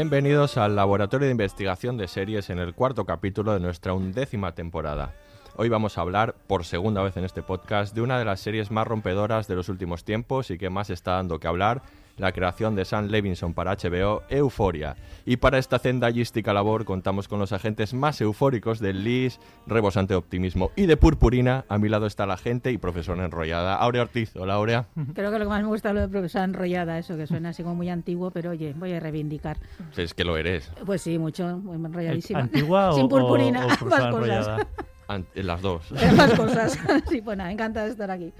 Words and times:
Bienvenidos 0.00 0.56
al 0.56 0.76
Laboratorio 0.76 1.26
de 1.26 1.32
Investigación 1.32 1.98
de 1.98 2.08
Series 2.08 2.48
en 2.48 2.58
el 2.58 2.72
cuarto 2.72 3.04
capítulo 3.04 3.52
de 3.52 3.60
nuestra 3.60 3.92
undécima 3.92 4.54
temporada. 4.54 5.14
Hoy 5.56 5.68
vamos 5.68 5.98
a 5.98 6.00
hablar, 6.00 6.36
por 6.46 6.64
segunda 6.64 7.02
vez 7.02 7.18
en 7.18 7.24
este 7.24 7.42
podcast, 7.42 7.94
de 7.94 8.00
una 8.00 8.18
de 8.18 8.24
las 8.24 8.40
series 8.40 8.70
más 8.70 8.86
rompedoras 8.86 9.46
de 9.46 9.56
los 9.56 9.68
últimos 9.68 10.02
tiempos 10.02 10.50
y 10.50 10.56
que 10.56 10.70
más 10.70 10.88
está 10.88 11.16
dando 11.16 11.38
que 11.38 11.48
hablar, 11.48 11.82
la 12.20 12.32
creación 12.32 12.76
de 12.76 12.84
Sam 12.84 13.06
Levinson 13.08 13.54
para 13.54 13.74
HBO, 13.76 14.22
Euforia. 14.28 14.96
Y 15.26 15.38
para 15.38 15.58
esta 15.58 15.78
cendallística 15.78 16.52
labor 16.52 16.84
contamos 16.84 17.26
con 17.28 17.38
los 17.38 17.52
agentes 17.52 17.94
más 17.94 18.20
eufóricos 18.20 18.78
del 18.78 19.02
LIS, 19.04 19.40
rebosante 19.66 20.12
de 20.14 20.18
optimismo 20.18 20.70
y 20.76 20.86
de 20.86 20.96
purpurina. 20.96 21.64
A 21.68 21.78
mi 21.78 21.88
lado 21.88 22.06
está 22.06 22.26
la 22.26 22.36
gente 22.36 22.70
y 22.72 22.78
profesora 22.78 23.24
enrollada, 23.24 23.74
Aurea 23.76 24.02
Ortiz. 24.02 24.36
Hola, 24.36 24.54
Aurea. 24.54 24.86
Creo 25.14 25.30
que 25.32 25.38
lo 25.38 25.44
que 25.46 25.48
más 25.50 25.62
me 25.62 25.68
gusta 25.68 25.88
es 25.88 25.94
lo 25.94 26.00
de 26.02 26.08
profesora 26.08 26.44
enrollada, 26.44 26.98
eso 26.98 27.16
que 27.16 27.26
suena 27.26 27.48
así 27.50 27.62
como 27.62 27.74
muy 27.74 27.88
antiguo, 27.88 28.30
pero 28.30 28.50
oye, 28.50 28.74
voy 28.76 28.92
a 28.92 29.00
reivindicar. 29.00 29.58
Es 29.96 30.14
que 30.14 30.24
lo 30.24 30.36
eres. 30.36 30.70
Pues 30.84 31.02
sí, 31.02 31.18
mucho, 31.18 31.58
muy 31.58 31.76
enrolladísima. 31.76 32.40
¿Antigua 32.40 32.90
o- 32.92 32.96
Sin 32.96 33.08
purpurina, 33.08 33.60
o- 33.60 33.68
o 33.68 33.70
ambas 33.70 33.78
profesora 33.78 34.10
cosas. 34.10 34.66
Las 35.34 35.60
dos. 35.60 35.82
Ambas 36.08 36.34
cosas. 36.34 36.78
Sí, 37.08 37.20
pues 37.20 37.36
nada, 37.36 37.50
encantada 37.50 37.86
de 37.86 37.92
estar 37.92 38.10
aquí. 38.10 38.32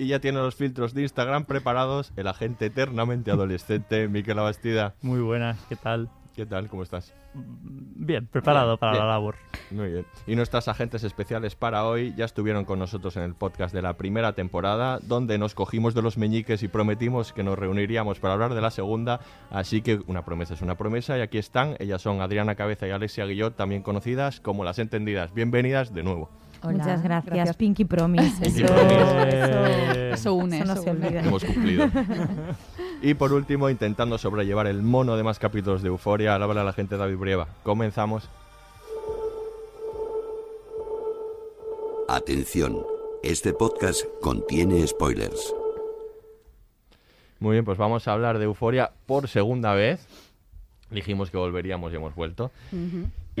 Y 0.00 0.06
ya 0.06 0.18
tiene 0.18 0.38
los 0.38 0.54
filtros 0.54 0.94
de 0.94 1.02
Instagram 1.02 1.44
preparados 1.44 2.14
el 2.16 2.26
agente 2.26 2.64
eternamente 2.64 3.30
adolescente, 3.30 4.08
Miquel 4.08 4.38
Abastida. 4.38 4.94
Muy 5.02 5.20
buenas, 5.20 5.58
¿qué 5.68 5.76
tal? 5.76 6.08
¿Qué 6.34 6.46
tal? 6.46 6.68
¿Cómo 6.68 6.84
estás? 6.84 7.12
Bien, 7.34 8.26
preparado 8.26 8.78
para 8.78 8.92
bien. 8.92 9.04
la 9.04 9.10
labor. 9.10 9.36
Muy 9.70 9.88
bien. 9.88 10.06
Y 10.26 10.36
nuestras 10.36 10.68
agentes 10.68 11.04
especiales 11.04 11.54
para 11.54 11.84
hoy 11.84 12.14
ya 12.16 12.24
estuvieron 12.24 12.64
con 12.64 12.78
nosotros 12.78 13.14
en 13.18 13.24
el 13.24 13.34
podcast 13.34 13.74
de 13.74 13.82
la 13.82 13.98
primera 13.98 14.32
temporada, 14.32 15.00
donde 15.02 15.36
nos 15.36 15.54
cogimos 15.54 15.92
de 15.92 16.00
los 16.00 16.16
meñiques 16.16 16.62
y 16.62 16.68
prometimos 16.68 17.34
que 17.34 17.42
nos 17.42 17.58
reuniríamos 17.58 18.20
para 18.20 18.32
hablar 18.32 18.54
de 18.54 18.62
la 18.62 18.70
segunda. 18.70 19.20
Así 19.50 19.82
que 19.82 20.00
una 20.06 20.24
promesa 20.24 20.54
es 20.54 20.62
una 20.62 20.78
promesa 20.78 21.18
y 21.18 21.20
aquí 21.20 21.36
están. 21.36 21.76
Ellas 21.78 22.00
son 22.00 22.22
Adriana 22.22 22.54
Cabeza 22.54 22.88
y 22.88 22.90
Alexia 22.90 23.26
Guillot, 23.26 23.54
también 23.54 23.82
conocidas 23.82 24.40
como 24.40 24.64
las 24.64 24.78
entendidas. 24.78 25.34
Bienvenidas 25.34 25.92
de 25.92 26.04
nuevo. 26.04 26.30
Muchas 26.62 27.02
gracias, 27.02 27.56
Pinky 27.56 27.84
Promise. 27.84 28.42
Pinky 28.42 28.62
Eso, 28.62 28.74
Promise. 28.74 30.10
eso 30.12 30.34
une, 30.34 30.58
eso 30.58 30.74
no 30.74 30.82
se 30.82 30.90
olvida. 30.90 31.20
Hemos 31.20 31.44
cumplido. 31.44 31.88
y 33.02 33.14
por 33.14 33.32
último, 33.32 33.70
intentando 33.70 34.18
sobrellevar 34.18 34.66
el 34.66 34.82
mono 34.82 35.16
de 35.16 35.22
más 35.22 35.38
capítulos 35.38 35.82
de 35.82 35.88
Euforia, 35.88 36.34
al 36.34 36.42
habla 36.42 36.64
la 36.64 36.72
gente 36.72 36.96
David 36.96 37.16
Brieva. 37.16 37.48
Comenzamos. 37.62 38.28
Atención, 42.08 42.82
este 43.22 43.52
podcast 43.52 44.04
contiene 44.20 44.84
spoilers. 44.86 45.54
Muy 47.38 47.52
bien, 47.52 47.64
pues 47.64 47.78
vamos 47.78 48.06
a 48.06 48.12
hablar 48.12 48.38
de 48.38 48.44
Euforia 48.44 48.90
por 49.06 49.28
segunda 49.28 49.72
vez. 49.74 50.06
Dijimos 50.90 51.30
que 51.30 51.36
volveríamos 51.36 51.92
y 51.92 51.96
hemos 51.96 52.14
vuelto. 52.14 52.50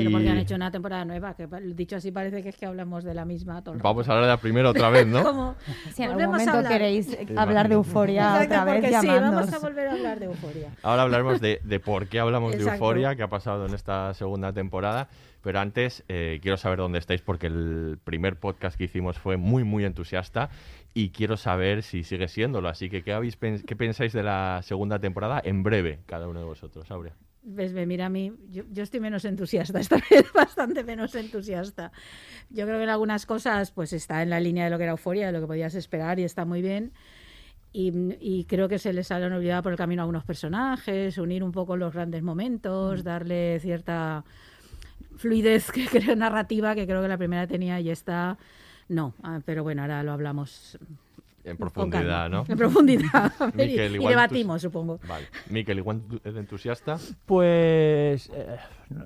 Pero 0.00 0.10
Y 0.10 0.12
porque 0.12 0.28
han 0.30 0.38
hecho 0.38 0.54
una 0.54 0.70
temporada 0.70 1.04
nueva, 1.04 1.34
que 1.34 1.46
dicho 1.74 1.96
así 1.96 2.10
parece 2.10 2.42
que 2.42 2.48
es 2.50 2.56
que 2.56 2.66
hablamos 2.66 3.04
de 3.04 3.14
la 3.14 3.24
misma 3.24 3.62
todo 3.62 3.76
Vamos 3.82 4.08
a 4.08 4.12
hablar 4.12 4.24
de 4.24 4.30
la 4.30 4.36
primera 4.40 4.70
otra 4.70 4.90
vez, 4.90 5.06
¿no? 5.06 5.22
Como- 5.24 5.54
Si 5.94 6.02
en 6.02 6.10
algún 6.10 6.26
momento 6.26 6.52
hablar. 6.52 6.72
queréis 6.72 7.16
hablar 7.36 7.68
de 7.68 7.74
euforia 7.74 8.42
Exacto, 8.42 8.54
otra 8.54 8.64
vez, 8.64 8.74
porque 8.82 9.00
sí, 9.00 9.06
vamos 9.06 9.52
a 9.52 9.58
volver 9.58 9.88
a 9.88 9.92
hablar 9.92 10.18
de 10.20 10.26
euforia. 10.26 10.70
Ahora 10.82 11.02
hablaremos 11.02 11.40
de, 11.40 11.60
de 11.64 11.80
por 11.80 12.06
qué 12.08 12.20
hablamos 12.20 12.56
de. 12.56 12.62
Euforia, 12.62 13.14
qué 13.16 13.22
ha 13.22 13.28
pasado 13.28 13.66
en 13.66 13.74
esta 13.74 14.12
segunda 14.14 14.52
temporada. 14.52 15.08
Pero 15.42 15.58
antes 15.58 16.04
eh, 16.08 16.38
quiero 16.42 16.58
saber 16.58 16.78
dónde 16.80 16.98
estáis 16.98 17.22
porque 17.22 17.46
el 17.46 17.98
primer 18.04 18.38
podcast 18.38 18.76
que 18.76 18.84
hicimos 18.84 19.18
fue 19.18 19.38
muy, 19.38 19.64
muy 19.64 19.86
entusiasta 19.86 20.50
y 20.92 21.10
quiero 21.10 21.38
saber 21.38 21.82
si 21.82 22.04
sigue 22.04 22.28
siéndolo. 22.28 22.68
Así 22.68 22.90
que, 22.90 23.02
¿qué, 23.02 23.14
habéis 23.14 23.40
pens- 23.40 23.64
qué 23.64 23.74
pensáis 23.74 24.12
de 24.12 24.22
la 24.22 24.60
segunda 24.62 24.98
temporada 24.98 25.40
en 25.42 25.62
breve, 25.62 26.00
cada 26.04 26.28
uno 26.28 26.40
de 26.40 26.44
vosotros? 26.44 26.90
Aurea. 26.90 27.14
Ves, 27.42 27.72
ve, 27.72 27.86
mira 27.86 28.06
a 28.06 28.08
mí, 28.10 28.32
yo, 28.50 28.64
yo 28.70 28.82
estoy 28.82 29.00
menos 29.00 29.24
entusiasta, 29.24 29.80
esta 29.80 29.96
vez 30.10 30.30
bastante 30.32 30.84
menos 30.84 31.14
entusiasta. 31.14 31.90
Yo 32.50 32.66
creo 32.66 32.76
que 32.76 32.84
en 32.84 32.90
algunas 32.90 33.24
cosas 33.24 33.70
pues 33.70 33.92
está 33.92 34.22
en 34.22 34.30
la 34.30 34.40
línea 34.40 34.64
de 34.64 34.70
lo 34.70 34.76
que 34.76 34.84
era 34.84 34.92
euforia, 34.92 35.26
de 35.26 35.32
lo 35.32 35.40
que 35.40 35.46
podías 35.46 35.74
esperar 35.74 36.18
y 36.18 36.24
está 36.24 36.44
muy 36.44 36.60
bien. 36.60 36.92
Y, 37.72 37.92
y 38.20 38.44
creo 38.44 38.68
que 38.68 38.78
se 38.78 38.92
les 38.92 39.10
han 39.10 39.32
olvidado 39.32 39.62
por 39.62 39.72
el 39.72 39.78
camino 39.78 40.02
a 40.02 40.04
algunos 40.04 40.24
personajes, 40.24 41.18
unir 41.18 41.42
un 41.44 41.52
poco 41.52 41.76
los 41.76 41.94
grandes 41.94 42.22
momentos, 42.22 43.04
darle 43.04 43.58
cierta 43.60 44.24
fluidez 45.16 45.70
que 45.70 45.86
creo 45.90 46.16
narrativa 46.16 46.74
que 46.74 46.86
creo 46.86 47.02
que 47.02 47.08
la 47.08 47.18
primera 47.18 47.46
tenía 47.46 47.80
y 47.80 47.90
esta 47.90 48.38
no. 48.88 49.14
Ah, 49.22 49.40
pero 49.44 49.62
bueno, 49.62 49.82
ahora 49.82 50.02
lo 50.02 50.12
hablamos 50.12 50.76
En 51.44 51.56
profundidad. 51.56 52.28
¿no? 52.28 52.44
En 52.48 52.56
profundidad. 52.58 53.32
Miquel, 53.54 53.96
y, 53.96 54.06
debatimos, 54.06 54.60
supongo. 54.62 55.00
Vale. 55.08 55.26
Miquel, 55.48 55.78
igual 55.78 56.02
eres 56.24 56.36
entusiasta. 56.36 56.98
Pues 57.26 58.30
eh, 58.34 58.56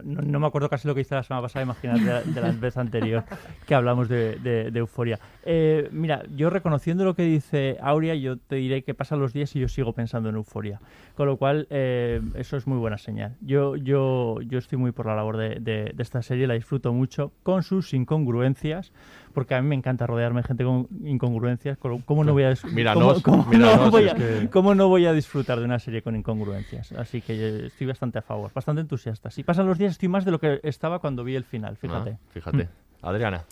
no, 0.04 0.20
no 0.22 0.40
me 0.40 0.46
acuerdo 0.46 0.68
casi 0.68 0.88
lo 0.88 0.94
que 0.94 1.02
hice 1.02 1.14
la 1.14 1.22
semana 1.22 1.42
pasada, 1.42 1.62
imagínate 1.62 2.00
de, 2.00 2.06
la- 2.12 2.22
de 2.22 2.40
la 2.40 2.50
vez 2.52 2.76
anterior 2.76 3.24
que 3.66 3.74
hablamos 3.74 4.08
de, 4.08 4.36
de- 4.36 4.70
de 4.70 4.78
euforia. 4.78 5.18
Eh, 5.44 5.88
mira, 5.92 6.22
yo 6.34 6.50
reconociendo 6.50 7.04
lo 7.04 7.14
que 7.14 7.22
dice 7.22 7.76
Aurea, 7.80 8.14
yo 8.14 8.36
te 8.38 8.56
diré 8.56 8.82
que 8.82 8.94
pasan 8.94 9.20
los 9.20 9.32
días 9.32 9.54
y 9.56 9.60
yo 9.60 9.68
sigo 9.68 9.92
pensando 9.92 10.28
en 10.28 10.34
euforia. 10.36 10.80
Con 11.14 11.26
lo 11.28 11.36
cual, 11.36 11.66
eh, 11.70 12.20
eso 12.34 12.56
es 12.56 12.66
muy 12.66 12.78
buena 12.78 12.98
señal. 12.98 13.36
Yo, 13.40 13.76
yo, 13.76 14.40
yo 14.42 14.58
estoy 14.58 14.78
muy 14.78 14.90
por 14.92 15.06
la 15.06 15.14
labor 15.14 15.36
de, 15.36 15.60
de- 15.60 15.92
de 15.94 16.02
esta 16.02 16.22
serie, 16.22 16.46
la 16.46 16.54
disfruto 16.54 16.92
mucho, 16.92 17.32
con 17.42 17.62
sus 17.62 17.94
incongruencias, 17.94 18.92
porque 19.34 19.54
a 19.54 19.60
mí 19.60 19.68
me 19.68 19.74
encanta 19.74 20.06
rodearme 20.06 20.40
de 20.42 20.48
gente 20.48 20.64
con 20.64 20.86
incongruencias. 21.04 21.76
¿Cómo 21.78 22.24
no 22.24 22.32
voy 22.32 22.44
a, 22.44 22.52
dis- 22.52 22.64
Míranos, 22.72 23.22
cómo- 23.22 23.42
cómo 23.42 23.50
míranos, 23.50 23.84
no 23.86 23.90
voy 23.90 24.04
es 24.04 24.12
a- 24.12 24.16
que- 24.16 24.48
¿Cómo 24.50 24.74
no 24.74 24.88
voy 24.88 25.04
a 25.06 25.12
disfrutar 25.12 25.58
de 25.58 25.64
una 25.66 25.78
serie 25.78 26.00
con 26.02 26.16
incongruencias? 26.16 26.92
Así 26.92 27.20
que 27.20 27.36
yo 27.36 27.66
estoy 27.66 27.86
bastante 27.86 28.18
a 28.18 28.22
favor, 28.22 28.50
bastante 28.54 28.80
entusiasta. 28.80 29.30
Si 29.30 29.42
pasan 29.42 29.66
los 29.66 29.76
días, 29.76 29.92
estoy 29.92 30.08
más 30.08 30.24
de 30.24 30.30
lo 30.30 30.38
que 30.40 30.60
estaba 30.62 31.00
cuando 31.00 31.24
vi 31.24 31.34
el 31.36 31.44
final, 31.44 31.76
fíjate. 31.76 32.10
Ah, 32.12 32.28
fíjate. 32.30 32.68
Adriana. 33.02 33.44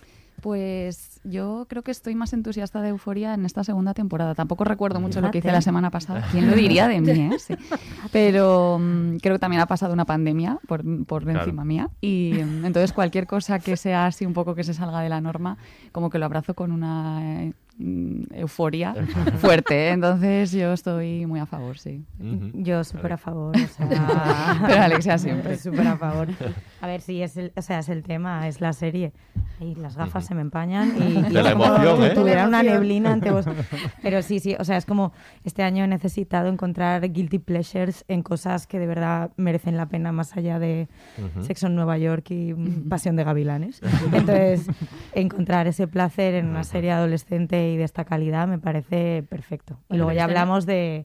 Pues 0.43 1.21
yo 1.23 1.67
creo 1.69 1.83
que 1.83 1.93
estoy 1.93 2.17
más 2.17 2.33
entusiasta 2.33 2.83
de 2.83 2.89
euforia 2.89 3.33
en 3.33 3.47
esta 3.47 3.63
segunda 3.63 3.95
temporada. 3.95 4.35
Tampoco 4.35 4.65
recuerdo 4.65 4.99
mucho 5.01 5.21
lo 5.21 5.31
que 5.31 5.39
hice 5.39 5.53
la 5.53 5.63
semana 5.63 5.91
pasada. 5.91 6.27
¿Quién 6.33 6.51
lo 6.51 6.57
diría 6.57 6.89
de 6.89 7.01
mí? 7.01 7.11
eh? 7.33 7.39
Sí. 7.39 7.55
Pero 8.13 8.77
mm, 8.81 9.19
creo 9.19 9.37
que 9.37 9.39
también 9.39 9.63
ha 9.63 9.67
pasado 9.67 9.93
una 9.93 10.05
pandemia 10.05 10.59
por, 10.67 10.83
por 11.07 11.23
Claro. 11.23 11.39
encima 11.43 11.65
mía. 11.65 11.91
Y 12.01 12.33
mm, 12.45 12.65
entonces 12.67 12.93
cualquier 12.93 13.29
cosa 13.29 13.61
que 13.61 13.77
sea 13.77 14.07
así 14.07 14.27
un 14.27 14.33
poco 14.33 14.57
que 14.57 14.65
se 14.65 14.75
salga 14.75 15.01
de 15.01 15.09
la 15.09 15.21
norma, 15.21 15.59
como 15.93 16.11
que 16.11 16.19
lo 16.19 16.25
abrazo 16.27 16.55
con 16.55 16.73
una, 16.73 17.21
eh, 17.45 17.53
euforia 18.33 18.95
fuerte. 19.39 19.89
¿eh? 19.89 19.91
Entonces 19.91 20.53
yo 20.53 20.73
estoy 20.73 21.27
muy 21.27 21.41
a 21.41 21.47
favor, 21.47 21.79
sí. 21.79 22.05
Yo 22.55 22.85
súper 22.85 23.15
a 23.15 23.17
favor. 23.19 23.57
O 23.57 23.67
sea, 23.67 24.59
Pero 24.67 24.83
Alexia 24.83 25.19
siempre. 25.19 25.57
Súper 25.63 25.87
a 25.87 25.97
favor. 25.97 26.29
A 26.81 26.87
ver, 26.87 27.01
sí, 27.01 27.23
es 27.23 27.37
el, 27.37 27.53
o 27.57 27.63
sea, 27.63 27.81
es 27.81 27.89
el 27.89 28.03
tema, 28.03 28.49
es 28.49 28.61
la 28.61 28.73
serie. 28.73 29.13
Ahí 29.61 29.75
las 29.75 29.97
gafas 29.97 30.27
se 30.27 30.35
me 30.35 30.41
empañan 30.41 30.95
y, 30.99 31.19
y 31.19 31.23
De 31.23 31.29
es 31.29 31.33
la 31.33 31.53
como 31.53 31.67
emoción, 31.67 31.99
si 31.99 32.05
¿eh? 32.07 32.11
tuviera 32.11 32.49
una 32.49 32.63
neblina 32.63 33.13
ante 33.13 33.31
vos. 33.31 33.45
Pero 34.03 34.23
sí, 34.23 34.41
sí, 34.41 34.57
o 34.59 34.65
sea, 34.65 34.77
es 34.77 34.87
como 34.87 35.13
este 35.45 35.63
año 35.63 35.85
he 35.85 35.87
necesitado 35.89 36.49
encontrar 36.49 37.13
guilty 37.13 37.39
pleasures 37.39 38.05
en 38.09 38.23
cosas 38.23 38.67
que 38.67 38.79
de 38.79 38.87
verdad 38.87 39.31
merecen 39.37 39.77
la 39.77 39.87
pena 39.87 40.11
más 40.13 40.37
allá 40.37 40.59
de 40.59 40.89
Ujú. 41.19 41.45
Sexo 41.45 41.67
en 41.69 41.77
Nueva 41.77 41.99
York 41.99 42.31
y 42.31 42.55
mm, 42.55 42.89
Pasión 42.89 43.15
de 43.17 43.25
Gavilanes. 43.25 43.81
Entonces, 44.13 44.67
encontrar 45.15 45.67
ese 45.67 45.87
placer 45.87 46.35
en 46.35 46.47
una 46.49 46.65
serie 46.65 46.91
adolescente 46.93 47.72
y 47.73 47.77
de 47.77 47.85
esta 47.85 48.05
calidad 48.05 48.47
me 48.49 48.59
parece 48.59 49.25
perfecto. 49.29 49.79
Y 49.91 49.97
luego 49.97 50.13
ya 50.13 50.23
este 50.23 50.35
no- 50.35 50.41
hablamos 50.41 50.67
de, 50.67 51.05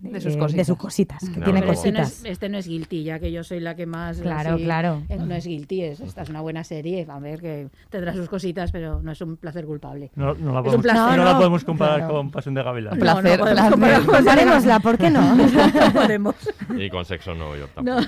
De 0.00 0.20
sus 0.20 0.36
cositas. 0.36 0.66
sus 0.66 0.76
cositas, 0.76 1.20
que 1.20 1.26
Claro, 1.30 1.44
tiene 1.44 1.60
Pero 1.60 1.72
este 1.72 1.90
no, 1.92 2.00
cositas. 2.00 2.24
es, 2.24 2.30
este 2.32 2.48
no 2.50 2.58
es 2.58 2.66
guilty, 2.68 3.02
ya 3.02 3.18
que 3.18 3.32
yo 3.32 3.42
soy 3.44 3.60
la 3.60 3.74
que 3.76 3.86
más. 3.86 4.20
Claro, 4.20 4.54
así, 4.56 4.64
claro. 4.64 5.02
eh, 5.08 5.16
No 5.16 5.34
es 5.34 5.46
guilty, 5.46 5.82
es, 5.84 6.00
esta 6.00 6.20
es 6.22 6.28
una 6.28 6.42
buena 6.42 6.64
serie. 6.64 7.06
A 7.08 7.18
ver, 7.18 7.40
que 7.40 7.68
tendrá 7.88 8.12
sus 8.12 8.28
cositas, 8.28 8.72
pero 8.72 9.00
no 9.00 9.12
es 9.12 9.20
un 9.22 9.36
placer 9.38 9.64
culpable. 9.64 10.10
No, 10.14 10.34
no 10.34 10.52
la 10.52 10.62
podemos, 10.62 10.82
placer. 10.82 11.00
no 11.02 11.16
No, 11.16 11.24
la 11.24 11.32
no, 11.32 11.38
podemos 11.38 11.64
comparar 11.64 11.98
claro. 12.00 12.14
con 12.14 12.30
Pasión 12.30 12.54
de 12.54 12.62
Gavilán. 12.62 12.92
Un 12.92 12.98
placer, 13.00 13.40
no 13.40 14.06
Comparémosla, 14.12 14.80
¿por 14.80 14.98
qué 14.98 15.08
no? 15.10 15.34
No 15.36 15.92
podemos. 15.94 16.34
Y 16.76 16.90
con 16.90 17.04
sexo 17.06 17.34
No. 17.34 17.46
tampoco. 17.74 18.06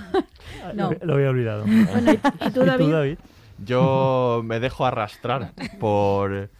No. 0.74 0.90
Lo, 0.92 0.96
lo 1.06 1.14
había 1.14 1.30
olvidado. 1.30 1.64
Bueno, 1.64 2.12
¿y, 2.12 2.20
y 2.46 2.50
tú, 2.50 2.64
David? 2.64 3.16
Yo 3.64 4.42
me 4.44 4.60
dejo 4.60 4.84
arrastrar 4.86 5.52
por, 5.80 6.50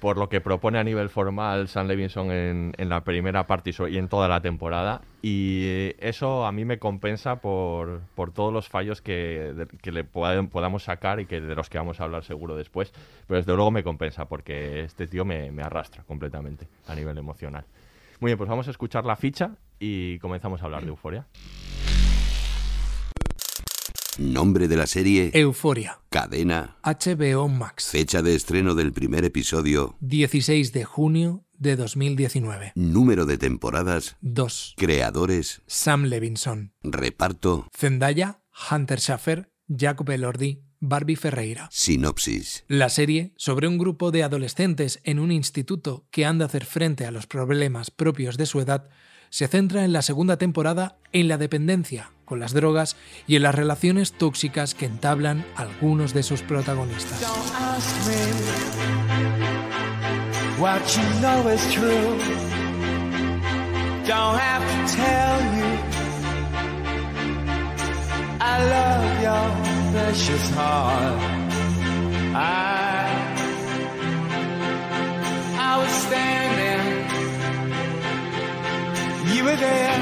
por 0.00 0.16
lo 0.16 0.28
que 0.28 0.40
propone 0.40 0.78
a 0.78 0.84
nivel 0.84 1.08
formal 1.08 1.66
Sam 1.68 1.88
Levinson 1.88 2.30
en, 2.30 2.72
en 2.78 2.88
la 2.88 3.02
primera 3.02 3.46
parte 3.48 3.72
y 3.90 3.98
en 3.98 4.08
toda 4.08 4.28
la 4.28 4.40
temporada. 4.40 5.00
Y 5.22 5.92
eso 5.98 6.46
a 6.46 6.52
mí 6.52 6.64
me 6.64 6.78
compensa 6.78 7.40
por, 7.40 8.00
por 8.14 8.30
todos 8.32 8.52
los 8.52 8.68
fallos 8.68 9.02
que, 9.02 9.66
que 9.82 9.90
le 9.90 10.04
puedan- 10.04 10.48
podamos 10.48 10.84
sacar 10.84 11.18
y 11.18 11.26
que 11.26 11.40
de 11.40 11.54
los 11.56 11.68
que 11.68 11.78
vamos 11.78 12.00
a 12.00 12.04
hablar 12.04 12.22
seguro 12.22 12.54
después. 12.54 12.92
Pero 13.26 13.38
desde 13.38 13.54
luego 13.56 13.70
me 13.72 13.82
compensa 13.82 14.26
porque 14.28 14.80
este 14.84 15.06
tío 15.08 15.24
me, 15.24 15.50
me 15.50 15.62
arrastra 15.64 16.04
completamente 16.04 16.68
a 16.86 16.94
nivel 16.94 17.18
emocional. 17.18 17.64
Muy 18.20 18.28
bien, 18.30 18.38
pues 18.38 18.48
vamos 18.48 18.68
a 18.68 18.70
escuchar 18.70 19.04
la 19.04 19.16
ficha 19.16 19.50
y 19.80 20.18
comenzamos 20.20 20.62
a 20.62 20.66
hablar 20.66 20.82
de 20.82 20.88
Euforia. 20.88 21.26
Nombre 24.18 24.66
de 24.66 24.76
la 24.76 24.86
serie, 24.88 25.30
Euforia. 25.32 26.00
cadena, 26.10 26.76
HBO 26.82 27.48
Max. 27.48 27.86
fecha 27.92 28.20
de 28.20 28.34
estreno 28.34 28.74
del 28.74 28.92
primer 28.92 29.24
episodio, 29.24 29.96
16 30.00 30.72
de 30.72 30.84
junio 30.84 31.44
de 31.52 31.76
2019. 31.76 32.72
número 32.74 33.26
de 33.26 33.38
temporadas, 33.38 34.16
2. 34.20 34.74
creadores, 34.76 35.62
Sam 35.68 36.04
Levinson. 36.06 36.72
reparto, 36.82 37.68
Zendaya, 37.76 38.42
Hunter 38.70 38.98
Schaffer, 39.00 39.52
Jacob 39.68 40.10
Elordi, 40.10 40.64
Barbie 40.80 41.14
Ferreira. 41.16 41.68
sinopsis. 41.70 42.64
La 42.66 42.88
serie, 42.88 43.32
sobre 43.36 43.68
un 43.68 43.78
grupo 43.78 44.10
de 44.10 44.24
adolescentes 44.24 44.98
en 45.04 45.20
un 45.20 45.30
instituto 45.30 46.08
que 46.10 46.24
han 46.26 46.38
de 46.38 46.44
hacer 46.44 46.64
frente 46.64 47.06
a 47.06 47.12
los 47.12 47.28
problemas 47.28 47.92
propios 47.92 48.36
de 48.36 48.46
su 48.46 48.60
edad, 48.60 48.88
se 49.30 49.48
centra 49.48 49.84
en 49.84 49.92
la 49.92 50.02
segunda 50.02 50.36
temporada 50.36 50.96
en 51.12 51.28
la 51.28 51.38
dependencia 51.38 52.10
con 52.24 52.40
las 52.40 52.52
drogas 52.52 52.96
y 53.26 53.36
en 53.36 53.42
las 53.42 53.54
relaciones 53.54 54.12
tóxicas 54.12 54.74
que 54.74 54.84
entablan 54.84 55.46
algunos 55.56 56.12
de 56.12 56.22
sus 56.22 56.42
protagonistas. 56.42 57.20
You 79.38 79.44
were 79.44 79.54
there. 79.54 79.98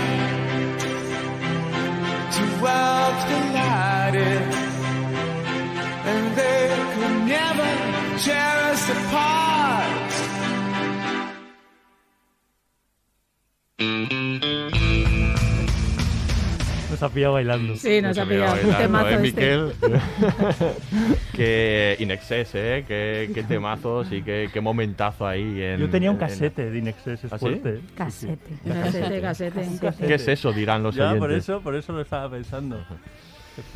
to 2.30 2.38
Two 2.38 2.50
worlds 2.62 3.22
collided. 3.30 4.42
And 6.10 6.36
they 6.38 6.68
could 6.94 7.16
never 7.28 8.18
tear 8.24 8.56
us 8.72 8.88
apart. 8.88 10.05
Ha 17.06 17.10
pillado 17.10 17.34
bailando. 17.34 17.76
Sí, 17.76 18.00
nos 18.02 18.16
ha 18.18 18.24
Mucho 18.24 18.34
miedo 18.34 18.44
pillado 18.52 18.68
un 18.68 18.74
bailando, 18.76 18.78
temazo 18.78 19.08
¿eh, 19.08 19.26
este. 19.28 19.58
Miquel? 19.58 19.72
que 21.32 21.96
Inexcess, 22.00 22.50
¿eh? 22.54 22.84
Qué, 22.86 23.30
qué 23.34 23.42
temazos 23.42 24.10
y 24.12 24.22
qué, 24.22 24.48
qué 24.52 24.60
momentazo 24.60 25.26
ahí. 25.26 25.60
En, 25.62 25.80
Yo 25.80 25.88
tenía 25.90 26.10
un 26.10 26.16
en- 26.16 26.22
en- 26.22 26.28
casete 26.28 26.70
de 26.70 26.78
Inexcess, 26.78 27.24
es 27.24 27.32
¿Ah, 27.32 27.38
sí? 27.38 27.40
fuerte. 27.46 27.80
Casete. 27.96 28.50
Casete, 28.66 29.20
casete. 29.20 30.06
¿Qué 30.06 30.14
es 30.14 30.28
eso? 30.28 30.52
Dirán 30.52 30.82
los 30.82 30.94
Ya, 30.94 31.04
oyentes. 31.04 31.20
por 31.20 31.32
eso, 31.32 31.60
por 31.60 31.74
eso 31.76 31.92
lo 31.92 32.00
estaba 32.02 32.30
pensando. 32.30 32.78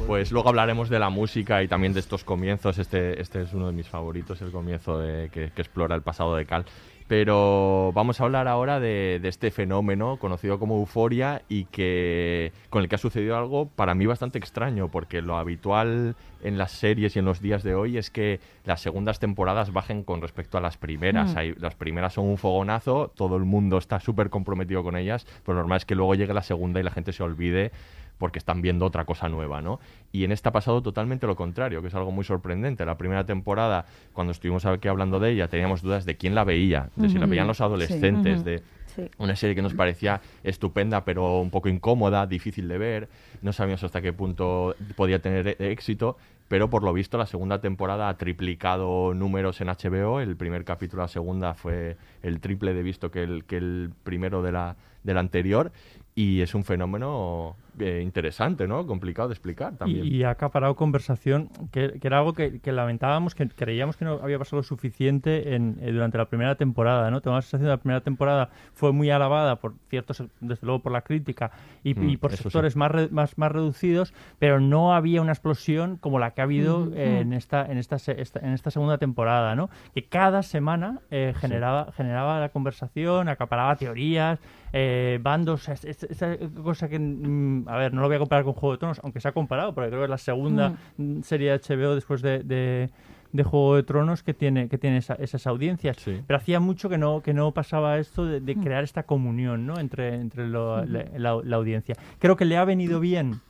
Pues 0.06 0.31
luego 0.31 0.50
hablaremos 0.50 0.91
de 0.91 0.99
la 0.99 1.09
música 1.09 1.62
y 1.62 1.69
también 1.69 1.94
de 1.94 2.00
estos 2.00 2.23
comienzos. 2.23 2.79
Este, 2.79 3.19
este 3.21 3.43
es 3.43 3.55
uno 3.55 3.67
de 3.69 3.73
mis 3.73 3.88
favoritos, 3.88 4.41
el 4.43 4.50
comienzo 4.50 4.99
de- 4.99 5.31
que, 5.31 5.50
que 5.55 5.62
explora 5.62 5.94
el 5.94 6.03
pasado 6.03 6.37
de 6.37 6.44
Cal. 6.44 6.65
Pero 7.10 7.90
vamos 7.92 8.20
a 8.20 8.24
hablar 8.24 8.46
ahora 8.46 8.78
de, 8.78 9.18
de 9.20 9.28
este 9.28 9.50
fenómeno 9.50 10.16
conocido 10.18 10.60
como 10.60 10.76
euforia 10.76 11.42
y 11.48 11.64
que 11.64 12.52
con 12.70 12.82
el 12.84 12.88
que 12.88 12.94
ha 12.94 12.98
sucedido 12.98 13.36
algo 13.36 13.66
para 13.66 13.96
mí 13.96 14.06
bastante 14.06 14.38
extraño, 14.38 14.86
porque 14.86 15.20
lo 15.20 15.36
habitual 15.36 16.14
en 16.44 16.56
las 16.56 16.70
series 16.70 17.16
y 17.16 17.18
en 17.18 17.24
los 17.24 17.40
días 17.40 17.64
de 17.64 17.74
hoy 17.74 17.98
es 17.98 18.10
que 18.10 18.38
las 18.64 18.80
segundas 18.80 19.18
temporadas 19.18 19.72
bajen 19.72 20.04
con 20.04 20.22
respecto 20.22 20.56
a 20.56 20.60
las 20.60 20.76
primeras. 20.76 21.34
Mm. 21.34 21.38
Hay- 21.38 21.54
las 21.56 21.74
primeras 21.74 22.12
son 22.12 22.26
un 22.26 22.38
fogonazo, 22.38 23.10
todo 23.12 23.36
el 23.36 23.44
mundo 23.44 23.78
está 23.78 23.98
súper 23.98 24.30
comprometido 24.30 24.84
con 24.84 24.96
ellas, 24.96 25.26
pero 25.44 25.54
lo 25.56 25.62
normal 25.62 25.78
es 25.78 25.86
que 25.86 25.96
luego 25.96 26.14
llegue 26.14 26.32
la 26.32 26.42
segunda 26.44 26.78
y 26.78 26.84
la 26.84 26.92
gente 26.92 27.12
se 27.12 27.24
olvide 27.24 27.72
porque 28.20 28.38
están 28.38 28.61
viendo 28.61 28.84
otra 28.84 29.06
cosa 29.06 29.28
nueva, 29.31 29.62
¿no? 29.62 29.81
Y 30.12 30.25
en 30.25 30.31
esta 30.31 30.50
ha 30.50 30.52
pasado 30.52 30.82
totalmente 30.82 31.26
lo 31.26 31.34
contrario, 31.34 31.81
que 31.81 31.88
es 31.88 31.94
algo 31.94 32.12
muy 32.12 32.22
sorprendente. 32.22 32.84
La 32.84 32.99
primera 32.99 33.25
temporada, 33.25 33.87
cuando 34.12 34.31
estuvimos 34.31 34.67
aquí 34.67 34.87
hablando 34.88 35.19
de 35.19 35.31
ella, 35.32 35.49
teníamos 35.49 35.81
dudas 35.81 36.05
de 36.05 36.17
quién 36.19 36.34
la 36.34 36.44
veía, 36.44 36.90
de 36.96 37.08
si 37.08 37.19
la 37.19 37.25
veían 37.26 37.46
los 37.49 37.61
adolescentes, 37.62 38.44
de 38.44 38.62
Sí. 38.94 39.08
una 39.19 39.37
serie 39.37 39.55
que 39.55 39.62
nos 39.62 39.72
parecía 39.72 40.20
estupenda, 40.43 41.05
pero 41.05 41.38
un 41.40 41.50
poco 41.50 41.69
incómoda, 41.69 42.26
difícil 42.26 42.67
de 42.69 42.76
ver. 42.76 43.08
No 43.40 43.52
sabíamos 43.52 43.82
hasta 43.84 44.02
qué 44.02 44.12
punto 44.12 44.75
podía 44.96 45.22
tener 45.22 45.46
e- 45.46 45.70
éxito, 45.72 46.17
pero 46.49 46.69
por 46.69 46.82
lo 46.82 46.93
visto 46.93 47.17
la 47.17 47.26
segunda 47.26 47.61
temporada 47.61 48.08
ha 48.08 48.17
triplicado 48.19 49.14
números 49.14 49.61
en 49.61 49.69
HBO. 49.69 50.20
El 50.20 50.37
primer 50.37 50.64
capítulo, 50.64 51.02
la 51.02 51.08
segunda, 51.08 51.55
fue 51.55 51.96
el 52.25 52.40
triple 52.40 52.75
de 52.75 52.82
visto 52.82 53.11
que 53.12 53.22
el, 53.22 53.44
que 53.44 53.58
el 53.58 53.93
primero 54.02 54.43
de 54.43 54.52
la, 54.52 54.76
del 55.05 55.17
anterior. 55.19 55.70
Y 56.17 56.40
es 56.40 56.56
un 56.56 56.64
fenómeno 56.64 57.55
eh, 57.79 58.00
interesante, 58.03 58.67
¿no? 58.67 58.86
Complicado 58.86 59.29
de 59.29 59.34
explicar 59.34 59.77
también. 59.77 60.05
Y, 60.05 60.17
y 60.17 60.22
ha 60.24 60.31
acaparado 60.31 60.74
conversación, 60.77 61.48
que, 61.70 61.98
que 62.00 62.06
era 62.06 62.19
algo 62.19 62.32
que, 62.32 62.60
que 62.60 62.72
lamentábamos, 62.72 63.34
que 63.34 63.48
creíamos 63.48 63.96
que 63.96 64.05
no 64.05 64.15
había 64.22 64.39
pasado 64.39 64.58
lo 64.58 64.62
suficiente 64.62 65.55
en, 65.55 65.79
eh, 65.81 65.93
durante 65.93 66.19
la 66.19 66.27
primera 66.29 66.55
temporada, 66.56 67.10
¿no? 67.10 67.20
Tengo 67.20 67.36
la 67.36 67.43
sensación 67.43 67.62
de 67.62 67.67
que 67.69 67.77
la 67.77 67.81
primera 67.81 68.00
temporada 68.00 68.50
fue 68.74 68.93
muy 68.93 69.10
alabada 69.10 69.56
por 69.56 69.74
ciertos, 69.89 70.22
desde 70.41 70.67
luego 70.67 70.82
por 70.82 70.93
la 70.93 71.03
crítica 71.03 71.50
y, 71.84 71.94
Mm, 71.94 72.08
y 72.10 72.17
por 72.17 72.31
sí. 72.32 72.39
sectores 72.43 72.77
más, 72.77 72.91
re- 72.91 73.08
más, 73.10 73.36
más 73.39 73.53
reducidos, 73.53 74.12
pero 74.39 74.60
no 74.60 74.94
había 74.94 75.20
una 75.22 75.32
explosión 75.32 75.96
como 75.96 76.19
la 76.19 76.32
que 76.32 76.41
ha 76.41 76.44
habido 76.44 76.91
eh, 76.94 77.20
en, 77.20 77.32
esta, 77.32 77.67
en, 77.67 77.79
esta, 77.79 77.98
se- 77.98 78.20
esta- 78.20 78.41
en 78.41 78.53
esta 78.53 78.70
segunda 78.70 78.98
temporada, 78.98 79.55
¿no? 79.55 79.70
Que 79.94 80.05
cada 80.05 80.43
semana 80.43 81.00
eh, 81.10 81.34
generaba, 81.36 81.93
generaba 81.93 82.41
la 82.41 82.48
conversación, 82.50 83.29
acaparaba 83.29 83.77
teorías, 83.77 84.39
eh, 84.72 85.19
bandos, 85.20 85.69
es- 85.69 85.84
es- 85.84 86.05
esa 86.05 86.36
cosa 86.62 86.89
que, 86.89 86.98
mm, 86.98 87.59
a 87.67 87.76
ver, 87.76 87.93
no 87.94 88.00
lo 88.00 88.06
voy 88.08 88.17
a 88.17 88.19
comparar 88.19 88.44
con 88.44 88.55
Juego 88.55 88.72
de 88.72 88.79
Tronos, 88.79 89.00
aunque 89.02 89.20
se 89.20 89.29
ha 89.29 89.32
comparado, 89.32 89.74
porque 89.74 89.88
creo 89.90 90.00
que 90.00 90.05
es 90.05 90.10
la 90.10 90.19
segunda 90.19 90.74
mm, 90.96 91.20
serie 91.22 91.50
de 91.50 91.58
HBO 91.58 91.94
después 91.94 92.22
de, 92.22 92.40
de- 92.43 92.90
de 93.32 93.44
Juego 93.44 93.76
de 93.76 93.84
Tronos 93.84 94.24
que 94.24 94.34
tiene, 94.34 94.69
que 94.69 94.76
tiene 94.76 94.96
esa- 94.96 95.14
esas 95.14 95.46
audiencias. 95.46 95.96
Sí. 95.98 96.20
Pero 96.26 96.36
hacía 96.36 96.58
mucho 96.58 96.88
que 96.88 96.98
no, 96.98 97.20
que 97.22 97.32
no 97.32 97.52
pasaba 97.52 97.98
esto 97.98 98.24
de, 98.26 98.40
de 98.40 98.56
crear 98.56 98.82
esta 98.82 99.05
comunión 99.05 99.67
¿no? 99.67 99.79
entre, 99.79 100.17
entre 100.17 100.48
lo- 100.48 100.84
la, 100.84 101.05
la- 101.17 101.40
la 101.44 101.56
audiencia. 101.56 101.94
Creo 102.19 102.34
que 102.36 102.44
le 102.44 102.56
ha 102.56 102.64
venido 102.64 102.98
bien 102.98 103.40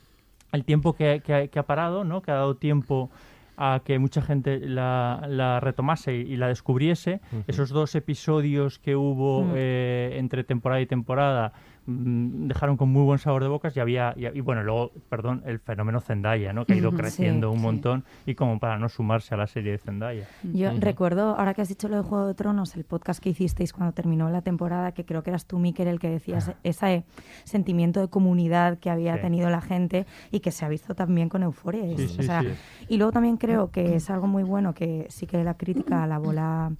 el 0.52 0.64
tiempo 0.64 0.93
que, 0.93 1.23
que 1.25 1.33
ha- 1.35 1.47
que 1.49 1.59
ha 1.59 1.62
parado, 1.62 2.05
¿no? 2.05 2.21
que 2.21 2.31
ha 2.31 2.35
dado 2.35 2.57
tiempo 2.57 3.11
a 3.57 3.81
que 3.85 3.99
mucha 3.99 4.21
gente 4.23 4.59
la, 4.61 5.23
la 5.29 5.61
retomase 5.61 6.14
y, 6.17 6.21
y 6.33 6.37
la 6.37 6.49
descubriese. 6.49 7.21
Esos 7.47 7.69
dos 7.71 7.95
episodios 7.95 8.79
que 8.79 8.97
hubo 8.97 9.45
Mm. 9.45 9.52
eh, 9.55 10.14
entre 10.19 10.45
temporada 10.45 10.81
y 10.81 10.87
temporada 10.87 11.52
mm, 11.52 11.70
dejaron 11.87 12.77
con 12.77 12.89
muy 12.91 13.03
buen 13.05 13.19
sabor 13.19 13.43
de 13.43 13.49
bocas 13.49 13.77
y 13.77 13.81
había 13.81 14.15
y, 14.17 14.27
y 14.27 14.41
bueno 14.41 14.63
luego 14.63 14.93
perdón 15.09 15.43
el 15.47 15.59
fenómeno 15.59 16.01
Zendaya 16.01 16.53
no 16.53 16.65
que 16.67 16.75
ha 16.75 16.77
ido 16.77 16.93
creciendo 16.93 17.49
Sí, 17.49 17.53
un 17.55 17.59
sí. 17.59 17.63
montón 17.65 18.05
y 18.27 18.35
como 18.35 18.59
para 18.61 18.79
no 18.79 18.89
sumarse 18.89 19.35
a 19.35 19.39
la 19.39 19.47
serie 19.47 19.73
de 19.73 19.79
Zendaya 19.79 20.29
Yo 20.43 20.71
recuerdo, 20.79 21.37
ahora 21.37 21.55
que 21.55 21.63
has 21.63 21.69
dicho 21.69 21.89
lo 21.89 21.97
de 21.97 22.03
Juego 22.03 22.27
de 22.27 22.35
Tronos, 22.35 22.77
el 22.77 22.85
podcast 22.85 23.23
que 23.23 23.31
hicisteis 23.31 23.73
cuando 23.73 23.93
terminó 23.93 24.29
la 24.31 24.43
temporada, 24.43 24.93
que 24.93 25.05
creo 25.05 25.23
que 25.23 25.31
eras 25.31 25.47
tú, 25.47 25.59
Miquel, 25.59 25.89
el 25.89 25.99
que 25.99 26.11
decías 26.11 26.53
ese 26.63 27.05
sentimiento 27.45 28.01
de 28.01 28.09
comunidad 28.09 28.79
que 28.79 28.91
había 28.91 29.15
Sí. 29.17 29.23
tenido 29.23 29.51
la 29.51 29.61
gente 29.61 30.07
y 30.31 30.41
que 30.41 30.51
se 30.51 30.65
ha 30.65 30.69
visto 30.69 30.95
también 30.95 31.29
con 31.29 31.43
Euforia. 31.43 31.83
O 32.19 32.23
sea. 32.23 32.43
Y 32.89 32.97
luego 32.99 33.13
también 33.13 33.37
creo 33.37 33.71
que 33.71 33.97
es 33.97 34.11
algo 34.11 34.27
muy 34.27 34.43
bueno, 34.43 34.75
que 34.75 35.07
sí 35.09 35.27
que 35.27 35.43
la 35.43 35.55
crítica 35.55 36.07
la, 36.07 36.71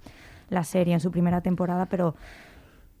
la 0.49 0.63
serie 0.63 0.93
en 0.93 0.99
su 0.99 1.11
primera 1.11 1.41
temporada, 1.41 1.85
pero 1.87 2.15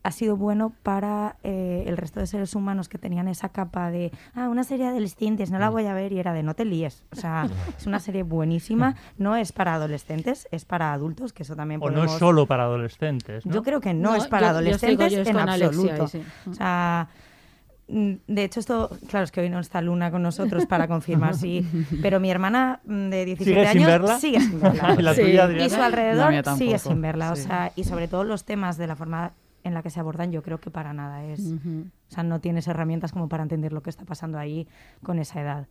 ha 0.03 0.11
sido 0.11 0.35
bueno 0.35 0.73
para 0.83 1.35
eh, 1.43 1.83
el 1.85 1.95
resto 1.95 2.19
de 2.19 2.25
seres 2.27 2.55
humanos 2.55 2.89
que 2.89 2.97
tenían 2.97 3.27
esa 3.27 3.49
capa 3.49 3.91
de, 3.91 4.11
ah, 4.33 4.49
una 4.49 4.63
serie 4.63 4.85
de 4.85 4.91
adolescentes, 4.91 5.51
no 5.51 5.59
la 5.59 5.69
voy 5.69 5.85
a 5.85 5.93
ver, 5.93 6.11
y 6.11 6.19
era 6.19 6.33
de 6.33 6.41
no 6.41 6.55
te 6.55 6.65
líes. 6.65 7.03
O 7.11 7.15
sea, 7.15 7.47
es 7.77 7.85
una 7.85 7.99
serie 7.99 8.23
buenísima, 8.23 8.95
no 9.17 9.35
es 9.35 9.51
para 9.51 9.75
adolescentes, 9.75 10.47
es 10.51 10.65
para 10.65 10.91
adultos, 10.93 11.33
que 11.33 11.43
eso 11.43 11.55
también 11.55 11.81
o 11.83 11.89
no 11.89 11.93
podemos... 11.93 12.13
es 12.13 12.19
solo 12.19 12.47
para 12.47 12.63
adolescentes 12.63 13.45
¿no? 13.45 13.53
Yo 13.53 13.61
creo 13.63 13.79
que 13.79 13.93
no, 13.93 14.11
No, 14.11 14.15
es 14.15 14.27
para 14.27 14.53
yo- 14.53 14.61
yo 14.61 14.71
estoy 14.71 14.95
con- 14.95 15.05
adolescentes 15.05 15.25
yo 15.25 15.31
en 15.31 15.37
Alexia 15.49 15.67
absoluto. 15.67 16.07
sí. 16.07 16.23
O 16.49 16.53
sea, 16.55 17.07
mm, 17.87 18.11
de 18.27 18.43
hecho 18.43 18.59
esto, 18.59 18.89
claro, 19.07 19.23
es 19.25 19.31
que 19.31 19.41
hoy 19.41 19.49
no 19.49 19.59
está 19.59 19.81
Luna 19.81 20.09
con 20.09 20.23
nosotros 20.23 20.65
para 20.65 20.87
confirmar 20.87 21.35
sí, 21.35 21.63
pero 22.01 22.19
mi 22.19 22.31
hermana 22.31 22.79
mm, 22.85 23.09
de 23.09 23.25
17 23.25 23.43
¿Sigue 23.59 23.67
sin 23.71 23.77
años 23.83 23.87
verla? 23.91 24.19
sigue 24.19 24.39
sin 24.41 24.59
verla. 24.59 24.95
¿Y 24.97 25.01
la 25.03 25.13
Sí. 25.13 25.21
tuya, 25.21 25.43
Adriana? 25.43 25.65
y 25.65 25.69
su 25.69 25.81
alrededor 25.81 26.57
sigue 26.57 26.79
sin 26.79 27.01
verla, 27.01 27.31
o 27.33 27.35
sea, 27.35 27.71
y 27.75 27.83
sobre 27.83 28.07
todo 28.07 28.23
los 28.23 28.45
temas 28.45 28.77
de 28.77 28.87
la 28.87 28.95
forma 28.95 29.33
en 29.63 29.73
la 29.73 29.83
que 29.83 29.89
se 29.89 29.99
abordan, 29.99 30.31
yo 30.31 30.43
creo 30.43 30.59
que 30.59 30.71
para 30.71 30.93
nada 30.93 31.23
es, 31.23 31.39
Ujú. 31.39 31.85
o 32.09 32.13
sea, 32.13 32.23
no 32.23 32.39
tienes 32.39 32.67
herramientas 32.67 33.11
como 33.11 33.29
para 33.29 33.43
entender 33.43 33.73
lo 33.73 33.81
que 33.81 33.89
está 33.89 34.05
pasando 34.05 34.37
ahí 34.37 34.67
con 35.03 35.19
esa 35.19 35.41
edad. 35.41 35.67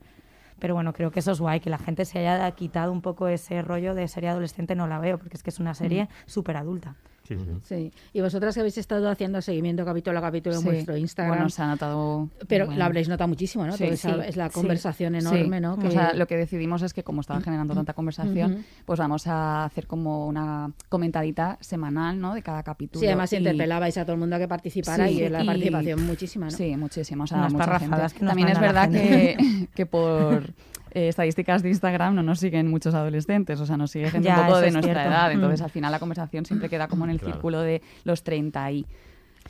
Pero 0.59 0.75
bueno, 0.75 0.93
creo 0.93 1.11
que 1.11 1.21
eso 1.21 1.33
es 1.33 1.41
guay, 1.41 1.61
que 1.61 1.71
la 1.71 1.79
gente 1.79 2.05
se 2.05 2.19
haya 2.19 2.51
quitado 2.53 2.93
un 2.93 3.01
poco 3.01 3.29
ese 3.29 3.63
rollo 3.63 3.95
de 3.95 4.07
serie 4.09 4.29
adolescente, 4.29 4.75
no 4.75 4.87
la 4.87 4.99
veo, 4.99 5.19
porque 5.19 5.37
es 5.37 5.43
que 5.43 5.51
es 5.51 5.59
una 5.59 5.75
serie 5.75 6.09
súper 6.27 6.57
adulta. 6.57 6.97
Sí, 7.31 7.37
sí. 7.45 7.53
Sí. 7.63 7.93
Y 8.13 8.21
vosotras 8.21 8.55
que 8.55 8.61
habéis 8.61 8.77
estado 8.79 9.09
haciendo 9.09 9.41
seguimiento 9.41 9.85
capítulo 9.85 10.19
a 10.19 10.23
capítulo 10.23 10.57
en 10.57 10.63
Sí. 10.63 10.67
vuestro 10.67 10.97
Instagram. 10.97 11.37
Bueno, 11.37 11.49
se 11.51 11.63
ha 11.63 11.67
notado. 11.69 12.29
pero 12.49 12.67
bueno. 12.67 12.79
la 12.79 12.87
habréis 12.87 13.09
notado 13.09 13.29
muchísimo, 13.29 13.65
¿no? 13.67 13.73
Sí, 13.77 13.85
Toda 13.85 13.95
esa- 13.95 14.27
es 14.27 14.37
la 14.37 14.51
conversación 14.51 15.13
Sí. 15.15 15.21
enorme, 15.21 15.61
¿no? 15.61 15.75
O 15.75 15.91
sea, 15.91 16.13
lo 16.15 16.27
que 16.27 16.37
decidimos 16.37 16.83
es 16.83 16.93
que 16.93 17.05
como 17.05 17.21
estaba 17.21 17.41
generando 17.41 17.75
tanta 17.75 17.93
conversación, 17.95 18.65
pues 18.85 18.99
vamos 18.99 19.27
a 19.29 19.65
hacer 19.65 19.87
como 19.87 20.27
una 20.27 20.73
comentadita 20.89 21.57
semanal, 21.61 22.19
¿no? 22.21 22.35
De 22.35 22.43
cada 22.43 22.63
capítulo. 22.65 23.01
Sí, 23.01 23.07
además 23.07 23.33
Y- 23.33 23.37
interpelabais 23.37 23.97
a 23.97 24.03
todo 24.05 24.15
el 24.15 24.19
mundo 24.21 24.37
a 24.37 24.39
que 24.41 24.49
participara 24.49 25.07
Sí, 25.07 25.23
y 25.23 25.29
la 25.29 25.43
y- 25.43 25.47
participación 25.47 26.05
muchísima, 26.07 26.47
¿no? 26.47 26.51
Sí, 26.53 26.77
muchísimo. 26.77 27.25
O 27.25 27.27
sea, 27.27 27.39
Unas 27.39 27.53
mucha 27.53 27.65
parrafadas 27.67 28.13
gente. 28.13 28.19
que 28.19 28.25
nos 28.25 28.31
También 28.31 28.49
es 28.49 28.61
verdad 28.61 28.91
que, 28.91 29.69
que 29.75 29.87
por 29.87 30.53
eh, 30.93 31.09
estadísticas 31.09 31.63
de 31.63 31.69
Instagram 31.71 32.15
no 32.15 32.23
nos 32.23 32.39
siguen 32.41 32.69
muchos 32.69 32.95
adolescentes, 32.95 33.61
o 33.61 33.67
sea, 33.67 33.77
nos 33.77 33.91
sigue 33.91 34.11
gente 34.11 34.29
Ya, 34.29 34.41
un 34.41 34.47
poco 34.47 34.59
de 34.61 34.67
es 34.69 34.73
nuestra 34.73 34.95
cierto. 34.95 35.11
edad. 35.11 35.33
Entonces, 35.33 35.61
Mm. 35.61 35.65
al 35.65 35.71
final 35.71 35.93
la 35.93 35.99
conversación 35.99 36.45
siempre 36.45 36.69
queda 36.69 36.89
como 36.89 37.05
en 37.05 37.11
el 37.11 37.19
Claro. 37.21 37.35
círculo 37.35 37.61
de 37.61 37.83
los 38.05 38.23
30 38.23 38.71
y... 38.73 38.87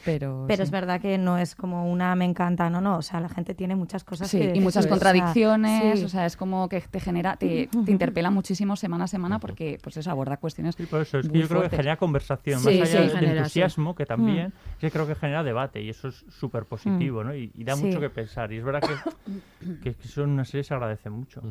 Pero, 0.04 0.44
Pero 0.48 0.56
sí. 0.58 0.62
es 0.62 0.70
verdad 0.70 1.00
que 1.00 1.18
no 1.18 1.36
es 1.36 1.54
como 1.54 1.90
una 1.90 2.14
me 2.14 2.24
encanta, 2.24 2.70
no, 2.70 2.80
no, 2.80 2.96
o 2.96 3.02
sea, 3.02 3.20
la 3.20 3.28
gente 3.28 3.54
tiene 3.54 3.76
muchas 3.76 4.02
cosas 4.02 4.30
Sí, 4.30 4.38
que 4.38 4.44
y 4.44 4.46
decir, 4.48 4.62
muchas 4.62 4.78
o 4.78 4.88
sea, 4.88 4.90
contradicciones, 4.90 5.98
sí. 5.98 6.04
o 6.04 6.08
sea, 6.08 6.24
es 6.26 6.36
como 6.36 6.68
que 6.68 6.80
te 6.80 7.00
genera, 7.00 7.36
te, 7.36 7.68
te 7.84 7.90
interpela 7.92 8.30
muchísimo 8.30 8.76
semana 8.76 9.04
a 9.04 9.08
semana 9.08 9.38
porque, 9.38 9.78
pues 9.82 9.96
eso, 9.98 10.10
aborda 10.10 10.38
cuestiones 10.38 10.74
Sí, 10.74 10.86
por 10.86 11.02
eso 11.02 11.18
es 11.18 11.28
que 11.28 11.38
yo 11.38 11.48
creo 11.48 11.62
que 11.62 11.70
genera 11.70 11.96
conversación, 11.96 12.60
Sí, 12.60 12.64
más 12.66 12.74
sí, 12.74 12.80
allá 12.96 13.00
del 13.00 13.10
genera, 13.10 13.38
entusiasmo, 13.38 13.94
que 13.94 14.06
también, 14.06 14.52
yo 14.80 14.90
creo 14.90 15.06
que 15.06 15.14
genera 15.14 15.42
debate 15.42 15.82
y 15.82 15.90
eso 15.90 16.08
es 16.08 16.24
súper 16.28 16.64
positivo, 16.64 17.22
¿no? 17.22 17.34
Y, 17.34 17.50
y 17.54 17.64
da 17.64 17.76
Sí. 17.76 17.84
mucho 17.84 18.00
que 18.00 18.10
pensar. 18.10 18.52
Y 18.52 18.58
es 18.58 18.64
verdad 18.64 18.80
que, 18.80 18.96
que, 19.82 19.94
que 19.94 20.08
son 20.08 20.30
una 20.30 20.44
serie 20.44 20.60
que 20.62 20.68
se 20.68 20.74
agradece 20.74 21.10
mucho. 21.10 21.42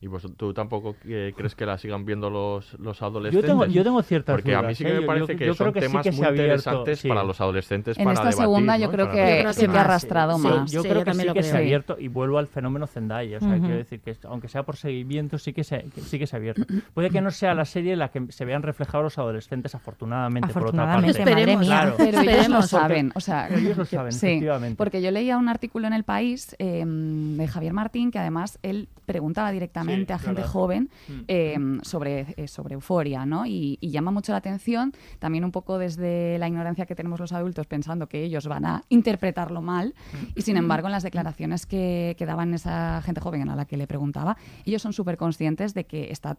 ¿Y 0.00 0.06
vos, 0.06 0.24
tú 0.36 0.54
tampoco 0.54 0.94
eh, 1.06 1.32
crees 1.36 1.56
que 1.56 1.66
la 1.66 1.76
sigan 1.76 2.04
viendo 2.04 2.30
los, 2.30 2.72
los 2.78 3.00
Yo 3.00 3.06
adolescentes? 3.06 3.50
tengo, 3.50 3.66
yo 3.66 3.82
tengo 3.82 4.00
ciertas 4.02 4.34
Porque 4.36 4.54
a 4.54 4.58
mí 4.58 4.66
dudas, 4.66 4.78
sí 4.78 4.84
que 4.84 4.90
¿eh? 4.90 4.94
me 4.94 5.00
Yo- 5.00 5.06
parece 5.08 5.32
yo- 5.32 5.38
que 5.38 5.46
yo 5.46 5.54
son 5.54 5.64
creo 5.64 5.72
que 5.72 5.80
sí 5.80 5.86
temas 5.88 6.02
que 6.04 6.12
se 6.12 6.18
muy 6.18 6.26
abierto, 6.26 6.44
interesantes 6.54 6.98
sí. 7.00 7.08
para 7.08 7.22
los 7.24 7.40
adolescentes 7.40 7.98
En 7.98 8.04
para 8.04 8.14
esta 8.14 8.24
debatir, 8.28 8.42
segunda 8.44 8.78
¿no? 8.78 8.84
yo 8.84 8.90
creo 8.92 9.10
que 9.10 9.16
debatir. 9.16 9.40
creo 9.40 9.52
sí 9.52 9.60
que 9.60 9.66
que 9.66 9.70
ha 9.72 9.74
más, 9.74 9.84
arrastrado 9.84 10.36
sí. 10.38 10.42
más. 10.48 10.70
Yo 10.70 10.82
Sí, 10.82 10.88
creo 10.88 11.00
yo 11.00 11.04
que 11.04 11.14
sí 11.14 11.24
lo 11.26 11.34
que 11.34 11.42
se 11.42 11.56
ha 11.56 11.58
abierto 11.58 11.96
y 11.98 12.06
vuelvo 12.06 12.38
al 12.38 12.46
fenómeno 12.46 12.86
Zendaya. 12.86 13.38
O 13.38 13.40
sea, 13.40 13.48
Ujú. 13.48 13.60
quiero 13.60 13.76
decir 13.76 14.00
que 14.00 14.16
aunque 14.28 14.46
sea 14.46 14.62
por 14.62 14.76
seguimiento, 14.76 15.36
sí 15.36 15.52
que, 15.52 15.64
se, 15.64 15.82
que 15.92 16.00
sí 16.02 16.16
que 16.16 16.28
se 16.28 16.36
ha 16.36 16.38
abierto. 16.38 16.62
Puede 16.94 17.10
que 17.10 17.20
no 17.20 17.32
sea 17.32 17.54
la 17.54 17.64
serie 17.64 17.94
en 17.94 17.98
la 17.98 18.10
que 18.12 18.24
se 18.30 18.44
vean 18.44 18.62
reflejados 18.62 19.02
los 19.02 19.18
adolescentes, 19.18 19.74
afortunadamente, 19.74 20.52
por 20.52 20.66
otra 20.68 20.84
parte. 20.86 21.08
Afortunadamente, 21.08 21.18
madre 21.18 21.32
Esperemos. 21.32 21.66
mía. 21.66 21.80
Claro. 21.80 21.94
Pero 21.98 22.20
ellos 22.20 22.48
lo 22.48 22.62
saben, 22.62 23.12
o 23.16 23.20
sea, 23.20 23.48
Ellos 23.48 23.76
lo 23.76 23.84
saben, 23.84 24.12
sí, 24.12 24.26
efectivamente. 24.26 24.76
porque 24.76 25.02
yo 25.02 25.10
leía 25.10 25.38
un 25.38 25.48
artículo 25.48 25.88
en 25.88 25.92
El 25.92 26.04
País 26.04 26.54
eh, 26.60 26.84
de 26.86 27.48
Javier 27.48 27.72
Martín 27.72 28.12
que 28.12 28.20
además 28.20 28.60
él 28.62 28.86
preguntaba 29.04 29.50
directamente 29.50 29.87
Sí, 29.88 30.12
a 30.12 30.18
gente 30.18 30.42
joven 30.42 30.90
Mm. 31.08 31.12
eh, 31.28 31.56
sobre, 31.82 32.34
eh, 32.36 32.48
sobre 32.48 32.74
euforia, 32.74 33.24
¿no? 33.26 33.46
Y, 33.46 33.78
y 33.80 33.90
llama 33.90 34.10
mucho 34.10 34.32
la 34.32 34.38
atención, 34.38 34.92
también 35.18 35.44
un 35.44 35.52
poco 35.52 35.78
desde 35.78 36.38
la 36.38 36.48
ignorancia 36.48 36.86
que 36.86 36.94
tenemos 36.94 37.20
los 37.20 37.32
adultos 37.32 37.66
pensando 37.66 38.08
que 38.08 38.22
ellos 38.22 38.46
van 38.46 38.64
a 38.64 38.82
interpretarlo 38.88 39.62
mal, 39.62 39.94
y 40.34 40.42
sin 40.42 40.56
embargo 40.56 40.88
en 40.88 40.92
las 40.92 41.02
declaraciones 41.02 41.66
que, 41.66 42.14
que 42.18 42.26
daban 42.26 42.54
esa 42.54 43.00
gente 43.02 43.20
joven 43.20 43.48
a 43.48 43.56
la 43.56 43.64
que 43.64 43.76
le 43.76 43.86
preguntaba, 43.86 44.36
ellos 44.64 44.82
son 44.82 44.92
súper 44.92 45.16
conscientes 45.16 45.74
de 45.74 45.84
que 45.84 46.10
está 46.10 46.36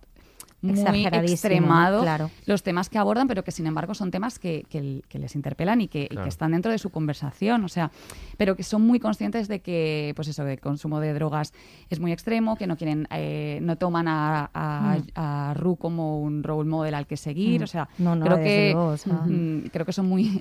muy 0.62 1.06
extremado 1.06 2.02
claro. 2.02 2.30
los 2.46 2.64
temas 2.64 2.90
que 2.90 2.98
abordan, 2.98 3.28
pero 3.28 3.44
que 3.44 3.52
sin 3.52 3.66
embargo 3.68 3.94
son 3.94 4.12
temas 4.12 4.40
que, 4.40 4.66
que- 4.70 5.02
que 5.08 5.20
les 5.20 5.36
interpelan 5.36 5.82
y 5.82 5.88
que, 5.88 6.04
y 6.04 6.08
que 6.08 6.16
Claro. 6.16 6.28
están 6.28 6.52
dentro 6.52 6.72
de 6.72 6.78
su 6.78 6.90
conversación, 6.90 7.64
o 7.64 7.70
sea, 7.70 7.92
pero 8.38 8.56
que 8.56 8.64
son 8.64 8.82
muy 8.86 9.00
conscientes 9.00 9.48
de 9.48 9.62
que, 9.62 10.14
pues 10.16 10.28
eso, 10.28 10.46
el 10.46 10.60
consumo 10.60 11.00
de 11.00 11.14
drogas 11.14 11.54
es 11.90 12.00
muy 12.00 12.12
extremo, 12.12 12.56
que 12.58 12.68
no 12.68 12.76
quieren, 12.78 13.08
eh, 13.12 13.60
no 13.62 13.78
toman 13.78 14.08
a, 14.08 14.50
a, 14.54 14.98
a 15.16 15.54
Ru 15.54 15.78
como 15.78 16.20
un 16.22 16.44
role 16.44 16.70
model 16.70 16.94
al 16.96 17.08
que 17.08 17.18
seguir, 17.18 17.62
Mm. 17.62 17.64
o 17.64 17.68
sea, 17.68 17.90
No, 17.98 18.16
no, 18.16 18.26
creo 18.26 18.38
que 18.38 18.72
luego, 18.74 18.88
o 18.90 18.98
sea. 18.98 19.14
mm, 19.14 19.70
creo 19.72 19.86
que 19.86 19.94
son 19.94 20.08
muy 20.10 20.40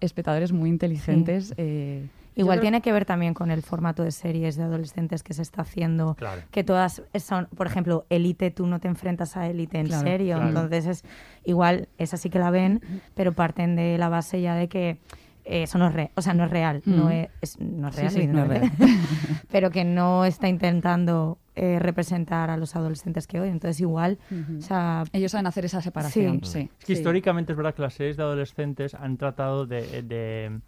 espectadores 0.00 0.52
muy 0.52 0.68
inteligentes. 0.68 1.54
eh, 1.56 2.06
Igual 2.40 2.56
creo- 2.58 2.62
tiene 2.62 2.80
que 2.80 2.92
ver 2.92 3.04
también 3.04 3.34
con 3.34 3.50
el 3.50 3.62
formato 3.62 4.02
de 4.02 4.10
series 4.10 4.56
de 4.56 4.64
adolescentes 4.64 5.22
que 5.22 5.34
se 5.34 5.42
está 5.42 5.62
haciendo, 5.62 6.14
Claro. 6.14 6.42
que 6.50 6.64
todas 6.64 7.02
son, 7.18 7.46
por 7.56 7.66
ejemplo, 7.66 8.06
Élite, 8.10 8.50
tú 8.50 8.66
no 8.66 8.80
te 8.80 8.88
enfrentas 8.88 9.36
a 9.36 9.46
Élite 9.48 9.78
en 9.78 9.86
Claro, 9.86 10.02
serio, 10.02 10.34
claro. 10.36 10.48
entonces 10.48 10.86
es 10.86 11.04
igual, 11.44 11.88
esa 11.98 12.16
sí 12.16 12.30
que 12.30 12.38
la 12.38 12.50
ven, 12.50 12.80
pero 13.14 13.32
parten 13.32 13.76
de 13.76 13.96
la 13.98 14.08
base 14.08 14.40
ya 14.40 14.54
de 14.54 14.68
que 14.68 14.98
eh, 15.46 15.62
eso 15.64 15.78
no 15.78 15.88
es 15.88 15.94
real, 15.94 16.10
o 16.14 16.22
sea, 16.22 16.34
no 16.34 16.44
es 16.44 16.50
real, 16.50 16.82
no, 16.84 17.06
Mm. 17.06 17.10
es, 17.12 17.28
es- 17.40 17.60
no 17.60 17.88
es 17.88 17.96
real, 17.96 18.10
sí, 18.10 18.26
no 18.26 18.44
es 18.44 18.50
evidentemente, 18.50 18.70
pero 19.50 19.70
que 19.70 19.84
no 19.84 20.24
está 20.26 20.48
intentando 20.48 21.38
eh, 21.56 21.78
representar 21.78 22.48
a 22.50 22.56
los 22.56 22.76
adolescentes 22.76 23.26
que 23.26 23.40
hoy, 23.40 23.48
entonces 23.48 23.80
igual, 23.80 24.18
o 24.58 24.62
sea, 24.62 25.04
ellos 25.12 25.32
saben 25.32 25.46
hacer 25.46 25.64
esa 25.64 25.80
separación, 25.82 26.40
Sí. 26.44 26.52
sí. 26.52 26.70
Es 26.78 26.84
que 26.84 26.86
Sí. 26.86 26.92
históricamente 27.00 27.52
es 27.52 27.56
verdad 27.56 27.74
que 27.74 27.82
las 27.82 27.94
series 27.94 28.16
de 28.16 28.22
adolescentes 28.22 28.94
han 28.94 29.16
tratado 29.16 29.66
de, 29.66 30.02
de, 30.02 30.60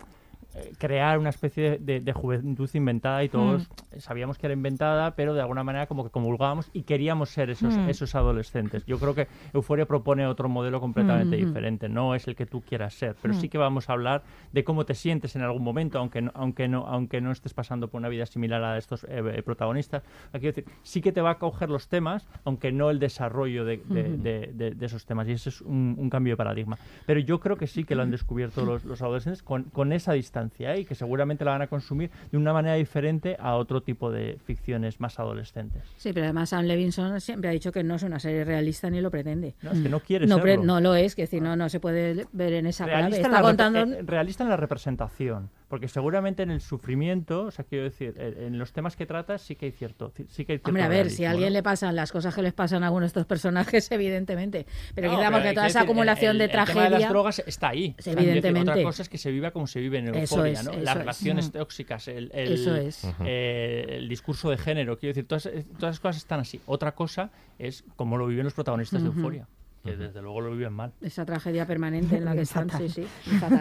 crear 0.78 1.18
una 1.18 1.30
especie 1.30 1.78
de, 1.78 2.00
de 2.00 2.12
juventud 2.12 2.68
inventada 2.75 3.25
y 3.25 3.28
todos 3.28 3.68
sabíamos 3.99 4.38
que 4.38 4.47
era 4.47 4.54
inventada, 4.54 5.12
pero 5.14 5.35
de 5.35 5.40
alguna 5.40 5.64
manera 5.64 5.87
como 5.87 6.04
que 6.04 6.11
comulgábamos 6.11 6.68
y 6.73 6.82
queríamos 6.82 7.30
ser 7.30 7.50
esos, 7.50 7.76
Mm. 7.76 7.88
esos 7.88 8.14
adolescentes. 8.14 8.85
Yo 8.87 8.99
creo 8.99 9.14
que 9.14 9.28
Euforia 9.54 9.87
propone 9.87 10.26
otro 10.26 10.49
modelo 10.49 10.80
completamente 10.80 11.37
Ujú. 11.37 11.47
diferente, 11.47 11.88
no 11.88 12.14
es 12.14 12.28
el 12.28 12.37
que 12.37 12.44
tú 12.47 12.61
quieras 12.61 12.94
ser, 12.94 13.16
pero 13.23 13.35
Mm. 13.35 13.40
sí 13.40 13.49
que 13.49 13.59
vamos 13.59 13.88
a 13.88 13.94
hablar 13.94 14.23
de 14.52 14.64
cómo 14.64 14.85
te 14.85 14.94
sientes 14.94 15.37
en 15.37 15.42
algún 15.42 15.62
momento, 15.62 15.99
aunque 15.99 16.21
no, 16.23 16.30
aunque 16.35 16.68
no, 16.68 16.87
aunque 16.87 17.21
no 17.21 17.30
estés 17.32 17.54
pasando 17.54 17.88
por 17.88 17.99
una 18.00 18.09
vida 18.09 18.26
similar 18.26 18.62
a 18.62 18.76
estos 18.78 19.04
eh, 19.04 19.23
eh, 19.35 19.42
protagonistas. 19.42 20.02
Quiero 20.32 20.49
decir, 20.54 20.64
sí 20.82 21.00
que 21.00 21.12
te 21.12 21.21
va 21.23 21.30
a 21.30 21.38
coger 21.38 21.71
los 21.71 21.88
temas, 21.88 22.26
aunque 22.44 22.73
no 22.73 22.90
el 22.90 22.99
desarrollo 22.99 23.64
de, 23.64 23.78
de- 23.88 24.16
de- 24.18 24.50
de- 24.52 24.71
de 24.73 24.87
esos 24.87 25.06
temas. 25.06 25.26
Y 25.28 25.32
ese 25.32 25.49
es 25.49 25.61
un, 25.62 25.94
un 25.99 26.11
cambio 26.11 26.32
de 26.35 26.37
paradigma. 26.37 26.76
Pero 27.06 27.21
yo 27.21 27.40
creo 27.40 27.56
que 27.56 27.66
sí 27.66 27.85
que 27.85 27.94
lo 27.94 28.02
han 28.02 28.11
descubierto 28.11 28.64
los, 28.64 28.85
los 28.85 29.00
adolescentes 29.02 29.42
con, 29.42 29.64
con 29.64 29.92
esa 29.92 30.12
distancia 30.12 30.41
¿eh? 30.75 30.80
y 30.80 30.84
que 30.84 30.94
seguramente 30.94 31.44
la 31.44 31.52
van 31.52 31.62
a 31.62 31.66
consumir 31.66 32.11
de 32.30 32.38
una 32.38 32.52
manera 32.52 32.75
diferente 32.75 33.37
a 33.38 33.54
otro 33.56 33.82
tipo 33.82 34.11
de 34.11 34.38
ficciones 34.44 35.00
más 35.00 35.18
adolescentes. 35.18 35.82
Sí, 35.96 36.12
pero 36.12 36.25
además 36.26 36.49
Sam 36.50 36.64
Levinson 36.64 37.20
siempre 37.20 37.50
ha 37.50 37.52
dicho 37.52 37.72
que 37.72 37.82
no 37.84 37.94
es 37.96 38.02
una 38.02 38.18
serie 38.18 38.44
realista 38.44 38.90
ni 38.90 39.00
lo 39.00 39.11
pretende. 39.11 39.54
No, 39.62 39.72
es 39.72 39.80
que 39.80 39.88
no 39.88 40.00
quiere 40.00 40.26
No, 40.26 40.37
serlo. 40.40 40.64
no 40.64 40.80
lo 40.80 40.94
es, 40.94 41.14
que 41.14 41.22
decir, 41.22 41.42
no, 41.42 41.54
no 41.56 41.68
se 41.68 41.80
puede 41.80 42.26
ver 42.32 42.52
en 42.54 42.66
esa 42.66 42.84
clave. 42.84 43.00
realista, 43.00 43.26
en 43.26 43.32
Está 43.34 43.42
contando... 43.42 43.80
eh, 43.80 44.02
realista 44.02 44.44
en 44.44 44.50
la 44.50 44.56
representación. 44.56 45.50
Porque 45.73 45.88
seguramente 45.88 46.43
en 46.43 46.50
el 46.50 46.61
sufrimiento, 46.61 47.45
o 47.45 47.50
sea, 47.50 47.64
quiero 47.64 47.85
decir, 47.85 48.12
en 48.19 48.59
los 48.59 48.75
temas 48.75 48.95
que 48.95 49.07
trata 49.07 49.38
sí 49.38 49.57
que 49.57 49.64
hay 49.64 49.73
cierto, 49.73 50.12
sí 50.29 50.45
que 50.45 50.52
hay 50.52 50.59
cierto 50.59 50.69
Hombre, 50.69 50.83
a 50.83 50.88
ver, 50.88 51.09
si 51.09 51.25
a 51.25 51.31
alguien 51.31 51.55
le 51.55 51.62
pasan 51.62 51.97
las 51.97 52.12
cosas 52.12 52.35
que 52.35 52.43
les 52.43 52.52
pasan 52.52 52.83
a 52.83 52.88
algunos 52.88 53.05
de 53.05 53.07
estos 53.07 53.25
personajes, 53.25 53.91
evidentemente. 53.91 54.67
Pero 54.95 55.11
digamos 55.11 55.41
que 55.41 55.55
toda 55.55 55.69
esa 55.69 55.81
acumulación 55.81 56.37
de 56.37 56.49
tragedia. 56.49 56.83
El 56.83 56.88
tema 56.88 56.97
de 56.99 57.02
las 57.05 57.11
drogas 57.11 57.43
está 57.47 57.71
ahí. 57.71 57.97
Evidentemente. 58.05 58.71
otra 58.71 58.83
cosa 58.83 59.02
es 59.02 59.09
que 59.09 59.17
se 59.17 59.31
viva 59.31 59.50
como 59.50 59.67
se 59.67 59.81
vive 59.81 60.00
en 60.00 60.14
Euforia, 60.14 60.62
¿no? 60.62 60.73
Las 60.75 60.95
relaciones 60.95 61.50
tóxicas, 61.50 62.07
el, 62.07 62.31
eso 62.35 62.76
es. 62.76 63.09
Eh, 63.25 63.97
el 63.97 64.11
discurso 64.11 64.50
de 64.50 64.59
género, 64.59 64.99
quiero 64.99 65.14
decir, 65.14 65.26
todas, 65.26 65.45
todas 65.79 65.95
las 65.95 66.00
cosas 66.00 66.17
están 66.19 66.41
así. 66.41 66.61
Otra 66.67 66.95
cosa 66.95 67.31
es 67.59 67.83
cómo 67.97 68.19
lo 68.19 68.26
viven 68.26 68.45
los 68.45 68.52
protagonistas 68.52 69.00
de 69.00 69.09
Euforia 69.09 69.49
que 69.83 69.97
desde 69.97 70.23
luego 70.23 70.41
lo 70.41 70.53
viven 70.53 70.73
mal. 70.73 70.93
Esa 71.01 71.25
tragedia 71.25 71.67
permanente 71.67 72.17
en 72.17 72.25
la 72.25 72.33
que 72.37 72.43
están, 72.43 72.71
sí, 72.71 72.89
sí. 72.89 73.07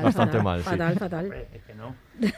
Bastante 0.03 0.41
mal, 0.41 0.61
fatal, 0.61 0.95
fatal. 0.97 1.33
Es 1.53 1.63
que 1.63 1.73
no. 1.73 1.95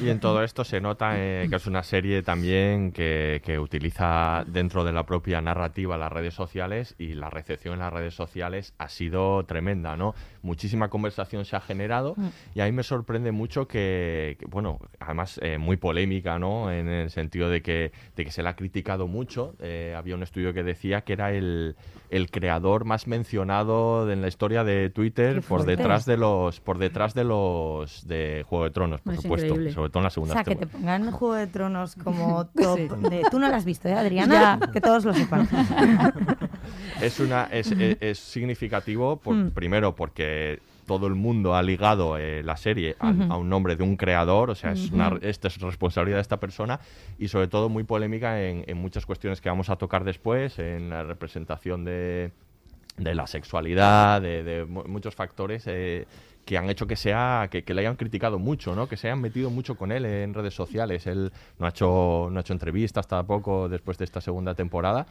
Y, 0.00 0.08
en 0.08 0.20
todo 0.20 0.42
esto 0.42 0.64
se 0.64 0.80
nota 0.80 1.14
eh, 1.16 1.46
que 1.50 1.56
es 1.56 1.66
una 1.66 1.82
serie 1.82 2.22
también 2.22 2.92
que, 2.92 3.42
que, 3.44 3.58
utiliza 3.58 4.44
dentro 4.46 4.84
de 4.84 4.92
la 4.92 5.04
propia 5.04 5.40
narrativa 5.40 5.98
las 5.98 6.10
redes 6.10 6.34
sociales 6.34 6.94
y 6.98 7.14
la 7.14 7.28
recepción 7.28 7.74
en 7.74 7.80
las 7.80 7.92
redes 7.92 8.14
sociales 8.14 8.74
ha 8.78 8.88
sido 8.88 9.44
tremenda, 9.44 9.96
¿no? 9.96 10.14
Muchísima 10.42 10.88
conversación 10.88 11.44
se 11.44 11.56
ha 11.56 11.60
generado 11.60 12.14
mm. 12.16 12.28
y 12.54 12.60
a 12.60 12.64
mí 12.64 12.72
me 12.72 12.82
sorprende 12.82 13.32
mucho 13.32 13.66
que, 13.66 14.38
bueno, 14.48 14.78
además 15.00 15.38
eh, 15.42 15.58
muy 15.58 15.76
polémica, 15.76 16.38
¿no? 16.38 16.70
En 16.70 16.88
el 16.88 17.10
sentido 17.10 17.50
de 17.50 17.62
que, 17.62 17.92
de 18.16 18.24
que 18.24 18.30
se 18.30 18.42
la 18.42 18.50
ha 18.50 18.56
criticado 18.56 19.06
mucho. 19.06 19.54
Eh, 19.60 19.94
había 19.96 20.14
un 20.14 20.22
estudio 20.22 20.54
que 20.54 20.62
decía 20.62 21.02
que 21.02 21.12
era 21.12 21.32
el, 21.32 21.76
el 22.10 22.30
creador 22.30 22.84
más 22.84 23.06
mencionado 23.06 24.10
en 24.10 24.22
la 24.22 24.28
historia 24.28 24.64
de 24.64 24.90
Twitter 24.90 25.42
por 25.42 25.64
detrás 25.64 26.06
de 26.06 26.16
los 26.16 26.60
por 26.60 26.78
detrás 26.78 27.14
de 27.14 27.24
los 27.24 28.06
de 28.06 28.44
Juego 28.48 28.64
de 28.64 28.70
Tronos, 28.70 29.00
por 29.00 29.16
supuesto, 29.16 29.54
sobre 29.72 29.90
todo 29.90 29.98
en 29.98 30.04
la 30.04 30.10
segunda. 30.10 30.32
O 30.32 30.36
sea, 30.36 30.44
que 30.44 30.56
te 30.56 30.66
pongan 30.66 31.10
Juego 31.10 31.34
de 31.34 31.46
Tronos 31.46 31.94
como 31.96 32.46
top. 32.54 32.78
tú 33.30 33.38
no 33.38 33.48
lo 33.48 33.54
has 33.54 33.64
visto, 33.64 33.88
¿eh, 33.88 33.94
Adriana? 33.94 34.58
Que 34.72 34.80
todos 34.80 35.04
lo 35.04 35.14
sepan. 35.14 35.48
es 37.00 37.20
una 37.20 37.44
es, 37.44 37.72
es, 37.72 38.18
significativo 38.18 39.16
por, 39.16 39.34
hmm. 39.34 39.50
primero 39.50 39.94
porque 39.94 40.60
todo 40.88 41.06
el 41.06 41.14
mundo 41.14 41.54
ha 41.54 41.62
ligado 41.62 42.16
eh, 42.18 42.42
la 42.42 42.56
serie 42.56 42.96
a, 42.98 43.10
un 43.36 43.48
nombre 43.48 43.76
de 43.76 43.84
un 43.84 43.96
creador, 43.96 44.50
o 44.50 44.54
sea, 44.56 44.72
es 44.72 44.90
una, 44.90 45.16
esta 45.20 45.46
es 45.46 45.60
responsabilidad 45.60 46.16
de 46.16 46.22
esta 46.22 46.40
persona 46.40 46.80
y 47.18 47.28
sobre 47.28 47.46
todo 47.46 47.68
muy 47.68 47.84
polémica 47.84 48.42
en, 48.42 48.76
muchas 48.76 49.06
cuestiones 49.06 49.40
que 49.40 49.48
vamos 49.48 49.68
a 49.70 49.76
tocar 49.76 50.02
después, 50.02 50.58
en 50.58 50.88
la 50.90 51.04
representación 51.04 51.84
de, 51.84 52.32
de 52.96 53.14
la 53.14 53.26
sexualidad, 53.26 54.22
de, 54.22 54.64
muchos 54.64 55.14
factores 55.14 55.64
eh, 55.66 56.06
que 56.46 56.56
han 56.56 56.70
hecho 56.70 56.86
que 56.86 56.96
sea 56.96 57.48
que, 57.50 57.62
le 57.74 57.80
hayan 57.82 57.96
criticado 57.96 58.38
mucho, 58.38 58.74
¿no? 58.74 58.88
Que 58.88 58.96
se 58.96 59.08
hayan 59.08 59.20
metido 59.20 59.50
mucho 59.50 59.74
con 59.74 59.92
él 59.92 60.06
en 60.06 60.32
redes 60.32 60.54
sociales. 60.54 61.06
Él 61.06 61.30
no 61.58 61.66
ha 61.66 61.68
hecho 61.68 62.28
no 62.32 62.38
ha 62.38 62.40
hecho 62.40 62.54
entrevistas 62.54 63.06
tampoco 63.06 63.68
después 63.68 63.98
de 63.98 64.06
esta 64.06 64.22
segunda 64.22 64.54
temporada 64.54 65.06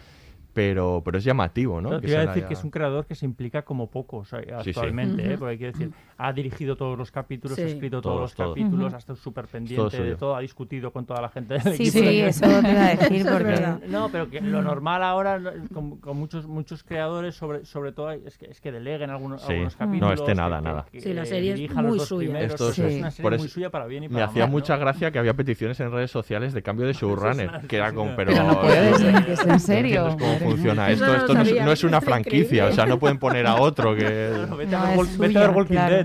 pero, 0.57 1.03
pero 1.05 1.19
es 1.19 1.23
llamativo, 1.23 1.79
¿no? 1.81 2.01
quiero 2.01 2.25
decir 2.25 2.45
que 2.45 2.55
es 2.55 2.63
un 2.63 2.71
creador 2.71 3.05
que 3.05 3.13
se 3.13 3.27
implica 3.27 3.61
como 3.61 3.91
pocos 3.91 4.33
actualmente, 4.33 5.33
¿eh? 5.33 5.37
porque 5.37 5.55
quiero 5.55 5.71
decir, 5.71 5.91
ha 6.17 6.33
dirigido 6.33 6.75
todos 6.75 6.97
los 6.97 7.11
capítulos, 7.11 7.59
ha 7.59 7.61
escrito 7.61 8.01
todos, 8.01 8.21
los 8.21 8.33
capítulos, 8.33 8.91
ha 8.91 8.97
estado 8.97 9.17
súper 9.17 9.45
pendiente 9.45 10.01
de 10.01 10.15
todo, 10.15 10.35
ha 10.35 10.39
discutido 10.39 10.91
con 10.91 11.05
toda 11.05 11.21
la 11.21 11.29
gente 11.29 11.59
del 11.59 11.75
sí, 11.75 11.89
equipo. 11.89 11.99
Sí, 11.99 12.21
eso 12.21 12.41
te 12.41 12.71
iba 12.71 12.85
a 12.87 12.95
decir, 12.95 13.27
porque... 13.31 13.87
No, 13.87 14.09
pero 14.09 14.31
que 14.31 14.41
lo 14.41 14.63
normal 14.63 15.03
ahora, 15.03 15.39
con, 15.71 15.99
muchos 16.17 16.47
muchos 16.47 16.83
creadores, 16.83 17.35
sobre, 17.35 17.63
sobre 17.63 17.91
todo, 17.91 18.09
es 18.09 18.35
que, 18.39 18.47
es 18.47 18.59
que 18.59 18.71
deleguen 18.71 19.11
algunos, 19.11 19.47
algunos 19.47 19.75
capítulos. 19.75 20.09
No, 20.09 20.25
este 20.25 20.33
nada, 20.33 20.59
nada. 20.59 20.87
sí, 20.91 21.13
la 21.13 21.25
serie 21.27 21.65
es 21.65 21.75
muy 21.75 21.99
suya. 21.99 22.39
Esto 22.39 22.71
es, 22.71 22.79
una 22.79 23.11
serie 23.11 23.37
muy 23.37 23.47
suya 23.47 23.69
para 23.69 23.85
bien 23.85 24.05
y 24.05 24.09
para 24.09 24.25
Me 24.25 24.31
hacía 24.31 24.47
mucha 24.47 24.75
gracia 24.75 25.11
que 25.11 25.19
había 25.19 25.35
peticiones 25.35 25.79
en 25.81 25.91
redes 25.91 26.09
sociales 26.09 26.51
de 26.53 26.63
cambio 26.63 26.87
de 26.87 26.93
showrunner, 26.99 27.61
que 27.67 27.75
era 27.75 27.93
como, 27.93 28.15
pero... 28.15 28.33
no 28.43 28.59
puedes, 28.59 29.45
en 29.45 29.59
serio 29.59 30.07
funciona. 30.51 30.89
Esto. 30.89 31.15
Esto 31.15 31.33
no 31.33 31.71
es, 31.71 31.83
una 31.83 32.01
franquicia, 32.07 32.67
o 32.67 32.71
sea, 32.71 32.85
no 32.85 32.99
pueden 32.99 33.19
poner 33.19 33.47
a 33.47 33.55
otro 33.55 33.95
que... 33.95 34.31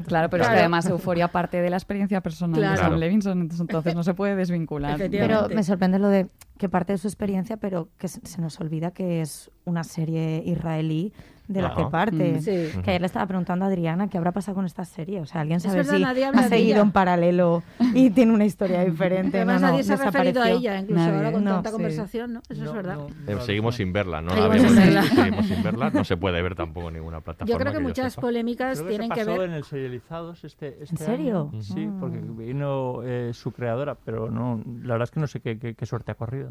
Claro, 0.07 0.31
pero 0.31 0.45
es 0.45 0.49
que 0.49 0.57
además 0.57 0.87
Euforia 0.87 1.29
parte 1.29 1.61
de 1.61 1.71
la 1.71 1.77
experiencia 1.77 2.21
personal 2.21 2.61
de 2.61 2.77
Sam 2.77 2.97
Levinson, 2.97 3.49
entonces 3.59 3.95
no 3.95 4.03
se 4.03 4.15
puede 4.15 4.37
desvincular. 4.37 4.99
Pero 5.11 5.49
me 5.49 5.63
sorprende 5.63 5.99
lo 5.99 6.09
de 6.09 6.29
que 6.59 6.69
parte 6.69 6.93
de 6.93 6.99
su 6.99 7.09
experiencia, 7.09 7.57
pero 7.57 7.89
que 7.99 8.09
se 8.09 8.41
nos 8.41 8.61
olvida 8.61 8.93
que 8.93 9.21
es 9.21 9.51
una 9.65 9.85
serie 9.85 10.43
israelí 10.45 11.13
de 11.49 11.63
la 11.63 11.75
que 11.75 11.85
parte. 11.85 12.41
Mm. 12.41 12.83
Que 12.83 12.91
ayer 12.91 13.01
le 13.01 13.07
estaba 13.07 13.27
preguntando 13.27 13.65
a 13.65 13.69
Adriana 13.69 14.09
qué 14.09 14.19
habrá 14.19 14.33
pasado 14.33 14.55
con 14.55 14.65
esta 14.65 14.85
serie. 14.85 15.21
O 15.21 15.27
sea, 15.27 15.41
alguien 15.41 15.61
sabe 15.61 15.85
si 15.85 16.03
ha 16.03 16.49
seguido 16.49 16.83
en 16.83 16.93
paralelo 16.93 17.63
y 17.95 18.11
tiene 18.11 18.33
una 18.33 18.45
historia 18.45 18.85
diferente. 18.85 19.39
Además, 19.39 19.61
nadie 19.61 19.83
se 19.83 19.95
ha 19.95 19.97
referido 19.97 20.43
a 20.43 20.51
ella, 20.51 20.79
incluso 20.79 21.03
ahora 21.03 21.33
con 21.33 21.45
tanta 21.45 21.71
conversación, 21.71 22.35
¿no? 22.35 22.43
Eso 22.49 22.65
es 22.65 22.73
verdad. 22.73 22.99
Eh, 23.27 23.37
seguimos 23.41 23.77
sin 23.77 23.93
verla, 23.93 24.21
¿no? 24.21 24.35
La 24.35 24.49
vemos, 24.49 24.73
seguimos 24.73 25.47
sin 25.47 25.63
verla. 25.63 25.91
No 25.91 26.05
se 26.05 26.17
puede 26.17 26.41
ver 26.43 26.55
tampoco 26.55 26.89
en 26.89 26.95
ninguna 26.95 27.21
plataforma. 27.21 27.53
Yo 27.53 27.59
creo 27.59 27.73
que, 27.73 27.81
muchas 27.81 28.17
polémicas 28.17 28.85
tienen 28.87 29.11
que 29.11 29.25
ver. 29.25 29.43
en 29.43 29.53
el 29.53 29.65
serializados 29.65 30.45
este, 30.45 30.83
este 30.83 30.95
¿En 30.95 30.97
serio? 30.97 31.51
Sí, 31.61 31.89
porque 32.01 32.19
vino 32.19 33.03
eh, 33.05 33.31
su 33.33 33.53
creadora, 33.53 33.95
pero 33.95 34.31
no, 34.31 34.63
la 34.83 34.95
verdad 34.95 35.05
es 35.05 35.11
que 35.11 35.21
no 35.21 35.27
sé 35.27 35.41
qué, 35.41 35.59
qué, 35.59 35.87
suerte 35.87 36.13
ha 36.13 36.15
corrido. 36.15 36.49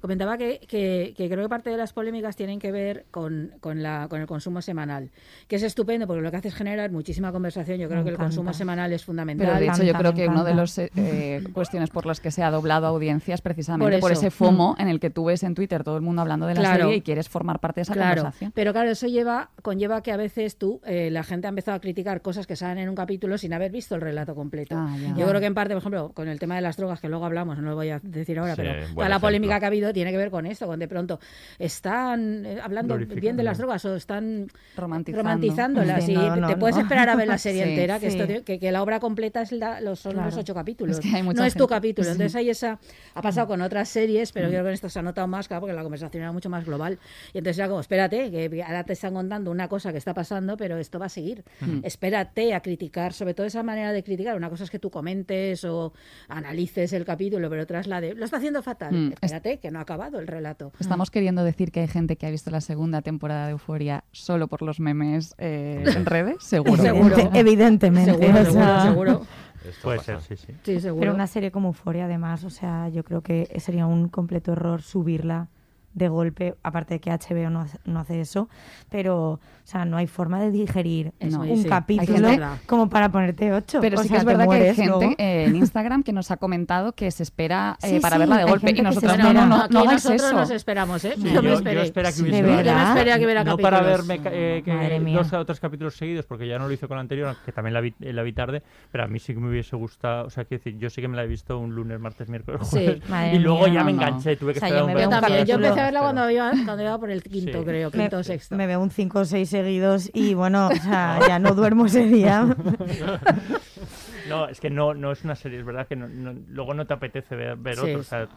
Comentaba 0.00 0.38
que, 0.38 0.60
que, 0.66 1.14
creo 1.16 1.42
que 1.42 1.48
parte 1.48 1.70
de 1.70 1.76
las 1.76 1.92
polémicas 1.92 2.36
tienen 2.36 2.58
que 2.58 2.72
ver 2.72 3.06
con, 3.10 3.52
con, 3.60 3.82
la, 3.82 4.06
con 4.08 4.20
el 4.20 4.26
consumo 4.26 4.62
semanal, 4.62 5.10
que 5.48 5.56
es 5.56 5.62
estupendo 5.62 6.06
porque 6.06 6.22
lo 6.22 6.30
que 6.30 6.36
hace 6.36 6.48
es 6.48 6.54
generar 6.54 6.90
muchísima 6.90 7.32
conversación. 7.32 7.78
Yo 7.78 7.88
creo 7.88 8.04
que 8.04 8.10
el 8.10 8.16
consumo 8.16 8.52
semanal 8.52 8.92
es 8.92 9.04
fundamental. 9.04 9.46
Pero 9.46 9.58
de 9.58 9.66
hecho, 9.66 9.82
yo 9.82 9.94
creo 9.94 10.14
que 10.14 10.28
una 10.28 10.44
de 10.44 10.54
las 10.54 10.78
eh, 10.78 10.90
eh, 10.96 11.44
cuestiones 11.52 11.90
por 11.90 12.06
las 12.06 12.20
que 12.20 12.30
se 12.30 12.42
ha 12.42 12.50
doblado 12.50 12.86
audiencias 12.86 13.40
precisamente 13.40 13.98
por, 13.98 14.12
ese 14.12 14.30
FOMO 14.30 14.74
mm. 14.78 14.82
en 14.82 14.88
el 14.88 15.00
que 15.00 15.10
tú 15.10 15.26
ves 15.26 15.42
en 15.42 15.54
Twitter 15.54 15.84
todo 15.84 15.96
el 15.96 16.02
mundo 16.02 16.22
hablando 16.22 16.46
de 16.46 16.54
la 16.54 16.76
serie 16.76 16.96
y 16.96 17.00
quieres 17.00 17.28
formar 17.28 17.60
parte 17.60 17.80
de 17.80 17.82
esa 17.82 17.94
conversación. 17.94 18.52
Pero 18.54 18.72
claro, 18.72 18.90
eso 18.90 19.06
lleva 19.06 19.50
conlleva 19.62 20.02
que 20.02 20.12
a 20.12 20.16
veces 20.16 20.56
tú, 20.58 20.80
eh, 20.84 21.10
la 21.10 21.22
gente 21.22 21.46
ha 21.46 21.50
empezado 21.50 21.76
a 21.76 21.80
criticar 21.80 22.22
cosas 22.22 22.46
que 22.46 22.56
salen 22.56 22.78
en 22.78 22.88
un 22.88 22.94
capítulo 22.94 23.38
sin 23.38 23.52
haber 23.52 23.70
visto 23.70 23.94
el 23.94 24.00
relato 24.00 24.34
completo. 24.34 24.76
Ah, 24.76 24.96
yo 25.16 25.26
creo 25.26 25.40
que 25.40 25.46
en 25.46 25.54
parte, 25.54 25.74
por 25.74 25.80
ejemplo, 25.80 26.12
con 26.12 26.28
el 26.28 26.38
tema 26.38 26.56
de 26.56 26.60
las 26.62 26.76
drogas, 26.76 27.00
que 27.00 27.08
luego 27.08 27.24
hablamos, 27.24 27.58
no 27.58 27.70
lo 27.70 27.74
voy 27.74 27.90
a 27.90 28.00
decir 28.02 28.38
ahora, 28.38 28.54
pero 28.56 28.72
toda 28.94 29.08
la 29.08 29.18
polémica 29.18 29.58
que 29.58 29.64
ha 29.64 29.68
habido 29.68 29.85
tiene 29.92 30.10
que 30.10 30.16
ver 30.16 30.30
con 30.30 30.46
esto, 30.46 30.66
con 30.66 30.78
de 30.78 30.88
pronto 30.88 31.20
están 31.58 32.44
eh, 32.46 32.58
hablando 32.62 32.96
bien 32.98 33.36
de 33.36 33.42
las 33.42 33.58
drogas 33.58 33.84
o 33.84 33.96
están 33.96 34.48
romantizándolas. 34.76 36.08
y 36.08 36.14
te 36.14 36.56
puedes 36.56 36.76
esperar 36.76 37.08
a 37.08 37.16
ver 37.16 37.28
la 37.28 37.38
serie 37.46 37.68
entera, 37.68 37.98
que, 37.98 38.08
esto, 38.08 38.44
que, 38.44 38.72
la 38.72 38.82
obra 38.82 39.00
completa 39.00 39.42
es 39.42 39.52
los, 39.52 40.00
son 40.00 40.16
los 40.16 40.36
ocho 40.36 40.54
capítulos. 40.54 41.00
no 41.04 41.44
es 41.44 41.54
tu 41.54 41.66
capítulo. 41.66 42.10
Entonces 42.10 42.34
ahí 42.36 42.50
esa 42.50 42.78
ha 43.14 43.22
pasado 43.22 43.46
con 43.46 43.60
otras 43.62 43.88
series, 43.88 44.32
pero 44.32 44.46
yo 44.46 44.52
creo 44.52 44.64
que 44.64 44.68
en 44.68 44.74
esto 44.74 44.88
se 44.88 44.98
ha 44.98 45.02
notado 45.02 45.26
más, 45.26 45.48
claro, 45.48 45.62
porque 45.62 45.74
la 45.74 45.82
conversación 45.82 46.22
era 46.22 46.32
mucho 46.32 46.50
más 46.50 46.64
global. 46.64 46.98
Y 47.32 47.38
entonces 47.38 47.58
era 47.58 47.68
como, 47.68 47.80
espérate, 47.80 48.30
que 48.30 48.62
ahora 48.62 48.84
te 48.84 48.92
están 48.92 49.14
contando 49.14 49.50
una 49.50 49.68
cosa 49.68 49.92
que 49.92 49.98
está 49.98 50.14
pasando, 50.14 50.56
pero 50.56 50.78
esto 50.78 50.98
va 50.98 51.06
a 51.06 51.10
seguir. 51.10 51.44
Espérate 51.82 52.54
a 52.54 52.60
criticar, 52.60 53.12
sobre 53.12 53.34
todo 53.34 53.46
esa 53.46 53.62
manera 53.62 53.92
de 53.92 54.02
criticar. 54.02 54.36
Una 54.36 54.50
cosa 54.50 54.64
es 54.64 54.70
que 54.70 54.78
tú 54.78 54.90
comentes 54.90 55.64
o 55.64 55.92
analices 56.28 56.92
el 56.92 57.04
capítulo, 57.04 57.48
pero 57.50 57.62
otra 57.62 57.80
es 57.80 57.86
la 57.86 58.00
de, 58.00 58.14
lo 58.14 58.24
está 58.24 58.38
haciendo 58.38 58.62
fatal. 58.62 58.92
Mm, 58.92 59.12
espérate, 59.12 59.58
que 59.58 59.70
no 59.70 59.75
ha 59.76 59.82
acabado 59.82 60.18
el 60.18 60.26
relato. 60.26 60.72
Estamos 60.78 61.10
queriendo 61.10 61.44
decir 61.44 61.72
que 61.72 61.80
hay 61.80 61.88
gente 61.88 62.16
que 62.16 62.26
ha 62.26 62.30
visto 62.30 62.50
la 62.50 62.60
segunda 62.60 63.02
temporada 63.02 63.46
de 63.46 63.52
Euforia 63.52 64.04
solo 64.12 64.48
por 64.48 64.62
los 64.62 64.80
memes 64.80 65.34
eh, 65.38 65.84
en 65.86 66.06
redes, 66.06 66.36
seguro. 66.40 66.82
Evidentemente. 67.34 68.12
Seguro, 68.12 69.26
Puede 69.82 69.98
ser, 69.98 70.20
sí, 70.20 70.36
sí. 70.36 70.80
seguro. 70.80 71.00
Pero 71.00 71.14
una 71.14 71.26
serie 71.26 71.50
como 71.50 71.68
Euforia, 71.68 72.04
además, 72.04 72.44
o 72.44 72.50
sea, 72.50 72.88
yo 72.88 73.02
creo 73.04 73.22
que 73.22 73.48
sería 73.58 73.86
un 73.86 74.08
completo 74.08 74.52
error 74.52 74.82
subirla 74.82 75.48
de 75.96 76.08
golpe, 76.08 76.54
aparte 76.62 76.94
de 76.94 77.00
que 77.00 77.10
HBO 77.10 77.50
no, 77.50 77.66
no 77.86 78.00
hace 78.00 78.20
eso, 78.20 78.48
pero 78.90 79.40
o 79.66 79.68
sea, 79.68 79.84
no 79.84 79.96
hay 79.96 80.06
forma 80.06 80.40
de 80.40 80.52
digerir 80.52 81.12
un 81.20 81.64
capítulo 81.64 82.28
como 82.66 82.88
para 82.88 83.10
ponerte 83.10 83.52
ocho. 83.52 83.80
Pero 83.80 84.00
sí 84.00 84.08
que 84.08 84.18
es 84.18 84.24
verdad 84.24 84.46
que 84.48 84.54
hay 84.54 84.74
gente 84.76 85.16
en 85.18 85.56
Instagram 85.56 86.04
que 86.04 86.12
nos 86.12 86.30
ha 86.30 86.36
comentado 86.36 86.92
que 86.92 87.10
se 87.10 87.24
espera 87.24 87.76
eh, 87.82 88.00
para 88.00 88.18
verla 88.18 88.36
de 88.36 88.44
golpe 88.44 88.70
y 88.70 88.80
nosotros 88.80 89.18
no, 89.18 89.32
no, 89.32 89.46
no, 89.46 89.66
no 89.68 89.80
hagáis 89.80 90.04
nosotros 90.04 90.22
eso. 90.22 90.32
nos 90.34 90.50
esperamos, 90.50 91.04
¿eh? 91.04 91.14
yo, 91.16 91.42
me 91.42 91.54
esperé. 91.54 91.74
Yo 91.74 91.82
espero 91.82 92.08
que 92.14 92.22
hubiese 92.22 92.40
yo 92.40 92.46
que 93.18 93.26
viera 93.26 93.42
No 93.42 93.56
para 93.56 93.80
verme 93.80 94.20
eh, 94.26 94.62
que 94.64 95.00
dos 95.12 95.32
o 95.32 95.44
tres 95.44 95.58
capítulos 95.58 95.96
seguidos, 95.96 96.26
porque 96.26 96.46
ya 96.46 96.58
no 96.58 96.68
lo 96.68 96.72
hizo 96.72 96.86
con 96.86 96.98
la 96.98 97.00
anterior, 97.00 97.34
que 97.44 97.50
también 97.50 97.74
la 97.74 97.80
vi, 97.80 97.94
la 97.98 98.22
vi 98.22 98.32
tarde, 98.34 98.62
pero 98.92 99.02
a 99.04 99.08
mí 99.08 99.18
sí 99.18 99.34
que 99.34 99.40
me 99.40 99.48
hubiese 99.48 99.74
gustado, 99.74 100.26
o 100.26 100.30
sea, 100.30 100.44
quiero 100.44 100.62
decir, 100.62 100.78
yo 100.78 100.90
sí 100.90 101.00
que 101.00 101.08
me 101.08 101.16
la 101.16 101.24
he 101.24 101.26
visto 101.26 101.58
un 101.58 101.74
lunes, 101.74 101.98
martes, 101.98 102.28
miércoles, 102.28 102.60
jueves, 102.68 103.02
y 103.32 103.38
luego 103.38 103.66
ya 103.66 103.82
me 103.82 103.92
enganché, 103.92 104.36
tuve 104.36 104.52
que 104.52 104.60
esperar 104.60 104.84
un 104.84 105.44
Yo 105.46 105.54
empecé 105.56 105.80
a 105.80 105.85
verla 105.86 106.00
cuando 106.00 106.82
iba 106.82 106.98
por 106.98 107.10
el 107.10 107.22
quinto, 107.22 107.64
creo, 107.64 107.90
quinto 107.90 108.18
o 108.18 108.22
sexto. 108.22 108.56
Me 108.56 108.66
veo 108.66 108.80
un 108.80 108.90
cinco 108.90 109.20
o 109.20 109.24
seis 109.24 109.48
seguidos 109.48 110.10
y 110.12 110.34
bueno, 110.34 110.68
o 110.68 110.76
sea, 110.76 111.20
ya 111.26 111.38
no 111.38 111.54
duermo 111.54 111.86
ese 111.86 112.06
día. 112.06 112.44
no, 114.28 114.48
es 114.48 114.60
que 114.60 114.70
no, 114.70 114.94
no 114.94 115.12
es 115.12 115.24
una 115.24 115.34
serie, 115.34 115.60
es 115.60 115.64
verdad 115.64 115.86
que 115.86 115.96
luego 115.96 116.74
no 116.74 116.86
te 116.86 116.94
apetece 116.94 117.34
ver, 117.34 117.56
ver 117.56 117.78
otro. 117.80 118.00
O 118.00 118.02
sea, 118.02 118.28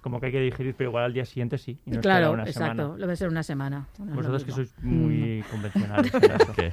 como 0.00 0.18
que 0.20 0.26
hay 0.26 0.32
que 0.32 0.40
digerir, 0.40 0.74
pero 0.76 0.90
igual 0.90 1.04
al 1.04 1.12
día 1.12 1.24
siguiente 1.24 1.58
sí. 1.58 1.78
Y 1.86 1.90
no 1.92 2.00
claro, 2.00 2.32
una 2.32 2.44
exacto, 2.44 2.82
semana. 2.82 2.98
lo 2.98 3.06
va 3.06 3.12
a 3.12 3.16
ser 3.16 3.28
una 3.28 3.42
semana. 3.42 3.86
No 3.98 4.14
Vosotros 4.14 4.44
que 4.44 4.52
sois 4.52 4.74
muy 4.82 5.44
convencionales. 5.50 6.12
en 6.14 6.24
eso. 6.40 6.52
Que, 6.54 6.72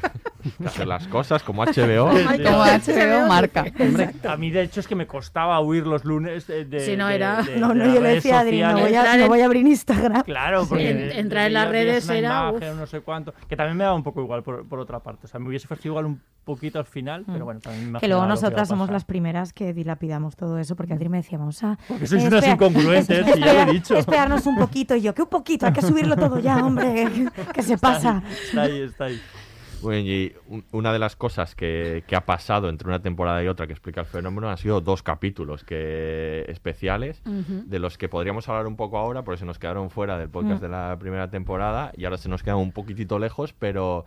que 0.57 0.65
hacer 0.65 0.87
las 0.87 1.07
cosas 1.07 1.43
como 1.43 1.63
HBO. 1.65 2.09
Como 2.09 2.65
sí. 2.79 2.91
HBO 2.91 3.27
marca. 3.27 3.65
Hombre, 3.79 4.11
a 4.27 4.37
mí 4.37 4.49
de 4.51 4.61
hecho 4.63 4.79
es 4.79 4.87
que 4.87 4.95
me 4.95 5.07
costaba 5.07 5.59
huir 5.59 5.85
los 5.85 6.05
lunes 6.05 6.47
de, 6.47 6.65
de- 6.65 6.79
Si 6.81 6.95
no 6.95 7.07
de- 7.07 7.15
era- 7.15 7.41
de- 7.43 7.57
No, 7.59 7.69
de 7.69 7.75
no, 7.75 7.93
yo 7.93 8.01
le 8.01 8.09
decía 8.15 8.37
a 8.37 8.41
Adri, 8.41 8.61
no 8.61 8.79
voy 8.79 8.95
a, 8.95 9.17
no 9.17 9.27
voy 9.27 9.41
a 9.41 9.45
abrir 9.45 9.65
Instagram. 9.67 10.23
Claro, 10.23 10.65
porque 10.67 10.89
en- 10.89 10.97
de- 10.97 11.19
entrar 11.19 11.41
de 11.43 11.47
en 11.47 11.53
las 11.53 11.69
redes 11.69 12.09
era, 12.09 12.49
imagen, 12.49 12.77
no 12.77 12.85
sé 12.87 13.01
cuánto, 13.01 13.33
que 13.49 13.55
también 13.55 13.77
me 13.77 13.83
daba 13.83 13.95
un 13.95 14.03
poco 14.03 14.21
igual 14.21 14.43
por, 14.43 14.67
por 14.67 14.79
otra 14.79 14.99
parte. 14.99 15.25
O 15.25 15.27
sea, 15.29 15.39
me 15.39 15.47
hubiese 15.49 15.67
parecido 15.67 15.93
igual 15.93 16.05
un 16.05 16.21
poquito 16.43 16.79
al 16.79 16.85
final, 16.85 17.25
pero 17.25 17.43
bueno, 17.43 17.59
también 17.59 17.91
me 17.91 17.97
Mm. 17.97 17.99
Que 17.99 18.07
luego 18.07 18.25
nosotras 18.25 18.69
somos 18.69 18.89
las 18.89 19.03
primeras 19.03 19.51
que 19.51 19.73
dilapidamos 19.73 20.35
todo 20.37 20.57
eso, 20.59 20.77
porque 20.77 20.93
Adri 20.93 21.09
me 21.09 21.17
decía, 21.17 21.37
vamos 21.37 21.61
a... 21.63 21.77
Porque 21.89 22.07
sois 22.07 22.23
eh, 22.23 22.27
unas 22.27 22.47
incongruentes, 22.47 23.16
es- 23.21 23.33
si 23.33 23.39
ya 23.39 23.53
lo 23.65 23.71
he 23.71 23.73
dicho. 23.73 23.95
Esperarnos 23.97 24.45
un 24.45 24.57
poquito, 24.57 24.95
y 24.95 25.01
yo, 25.01 25.13
que 25.13 25.21
un 25.23 25.29
poquito, 25.29 25.65
hay 25.65 25.73
que 25.73 25.81
subirlo 25.81 26.15
todo 26.15 26.39
ya, 26.39 26.57
hombre, 26.65 27.07
que, 27.53 27.61
se 27.63 27.77
pasa. 27.77 28.23
Está 28.47 28.61
ahí, 28.63 28.81
está 28.81 29.05
ahí. 29.05 29.21
Bueno, 29.79 29.99
y 30.09 30.33
un- 30.47 30.65
una 30.71 30.91
de 30.91 30.97
las 30.97 31.15
cosas 31.15 31.53
que, 31.53 32.03
que 32.07 32.15
ha 32.15 32.25
pasado 32.25 32.67
entre 32.67 32.87
una 32.87 32.99
temporada 32.99 33.43
y 33.43 33.47
otra 33.47 33.67
que 33.67 33.73
explica 33.73 34.01
el 34.01 34.07
fenómeno 34.07 34.49
han 34.49 34.57
sido 34.57 34.81
dos 34.81 35.03
capítulos 35.03 35.63
que, 35.63 36.45
especiales 36.47 37.21
Ujú. 37.27 37.61
de 37.67 37.77
los 37.77 37.97
que 37.99 38.09
podríamos 38.09 38.49
hablar 38.49 38.65
un 38.65 38.75
poco 38.75 38.97
ahora 38.97 39.21
porque 39.23 39.37
se 39.37 39.45
nos 39.45 39.59
quedaron 39.59 39.91
fuera 39.91 40.17
del 40.17 40.29
podcast 40.29 40.61
Mm. 40.61 40.63
de 40.65 40.69
la 40.69 40.97
primera 40.99 41.29
temporada 41.29 41.91
y 41.95 42.05
ahora 42.05 42.17
se 42.17 42.27
nos 42.27 42.41
quedan 42.41 42.57
un 42.57 42.71
poquitito 42.71 43.19
lejos, 43.19 43.53
pero, 43.53 44.05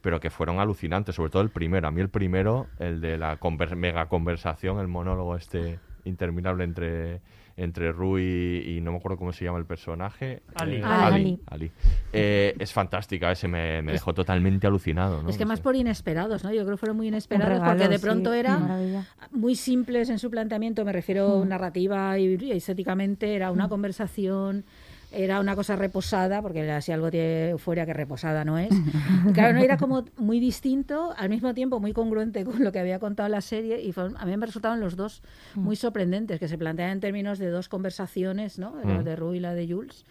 pero 0.00 0.18
que 0.18 0.28
fueron 0.30 0.58
alucinantes, 0.58 1.14
sobre 1.14 1.30
todo 1.30 1.42
el 1.42 1.50
primero. 1.50 1.86
A 1.86 1.92
mí 1.92 2.00
el 2.00 2.08
primero, 2.08 2.66
el 2.80 3.00
de 3.00 3.16
la 3.16 3.38
conver- 3.38 3.76
mega 3.76 4.06
conversación, 4.08 4.80
el 4.80 4.88
monólogo 4.88 5.36
este 5.36 5.78
interminable 6.04 6.64
entre 6.64 7.20
entre 7.56 7.92
Rui 7.92 8.64
y 8.66 8.80
no 8.80 8.92
me 8.92 8.98
acuerdo 8.98 9.18
cómo 9.18 9.32
se 9.32 9.44
llama 9.44 9.58
el 9.58 9.66
personaje. 9.66 10.42
Ali. 10.54 10.76
Eh, 10.76 10.82
Ah, 10.84 11.06
Ali. 11.06 11.14
Ali. 11.22 11.40
Ali. 11.46 11.70
Eh, 12.12 12.54
es 12.58 12.72
fantástica, 12.72 13.30
ese 13.32 13.48
me, 13.48 13.82
me 13.82 13.92
dejó 13.92 14.14
totalmente 14.14 14.66
alucinado. 14.66 15.22
¿no? 15.22 15.28
Es 15.30 15.36
que 15.36 15.44
No 15.44 15.48
más 15.48 15.58
sé. 15.58 15.62
por 15.62 15.76
inesperados, 15.76 16.44
¿no? 16.44 16.50
Yo 16.52 16.62
creo 16.62 16.72
que 16.76 16.80
fueron 16.80 16.96
muy 16.96 17.08
inesperados 17.08 17.48
regalo, 17.54 17.72
porque 17.72 17.88
de 17.88 17.98
sí, 17.98 18.02
pronto 18.04 18.30
qué 18.32 18.38
era 18.40 18.58
maravilla. 18.58 19.06
muy 19.30 19.54
simples 19.54 20.08
en 20.10 20.18
su 20.18 20.30
planteamiento, 20.30 20.84
me 20.84 20.92
refiero 20.92 21.42
Mm. 21.44 21.48
narrativa 21.48 22.18
y, 22.18 22.36
y 22.42 22.52
estéticamente, 22.52 23.34
era 23.34 23.50
una 23.50 23.68
conversación, 23.68 24.64
era 25.12 25.40
una 25.40 25.54
cosa 25.54 25.76
reposada, 25.76 26.40
porque 26.42 26.80
si 26.80 26.92
algo 26.92 27.10
tiene 27.10 27.50
euforia 27.50 27.84
que 27.86 27.92
reposada 27.92 28.44
no 28.44 28.58
es. 28.58 28.70
Y 28.72 29.32
claro, 29.32 29.54
no 29.54 29.60
era 29.62 29.76
como 29.76 30.04
muy 30.16 30.40
distinto, 30.40 31.14
al 31.16 31.28
mismo 31.28 31.54
tiempo 31.54 31.80
muy 31.80 31.92
congruente 31.92 32.44
con 32.44 32.62
lo 32.64 32.72
que 32.72 32.78
había 32.78 32.98
contado 32.98 33.28
la 33.28 33.40
serie 33.40 33.80
y 33.82 33.92
fueron- 33.92 34.16
a 34.16 34.24
mí 34.26 34.36
me 34.36 34.46
resultaron 34.46 34.80
los 34.80 34.96
dos 34.96 35.22
muy 35.54 35.76
sorprendentes, 35.76 36.38
que 36.40 36.48
se 36.48 36.56
plantean 36.58 36.90
en 36.90 37.00
términos 37.00 37.38
de 37.38 37.48
dos 37.48 37.68
conversaciones, 37.68 38.58
¿no? 38.58 38.74
La 38.84 39.00
Mm. 39.00 39.04
de 39.04 39.16
Rue 39.16 39.36
y 39.36 39.40
la 39.40 39.54
de 39.54 39.66
Jules. 39.72 40.04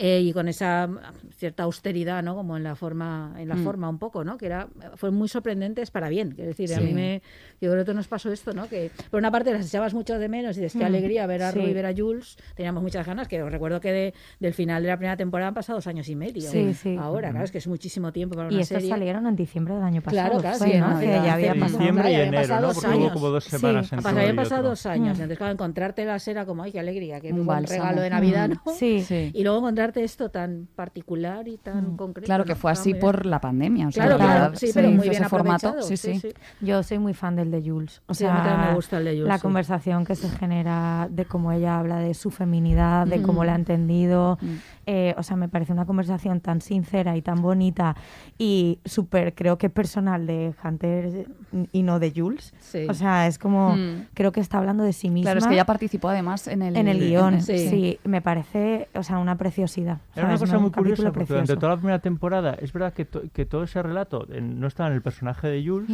Eh, 0.00 0.20
y 0.20 0.32
con 0.32 0.46
esa 0.48 0.86
mm, 0.86 0.98
cierta 1.36 1.64
austeridad, 1.64 2.22
¿no? 2.22 2.34
Como 2.36 2.56
en 2.56 2.62
la 2.62 2.76
forma, 2.76 3.34
en 3.38 3.48
la 3.48 3.56
Mm. 3.56 3.64
forma 3.64 3.88
un 3.88 3.98
poco, 3.98 4.22
¿no? 4.24 4.38
Que 4.38 4.46
era, 4.46 4.68
fueron 4.94 5.18
muy 5.18 5.28
sorprendentes 5.28 5.90
para 5.90 6.08
bien. 6.08 6.30
Quiero 6.32 6.48
decir, 6.48 6.72
a 6.72 6.78
Sí. 6.78 6.84
mí 6.84 6.92
me, 6.94 7.22
yo 7.60 7.70
creo 7.72 7.84
que 7.84 7.94
nos 7.94 8.06
pasó 8.08 8.32
esto, 8.32 8.52
¿no? 8.52 8.68
Que 8.68 8.90
por 9.10 9.18
una 9.18 9.30
parte 9.30 9.52
las 9.52 9.66
echabas 9.66 9.94
mucho 9.94 10.18
de 10.18 10.28
menos 10.28 10.56
y 10.56 10.60
dices 10.60 10.74
qué 10.78 10.84
Mm. 10.84 10.86
alegría 10.86 11.26
ver 11.26 11.42
a 11.42 11.52
Sí. 11.52 11.58
Rui 11.58 11.70
y 11.70 11.74
ver 11.74 11.86
a 11.86 11.92
Jules. 11.96 12.36
Teníamos 12.54 12.82
muchas 12.82 13.04
ganas, 13.06 13.26
que 13.28 13.42
os 13.42 13.50
recuerdo 13.50 13.80
que 13.80 13.92
de- 13.92 14.14
del 14.40 14.54
final 14.54 14.82
de 14.82 14.88
la 14.88 14.96
primera 14.96 15.16
temporada 15.16 15.48
han 15.48 15.54
pasado 15.54 15.78
dos 15.78 15.86
años 15.88 16.08
y 16.08 16.14
medio. 16.14 16.48
Sí, 16.50 16.74
sí. 16.74 16.96
Ahora, 16.98 17.30
claro, 17.30 17.44
es 17.44 17.50
que 17.50 17.58
es 17.58 17.66
muchísimo 17.66 18.12
tiempo 18.12 18.36
para 18.36 18.50
Y 18.50 18.54
una 18.54 18.62
estos 18.62 18.76
serie. 18.76 18.90
salieron 18.90 19.26
en 19.26 19.34
diciembre 19.36 19.74
del 19.74 19.82
año 19.82 20.00
pasado. 20.00 20.28
Claro, 20.28 20.40
claro, 20.40 20.58
fue, 20.58 20.72
sí, 20.72 20.78
¿no? 20.78 20.90
¿no? 20.94 21.00
Que 21.00 21.06
ya 21.06 21.34
había 21.34 21.54
pasado. 21.54 21.78
Diciembre 21.78 22.12
y 22.12 22.14
enero, 22.14 22.36
pasado 22.42 22.60
¿no? 22.60 22.66
dos 22.68 22.76
Porque 22.76 22.88
hubo 22.96 23.02
años. 23.02 23.12
como 23.12 23.28
dos 23.30 23.44
semanas 23.44 23.92
entre 23.92 24.28
y 24.28 24.32
pasado 24.34 24.68
dos 24.68 24.86
años, 24.86 25.08
Mm. 25.18 25.22
entonces 25.22 25.38
claro, 25.38 25.52
encontrártelas 25.54 26.28
era 26.28 26.46
como, 26.46 26.62
ay, 26.62 26.72
qué 26.72 26.78
alegría, 26.80 27.20
qué 27.20 27.32
Un 27.32 27.44
buen 27.46 27.64
regalo 27.64 28.00
de 28.00 28.10
Navidad, 28.10 28.48
Mm. 28.48 28.52
¿no? 28.64 28.72
Sí. 28.74 29.00
Sí. 29.00 29.30
Y 29.34 29.42
luego 29.42 29.58
encontrarte 29.58 29.87
esto 29.96 30.30
tan 30.30 30.68
particular 30.76 31.48
y 31.48 31.56
tan 31.56 31.94
Mm. 31.94 31.96
concreto. 31.96 32.26
Claro 32.26 32.44
que 32.44 32.54
fue 32.54 32.70
así 32.70 32.92
bien. 32.92 33.00
por 33.00 33.26
la 33.26 33.40
pandemia. 33.40 33.88
o 33.88 33.90
sea, 33.92 34.04
Claro, 34.04 34.18
claro, 34.18 34.56
sí, 34.56 34.70
pero 34.74 34.88
se 34.88 34.94
muy 34.94 35.08
bien 35.08 35.22
ese 35.22 35.28
formato. 35.28 35.68
aprovechado. 35.68 35.96
Sí, 35.96 35.96
sí. 35.96 36.32
Yo 36.60 36.82
soy 36.82 36.98
muy 36.98 37.14
fan 37.14 37.36
del 37.36 37.50
de 37.50 37.62
Jules. 37.68 38.02
O 38.06 38.14
Sí, 38.14 38.24
a 38.24 38.28
sea, 38.28 38.36
mí 38.42 38.48
también 38.48 38.68
me 38.70 38.74
gusta 38.74 38.98
el 38.98 39.04
de 39.04 39.10
Jules, 39.12 39.28
La 39.28 39.36
sí. 39.36 39.42
conversación 39.42 40.04
que 40.04 40.14
se 40.14 40.28
genera 40.30 41.08
de 41.10 41.24
cómo 41.24 41.52
ella 41.52 41.78
habla 41.78 41.98
de 41.98 42.14
su 42.14 42.30
feminidad, 42.30 43.06
de 43.06 43.22
cómo 43.22 43.42
Mm. 43.42 43.46
la 43.46 43.52
ha 43.52 43.56
entendido. 43.56 44.38
Mm. 44.40 44.46
Eh, 44.86 45.14
o 45.18 45.22
sea, 45.22 45.36
me 45.36 45.48
parece 45.48 45.72
una 45.72 45.84
conversación 45.86 46.40
tan 46.40 46.60
sincera 46.60 47.16
y 47.16 47.22
tan 47.22 47.42
bonita 47.42 47.94
y 48.38 48.78
súper, 48.84 49.34
creo 49.34 49.58
que 49.58 49.68
personal 49.70 50.26
de 50.26 50.54
Hunter 50.64 51.26
y 51.72 51.82
no 51.82 51.98
de 51.98 52.12
Jules. 52.14 52.54
Sí. 52.58 52.86
O 52.88 52.94
sea, 52.94 53.26
es 53.26 53.38
como, 53.38 53.76
Mm. 53.76 54.06
creo 54.14 54.32
que 54.32 54.40
está 54.40 54.58
hablando 54.58 54.84
de 54.84 54.92
sí 54.92 55.10
misma. 55.10 55.26
Claro, 55.32 55.38
es 55.40 55.46
que 55.46 55.54
ella 55.54 55.66
participó 55.66 56.08
además 56.08 56.48
en 56.48 56.62
el, 56.62 56.76
en 56.76 56.88
el 56.88 57.00
guion, 57.00 57.42
Sí. 57.42 57.68
sí. 57.68 57.98
me 58.04 58.22
parece, 58.22 58.88
o 58.94 59.02
sea, 59.02 59.18
una 59.18 59.36
preciosidad. 59.68 59.98
Era 60.14 60.26
una 60.26 60.38
cosa 60.38 60.58
muy 60.58 60.70
curiosa, 60.70 61.02
porque 61.12 61.32
durante 61.32 61.52
toda 61.60 61.72
la 61.74 61.76
primera 61.76 61.98
temporada 62.00 62.54
es 62.54 62.72
verdad 62.72 62.92
que, 62.92 63.04
to- 63.04 63.22
que 63.32 63.44
todo 63.44 63.62
ese 63.62 63.82
relato 63.82 64.26
eh, 64.32 64.40
no 64.40 64.66
estaba 64.66 64.88
en 64.88 64.94
el 64.96 65.02
personaje 65.02 65.48
de 65.48 65.64
Jules 65.66 65.90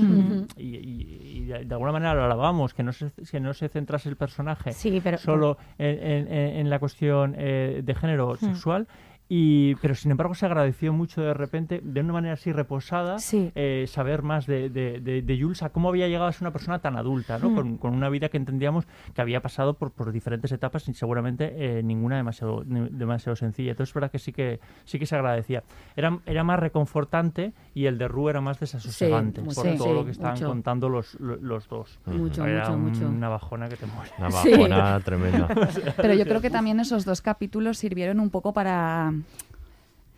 y, 0.57 0.63
y- 0.63 1.21
y 1.39 1.45
de, 1.47 1.75
alguna 1.75 1.93
manera 1.93 2.15
lo 2.15 2.25
alabamos, 2.25 2.75
que 2.75 2.83
no 2.83 2.93
se, 2.93 3.11
que 3.31 3.41
no 3.41 3.53
se 3.55 3.69
centrase 3.69 4.09
el 4.09 4.17
personaje 4.17 4.73
Sí, 4.73 5.01
pero 5.03 5.19
solo 5.19 5.59
en, 5.79 5.99
en- 5.99 6.29
en- 6.33 6.57
en 6.59 6.71
la 6.71 6.79
cuestión 6.79 7.35
eh, 7.37 7.83
de 7.85 7.95
género 7.95 8.37
sexual. 8.37 8.87
Y, 9.27 9.75
pero 9.77 9.95
sin 9.95 10.11
embargo 10.11 10.35
se 10.35 10.45
agradeció 10.45 10.93
mucho 10.93 11.23
de 11.23 11.33
repente, 11.33 11.81
de 11.83 12.01
una 12.01 12.13
manera 12.13 12.35
así 12.35 12.53
reposada, 12.53 13.19
Sí. 13.19 13.51
eh, 13.55 13.87
saber 13.89 14.23
más 14.23 14.47
de, 14.47 14.69
de, 14.69 15.01
de- 15.01 15.23
de 15.23 15.41
Jules, 15.41 15.63
a 15.63 15.71
cómo 15.71 15.89
había 15.89 16.09
llegado 16.09 16.27
a 16.27 16.33
ser 16.33 16.43
una 16.43 16.53
persona 16.53 16.81
tan 16.81 16.97
adulta, 16.99 17.39
¿no? 17.39 17.49
Mm. 17.51 17.55
con, 17.55 17.79
con 17.79 17.95
una 17.95 18.11
vida 18.11 18.29
que 18.29 18.37
entendíamos 18.37 18.87
que 19.15 19.23
había 19.23 19.41
pasado 19.41 19.75
por, 19.75 19.93
por 19.93 20.13
diferentes 20.13 20.53
etapas 20.53 20.87
y 20.91 20.95
seguramente 20.95 21.55
eh, 21.57 21.83
ninguna 21.83 22.17
demasiado, 22.17 22.65
ni- 22.67 22.91
demasiado 22.91 23.35
sencilla. 23.35 23.71
Entonces 23.71 23.91
es 23.93 23.95
verdad 23.95 24.11
que 24.11 24.19
sí 24.19 24.31
que 24.33 24.61
sí 24.85 24.99
que 24.99 25.07
se 25.07 25.17
agradecía. 25.17 25.63
Era, 25.97 26.19
era 26.27 26.45
más 26.45 26.61
reconfortante 26.61 27.55
y 27.73 27.87
el 27.87 27.97
de 27.97 28.09
Rue 28.09 28.29
era 28.31 28.43
más 28.43 28.61
desasosegante 28.61 29.41
Sí, 29.41 29.47
por 29.47 29.55
sí, 29.55 29.79
todo 29.79 29.89
sí, 29.89 29.95
lo 29.95 30.05
que 30.05 30.11
estaban 30.11 30.35
mucho. 30.35 30.49
contando 30.49 30.89
los, 30.91 31.15
lo- 31.19 31.37
los 31.37 31.67
dos. 31.69 31.99
Mucho, 32.07 32.45
era 32.45 32.69
mucho, 32.77 33.01
mucho. 33.01 33.09
una 33.09 33.31
bajona 33.31 33.69
que 33.71 33.77
te 33.77 33.87
muere. 33.87 34.11
Una 34.19 34.31
Sí. 34.33 34.51
bajona 34.51 35.01
tremenda. 35.01 35.49
Pero 35.97 36.13
yo 36.13 36.25
creo 36.27 36.43
que 36.43 36.51
también 36.51 36.79
esos 36.79 37.07
dos 37.07 37.23
capítulos 37.23 37.79
sirvieron 37.79 38.21
un 38.21 38.29
poco 38.29 38.53
para 38.53 39.14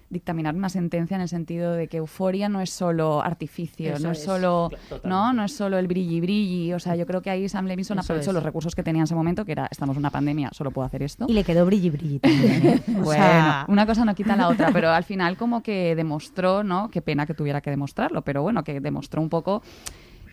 dictaminar 0.09 0.55
una 0.55 0.69
sentencia 0.69 1.17
en 1.17 1.21
el 1.23 1.29
sentido 1.29 1.73
de 1.73 1.89
que 1.89 1.97
euforia 1.97 2.49
no 2.49 2.61
es 2.61 2.71
solo 2.71 3.21
artificio, 3.23 3.95
Eso 3.95 4.05
no 4.05 4.13
es, 4.13 4.19
es. 4.21 4.25
solo 4.25 4.69
Totalmente. 4.71 5.09
no, 5.09 5.33
no 5.33 5.43
es 5.45 5.53
solo 5.53 5.79
el 5.79 5.89
brilli 5.89 6.21
brilli, 6.21 6.73
o 6.75 6.79
sea, 6.79 6.95
yo 6.95 7.07
creo 7.07 7.23
que 7.23 7.29
ahí 7.31 7.49
Sam 7.49 7.67
Levinson 7.67 7.99
Eso 7.99 8.05
aprovechó 8.05 8.31
es. 8.31 8.35
los 8.35 8.45
recursos 8.45 8.77
que 8.77 8.85
tenía 8.85 9.01
en 9.01 9.05
ese 9.05 9.17
momento, 9.17 9.45
que 9.45 9.51
era 9.53 9.67
estamos 9.69 9.97
en 9.97 9.99
una 10.03 10.11
pandemia, 10.11 10.51
solo 10.53 10.71
puedo 10.71 10.87
hacer 10.87 11.03
esto. 11.03 11.27
Y 11.29 11.33
le 11.33 11.43
quedó 11.43 11.67
brilli 11.67 11.91
brilli 11.91 12.19
también, 12.21 12.67
¿eh? 12.67 12.83
O 13.01 13.03
Bueno, 13.03 13.11
sea, 13.25 13.65
una 13.69 13.85
cosa 13.85 14.05
no 14.05 14.15
quita 14.15 14.37
la 14.37 14.47
otra, 14.49 14.71
pero 14.73 14.91
al 14.91 15.03
final 15.03 15.37
como 15.37 15.61
que 15.65 15.97
demostró, 15.97 16.63
¿no? 16.63 16.89
Qué 16.89 17.03
pena 17.03 17.27
que 17.27 17.35
tuviera 17.35 17.61
que 17.61 17.71
demostrarlo, 17.71 18.23
pero 18.23 18.43
bueno, 18.43 18.63
que 18.63 18.81
demostró 18.81 19.21
un 19.21 19.29
poco 19.29 19.63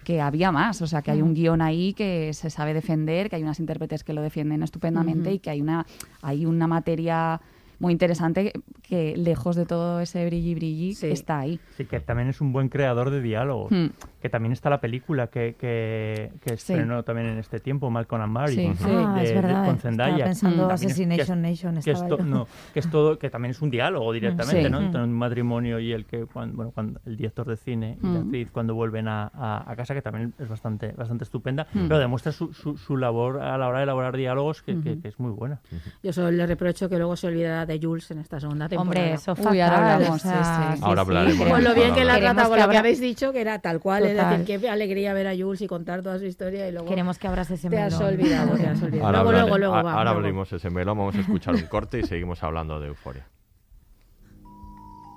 que 0.03 0.21
había 0.21 0.51
más, 0.51 0.83
o 0.83 0.87
sea, 0.87 1.01
que 1.01 1.09
hay 1.09 1.21
un 1.23 1.33
guion 1.33 1.61
ahí 1.63 1.93
que 1.93 2.31
se 2.33 2.51
sabe 2.51 2.75
defender, 2.75 3.27
que 3.29 3.37
hay 3.37 3.41
unas 3.43 3.59
intérpretes 3.59 4.03
que 4.03 4.13
lo 4.13 4.21
defienden 4.21 4.61
estupendamente 4.61 5.31
y 5.33 5.39
que 5.39 5.49
hay 5.49 5.61
una 5.61 5.87
hay 6.21 6.45
una 6.45 6.67
materia 6.67 7.41
muy 7.83 7.91
interesante 7.91 8.53
que 8.81 9.15
lejos 9.17 9.57
de 9.57 9.65
todo 9.65 9.99
ese 9.99 10.25
brilli 10.25 10.55
brilli 10.55 10.95
Sí. 10.95 11.07
está 11.07 11.39
ahí. 11.39 11.59
Sí, 11.75 11.83
que 11.85 11.99
también 11.99 12.29
es 12.29 12.39
un 12.39 12.53
buen 12.53 12.69
creador 12.69 13.09
de 13.09 13.21
diálogos. 13.21 13.71
Hmm. 13.71 13.87
Que 14.23 14.29
también 14.29 14.53
está 14.53 14.69
la 14.69 14.79
película 14.79 15.27
que, 15.27 15.55
que, 15.59 16.31
que 16.39 16.51
Sí. 16.57 16.71
estrenó 16.71 17.03
también 17.03 17.27
en 17.27 17.39
este 17.39 17.59
tiempo, 17.59 17.89
Malcolm 17.89 18.21
and 18.21 18.31
Mary. 18.31 18.55
Sí, 18.55 18.71
sí. 18.77 18.85
Ah, 18.87 19.15
de- 19.17 19.23
es 19.23 19.29
de- 19.29 19.35
verdad. 19.35 19.65
con 19.65 19.75
Estaba 19.75 19.81
Zendaya. 19.81 20.23
pensando 20.25 20.67
Mm. 20.67 20.71
Assassination 20.71 21.45
es- 21.45 21.51
Nation. 21.61 21.73
que 21.73 21.79
es, 21.79 21.87
estaba 21.87 22.07
to- 22.07 22.17
yo. 22.19 22.23
no, 22.23 22.47
que 22.73 22.79
es 22.79 22.89
todo 22.89 23.19
que 23.19 23.29
también 23.29 23.51
es 23.51 23.61
un 23.61 23.69
diálogo 23.69 24.13
directamente 24.13 24.63
Sí. 24.63 24.69
¿no? 24.71 24.79
Mm. 24.79 24.85
entre 24.85 25.03
un 25.03 25.11
matrimonio 25.11 25.77
y 25.79 25.91
el 25.91 26.05
que 26.05 26.25
cuando, 26.25 26.55
bueno, 26.55 26.71
cuando 26.73 27.01
el 27.05 27.17
director 27.17 27.45
de 27.47 27.57
cine 27.57 27.97
y 28.01 28.05
la 28.05 28.19
Mm. 28.19 28.23
actriz 28.23 28.49
cuando 28.53 28.75
vuelven 28.75 29.09
a, 29.09 29.29
a- 29.33 29.69
a 29.69 29.75
casa 29.75 29.93
que 29.93 30.01
también 30.01 30.33
es 30.39 30.47
bastante 30.47 30.93
bastante 30.93 31.25
estupenda 31.25 31.67
Mm. 31.73 31.87
pero 31.89 31.99
demuestra 31.99 32.31
su, 32.31 32.53
su, 32.53 32.77
su 32.77 32.95
labor 32.95 33.41
a 33.41 33.57
la 33.57 33.67
hora 33.67 33.79
de 33.79 33.83
elaborar 33.83 34.15
diálogos 34.15 34.61
que, 34.61 34.79
que- 34.79 34.99
es 35.05 35.19
muy 35.19 35.31
buena 35.31 35.59
Yo 36.01 36.13
solo 36.13 36.31
le 36.31 36.47
reprocho 36.47 36.87
que 36.87 36.97
luego 36.97 37.17
se 37.17 37.27
olvidara 37.27 37.65
de 37.65 37.77
Jules 37.77 38.09
en 38.11 38.19
esta 38.19 38.39
segunda 38.39 38.69
temporada. 38.69 39.05
Hombre, 39.05 39.13
eso 39.15 39.33
Uy, 39.49 39.59
ahora 39.59 39.95
hablamos, 39.95 40.15
o 40.25 40.27
sea, 40.29 40.71
sí, 40.71 40.77
sí. 40.77 40.83
Ahora 40.85 41.01
hablaremos. 41.01 41.45
Con 41.49 41.61
lo 41.61 41.73
bien 41.75 41.93
que 41.93 42.05
la 42.05 42.13
Queremos 42.15 42.35
trata, 42.35 42.47
con 42.49 42.57
que 42.57 42.63
lo 42.63 42.69
que 42.69 42.77
habéis 42.77 43.01
dicho, 43.01 43.33
que 43.33 43.41
era 43.41 43.59
tal 43.59 43.79
cual, 43.81 44.05
es 44.19 44.29
decir, 44.29 44.59
qué 44.61 44.69
alegría 44.69 45.13
ver 45.13 45.27
a 45.27 45.35
Jules 45.35 45.61
y 45.61 45.67
contar 45.67 46.01
toda 46.01 46.17
su 46.19 46.25
historia 46.25 46.67
y 46.67 46.71
luego 46.71 46.87
Queremos 46.87 47.17
que 47.17 47.27
abras 47.27 47.49
ese 47.51 47.69
te 47.69 47.79
has 47.81 47.93
melón. 47.93 48.13
olvidado, 48.13 48.55
te 48.57 48.67
has 48.67 48.81
olvidado. 48.81 49.05
Ahora, 49.07 49.23
luego, 49.23 49.31
luego, 49.41 49.57
luego, 49.57 49.75
a- 49.75 49.83
va, 49.83 49.91
ahora 49.93 50.03
luego. 50.11 50.19
abrimos 50.19 50.53
ese 50.53 50.69
melón, 50.69 50.97
vamos 50.97 51.15
a 51.15 51.19
escuchar 51.19 51.55
un 51.55 51.67
corte 51.67 51.99
y 51.99 52.03
seguimos 52.03 52.41
hablando 52.43 52.79
de 52.79 52.87
euforia. 52.87 53.27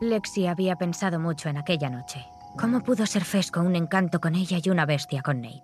Lexi 0.01 0.47
había 0.47 0.77
pensado 0.77 1.19
mucho 1.19 1.49
en 1.49 1.57
aquella 1.57 1.89
noche. 1.89 2.25
¿Cómo 2.61 2.81
pudo 2.83 3.07
ser 3.07 3.25
Fesco 3.25 3.61
un 3.61 3.77
encanto 3.77 4.21
con 4.21 4.35
ella 4.35 4.59
y 4.63 4.71
una 4.71 4.87
bestia 4.87 5.23
con 5.23 5.41
Nate? 5.41 5.63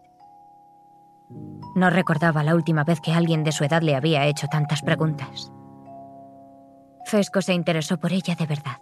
No 1.75 1.89
recordaba 1.91 2.43
la 2.43 2.55
última 2.55 2.85
vez 2.85 3.01
que 3.01 3.13
alguien 3.13 3.45
de 3.45 3.53
su 3.53 3.65
edad 3.65 3.83
le 3.83 3.95
había 3.95 4.27
hecho 4.27 4.47
tantas 4.49 4.83
preguntas. 4.83 5.51
Fesco 7.07 7.41
se 7.43 7.55
interesó 7.55 7.99
por 7.99 8.13
ella 8.13 8.35
de 8.35 8.47
verdad. 8.47 8.79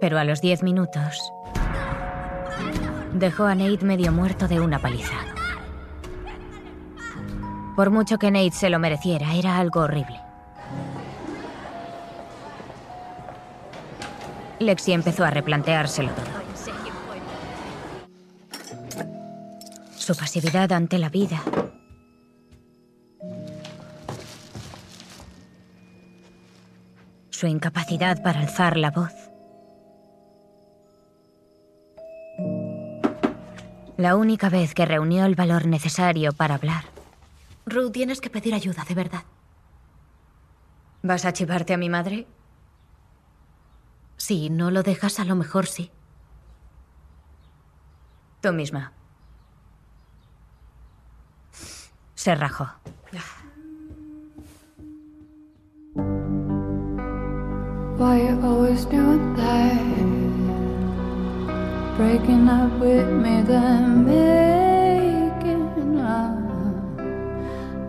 Pero 0.00 0.18
a 0.18 0.24
los 0.24 0.40
diez 0.40 0.62
minutos 0.62 1.32
dejó 3.14 3.44
a 3.44 3.54
Nate 3.54 3.84
medio 3.84 4.12
muerto 4.12 4.48
de 4.48 4.60
una 4.60 4.78
paliza. 4.78 5.14
Por 7.76 7.90
mucho 7.90 8.18
que 8.18 8.30
Nate 8.30 8.52
se 8.52 8.70
lo 8.70 8.78
mereciera, 8.78 9.34
era 9.34 9.56
algo 9.56 9.80
horrible. 9.80 10.20
Lexi 14.58 14.92
empezó 14.92 15.24
a 15.24 15.30
replanteárselo 15.30 16.10
todo. 16.10 16.38
Su 19.96 20.16
pasividad 20.16 20.72
ante 20.72 20.98
la 20.98 21.10
vida. 21.10 21.42
Su 27.30 27.46
incapacidad 27.46 28.20
para 28.22 28.40
alzar 28.40 28.76
la 28.76 28.90
voz. 28.90 29.27
La 33.98 34.14
única 34.14 34.48
vez 34.48 34.74
que 34.74 34.86
reunió 34.86 35.24
el 35.24 35.34
valor 35.34 35.66
necesario 35.66 36.32
para 36.32 36.54
hablar. 36.54 36.84
Ru, 37.66 37.90
tienes 37.90 38.20
que 38.20 38.30
pedir 38.30 38.54
ayuda, 38.54 38.84
de 38.88 38.94
verdad. 38.94 39.24
¿Vas 41.02 41.24
a 41.24 41.32
chivarte 41.32 41.74
a 41.74 41.78
mi 41.78 41.88
madre? 41.88 42.28
Si 44.16 44.50
no 44.50 44.70
lo 44.70 44.84
dejas, 44.84 45.18
a 45.18 45.24
lo 45.24 45.34
mejor 45.34 45.66
sí. 45.66 45.90
Tú 48.40 48.52
misma. 48.52 48.92
Se 52.14 52.36
rajó. 52.36 52.68
Why 57.98 58.28
you 58.28 58.40
always 58.44 58.86
doing 58.86 59.34
that? 59.34 60.17
Breaking 61.98 62.48
up 62.48 62.70
with 62.78 63.08
me, 63.10 63.42
then 63.42 64.06
making 64.06 65.98
up 65.98 66.38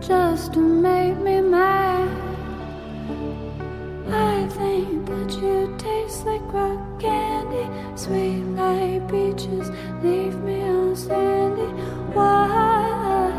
just 0.00 0.52
to 0.54 0.58
make 0.58 1.16
me 1.18 1.40
mad. 1.40 2.08
I 4.10 4.48
think 4.48 5.06
that 5.06 5.30
you 5.40 5.72
taste 5.78 6.26
like 6.26 6.42
rock 6.52 7.00
candy, 7.00 7.70
sweet 7.94 8.42
like 8.58 9.08
peaches, 9.08 9.70
leave 10.02 10.36
me 10.42 10.60
on 10.64 10.96
sandy. 10.96 11.70
Why 12.12 13.30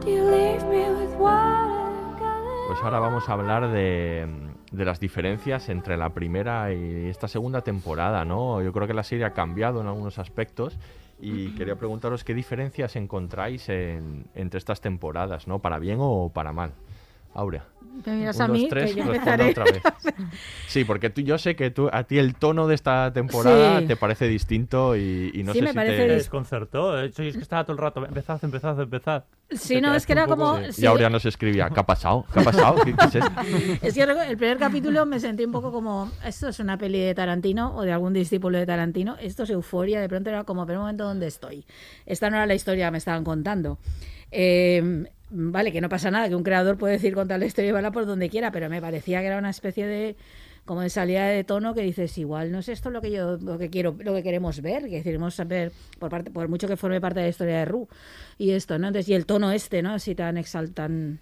do 0.00 0.10
you 0.10 0.24
leave 0.24 0.64
me 0.64 0.88
with 0.88 1.14
water? 1.18 2.66
Pues 2.68 2.82
ahora 2.82 2.98
vamos 2.98 3.28
a 3.28 3.32
hablar 3.32 3.70
de, 3.70 4.47
de 4.72 4.84
las 4.84 5.00
diferencias 5.00 5.68
entre 5.68 5.96
la 5.96 6.10
primera 6.10 6.72
y 6.74 7.06
esta 7.06 7.26
segunda 7.28 7.62
temporada, 7.62 8.24
¿no? 8.24 8.60
Yo 8.62 8.72
creo 8.72 8.86
que 8.86 8.94
la 8.94 9.02
serie 9.02 9.24
ha 9.24 9.32
cambiado 9.32 9.80
en 9.80 9.86
algunos 9.86 10.18
aspectos 10.18 10.78
y 11.20 11.50
quería 11.56 11.76
preguntaros 11.76 12.22
qué 12.22 12.34
diferencias 12.34 12.94
encontráis 12.96 13.68
en- 13.68 14.26
entre 14.34 14.58
estas 14.58 14.80
temporadas, 14.80 15.48
¿no? 15.48 15.58
Para 15.58 15.78
bien 15.78 15.98
o 16.00 16.30
para 16.32 16.52
mal. 16.52 16.72
Aurea. 17.34 17.64
Me 18.06 18.16
miras 18.16 18.36
Un, 18.36 18.42
a 18.42 18.46
dos, 18.48 18.56
mí, 18.58 18.68
tres, 18.68 18.94
que 18.94 19.00
yo 19.00 19.06
responde 19.10 19.48
empezaré. 19.48 19.50
otra 19.50 19.64
vez. 19.64 19.82
Sí, 20.66 20.84
porque 20.84 21.10
tú, 21.10 21.20
yo 21.22 21.38
sé 21.38 21.56
que 21.56 21.70
tú, 21.70 21.88
a 21.92 22.04
ti 22.04 22.18
el 22.18 22.34
tono 22.34 22.66
de 22.68 22.74
esta 22.74 23.12
temporada 23.12 23.80
Sí. 23.80 23.86
te 23.86 23.96
parece 23.96 24.28
distinto 24.28 24.96
y, 24.96 25.30
y 25.34 25.42
no 25.42 25.52
Sí, 25.52 25.58
sé 25.58 25.64
me 25.64 25.70
si 25.70 25.74
parece 25.76 25.96
te... 26.02 26.06
Me 26.08 26.14
desconcertó. 26.14 26.92
De 26.94 27.06
hecho, 27.06 27.22
es 27.22 27.34
que 27.36 27.42
estaba 27.42 27.64
todo 27.64 27.72
el 27.72 27.78
rato. 27.78 28.04
Empezad, 28.04 28.38
empezad, 28.44 28.80
empezad. 28.80 29.24
Sí, 29.50 29.74
Te 29.76 29.80
no, 29.80 29.94
es 29.94 30.04
que 30.06 30.12
era 30.12 30.26
como- 30.26 30.58
Sí. 30.58 30.72
sí. 30.72 30.82
Y 30.82 30.86
Aurea 30.86 31.08
nos 31.10 31.24
escribía, 31.24 31.70
¿qué 31.70 31.80
ha 31.80 31.86
pasado? 31.86 32.24
¿Qué 32.32 32.40
ha 32.40 32.44
pasado? 32.44 32.76
¿Qué, 32.84 32.94
qué 32.94 33.04
es 33.06 33.14
esto? 33.14 33.32
Es 33.82 33.94
que 33.94 34.02
el 34.02 34.36
primer 34.36 34.58
capítulo 34.58 35.06
me 35.06 35.18
sentí 35.20 35.44
un 35.44 35.52
poco 35.52 35.72
como, 35.72 36.10
esto 36.24 36.48
es 36.48 36.58
una 36.60 36.76
peli 36.76 37.00
de 37.00 37.14
Tarantino 37.14 37.74
o 37.74 37.82
de 37.82 37.92
algún 37.92 38.12
discípulo 38.12 38.58
de 38.58 38.66
Tarantino, 38.66 39.16
esto 39.20 39.44
es 39.44 39.50
euforia, 39.50 40.00
de 40.00 40.08
pronto 40.08 40.28
era 40.30 40.44
como, 40.44 40.66
pero 40.66 40.78
un 40.80 40.82
momento, 40.84 41.04
¿dónde 41.04 41.26
estoy? 41.26 41.64
Esta 42.06 42.28
no 42.30 42.36
era 42.36 42.46
la 42.46 42.54
historia 42.54 42.86
que 42.86 42.90
me 42.92 42.98
estaban 42.98 43.24
contando. 43.24 43.78
Eh, 44.30 45.04
vale, 45.30 45.72
que 45.72 45.80
no 45.80 45.88
pasa 45.88 46.10
nada, 46.10 46.28
que 46.28 46.34
un 46.34 46.42
creador 46.42 46.78
puede 46.78 46.94
decir 46.94 47.14
contar 47.14 47.38
la 47.38 47.46
historia 47.46 47.70
y 47.70 47.72
verla 47.72 47.90
por 47.90 48.06
donde 48.06 48.28
quiera, 48.28 48.50
pero 48.50 48.68
me 48.68 48.80
parecía 48.80 49.20
que 49.20 49.26
era 49.26 49.38
una 49.38 49.50
especie 49.50 49.86
de 49.86 50.16
como 50.68 50.82
de 50.82 50.90
salida 50.90 51.26
de 51.26 51.44
tono 51.44 51.72
que 51.72 51.80
dices 51.80 52.18
igual 52.18 52.52
no 52.52 52.58
es 52.58 52.68
esto 52.68 52.90
lo 52.90 53.00
que 53.00 53.10
yo 53.10 53.38
lo 53.38 53.56
que 53.56 53.70
quiero 53.70 53.96
lo 53.98 54.14
que 54.14 54.22
queremos 54.22 54.60
ver 54.60 54.86
que 54.86 55.02
queremos 55.02 55.34
saber 55.34 55.72
por 55.98 56.10
parte 56.10 56.30
por 56.30 56.46
mucho 56.48 56.68
que 56.68 56.76
forme 56.76 57.00
parte 57.00 57.20
de 57.20 57.24
la 57.24 57.30
historia 57.30 57.58
de 57.60 57.64
Ru 57.64 57.88
y 58.36 58.50
esto 58.50 58.78
no 58.78 58.88
entonces 58.88 59.08
y 59.08 59.14
el 59.14 59.24
tono 59.24 59.50
este 59.50 59.80
no 59.80 59.94
así 59.94 60.14
tan 60.14 60.36
exaltan 60.36 61.20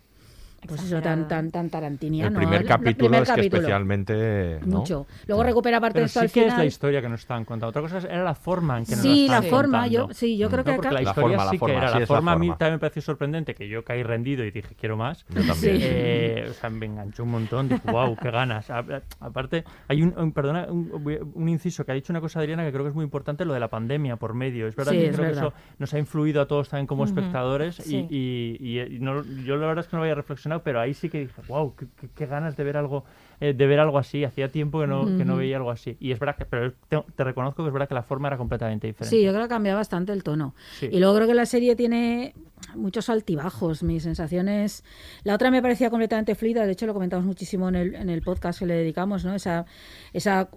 pues 0.66 0.82
eso 0.82 1.00
tan 1.00 1.28
tan 1.28 1.50
tan 1.50 1.70
tarantiniano 1.70 2.28
El 2.30 2.34
primer 2.36 2.62
El 2.62 2.66
capítulo 2.68 2.96
primer 3.10 3.22
es 3.22 3.28
que 3.30 3.34
capítulo. 3.36 3.60
especialmente... 3.62 4.60
¿no? 4.66 4.78
mucho 4.78 5.06
luego 5.26 5.42
recupera 5.42 5.80
parte 5.80 5.94
Pero 5.94 6.02
de 6.04 6.06
esto 6.06 6.20
sí 6.20 6.24
al 6.26 6.30
que 6.32 6.40
final 6.40 6.52
es 6.52 6.58
la 6.58 6.64
historia 6.64 7.00
que 7.02 7.08
nos 7.08 7.20
estaban 7.20 7.44
contando. 7.44 7.68
Otra 7.70 7.82
cosa 7.82 7.98
era 7.98 8.22
la 8.24 8.34
forma 8.34 8.78
en 8.78 8.84
que 8.86 8.92
nos 8.92 9.00
Sí, 9.02 9.28
la 9.28 9.42
forma, 9.42 9.86
yo- 9.86 10.08
sí, 10.12 10.36
yo 10.36 10.48
creo 10.50 10.64
que 10.64 10.72
No, 10.72 10.78
acá- 10.78 10.90
la 10.92 11.00
La 11.00 11.02
historia 11.10 11.22
forma, 11.38 11.44
la 11.44 11.50
sí 11.50 11.58
forma, 11.58 11.74
que 11.74 11.78
era. 11.78 11.92
sí, 11.92 12.00
la 12.00 12.06
forma 12.06 12.32
a 12.32 12.38
mí 12.38 12.48
también 12.50 12.72
me 12.74 12.78
pareció 12.78 13.02
sorprendente, 13.02 13.54
que 13.54 13.68
yo 13.68 13.84
caí 13.84 14.02
rendido 14.02 14.44
y 14.44 14.50
dije, 14.50 14.74
quiero 14.78 14.96
más. 14.96 15.24
Yo 15.28 15.42
también. 15.46 15.78
Eh, 15.80 16.46
o 16.50 16.52
sea, 16.52 16.70
me 16.70 16.86
enganchó 16.86 17.22
un 17.24 17.30
montón. 17.30 17.68
Dije, 17.68 17.90
wow, 17.90 18.16
qué 18.16 18.30
ganas. 18.30 18.70
A- 18.70 18.84
Aparte, 19.20 19.64
hay 19.88 20.02
un, 20.02 20.14
un- 20.16 20.32
perdona, 20.32 20.66
un, 20.68 20.90
un 21.34 21.48
inciso 21.48 21.84
que 21.84 21.92
ha 21.92 21.94
dicho 21.94 22.12
una 22.12 22.20
cosa 22.20 22.40
Adriana 22.40 22.64
que 22.64 22.72
creo 22.72 22.82
que 22.84 22.90
es 22.90 22.94
muy 22.94 23.04
importante, 23.04 23.44
lo 23.44 23.54
de 23.54 23.60
la 23.60 23.68
pandemia 23.68 24.16
por 24.16 24.34
medio. 24.34 24.66
Es 24.66 24.76
verdad 24.76 24.92
Sí, 24.92 24.98
que 24.98 25.06
es 25.08 25.16
creo 25.16 25.26
verdad. 25.28 25.42
que 25.42 25.48
eso 25.48 25.54
nos 25.78 25.94
ha 25.94 25.98
influido 25.98 26.40
a 26.42 26.46
todos 26.46 26.68
también 26.68 26.86
como 26.86 27.04
espectadores 27.04 27.86
y, 27.86 27.96
y- 28.10 28.56
y- 28.60 28.80
y 28.96 28.98
no- 29.00 29.22
yo 29.44 29.56
la 29.56 29.66
verdad 29.66 29.84
es 29.84 29.88
que 29.90 29.96
no 29.96 30.00
lo 30.00 30.04
había 30.04 30.14
reflexionado, 30.14 30.55
pero 30.62 30.80
ahí 30.80 30.94
sí 30.94 31.08
que 31.08 31.20
dije, 31.20 31.42
wow, 31.48 31.74
qué, 31.76 31.86
qué- 32.00 32.08
qué 32.14 32.26
ganas 32.26 32.56
de 32.56 32.64
ver 32.64 32.76
algo 32.76 33.04
eh, 33.40 33.52
de 33.52 33.66
ver 33.66 33.80
algo 33.80 33.98
así. 33.98 34.24
Hacía 34.24 34.48
tiempo 34.48 34.80
que 34.80 34.86
no, 34.86 35.04
que 35.16 35.24
no 35.24 35.36
veía 35.36 35.56
algo 35.58 35.70
así. 35.70 35.96
Y 36.00 36.10
es 36.12 36.18
verdad 36.18 36.36
que, 36.36 36.46
pero 36.46 36.72
te, 36.88 37.02
te 37.14 37.24
reconozco 37.24 37.62
que 37.62 37.68
es 37.68 37.72
verdad 37.72 37.86
que 37.88 37.94
la 37.94 38.02
forma 38.02 38.28
era 38.28 38.36
completamente 38.38 38.86
diferente. 38.86 39.14
Sí, 39.14 39.22
yo 39.22 39.30
creo 39.32 39.42
que 39.44 39.48
cambia 39.50 39.74
bastante 39.74 40.12
el 40.12 40.22
tono. 40.22 40.54
Sí. 40.78 40.88
Y 40.90 40.98
luego 41.00 41.14
creo 41.16 41.26
que 41.28 41.34
la 41.34 41.44
serie 41.44 41.76
tiene 41.76 42.34
muchos 42.74 43.10
altibajos. 43.10 43.82
Mis 43.82 44.04
sensaciones. 44.04 44.84
La 45.22 45.34
otra 45.34 45.50
me 45.50 45.60
parecía 45.60 45.90
completamente 45.90 46.34
fluida. 46.34 46.64
De 46.64 46.72
hecho, 46.72 46.86
lo 46.86 46.94
comentamos 46.94 47.26
muchísimo 47.26 47.68
en 47.68 47.74
el, 47.74 47.94
en 47.94 48.08
el 48.08 48.22
podcast 48.22 48.58
que 48.60 48.64
le 48.66 48.74
dedicamos, 48.74 49.24
¿no? 49.26 49.34
Esa, 49.34 49.66
esa, 50.14 50.48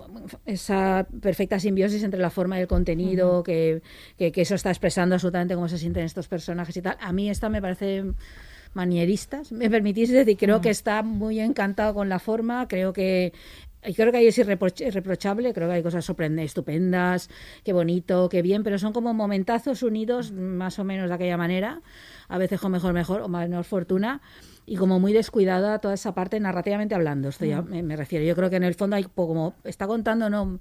esa 0.46 1.06
perfecta 1.22 1.60
simbiosis 1.60 2.02
entre 2.04 2.22
la 2.22 2.30
forma 2.30 2.58
y 2.58 2.62
el 2.62 2.68
contenido, 2.68 3.44
que, 3.44 3.82
que, 4.18 4.32
que 4.32 4.42
eso 4.42 4.56
está 4.56 4.70
expresando 4.70 5.16
absolutamente 5.16 5.54
cómo 5.56 5.68
se 5.68 5.78
sienten 5.78 6.06
estos 6.06 6.30
personajes 6.30 6.78
y 6.78 6.82
tal. 6.82 6.96
A 7.02 7.12
mí 7.12 7.30
esta 7.30 7.50
me 7.50 7.62
parece 7.62 8.06
manieristas, 8.73 9.51
me 9.51 9.69
permitís 9.69 10.10
decir, 10.12 10.38
creo 10.38 10.62
que 10.62 10.69
está 10.69 11.01
muy 11.03 11.39
encantado 11.39 11.93
con 11.93 12.10
la 12.10 12.19
forma, 12.19 12.67
creo 12.67 12.93
que 12.93 13.34
y 13.82 13.93
creo 13.93 14.12
que 14.12 14.17
ahí 14.17 14.27
es 14.27 14.38
irreproch- 14.38 14.86
irreprochable, 14.86 15.53
creo 15.53 15.69
que 15.69 15.75
hay 15.75 15.84
cosas 15.84 16.03
sorprendentes, 16.03 16.47
estupendas, 16.51 17.29
qué 17.63 17.71
bonito, 17.71 18.27
qué 18.27 18.41
bien, 18.41 18.62
pero 18.62 18.77
son 18.77 18.91
como 18.91 19.13
momentazos 19.13 19.84
unidos 19.84 20.34
más 20.34 20.79
o 20.79 20.84
menos 20.84 21.08
de 21.08 21.15
aquella 21.15 21.38
manera, 21.38 21.82
a 22.27 22.38
veces 22.38 22.60
con 22.60 22.73
mejor, 22.73 22.91
mejor 22.93 23.21
o 23.21 23.29
menor 23.29 23.63
fortuna, 23.63 24.21
y 24.65 24.75
como 24.75 24.99
muy 24.99 25.13
descuidada 25.13 25.79
toda 25.79 25.93
esa 25.93 26.13
parte 26.13 26.39
narrativamente 26.41 26.93
hablando, 26.93 27.29
esto 27.29 27.45
ya 27.45 27.62
Mm. 27.62 27.69
me, 27.69 27.84
me 27.84 27.95
refiero. 27.95 28.25
Yo 28.25 28.36
creo 28.36 28.49
que 28.49 28.58
en 28.58 28.63
el 28.63 28.75
fondo 28.75 28.97
hay 28.97 29.03
como 29.05 29.55
está 29.63 29.88
contando, 29.88 30.29
no 30.29 30.60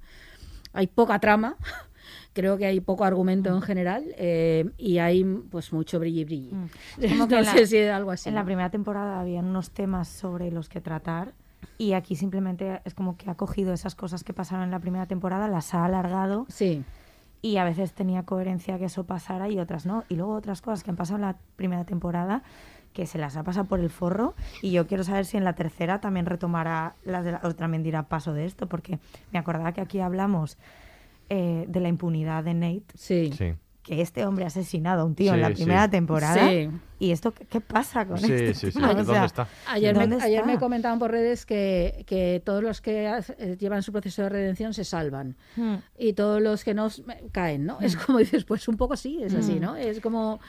hay 0.72 0.86
poca 0.86 1.18
trama, 1.18 1.56
creo 2.32 2.56
que 2.56 2.66
hay 2.66 2.80
poco 2.80 3.04
argumento 3.04 3.50
en 3.54 3.60
general, 3.62 4.04
eh, 4.16 4.70
y 4.78 4.98
hay 4.98 5.24
pues 5.24 5.72
mucho 5.72 5.98
brilli 5.98 6.24
brilli. 6.24 6.50
Es 7.00 7.10
como 7.12 7.26
que 7.28 7.34
no 7.34 7.40
en 7.40 7.46
la- 7.46 7.52
sé 7.52 7.66
si 7.66 7.78
algo 7.80 8.10
así. 8.10 8.28
En 8.28 8.34
la 8.34 8.44
primera 8.44 8.70
temporada 8.70 9.20
había 9.20 9.40
unos 9.40 9.70
temas 9.70 10.08
sobre 10.08 10.50
los 10.50 10.68
que 10.68 10.80
tratar 10.80 11.32
y 11.76 11.92
aquí 11.94 12.14
simplemente 12.16 12.80
es 12.84 12.94
como 12.94 13.16
que 13.16 13.30
ha 13.30 13.34
cogido 13.34 13.72
esas 13.72 13.94
cosas 13.94 14.22
que 14.24 14.32
pasaron 14.32 14.64
en 14.64 14.70
la 14.70 14.78
primera 14.80 15.06
temporada, 15.06 15.48
las 15.48 15.74
ha 15.74 15.84
alargado. 15.84 16.46
Sí. 16.48 16.84
Y 17.40 17.56
a 17.58 17.64
veces 17.64 17.92
tenía 17.92 18.24
coherencia 18.24 18.78
que 18.78 18.86
eso 18.86 19.04
pasara 19.04 19.48
y 19.48 19.58
otras 19.60 19.86
no. 19.86 20.02
Y 20.08 20.16
luego 20.16 20.34
otras 20.34 20.60
cosas 20.60 20.82
que 20.82 20.90
han 20.90 20.96
pasado 20.96 21.16
en 21.18 21.22
la 21.22 21.36
primera 21.56 21.84
temporada 21.84 22.42
que 22.92 23.06
se 23.06 23.16
las 23.18 23.36
ha 23.36 23.44
pasado 23.44 23.66
por 23.66 23.78
el 23.78 23.90
forro 23.90 24.34
y 24.60 24.72
yo 24.72 24.86
quiero 24.88 25.04
saber 25.04 25.24
si 25.24 25.36
en 25.36 25.44
la 25.44 25.52
tercera 25.54 26.00
también 26.00 26.26
retomará 26.26 26.94
las 27.04 27.24
de 27.24 27.32
la, 27.32 27.40
o 27.44 27.54
también 27.54 27.82
dirá 27.84 28.04
paso 28.04 28.32
de 28.32 28.44
esto 28.44 28.66
porque 28.66 28.98
me 29.30 29.38
acordaba 29.38 29.70
que 29.72 29.80
aquí 29.80 30.00
hablamos 30.00 30.56
eh, 31.28 31.64
de 31.68 31.80
la 31.80 31.88
impunidad 31.88 32.44
de 32.44 32.54
Nate 32.54 32.84
Sí. 32.94 33.30
Sí. 33.36 33.54
que 33.82 34.02
este 34.02 34.26
hombre 34.26 34.44
ha 34.44 34.48
asesinado 34.48 35.02
a 35.02 35.04
un 35.04 35.14
tío 35.14 35.32
en 35.34 35.40
la 35.40 35.48
sí. 35.48 35.54
primera 35.54 35.88
temporada. 35.88 36.48
Sí. 36.48 36.68
¿Y 37.00 37.10
esto 37.12 37.32
qué, 37.32 37.60
pasa 37.60 38.04
con 38.06 38.18
Sí, 38.18 38.30
este 38.32 38.54
sí, 38.54 38.66
sí. 38.66 38.72
tema? 38.72 38.90
O 38.90 38.94
¿Dónde 38.94 39.12
sea, 39.12 39.24
está? 39.24 39.48
Ayer 39.68 39.94
me, 39.96 40.06
¿dónde 40.06 40.24
ayer 40.24 40.44
me 40.44 40.58
comentaban 40.58 40.98
por 40.98 41.10
redes 41.10 41.46
que, 41.46 42.04
que 42.06 42.42
todos 42.44 42.62
los 42.62 42.80
que 42.82 43.06
ha- 43.06 43.20
eh, 43.38 43.56
llevan 43.58 43.82
su 43.82 43.92
proceso 43.92 44.22
de 44.24 44.28
redención 44.28 44.74
se 44.74 44.84
salvan 44.84 45.36
Hmm. 45.56 45.76
y 45.98 46.12
todos 46.12 46.42
los 46.42 46.64
que 46.64 46.74
no 46.74 46.88
caen, 47.32 47.64
¿no? 47.66 47.78
Es 47.80 47.96
como 47.96 48.18
dices, 48.18 48.44
pues 48.44 48.68
un 48.68 48.76
poco 48.76 48.96
sí, 48.96 49.20
es 49.22 49.34
así, 49.34 49.54
Mm. 49.54 49.60
¿no? 49.60 49.76
Es 49.76 50.00
como, 50.00 50.40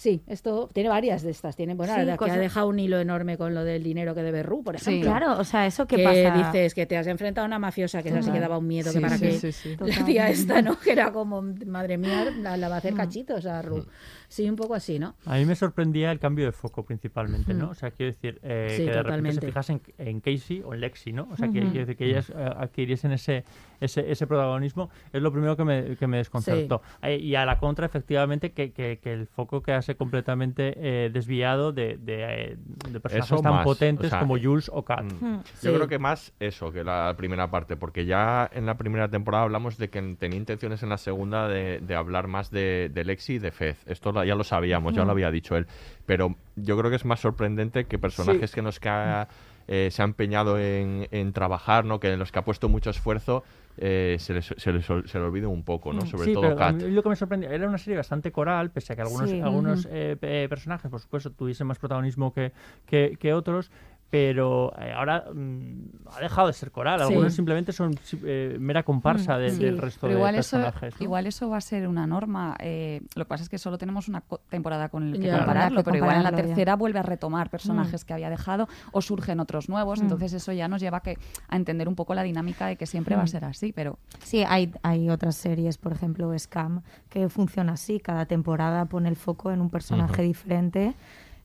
sí, 0.00 0.22
esto 0.26 0.66
tiene 0.72 0.88
varias 0.88 1.22
de 1.22 1.30
estas. 1.30 1.56
Tiene, 1.56 1.74
bueno, 1.74 1.94
Sí, 1.94 2.04
la 2.06 2.16
que 2.16 2.30
ha 2.30 2.38
dejado 2.38 2.68
un 2.68 2.78
hilo 2.78 2.98
enorme 2.98 3.36
con 3.36 3.52
lo 3.52 3.64
del 3.64 3.82
dinero 3.82 4.14
que 4.14 4.22
debe 4.22 4.42
Ru, 4.42 4.62
por 4.64 4.78
Sí. 4.78 4.90
ejemplo. 4.92 5.10
Claro, 5.10 5.38
o 5.38 5.44
sea, 5.44 5.66
eso 5.66 5.86
que, 5.86 5.96
que 5.96 6.04
pasa. 6.04 6.30
dices 6.52 6.74
que 6.74 6.86
te 6.86 6.96
has 6.96 7.06
enfrentado 7.06 7.44
a 7.44 7.48
una 7.48 7.58
mafiosa 7.58 8.02
que 8.02 8.08
esa 8.08 8.18
sí 8.22 8.24
que 8.24 8.30
Total. 8.30 8.40
daba 8.40 8.56
un 8.58 8.66
miedo 8.66 8.90
Sí, 8.90 8.96
que 8.98 9.02
para 9.02 9.18
sí, 9.18 9.24
qué 9.26 9.32
sí, 9.32 9.52
sí. 9.52 9.68
la 9.78 9.86
Total. 9.86 10.04
tía 10.06 10.30
esta 10.30 10.62
no 10.62 10.78
que 10.80 10.92
era 10.92 11.12
como 11.12 11.42
madre 11.66 11.98
mía 11.98 12.24
la, 12.34 12.56
la 12.56 12.68
va 12.70 12.76
a 12.76 12.78
hacer 12.78 12.94
Mm. 12.94 12.96
cachitos 12.96 13.44
a 13.46 13.60
Ru 13.60 13.84
Sí, 14.28 14.48
un 14.48 14.56
poco 14.56 14.74
así, 14.74 14.98
¿no? 14.98 15.16
A 15.26 15.36
mí 15.36 15.44
me 15.44 15.54
sorprendía 15.54 16.10
el 16.12 16.18
cambio 16.18 16.46
de 16.46 16.52
foco 16.52 16.84
principalmente, 16.84 17.52
¿no? 17.52 17.66
Mm. 17.66 17.70
O 17.70 17.74
sea, 17.74 17.90
quiero 17.90 18.12
decir, 18.12 18.38
eh, 18.42 18.74
Sí, 18.76 18.84
que 18.86 18.90
de 18.92 19.02
repente 19.02 19.32
se 19.32 19.40
totalmente. 19.40 19.46
fijasen 19.48 19.82
en, 19.98 20.08
en 20.08 20.20
Casey 20.20 20.62
o 20.64 20.72
en 20.72 20.80
Lexi, 20.80 21.12
¿no? 21.12 21.28
O 21.30 21.36
sea, 21.36 21.48
que, 21.50 21.58
Ujú. 21.60 21.70
quiero 21.70 21.86
decir 21.86 21.96
que 21.96 22.06
ellas 22.06 22.30
eh, 22.30 22.34
adquiriesen 22.56 23.12
ese, 23.12 23.44
ese, 23.80 24.10
ese 24.10 24.26
protagonismo 24.26 24.90
es 25.12 25.22
lo 25.22 25.32
primero 25.32 25.56
que 25.56 25.64
me, 25.64 25.96
que 25.96 26.06
me 26.06 26.18
desconcertó. 26.18 26.82
Eh, 27.02 27.16
y 27.16 27.34
a 27.34 27.44
la 27.44 27.58
contra, 27.58 27.86
efectivamente, 27.86 28.52
que, 28.52 28.72
que, 28.72 28.98
que 29.02 29.12
el 29.12 29.26
foco 29.26 29.62
quedase 29.62 29.94
completamente 29.96 30.74
eh, 30.76 31.10
desviado 31.10 31.72
de, 31.72 31.96
de, 31.98 32.24
eh, 32.52 32.56
de 32.90 33.00
personajes 33.00 33.32
Eso 33.32 33.42
tan 33.42 33.52
más, 33.54 33.64
potentes 33.64 34.06
o 34.06 34.10
sea, 34.10 34.20
como 34.20 34.38
Jules 34.38 34.70
o 34.72 34.84
Kat. 34.84 35.04
Mm. 35.04 35.38
Yo 35.62 35.74
creo 35.74 35.88
que 35.88 35.98
más 35.98 36.32
eso 36.40 36.72
que 36.72 36.84
la 36.84 37.14
primera 37.16 37.50
parte, 37.50 37.76
porque 37.76 38.04
ya 38.04 38.48
en 38.52 38.66
la 38.66 38.76
primera 38.76 39.08
temporada 39.08 39.44
hablamos 39.44 39.78
de 39.78 39.88
que 39.90 40.00
tenía 40.18 40.38
intenciones 40.38 40.82
en 40.82 40.88
la 40.88 40.98
segunda 40.98 41.48
de, 41.48 41.80
de 41.80 41.94
hablar 41.94 42.26
más 42.26 42.50
de, 42.50 42.90
de 42.92 43.04
Lexi 43.04 43.34
y 43.34 43.38
de 43.38 43.50
Fez. 43.50 43.78
Esto 43.86 44.12
lo- 44.12 44.24
ya 44.24 44.34
lo 44.34 44.44
sabíamos, 44.44 44.94
ya 44.94 45.02
Mm. 45.02 45.06
lo 45.06 45.12
había 45.12 45.30
dicho 45.30 45.56
él. 45.56 45.66
Pero 46.06 46.34
yo 46.56 46.76
creo 46.78 46.90
que 46.90 46.96
es 46.96 47.04
más 47.04 47.20
sorprendente 47.20 47.84
que 47.84 47.98
personajes 47.98 48.52
que 48.52 48.62
nos 48.62 48.80
que 48.80 48.88
ha, 48.88 49.28
eh, 49.68 49.88
se 49.90 50.02
ha 50.02 50.04
empeñado 50.04 50.58
en, 50.58 51.06
en 51.10 51.32
trabajar, 51.32 51.84
¿no? 51.84 52.00
que 52.00 52.12
en 52.12 52.18
los 52.18 52.32
que 52.32 52.38
ha 52.38 52.44
puesto 52.44 52.68
mucho 52.68 52.90
esfuerzo, 52.90 53.44
eh, 53.76 54.16
se, 54.18 54.34
les, 54.34 54.54
se, 54.56 54.72
les 54.72 54.88
ol- 54.90 55.06
se 55.06 55.18
le 55.18 55.24
olvide 55.24 55.46
un 55.46 55.62
poco, 55.64 55.92
¿no? 55.92 56.02
Sobre 56.06 56.24
Mm. 56.24 56.26
sí, 56.26 56.32
todo 56.34 56.42
pero 56.42 56.56
Kat. 56.56 56.82
lo 56.82 57.02
que 57.02 57.08
me 57.08 57.16
sorprendió 57.16 57.50
era 57.50 57.66
una 57.68 57.78
serie 57.78 57.96
bastante 57.96 58.30
coral, 58.32 58.70
pese 58.70 58.92
a 58.92 58.96
que 58.96 59.02
algunos, 59.02 59.30
Sí. 59.30 59.40
algunos 59.40 59.88
eh, 59.90 60.16
pe- 60.20 60.48
personajes, 60.48 60.90
por 60.90 61.00
supuesto, 61.00 61.30
tuviesen 61.30 61.66
más 61.66 61.78
protagonismo 61.78 62.32
que, 62.32 62.52
que, 62.86 63.16
que 63.18 63.32
otros. 63.32 63.70
Pero 64.10 64.72
eh, 64.76 64.92
ahora 64.92 65.24
mm, 65.32 66.08
ha 66.16 66.20
dejado 66.20 66.48
de 66.48 66.52
ser 66.52 66.72
coral. 66.72 66.98
Sí. 67.00 67.06
Algunos 67.06 67.32
simplemente 67.32 67.72
son 67.72 67.96
si- 68.02 68.20
eh, 68.24 68.56
mera 68.58 68.82
comparsa 68.82 69.38
de- 69.38 69.52
Mm, 69.52 69.54
Sí, 69.56 69.64
del 69.64 69.78
resto 69.78 70.00
pero 70.02 70.14
de 70.14 70.18
igual 70.18 70.34
eso, 70.34 70.56
personajes. 70.56 70.94
¿no? 71.00 71.04
igual 71.04 71.26
eso 71.28 71.48
va 71.48 71.56
a 71.58 71.60
ser 71.60 71.86
una 71.86 72.06
norma. 72.08 72.56
eh, 72.58 73.02
lo 73.14 73.24
que 73.24 73.28
pasa 73.28 73.44
es 73.44 73.48
que 73.48 73.58
solo 73.58 73.78
tenemos 73.78 74.08
una 74.08 74.20
co- 74.22 74.40
temporada 74.48 74.88
con 74.88 75.06
el 75.08 75.20
que 75.20 75.26
Ya. 75.28 75.36
compararlo, 75.38 75.84
pero 75.84 75.96
igual 75.98 76.16
en 76.16 76.22
la 76.24 76.30
ya. 76.32 76.36
tercera 76.38 76.74
vuelve 76.76 76.98
a 76.98 77.02
retomar 77.02 77.50
personajes 77.50 78.02
Mm. 78.02 78.06
que 78.06 78.12
había 78.14 78.30
dejado 78.30 78.68
o 78.92 79.00
surgen 79.00 79.38
otros 79.38 79.68
nuevos. 79.68 80.00
Mm. 80.00 80.02
Entonces 80.04 80.32
eso 80.32 80.50
ya 80.52 80.66
nos 80.66 80.80
lleva 80.80 80.98
a, 80.98 81.02
que, 81.02 81.16
a 81.48 81.56
entender 81.56 81.86
un 81.88 81.94
poco 81.94 82.14
la 82.14 82.22
dinámica 82.24 82.66
de 82.66 82.74
que 82.76 82.86
siempre 82.86 83.14
va 83.14 83.22
a 83.22 83.26
ser 83.28 83.44
así. 83.44 83.72
Pero 83.72 83.98
Sí, 84.24 84.42
hay, 84.48 84.72
hay 84.82 85.08
otras 85.08 85.36
series, 85.36 85.78
por 85.78 85.92
ejemplo, 85.92 86.36
Scam, 86.36 86.82
que 87.08 87.28
funciona 87.28 87.74
así. 87.74 88.00
Cada 88.00 88.26
temporada 88.26 88.86
pone 88.86 89.08
el 89.08 89.16
foco 89.16 89.52
en 89.52 89.60
un 89.60 89.70
personaje 89.70 90.22
diferente 90.22 90.94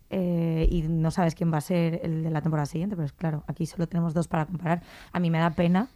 eh, 0.09 0.67
y 0.69 0.83
no 0.83 1.11
sabes 1.11 1.35
quién 1.35 1.51
va 1.53 1.57
a 1.57 1.61
ser 1.61 1.99
el 2.03 2.23
de 2.23 2.29
la 2.29 2.41
temporada 2.41 2.65
siguiente. 2.65 2.95
Pero 2.95 3.05
es 3.05 3.13
claro, 3.13 3.43
aquí 3.47 3.65
solo 3.65 3.87
tenemos 3.87 4.13
dos 4.13 4.27
para 4.27 4.45
comparar. 4.45 4.81
A 5.11 5.19
mí 5.19 5.29
me 5.29 5.39
da 5.39 5.49
pena 5.51 5.87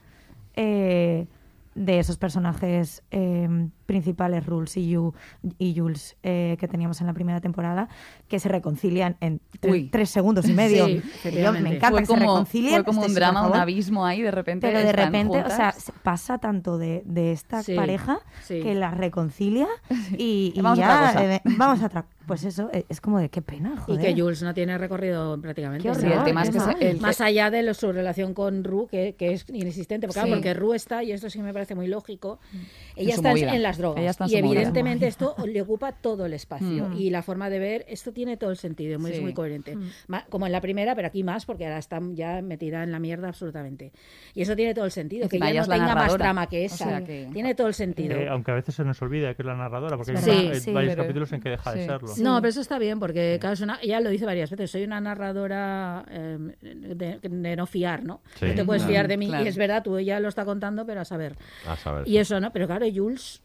eh, 0.56 1.28
de 1.76 2.00
esos 2.00 2.18
personajes 2.18 3.04
eh, 3.12 3.48
principales, 3.86 4.46
Rules 4.46 4.76
y, 4.76 4.90
Yu- 4.96 5.14
y 5.60 5.80
Jules, 5.80 6.18
eh, 6.24 6.58
que 6.60 6.68
teníamos 6.68 7.00
en 7.00 7.08
la 7.08 7.14
primera 7.14 7.40
temporada, 7.40 7.88
que 8.28 8.40
se 8.40 8.50
reconcilian 8.50 9.16
en 9.22 9.40
tre- 9.62 9.72
Uy. 9.72 9.90
tres 9.90 10.10
segundos 10.10 10.50
y 10.50 10.54
medio. 10.54 10.88
Sí, 10.88 11.02
yo, 11.32 11.54
me 11.54 11.60
encanta 11.76 11.92
Fue 11.92 12.00
que 12.02 12.06
se 12.08 12.14
como- 12.14 12.22
reconcilien. 12.22 12.74
fue 12.74 12.84
como 12.84 13.00
un 13.02 13.06
Este, 13.08 13.20
drama, 13.20 13.48
un 13.48 13.56
abismo 13.56 14.06
ahí, 14.06 14.22
de 14.22 14.32
repente 14.32 14.68
Pero 14.68 14.80
de 14.80 14.92
repente, 14.92 15.42
o 15.44 15.50
sea, 15.50 15.72
se 15.72 15.94
pasa 16.04 16.40
tanto 16.40 16.78
de, 16.78 17.04
de 17.06 17.32
esta 17.32 17.64
Sí, 17.64 17.76
pareja 17.76 18.20
sí. 18.44 18.60
que 18.62 18.74
la 18.76 18.92
reconcilia 18.92 19.68
y, 20.18 20.52
y 20.56 20.62
Vamos 20.62 20.80
a 20.80 20.82
ya 20.82 20.96
otra 20.96 21.08
cosa. 21.14 21.36
eh, 21.36 21.42
vamos 21.58 21.82
a 21.82 21.86
otra. 21.86 22.06
Pues 22.30 22.44
eso, 22.46 22.70
eh, 22.72 22.86
es 22.90 23.02
como 23.02 23.18
de 23.20 23.30
qué 23.30 23.42
pena, 23.42 23.74
Y 23.74 23.78
joder. 23.80 24.02
que 24.16 24.22
Jules 24.22 24.44
no 24.44 24.54
tiene 24.54 24.78
recorrido 24.78 25.42
prácticamente. 25.42 25.90
Horror, 25.90 26.00
Sí, 26.02 26.08
el 26.16 26.24
tema 26.24 26.44
es 26.44 26.50
que 26.52 26.60
mal. 26.60 26.78
se- 26.78 26.90
el- 26.92 27.02
Más 27.02 27.20
allá 27.22 27.50
de 27.50 27.64
lo- 27.64 27.74
su 27.74 27.92
relación 27.92 28.36
con 28.36 28.64
Ru, 28.64 28.86
que, 28.88 29.16
que 29.18 29.34
es 29.34 29.46
inexistente. 29.50 30.06
Porque, 30.06 30.22
claro, 30.22 30.36
porque 30.36 30.54
Ru 30.54 30.76
está, 30.76 31.04
y 31.04 31.12
esto 31.12 31.28
sí 31.32 31.42
me 31.42 31.52
parece 31.54 31.74
muy 31.74 31.88
lógico, 31.88 32.40
En 32.54 32.60
ella 33.04 33.16
está 33.16 33.30
en, 33.30 33.36
movida. 33.36 33.56
en 33.56 33.64
las 33.64 33.78
drogas. 33.78 34.02
Ella 34.02 34.10
está 34.12 34.26
en 34.26 34.30
y 34.32 34.42
movida. 34.42 34.60
evidentemente 34.62 35.08
esto 35.08 35.36
le 35.46 35.62
ocupa 35.62 35.92
todo 35.94 36.26
el 36.26 36.34
espacio. 36.34 36.90
Mm. 36.90 36.98
Y 36.98 37.10
la 37.10 37.22
forma 37.24 37.50
de 37.50 37.60
ver, 37.60 37.86
esto 37.88 38.12
tiene 38.12 38.38
todo 38.38 38.52
el 38.52 38.58
sentido, 38.58 39.00
muy- 39.00 39.12
es 39.12 39.18
Sí. 39.18 39.24
muy 39.24 39.34
coherente. 39.34 39.76
Mm. 39.76 39.90
Como 40.30 40.46
en 40.46 40.52
la 40.52 40.62
primera, 40.62 40.96
pero 40.96 41.08
aquí 41.08 41.24
más, 41.24 41.46
porque 41.46 41.66
ahora 41.66 41.78
está 41.80 42.00
ya 42.14 42.42
metida 42.42 42.84
en 42.84 42.92
la 42.92 43.00
mierda 43.00 43.28
absolutamente. 43.30 43.92
Y 44.34 44.42
eso 44.42 44.56
tiene 44.56 44.74
todo 44.74 44.86
el 44.86 44.92
sentido. 44.92 45.28
Que 45.30 45.38
ella 45.38 45.62
no 45.62 45.68
tenga 45.68 45.96
más 45.96 46.16
trama 46.18 46.48
que 46.48 46.62
O 46.64 46.66
esa. 46.66 46.86
sea 46.86 47.04
que- 47.04 47.28
Tiene 47.34 47.56
todo 47.56 47.68
el 47.68 47.74
sentido. 47.74 48.16
Eh, 48.18 48.28
aunque 48.30 48.52
a 48.52 48.56
veces 48.56 48.76
se 48.76 48.84
nos 48.84 49.02
olvida 49.02 49.34
que 49.34 49.42
es 49.42 49.46
la 49.46 49.56
narradora, 49.56 49.96
porque 49.98 50.12
hay, 50.12 50.18
Sí, 50.18 50.30
hay 50.30 50.60
sí. 50.60 50.72
varios 50.72 50.94
Pero- 50.94 51.04
capítulos 51.04 51.32
en 51.34 51.42
que 51.42 51.50
deja 51.50 51.74
de 51.74 51.86
serlo. 51.86 52.10
No, 52.22 52.36
pero 52.42 52.50
eso 52.50 52.62
está 52.62 52.78
bien, 52.80 53.00
porque 53.00 53.38
claro, 53.40 53.54
es 53.54 53.62
una- 53.62 53.80
ella 53.82 54.00
lo 54.02 54.10
dice 54.10 54.26
varias 54.26 54.50
veces, 54.50 54.72
soy 54.72 54.84
una 54.84 55.00
narradora 55.02 56.06
eh, 56.10 56.38
de, 56.62 57.20
de 57.22 57.56
no 57.56 57.66
fiar, 57.66 58.04
¿no? 58.04 58.22
Sí, 58.40 58.46
no 58.48 58.56
te 58.56 58.66
puedes 58.66 58.84
claro. 58.84 58.92
fiar 58.94 59.08
de 59.08 59.18
mí, 59.18 59.28
Claro. 59.28 59.46
y 59.46 59.48
es 59.48 59.58
verdad, 59.58 59.84
tú 59.84 59.98
ella 59.98 60.20
lo 60.20 60.28
está 60.30 60.46
contando, 60.46 60.86
pero 60.86 61.02
a 61.02 61.06
saber. 61.06 61.36
A 61.68 61.76
saber. 61.76 62.08
Y 62.08 62.18
eso, 62.18 62.40
¿no? 62.40 62.52
Pero 62.52 62.68
claro, 62.68 62.86
Jules 62.92 63.42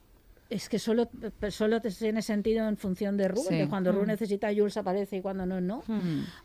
es 0.55 0.69
que 0.69 0.79
solo, 0.79 1.09
solo 1.51 1.81
tiene 1.81 2.23
sentido 2.23 2.69
en 2.69 2.77
función 2.77 3.17
de 3.17 3.29
Ru, 3.29 3.43
Sí. 3.43 3.49
que 3.59 3.69
cuando 3.69 3.93
Ru 3.93 4.03
Mm. 4.03 4.07
necesita 4.07 4.49
Jules 4.55 4.77
aparece 4.77 5.17
y 5.17 5.21
cuando 5.21 5.45
no, 5.47 5.61
no. 5.61 5.83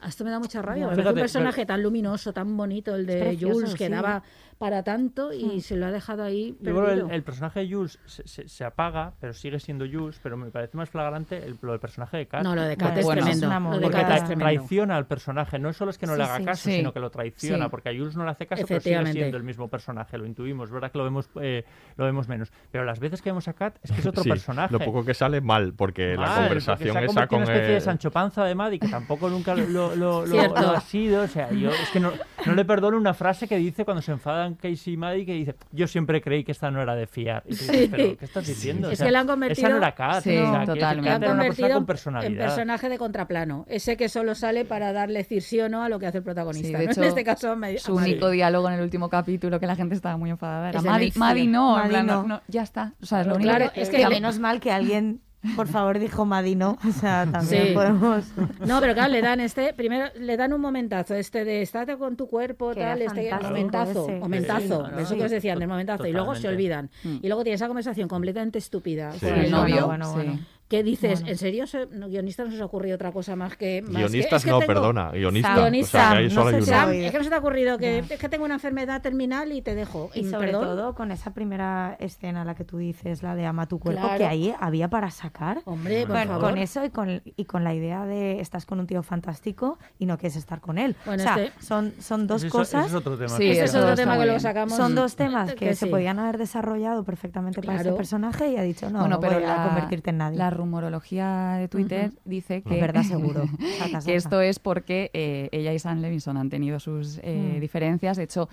Esto 0.05 0.23
me 0.25 0.31
da 0.31 0.39
mucha 0.39 0.61
rabia, 0.61 0.83
No, 0.83 0.89
porque 0.89 1.01
fíjate, 1.01 1.13
un 1.15 1.21
personaje 1.21 1.65
tan 1.65 1.83
luminoso, 1.83 2.33
tan 2.33 2.55
bonito, 2.57 2.95
el 2.95 3.05
de 3.05 3.19
precioso, 3.19 3.53
Jules, 3.53 3.75
que 3.75 3.85
sí. 3.85 3.91
daba 3.91 4.23
para 4.57 4.83
tanto 4.83 5.31
y 5.31 5.45
Mm. 5.57 5.59
se 5.61 5.77
lo 5.77 5.85
ha 5.85 5.91
dejado 5.91 6.23
ahí 6.23 6.57
Yo 6.59 6.73
creo 6.73 6.85
perdido. 6.85 7.07
el, 7.07 7.13
el 7.13 7.23
personaje 7.23 7.61
de 7.61 7.73
Jules 7.73 7.97
se, 8.05 8.27
se- 8.27 8.47
se 8.49 8.65
apaga, 8.65 9.13
pero 9.19 9.31
sigue 9.33 9.59
siendo 9.59 9.85
Jules, 9.89 10.19
pero 10.21 10.35
me 10.35 10.49
parece 10.51 10.75
más 10.75 10.89
flagrante 10.89 11.37
el, 11.45 11.57
lo 11.61 11.71
del 11.71 11.79
personaje 11.79 12.17
de 12.17 12.27
Kat. 12.27 12.43
No, 12.43 12.55
lo 12.55 12.63
de 12.63 12.75
Kat 12.75 12.87
Porque- 12.89 12.99
es 12.99 13.05
Bueno, 13.05 13.21
tremendo. 13.21 13.45
es 13.45 13.49
una 13.49 13.69
Porque 13.71 13.85
movida. 13.85 13.99
tra- 14.09 14.15
es 14.15 14.23
tremendo. 14.25 14.43
traiciona 14.45 14.97
al 14.97 15.07
personaje. 15.07 15.59
No 15.59 15.71
solo 15.71 15.91
es 15.91 15.97
que 15.97 16.07
no 16.07 16.13
Sí, 16.13 16.17
le 16.17 16.23
haga 16.25 16.37
sí. 16.39 16.43
caso, 16.45 16.63
Sí. 16.69 16.75
sino 16.77 16.91
que 16.93 16.99
lo 16.99 17.09
traiciona, 17.09 17.65
Sí. 17.65 17.69
porque 17.71 17.89
a 17.89 17.93
Jules 17.93 18.17
no 18.17 18.25
le 18.25 18.31
hace 18.31 18.47
caso, 18.47 18.65
pero 18.67 18.81
sigue 18.81 19.05
siendo 19.13 19.37
el 19.37 19.43
mismo 19.43 19.67
personaje. 19.69 20.17
Lo 20.17 20.25
intuimos, 20.25 20.67
es 20.69 20.73
verdad 20.73 20.91
que 20.91 20.97
lo 20.97 21.03
vemos, 21.05 21.29
eh, 21.41 21.63
lo 21.95 22.05
vemos 22.05 22.27
menos. 22.27 22.51
Pero 22.71 22.83
las 22.83 22.99
veces 22.99 23.21
que 23.21 23.29
vemos 23.29 23.47
a 23.47 23.53
Kat 23.53 23.77
es 23.81 23.91
que 23.93 23.98
es 23.99 24.05
otro 24.07 24.23
Sí, 24.23 24.29
personaje. 24.29 24.71
Lo 24.73 24.79
poco 24.79 25.03
que 25.05 25.13
sale 25.13 25.41
mal, 25.41 25.73
porque 25.75 26.15
la 26.15 26.35
conversación 26.35 26.89
porque 26.93 27.09
se 27.13 27.19
ha 27.19 27.23
esa 27.23 27.27
con 27.27 27.37
en 27.39 27.43
una 27.43 27.53
especie 27.53 27.73
de 27.75 27.81
Sancho 27.81 28.11
Panza 28.11 28.43
de 28.45 28.55
Maddy, 28.55 28.79
que 28.79 28.87
tampoco 28.87 29.29
nunca 29.29 29.55
lo, 29.55 29.67
lo- 29.67 29.95
lo- 29.95 30.25
lo- 30.25 30.27
Cierto. 30.31 30.61
lo 30.61 30.69
ha 30.71 30.81
sido. 30.81 31.23
O 31.23 31.27
sea, 31.27 31.51
yo 31.51 31.69
es 31.69 31.89
que 31.91 31.99
no, 31.99 32.11
no 32.45 32.53
le 32.55 32.65
perdono 32.65 32.97
una 32.97 33.13
frase 33.13 33.47
que 33.47 33.57
dice 33.57 33.85
cuando 33.85 34.01
se 34.01 34.11
enfadan 34.11 34.55
Casey 34.55 34.93
y 34.93 34.97
Maddy, 34.97 35.25
que 35.25 35.33
dice, 35.33 35.55
yo 35.71 35.87
siempre 35.87 36.21
creí 36.21 36.43
que 36.43 36.51
esta 36.51 36.71
no 36.71 36.81
era 36.81 36.95
de 36.95 37.07
fiar. 37.07 37.43
Y 37.45 37.55
tú 37.55 37.63
dices, 37.65 37.75
Sí. 37.79 37.87
pero 37.91 38.17
¿qué 38.17 38.25
estás 38.25 38.45
diciendo? 38.47 38.87
O 38.87 38.91
Es 38.91 39.01
que 39.01 39.11
la 39.11 39.19
han 39.21 39.27
convertido. 39.27 39.67
Esa 39.67 39.69
no 39.69 39.77
era 39.77 39.93
Kat, 39.95 40.23
Sí, 40.23 40.37
o 40.37 40.51
sea, 40.51 40.65
totalmente. 40.65 41.09
Han 41.09 41.23
era 41.23 41.33
una 41.33 41.43
persona 41.43 41.43
convertido 41.43 41.67
con 41.69 42.23
en 42.25 42.37
personaje 42.37 42.89
de 42.89 42.97
contraplano. 42.97 43.65
Ese 43.69 43.97
que 43.97 44.09
solo 44.09 44.35
sale 44.35 44.65
para 44.65 44.93
darle 44.93 45.19
decir 45.19 45.41
sí 45.41 45.59
o 45.59 45.69
no 45.69 45.83
a 45.83 45.89
lo 45.89 45.99
que 45.99 46.07
hace 46.07 46.17
el 46.19 46.23
Sí, 46.23 46.25
protagonista. 46.25 46.77
de 46.77 46.85
¿no? 46.85 46.91
hecho, 46.91 47.01
en 47.01 47.07
este 47.07 47.23
caso, 47.23 47.55
me- 47.55 47.77
su 47.77 47.93
único 47.95 48.29
diálogo 48.29 48.67
en 48.69 48.75
el 48.75 48.81
último 48.81 49.09
capítulo 49.09 49.59
que 49.59 49.67
la 49.67 49.75
gente 49.75 49.95
estaba 49.95 50.17
muy 50.17 50.29
enfadada 50.29 50.69
era 50.69 50.79
Es 50.79 51.17
Maddy, 51.17 51.47
no, 51.47 51.85
no, 51.87 52.03
no. 52.03 52.23
no, 52.23 52.41
ya 52.47 52.63
está. 52.63 52.93
O 53.01 53.05
sea, 53.05 53.21
es 53.21 53.27
lo 53.27 53.35
único 53.35 53.51
que, 53.73 53.81
es 53.97 54.03
que 54.03 54.07
que- 54.09 54.09
menos 54.15 54.39
mal 54.39 54.59
que 54.59 54.71
alguien, 54.71 55.21
por 55.55 55.67
favor, 55.67 55.99
dijo 55.99 56.25
Madino. 56.25 56.77
O 56.87 56.91
sea, 56.91 57.25
también 57.31 57.67
Sí. 57.67 57.73
podemos. 57.73 58.25
No, 58.65 58.79
pero 58.81 58.93
claro, 58.93 59.11
le 59.11 59.21
dan 59.21 59.39
este, 59.39 59.73
primero 59.73 60.05
le 60.19 60.35
dan 60.37 60.51
un 60.53 60.59
momentazo, 60.61 61.15
este 61.15 61.45
de 61.45 61.61
estate 61.61 61.97
con 61.97 62.15
tu 62.17 62.27
cuerpo, 62.27 62.71
Que 62.71 62.81
tal, 62.81 63.01
este 63.01 63.31
momentazo, 63.41 64.03
ese. 64.09 64.19
momentazo, 64.19 64.85
Sí, 64.87 65.01
eso 65.01 65.15
que 65.15 65.23
os 65.23 65.31
decían 65.31 65.59
del 65.59 65.67
momentazo, 65.69 66.05
y 66.07 66.11
luego 66.11 66.35
se 66.35 66.47
olvidan. 66.47 66.89
Mm. 67.03 67.17
Y 67.21 67.27
luego 67.27 67.43
tiene 67.43 67.55
esa 67.55 67.67
conversación 67.67 68.07
completamente 68.09 68.57
estúpida 68.59 69.13
Sí. 69.13 69.25
con 69.25 69.35
el 69.39 69.49
novio. 69.51 69.85
bueno, 69.87 70.05
sí. 70.07 70.13
bueno. 70.15 70.39
¿Qué 70.69 70.83
dices? 70.83 71.19
Bueno. 71.21 71.31
¿En 71.31 71.37
serio, 71.39 71.65
se, 71.65 71.87
no, 71.87 72.07
guionistas 72.07 72.45
no 72.45 72.51
se 72.51 72.57
os 72.57 72.61
ha 72.61 72.65
ocurrido 72.65 72.93
otra 72.93 73.11
cosa 73.11 73.35
más 73.35 73.57
que... 73.57 73.81
Más 73.81 73.89
que- 73.91 73.97
Guionistas 73.97 74.41
es 74.41 74.45
que 74.45 74.51
no, 74.51 74.59
tengo- 74.59 74.73
perdona, 74.73 75.09
guionistas. 75.11 75.55
Guionista. 75.57 75.97
O 75.97 76.01
sea, 76.01 76.11
que 76.11 76.17
ahí 76.17 76.23
No 76.35 76.49
sé. 76.51 76.61
Sam, 76.61 76.89
es 76.93 77.11
que 77.11 77.17
no 77.17 77.23
se 77.23 77.29
te 77.31 77.35
ha 77.35 77.39
ocurrido 77.39 77.77
que 77.79 77.97
es 77.99 78.19
que 78.19 78.29
tengo 78.29 78.45
una 78.45 78.53
enfermedad 78.53 79.01
terminal 79.01 79.51
y 79.51 79.63
te 79.63 79.73
dejo. 79.73 80.11
Y 80.13 80.25
sobre 80.29 80.49
¿perdón? 80.51 80.63
todo 80.65 80.93
con 80.93 81.11
esa 81.11 81.33
primera 81.33 81.97
escena, 81.99 82.45
la 82.45 82.53
que 82.53 82.65
tú 82.65 82.77
dices, 82.77 83.23
la 83.23 83.33
de 83.33 83.47
ama 83.47 83.65
tu 83.67 83.79
cuerpo, 83.79 84.01
Claro. 84.03 84.17
que 84.19 84.25
ahí 84.27 84.53
había 84.59 84.89
para 84.89 85.09
sacar. 85.09 85.61
Hombre, 85.65 86.05
por 86.05 86.15
con, 86.15 86.27
favor. 86.27 86.43
con 86.51 86.57
eso 86.59 86.85
y 86.85 86.91
con, 86.91 87.23
y 87.25 87.45
con 87.45 87.63
la 87.63 87.73
idea 87.73 88.05
de 88.05 88.39
estás 88.39 88.67
con 88.67 88.79
un 88.79 88.85
tío 88.85 89.01
fantástico 89.01 89.79
y 89.97 90.05
no 90.05 90.19
quieres 90.19 90.35
estar 90.35 90.61
con 90.61 90.77
él. 90.77 90.95
Bueno, 91.03 91.23
o 91.23 91.25
sea, 91.25 91.43
este- 91.43 91.61
son, 91.63 91.93
son 91.99 92.27
dos 92.27 92.45
cosas. 92.45 92.85
es 92.85 92.93
otro 92.93 93.17
tema. 93.17 93.29
Sí, 93.29 93.49
Ese 93.49 93.63
es 93.65 93.73
otro 93.75 93.95
tema 93.95 94.19
que 94.19 94.25
luego 94.25 94.39
sacamos. 94.39 94.75
Son 94.77 94.93
dos 94.93 95.15
temas 95.15 95.49
que, 95.55 95.65
que 95.69 95.73
se 95.75 95.87
podían 95.87 96.19
haber 96.19 96.37
desarrollado 96.37 97.03
perfectamente 97.03 97.59
para 97.63 97.79
este 97.79 97.93
personaje 97.93 98.49
y 98.51 98.57
ha 98.57 98.61
dicho, 98.61 98.87
no, 98.91 98.99
bueno, 98.99 99.15
no 99.15 99.19
pero 99.19 99.33
voy 99.33 99.43
la, 99.43 99.63
a 99.63 99.67
convertirte 99.67 100.11
en 100.11 100.17
nadie. 100.19 100.37
la 100.37 100.58
rumorología 100.59 101.55
de 101.59 101.67
Twitter 101.67 102.11
dice 102.25 102.61
que, 102.61 102.79
Verdad, 102.79 103.03
seguro. 103.07 103.45
Saca, 103.77 103.97
que 103.97 104.01
saca. 104.01 104.13
esto 104.13 104.41
es 104.41 104.59
porque 104.59 105.09
eh, 105.13 105.49
ella 105.51 105.73
y 105.73 105.79
Sam 105.79 105.99
Levinson 106.01 106.37
han 106.37 106.49
tenido 106.49 106.79
sus 106.79 107.19
eh, 107.23 107.53
Mm. 107.55 107.59
diferencias. 107.59 108.17
De 108.17 108.23
hecho, 108.23 108.47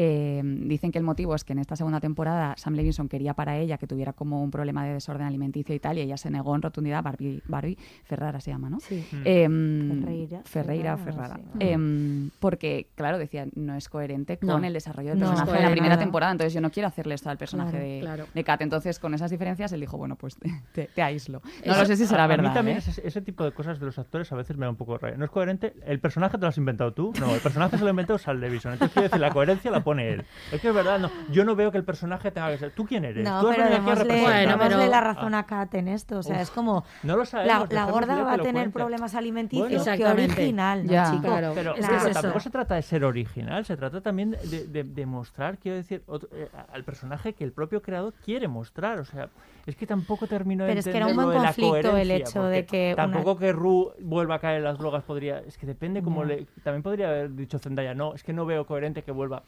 eh, 0.00 0.40
dicen 0.44 0.92
que 0.92 0.98
el 0.98 1.04
motivo 1.04 1.34
es 1.34 1.42
que 1.42 1.52
en 1.52 1.58
esta 1.58 1.74
segunda 1.74 1.98
temporada 1.98 2.54
Sam 2.56 2.74
Levinson 2.74 3.08
quería 3.08 3.34
para 3.34 3.56
ella 3.58 3.78
que 3.78 3.88
tuviera 3.88 4.12
como 4.12 4.42
un 4.42 4.50
problema 4.52 4.86
de 4.86 4.94
desorden 4.94 5.26
alimenticio 5.26 5.74
y 5.74 5.80
tal, 5.80 5.98
y 5.98 6.02
ella 6.02 6.16
se 6.16 6.30
negó 6.30 6.54
en 6.54 6.62
rotundidad. 6.62 7.02
Barbie, 7.02 7.42
Barbie 7.48 7.76
Ferrara 8.04 8.40
se 8.40 8.52
llama, 8.52 8.70
¿no? 8.70 8.78
Sí. 8.80 9.04
Em, 9.24 10.00
Ferreira, 10.00 10.40
Ferreira 10.44 10.94
o 10.94 10.98
Ferrara, 10.98 11.36
sí. 11.36 11.42
Em, 11.60 12.30
porque, 12.38 12.86
claro, 12.94 13.18
decía, 13.18 13.46
no 13.56 13.74
es 13.74 13.88
coherente 13.88 14.38
con 14.38 14.48
No. 14.60 14.66
el 14.66 14.72
desarrollo 14.72 15.10
del 15.10 15.18
No, 15.18 15.26
personaje 15.30 15.50
es 15.52 15.58
en 15.58 15.64
la 15.64 15.70
primera 15.72 15.98
temporada. 15.98 16.32
Entonces, 16.32 16.54
yo 16.54 16.60
no 16.60 16.70
quiero 16.70 16.86
hacerle 16.86 17.14
esto 17.14 17.28
al 17.30 17.36
personaje 17.38 17.70
Claro, 17.72 17.84
de, 17.86 18.00
claro. 18.00 18.24
de 18.34 18.44
Kat. 18.44 18.60
Entonces, 18.62 18.98
con 19.00 19.14
esas 19.14 19.30
diferencias, 19.30 19.72
él 19.72 19.80
dijo, 19.80 19.96
bueno, 19.98 20.14
pues 20.16 20.36
te, 20.36 20.48
te- 20.72 20.86
te 20.94 21.02
aíslo. 21.02 21.42
No 21.66 21.72
Eso- 21.72 21.80
lo 21.80 21.86
sé 21.86 21.96
si 21.96 22.06
será 22.06 22.24
a, 22.24 22.26
verdad. 22.28 22.46
A 22.46 22.48
mí 22.50 22.54
también 22.54 22.76
¿eh? 22.78 22.82
ese, 22.86 23.06
ese 23.06 23.20
tipo 23.20 23.42
de 23.44 23.52
cosas 23.52 23.80
de 23.80 23.86
los 23.86 23.98
actores 23.98 24.30
a 24.32 24.36
veces 24.36 24.56
me 24.56 24.66
da 24.66 24.70
un 24.70 24.76
poco 24.76 24.92
de 24.92 24.98
rabia. 24.98 25.16
No 25.18 25.24
es 25.24 25.30
coherente. 25.30 25.74
¿El 25.84 25.98
personaje 26.00 26.36
te 26.38 26.42
lo 26.42 26.48
has 26.48 26.58
inventado 26.58 26.92
tú? 26.92 27.12
No, 27.20 27.34
el 27.34 27.40
personaje 27.40 27.76
se 27.76 27.82
lo 27.82 27.88
ha 27.88 27.90
inventado 27.90 28.18
Sal 28.18 28.38
Levison. 28.40 28.72
Entonces, 28.74 28.92
quiero 28.94 29.08
decir, 29.08 29.20
la 29.20 29.30
coherencia 29.30 29.70
la 29.70 29.82
pone 29.88 30.08
él. 30.10 30.24
Es 30.52 30.60
que 30.60 30.68
es 30.68 30.74
verdad, 30.74 30.98
no, 30.98 31.10
yo 31.30 31.44
no 31.44 31.56
veo 31.56 31.70
que 31.72 31.78
el 31.78 31.84
personaje 31.84 32.30
tenga 32.30 32.50
que 32.50 32.58
ser. 32.58 32.70
¿Tú 32.72 32.84
quién 32.84 33.04
eres? 33.04 33.24
No, 33.24 33.40
Tú 33.40 33.48
pero 33.50 33.64
démosle, 33.70 34.04
representar. 34.04 34.48
démosle 34.48 34.88
la 34.88 35.00
razón 35.00 35.34
a 35.34 35.46
Kat 35.46 35.74
en 35.74 35.88
esto. 35.88 36.18
O 36.18 36.22
sea, 36.22 36.36
Uf, 36.36 36.42
es 36.42 36.50
como. 36.50 36.84
no 37.02 37.16
lo 37.16 37.24
sabemos, 37.24 37.72
la 37.72 37.84
gorda 37.86 38.16
que 38.16 38.22
va 38.22 38.32
a 38.34 38.38
tener 38.38 38.70
problemas 38.70 39.14
alimenticios. 39.14 39.66
Bueno. 39.68 39.80
Exactamente. 39.82 40.32
original, 40.34 40.84
¿no, 40.86 40.92
Ya. 40.92 41.10
chico? 41.10 41.22
Claro. 41.22 41.52
Pero, 41.54 41.74
Es 41.74 41.86
pero 41.86 42.04
que 42.04 42.12
tampoco 42.12 42.40
se 42.40 42.50
trata 42.50 42.74
de 42.74 42.82
ser 42.82 43.04
original, 43.04 43.64
se 43.64 43.76
trata 43.76 44.00
también 44.00 44.32
de, 44.32 44.66
de- 44.66 44.84
de 44.84 45.06
mostrar, 45.06 45.58
quiero 45.58 45.76
decir, 45.76 46.02
otro- 46.06 46.28
eh, 46.32 46.48
al 46.72 46.84
personaje 46.84 47.32
que 47.32 47.44
el 47.44 47.52
propio 47.52 47.80
creador 47.82 48.12
quiere 48.24 48.48
mostrar. 48.48 48.98
O 48.98 49.04
sea, 49.04 49.28
es 49.66 49.76
que 49.76 49.86
tampoco 49.86 50.26
termino 50.26 50.64
de 50.64 50.70
Pero 50.70 50.80
es 50.80 50.86
que 50.88 50.96
era 50.96 51.06
un 51.06 51.14
buen 51.14 51.26
lo 51.28 51.32
de 51.32 51.38
la 51.40 51.44
conflicto 51.54 51.96
el 51.96 52.10
hecho 52.10 52.42
de 52.44 52.64
que 52.66 52.94
una- 52.94 53.02
Tampoco 53.04 53.38
que 53.38 53.52
Ru 53.52 53.92
vuelva 54.00 54.36
a 54.36 54.38
caer 54.38 54.58
en 54.58 54.64
las 54.64 54.78
drogas 54.78 55.02
podría... 55.04 55.38
Es 55.40 55.56
que 55.58 55.66
depende 55.66 56.02
como 56.02 56.22
Ya. 56.22 56.28
le... 56.36 56.46
También 56.64 56.82
podría 56.82 57.08
haber 57.08 57.34
dicho 57.34 57.58
Zendaya, 57.58 57.94
no, 57.94 58.14
es 58.14 58.22
que 58.24 58.32
no 58.32 58.46
veo 58.46 58.66
coherente 58.66 59.02
que 59.02 59.12
vuelva... 59.12 59.42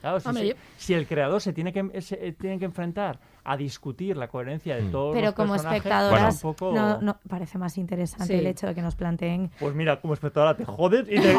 Claro, 0.00 0.20
si, 0.20 0.28
Hombre, 0.28 0.48
yo- 0.48 0.54
si 0.76 0.94
el 0.94 1.06
creador 1.06 1.40
se 1.40 1.52
tiene 1.52 1.72
que, 1.72 2.00
se, 2.00 2.28
eh, 2.28 2.32
tiene 2.32 2.58
que 2.58 2.64
enfrentar 2.64 3.18
a 3.50 3.56
discutir 3.56 4.16
la 4.16 4.28
coherencia 4.28 4.76
de 4.76 4.82
todos 4.90 5.14
Pero 5.14 5.26
los 5.28 5.34
como 5.34 5.52
personajes, 5.52 5.78
espectadoras, 5.78 6.34
un 6.44 6.54
poco- 6.54 6.72
no, 6.74 7.00
no, 7.00 7.18
parece 7.28 7.56
más 7.56 7.78
interesante 7.78 8.34
Sí. 8.34 8.38
el 8.40 8.46
hecho 8.46 8.66
de 8.66 8.74
que 8.74 8.82
nos 8.82 8.94
planteen. 8.94 9.50
Pues 9.58 9.74
mira, 9.74 10.00
como 10.00 10.12
espectadora 10.14 10.54
te 10.54 10.64
jodes 10.66 11.06
y 11.08 11.18
te, 11.18 11.32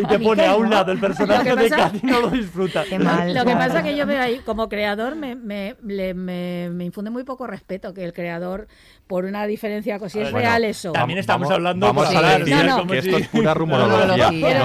y 0.00 0.04
te 0.06 0.18
pone 0.20 0.42
que 0.42 0.48
a 0.48 0.56
un 0.56 0.70
lado 0.70 0.90
el 0.92 0.98
personaje 0.98 1.44
que 1.50 1.56
de 1.56 1.68
pasa- 1.68 1.90
Kat 1.92 2.02
y 2.02 2.06
no 2.06 2.20
lo 2.22 2.30
disfruta. 2.30 2.84
Qué 2.88 2.98
mal. 2.98 3.34
Lo 3.34 3.44
que 3.44 3.52
pasa 3.52 3.66
verdad. 3.74 3.82
que 3.84 3.96
yo 3.96 4.06
veo 4.06 4.22
ahí, 4.22 4.40
como 4.46 4.68
creador, 4.70 5.16
me, 5.16 5.34
me, 5.36 5.76
le- 5.84 6.14
me, 6.14 6.70
me 6.70 6.84
infunde 6.86 7.10
muy 7.10 7.24
poco 7.24 7.46
respeto 7.46 7.92
que 7.92 8.04
el 8.04 8.12
creador, 8.14 8.66
por 9.06 9.26
una 9.26 9.46
diferencia, 9.46 9.98
si 10.08 10.18
A 10.20 10.22
es 10.22 10.32
ver, 10.32 10.42
real 10.42 10.52
bueno, 10.62 10.66
eso. 10.70 10.92
también 10.92 11.18
estamos 11.18 11.42
Vamos- 11.48 11.56
hablando 11.56 11.86
Vamos 11.88 12.06
por 12.06 12.14
a 12.14 12.18
hablar, 12.18 12.38
decir 12.44 12.64
No, 12.66 12.78
no. 12.78 12.86
que 12.86 12.98
esto 12.98 13.16
es 13.18 13.28
pura 13.28 13.44
No, 13.52 13.54
rumorología. 13.54 14.06
no 14.06 14.14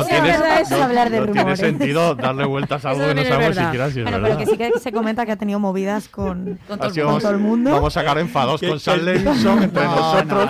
es 0.02 0.08
tiene, 0.08 1.50
de 1.50 1.56
sentido 1.58 2.16
darle 2.16 2.46
vueltas 2.46 2.86
a 2.86 2.92
algo 2.92 3.06
que 3.08 3.16
no 3.16 3.22
es 3.22 3.28
sabemos 3.28 3.56
verdad. 3.56 3.66
siquiera 3.66 3.90
si 3.92 4.00
es 4.00 4.04
Bueno, 4.06 4.18
verdad. 4.22 4.38
pero 4.38 4.40
que 4.40 4.52
sí 4.52 4.58
que 4.74 4.80
se 4.80 4.92
comenta 4.94 5.26
que 5.26 5.32
ha 5.34 5.36
tenido 5.36 5.60
movidas 5.60 6.08
con, 6.08 6.60
Con 6.70 6.80
todo 6.80 7.06
vamos, 7.06 7.24
todo 7.24 7.32
el 7.34 7.38
mundo. 7.40 7.72
vamos 7.72 7.98
a 7.98 8.00
sacar 8.00 8.18
enfados 8.20 8.62
con 8.62 8.80
Sam 8.80 9.00
Levinson 9.02 9.64
entre 9.64 9.84
No, 9.84 9.96
nosotros. 9.96 10.50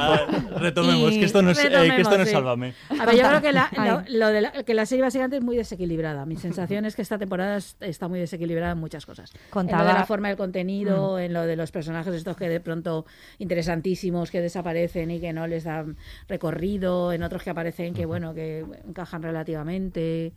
no, 0.52 0.60
retomemos, 0.60 1.12
Y- 1.14 1.20
que 1.20 1.26
esto 1.26 1.42
no 1.42 1.52
es, 1.52 1.60
eh, 1.64 1.70
que 1.96 2.02
esto 2.02 2.16
no 2.18 2.24
es 2.24 2.30
sí. 2.30 2.36
Sálvame. 2.36 2.74
A 3.00 3.06
ver, 3.06 3.16
yo 3.16 3.28
creo 3.28 3.42
que 3.42 3.52
la, 3.54 3.70
lo, 4.08 4.20
lo 4.20 4.28
de 4.28 4.42
la, 4.42 4.52
que 4.52 4.74
la 4.74 4.86
serie 4.86 5.02
básicamente 5.04 5.38
es 5.38 5.44
muy 5.44 5.56
desequilibrada. 5.58 6.26
Mi 6.26 6.36
sensación 6.36 6.86
es 6.86 6.96
que 6.96 7.02
esta 7.02 7.18
temporada 7.18 7.58
es- 7.58 7.76
está 7.80 8.08
muy 8.08 8.20
desequilibrada 8.20 8.74
en 8.74 8.78
muchas 8.80 9.06
cosas. 9.06 9.32
En 9.56 9.68
lo 9.72 9.84
de 9.86 9.94
la 9.94 10.06
forma 10.06 10.28
del 10.28 10.38
contenido, 10.38 11.18
en 11.20 11.34
lo 11.34 11.44
de 11.44 11.56
los 11.56 11.72
personajes 11.72 12.14
estos 12.14 12.36
que 12.38 12.50
de 12.50 12.60
pronto 12.60 13.06
interesantísimos 13.40 14.30
que 14.32 14.42
desaparecen 14.42 15.10
y 15.12 15.20
que 15.20 15.34
no 15.34 15.48
les 15.48 15.64
dan 15.64 15.98
recorrido, 16.28 17.14
en 17.14 17.24
otros 17.24 17.44
que 17.44 17.50
aparecen 17.50 17.94
que 17.94 18.06
bueno 18.06 18.34
que 18.34 18.66
encajan 18.88 19.24
relativamente. 19.24 20.34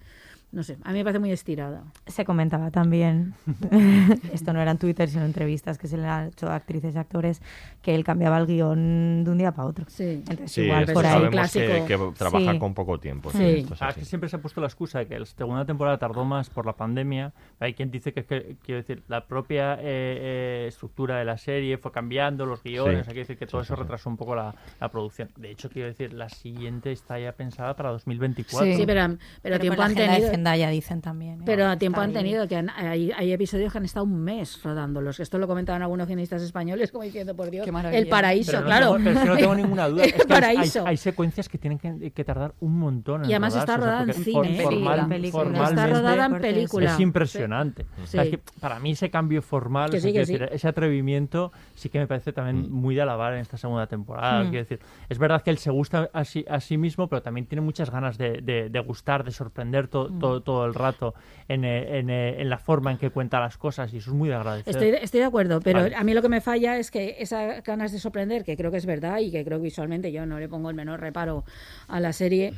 No 0.53 0.63
sé, 0.63 0.77
a 0.85 0.93
mí 0.93 0.99
me 0.99 1.05
parece 1.05 1.19
muy 1.19 1.33
estirada. 1.33 1.83
Se 2.07 2.27
comentaba 2.27 2.71
también, 2.71 3.35
esto 4.35 4.53
no 4.53 4.61
era 4.61 4.71
en 4.71 4.77
Twitter, 4.77 5.09
sino 5.09 5.23
en 5.23 5.29
entrevistas 5.29 5.79
que 5.79 5.89
se 5.89 5.97
le 5.97 6.07
han 6.07 6.29
hecho 6.29 6.49
a 6.49 6.57
actrices 6.57 6.95
y 6.95 6.99
actores, 6.99 7.41
que 7.83 7.95
él 7.95 8.05
cambiaba 8.05 8.39
el 8.39 8.47
guion 8.47 9.25
de 9.25 9.31
un 9.31 9.39
día 9.39 9.53
para 9.53 9.69
otro. 9.69 9.85
Sí. 9.89 10.05
Entonces, 10.29 10.53
Sí, 10.53 10.63
igual 10.63 10.87
por 10.93 11.05
ahí. 11.05 11.13
sabemos 11.13 11.31
que, 11.31 11.37
clásico. 11.37 11.87
que 11.87 11.99
trabaja 12.17 12.53
Sí. 12.53 12.59
con 12.59 12.75
poco 12.75 12.99
tiempo. 13.01 13.31
sí, 13.31 13.39
Sí. 13.39 13.45
esto 13.61 13.75
es 13.75 13.83
Ah, 13.83 13.93
que 13.93 14.05
siempre 14.05 14.29
se 14.29 14.37
ha 14.37 14.39
puesto 14.41 14.61
la 14.61 14.69
excusa 14.69 15.01
de 15.01 15.07
que 15.07 15.19
la 15.19 15.27
segunda 15.27 15.65
temporada 15.65 15.99
tardó 15.99 16.25
más 16.25 16.49
por 16.49 16.65
la 16.65 16.75
pandemia. 16.75 17.33
Hay 17.61 17.75
quien 17.75 17.91
dice 17.91 18.13
que, 18.13 18.21
es 18.21 18.27
que 18.27 18.57
quiero 18.65 18.81
decir, 18.81 19.03
la 19.09 19.27
propia 19.27 19.75
eh, 19.75 19.81
eh, 19.83 20.65
estructura 20.69 21.19
de 21.19 21.25
la 21.25 21.37
serie 21.39 21.77
fue 21.79 21.91
cambiando, 21.93 22.47
los 22.47 22.63
guiones, 22.63 23.05
Sí. 23.05 23.11
hay 23.11 23.15
que 23.15 23.21
decir 23.21 23.37
que 23.39 23.47
todo 23.47 23.63
Sí, 23.63 23.67
eso 23.73 23.77
retrasó 23.77 24.09
un 24.09 24.17
poco 24.17 24.35
la, 24.37 24.55
la 24.81 24.89
producción. 24.89 25.29
De 25.37 25.51
hecho, 25.51 25.69
quiero 25.69 25.89
decir, 25.89 26.13
la 26.13 26.29
siguiente 26.29 26.93
está 26.93 27.19
ya 27.19 27.33
pensada 27.33 27.75
para 27.75 27.91
2024. 27.91 28.67
Sí. 28.67 28.77
Sí, 28.77 28.87
pero, 28.87 29.07
pero, 29.09 29.19
Pero 29.43 29.59
tiempo 29.59 29.83
han 29.83 29.95
tenido. 29.95 30.31
Zendaya 30.31 30.69
dicen 30.71 31.01
también. 31.01 31.41
¿eh? 31.41 31.45
Pero 31.45 31.67
a 31.67 31.77
tiempo 31.77 32.01
Está 32.01 32.05
han 32.05 32.13
tenido 32.13 32.47
que 32.49 32.57
han- 32.57 32.71
hay, 32.71 33.11
hay 33.17 33.33
episodios 33.33 33.73
que 33.73 33.79
han 33.79 33.85
estado 33.85 34.05
un 34.05 34.21
mes 34.23 34.63
rodándolos. 34.63 35.19
Esto 35.21 35.39
lo 35.39 35.47
comentaban 35.49 35.83
algunos 35.83 36.07
guionistas 36.07 36.43
españoles, 36.43 36.93
como 36.93 37.05
diciendo, 37.05 37.35
por 37.35 37.51
Dios. 37.51 37.65
El 37.93 38.09
paraíso, 38.09 38.53
Pero 38.53 38.61
no 38.63 38.67
claro. 38.67 38.87
tengo- 38.93 38.99
pero 39.05 39.11
es 39.13 39.19
que 39.23 39.29
no 39.29 39.37
tengo 39.37 39.55
ninguna 39.55 39.89
duda. 39.89 40.03
El 40.05 40.09
Es 40.11 40.15
que 40.15 40.23
hay- 40.23 40.29
paraíso. 40.29 40.81
Hay, 40.81 40.87
hay 40.87 40.97
secuencias 40.97 41.49
que 41.49 41.59
tienen 41.59 41.79
que, 41.79 42.11
que 42.11 42.25
tardar 42.25 42.55
un 42.61 42.79
montón 42.79 43.25
en 43.25 43.31
Y 43.31 43.33
además 43.33 43.57
está 43.57 43.77
rodarse, 43.77 44.11
o 44.11 44.15
sea, 44.15 44.33
rodada 44.33 44.49
en 44.49 44.53
cine, 44.53 44.63
for- 44.63 44.73
formal- 44.75 45.01
Sí, 45.03 45.09
película. 45.09 45.45
formalmente 45.45 45.83
Está 45.83 45.87
rodada 46.01 46.27
en 46.27 46.41
película. 46.41 46.93
Es 46.95 47.01
impresionante. 47.01 47.87
O 48.03 48.07
sea, 48.07 48.23
Sí. 48.23 48.29
es 48.29 48.37
que 48.39 48.43
para 48.61 48.79
mí 48.81 48.91
ese 48.93 49.11
cambio 49.11 49.43
formal, 49.43 49.91
Que 49.91 49.97
o 49.97 50.01
sea, 50.01 50.13
decir, 50.13 50.49
ese 50.53 50.69
atrevimiento 50.69 51.53
sí 51.75 51.89
que 51.89 51.99
me 51.99 52.07
parece 52.07 52.33
también 52.33 52.71
muy 52.71 52.95
de 52.95 53.03
alabar 53.03 53.33
en 53.35 53.41
esta 53.41 53.57
segunda 53.57 53.87
temporada. 53.87 54.45
Mm. 54.45 54.51
Quiero 54.51 54.65
decir, 54.65 54.81
es 55.09 55.19
verdad 55.19 55.43
que 55.43 55.51
él 55.51 55.59
se 55.59 55.71
gusta 55.71 56.11
a 56.13 56.25
sí, 56.25 56.45
a 56.49 56.61
sí 56.61 56.77
mismo, 56.77 57.09
pero 57.09 57.23
también 57.23 57.47
tiene 57.47 57.63
muchas 57.63 57.91
ganas 57.91 58.19
de, 58.19 58.41
de- 58.43 58.69
de 58.69 58.81
gustar, 58.81 59.25
de 59.25 59.31
sorprender 59.31 59.89
to- 59.89 60.09
to- 60.19 60.41
todo 60.43 60.67
el 60.67 60.75
rato 60.75 61.15
en, 61.49 61.65
eh, 61.65 61.99
en, 61.99 62.11
eh, 62.11 62.41
en 62.41 62.49
la 62.51 62.59
forma 62.59 62.91
en 62.93 62.99
que 62.99 63.11
cuenta 63.11 63.41
las 63.41 63.57
cosas 63.57 63.93
y 63.95 63.99
eso 63.99 64.11
es 64.11 64.17
muy 64.17 64.29
de 64.29 64.35
agradecer. 64.35 64.71
Estoy, 64.75 64.89
estoy 65.03 65.21
de 65.21 65.27
acuerdo, 65.27 65.61
pero 65.61 65.81
Vale. 65.81 65.97
a 65.97 66.05
mí 66.05 66.15
lo 66.15 66.23
que 66.23 66.29
me 66.29 66.41
falla 66.41 66.77
es 66.79 66.91
que 66.91 67.17
esas 67.19 67.62
ganas 67.65 67.93
de 67.93 67.99
sorprender, 67.99 68.45
que 68.45 68.57
creo 68.57 68.71
que 68.71 68.77
es 68.79 68.87
verdad 68.87 69.19
y 69.19 69.31
que 69.31 69.45
creo 69.45 69.59
que 69.59 69.65
visualmente 69.65 70.13
yo 70.13 70.27
no 70.27 70.39
le 70.39 70.49
pongo 70.49 70.69
el 70.71 70.77
menor 70.77 71.01
reparo 71.01 71.45
a 71.89 72.01
la 72.01 72.13
serie, 72.13 72.53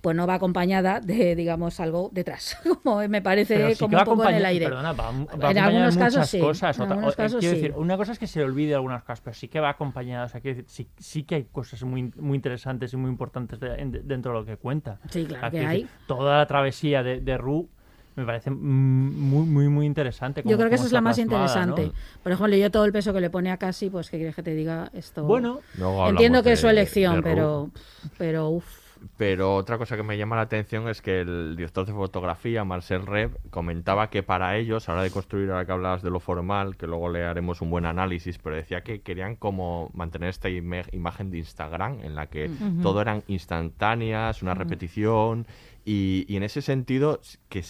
pues 0.00 0.16
no 0.16 0.26
va 0.26 0.34
acompañada 0.34 1.00
de, 1.00 1.36
digamos, 1.36 1.78
algo 1.80 2.08
detrás. 2.12 2.56
Como 2.82 3.06
me 3.08 3.20
parece 3.20 3.74
sí 3.74 3.80
como 3.84 3.98
un 3.98 4.04
poco 4.04 4.28
en 4.28 4.36
el 4.36 4.44
aire. 4.46 4.66
Perdona, 4.66 4.92
va, 4.92 5.10
va 5.12 5.50
En 5.50 5.58
algunos 5.58 5.96
casos 5.96 6.26
sí, 6.28 6.38
cosas. 6.40 6.76
en 6.78 6.82
otra- 6.84 6.94
algunos 6.94 7.12
o- 7.12 7.20
eh, 7.20 7.22
casos 7.24 7.40
quiero 7.40 7.54
sí. 7.56 7.60
decir, 7.62 7.76
una 7.78 7.96
cosa 7.98 8.12
es 8.12 8.18
que 8.18 8.26
se 8.26 8.42
olvide 8.42 8.74
algunas 8.74 9.02
cosas, 9.02 9.20
pero 9.20 9.34
sí 9.34 9.48
que 9.48 9.60
va 9.60 9.68
acompañada. 9.70 10.24
O 10.24 10.28
sea, 10.28 10.40
quiero 10.40 10.56
decir, 10.56 10.70
sí, 10.70 10.88
sí 10.98 11.24
que 11.24 11.34
hay 11.34 11.44
cosas 11.44 11.82
muy, 11.82 12.10
muy 12.16 12.36
interesantes 12.36 12.92
y 12.94 12.96
muy 12.96 13.10
importantes 13.10 13.60
de- 13.60 13.74
en- 13.74 13.92
dentro 14.08 14.32
de 14.32 14.38
lo 14.40 14.46
que 14.46 14.56
cuenta. 14.56 14.98
Sí, 15.10 15.24
claro 15.26 15.36
O 15.38 15.40
sea, 15.40 15.50
que 15.50 15.56
quiero 15.58 15.70
hay. 15.70 15.82
decir, 15.82 15.96
toda 16.06 16.38
la 16.38 16.46
travesía 16.46 17.02
de, 17.02 17.20
de 17.20 17.36
Ru 17.36 17.68
me 18.20 18.26
parece 18.26 18.50
mm, 18.50 18.54
muy, 18.56 19.46
muy, 19.46 19.68
muy 19.68 19.86
interesante. 19.86 20.40
Yo 20.40 20.44
cómo- 20.44 20.56
creo 20.58 20.68
que 20.68 20.74
esa 20.76 20.86
es 20.86 20.92
la 20.92 21.00
más 21.00 21.16
plasmada, 21.16 21.66
¿no? 21.66 21.72
interesante. 21.72 22.00
Por 22.22 22.32
ejemplo, 22.32 22.56
yo 22.56 22.70
todo 22.70 22.84
el 22.84 22.92
peso 22.92 23.12
que 23.12 23.20
le 23.20 23.30
pone 23.30 23.50
a 23.50 23.56
Casi, 23.56 23.90
pues 23.90 24.10
que 24.10 24.16
quieres 24.18 24.34
que 24.36 24.42
te 24.42 24.54
diga 24.54 24.90
esto. 24.94 25.24
Bueno, 25.24 25.60
entiendo 26.08 26.42
que 26.42 26.50
de- 26.50 26.54
es 26.54 26.60
su 26.60 26.68
elección, 26.68 27.22
pero, 27.22 27.70
pero 28.18 28.48
uff. 28.50 28.80
Pero 29.16 29.54
otra 29.56 29.78
cosa 29.78 29.96
que 29.96 30.02
me 30.02 30.18
llama 30.18 30.36
la 30.36 30.42
atención 30.42 30.86
es 30.86 31.00
que 31.00 31.22
el 31.22 31.56
director 31.56 31.86
de 31.86 31.92
fotografía, 31.94 32.64
Marcel 32.64 33.06
Reb, 33.06 33.34
comentaba 33.48 34.10
que 34.10 34.22
para 34.22 34.58
ellos, 34.58 34.88
a 34.88 34.92
la 34.92 34.96
hora 34.96 35.04
de 35.04 35.10
construir, 35.10 35.50
ahora 35.50 35.64
que 35.64 35.72
hablabas 35.72 36.02
de 36.02 36.10
lo 36.10 36.20
formal, 36.20 36.76
que 36.76 36.86
luego 36.86 37.08
le 37.08 37.24
haremos 37.24 37.62
un 37.62 37.70
buen 37.70 37.86
análisis, 37.86 38.36
pero 38.36 38.56
decía 38.56 38.82
que 38.82 39.00
querían 39.00 39.36
como 39.36 39.90
mantener 39.94 40.28
esta 40.28 40.50
imagen 40.50 41.30
de 41.30 41.38
Instagram 41.38 42.00
en 42.02 42.14
la 42.14 42.26
que 42.26 42.50
todo 42.82 43.00
eran 43.00 43.22
instantáneas, 43.26 44.42
una 44.42 44.52
repetición, 44.54 45.46
y, 45.84 46.26
y 46.28 46.36
en 46.36 46.42
ese 46.42 46.60
sentido, 46.60 47.20
que 47.48 47.64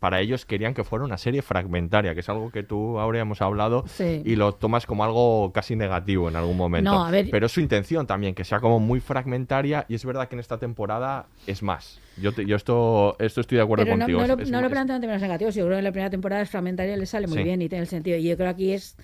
para 0.00 0.20
ellos 0.20 0.44
querían 0.46 0.74
que 0.74 0.82
fuera 0.84 1.04
una 1.04 1.16
serie 1.18 1.42
fragmentaria, 1.42 2.14
que 2.14 2.20
es 2.20 2.28
algo 2.28 2.50
que 2.50 2.62
tú, 2.62 2.98
ahora 2.98 3.20
hemos 3.20 3.40
hablado, 3.42 3.84
Sí. 3.86 4.22
y 4.24 4.36
lo 4.36 4.52
tomas 4.52 4.86
como 4.86 5.04
algo 5.04 5.52
casi 5.52 5.76
negativo 5.76 6.28
en 6.28 6.36
algún 6.36 6.56
momento. 6.56 6.90
No, 6.90 7.04
a 7.04 7.10
ver- 7.10 7.28
Pero 7.30 7.46
es 7.46 7.52
su 7.52 7.60
intención 7.60 8.06
también, 8.06 8.34
que 8.34 8.44
sea 8.44 8.58
como 8.60 8.80
muy 8.80 9.00
fragmentaria, 9.00 9.86
y 9.88 9.94
es 9.94 10.04
verdad 10.04 10.28
que 10.28 10.34
en 10.36 10.40
esta 10.40 10.58
temporada 10.58 11.26
es 11.46 11.62
más. 11.62 12.00
Yo, 12.16 12.32
te- 12.32 12.44
yo 12.46 12.56
esto, 12.56 13.16
esto 13.20 13.40
estoy 13.40 13.56
de 13.56 13.62
acuerdo 13.62 13.84
Pero 13.84 13.96
no, 13.96 14.00
contigo. 14.04 14.20
no 14.20 14.26
lo, 14.26 14.42
es- 14.42 14.50
no 14.50 14.58
es- 14.58 14.64
lo 14.64 14.70
planteo 14.70 14.96
en 14.96 15.00
términos 15.02 15.22
negativos. 15.22 15.54
Yo 15.54 15.64
creo 15.64 15.76
que 15.76 15.78
en 15.78 15.84
la 15.84 15.92
primera 15.92 16.10
temporada 16.10 16.42
es 16.42 16.50
fragmentaria, 16.50 16.96
le 16.96 17.06
sale 17.06 17.26
muy 17.28 17.38
Sí. 17.38 17.44
bien 17.44 17.62
y 17.62 17.68
tiene 17.68 17.82
el 17.82 17.88
sentido. 17.88 18.16
Y 18.18 18.24
yo 18.28 18.36
creo 18.36 18.48
que 18.48 18.52
aquí 18.52 18.72
es 18.72 18.96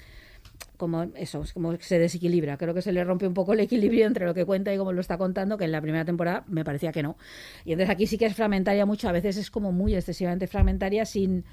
como 0.77 1.03
eso, 1.17 1.43
es 1.43 1.53
como 1.53 1.77
se 1.81 1.99
desequilibra. 1.99 2.57
Creo 2.57 2.73
que 2.73 2.83
se 2.83 2.93
le 2.93 3.03
rompe 3.05 3.27
un 3.27 3.35
poco 3.35 3.53
el 3.53 3.61
equilibrio 3.61 4.07
entre 4.07 4.27
lo 4.27 4.35
que 4.35 4.45
cuenta 4.45 4.73
y 4.73 4.79
cómo 4.79 4.93
lo 4.93 5.01
está 5.01 5.19
contando, 5.19 5.59
que 5.59 5.65
en 5.65 5.73
la 5.73 5.81
primera 5.81 6.05
temporada 6.05 6.45
me 6.47 6.65
parecía 6.65 6.93
que 6.93 7.03
no. 7.03 7.17
Y 7.65 7.73
entonces 7.73 7.91
aquí 7.91 8.07
sí 8.07 8.17
que 8.17 8.27
es 8.27 8.35
fragmentaria 8.35 8.87
mucho, 8.87 9.09
a 9.09 9.13
veces 9.13 9.37
es 9.37 9.51
como 9.51 9.73
muy 9.73 9.95
excesivamente 9.95 10.47
fragmentaria 10.47 11.05
sin... 11.05 11.45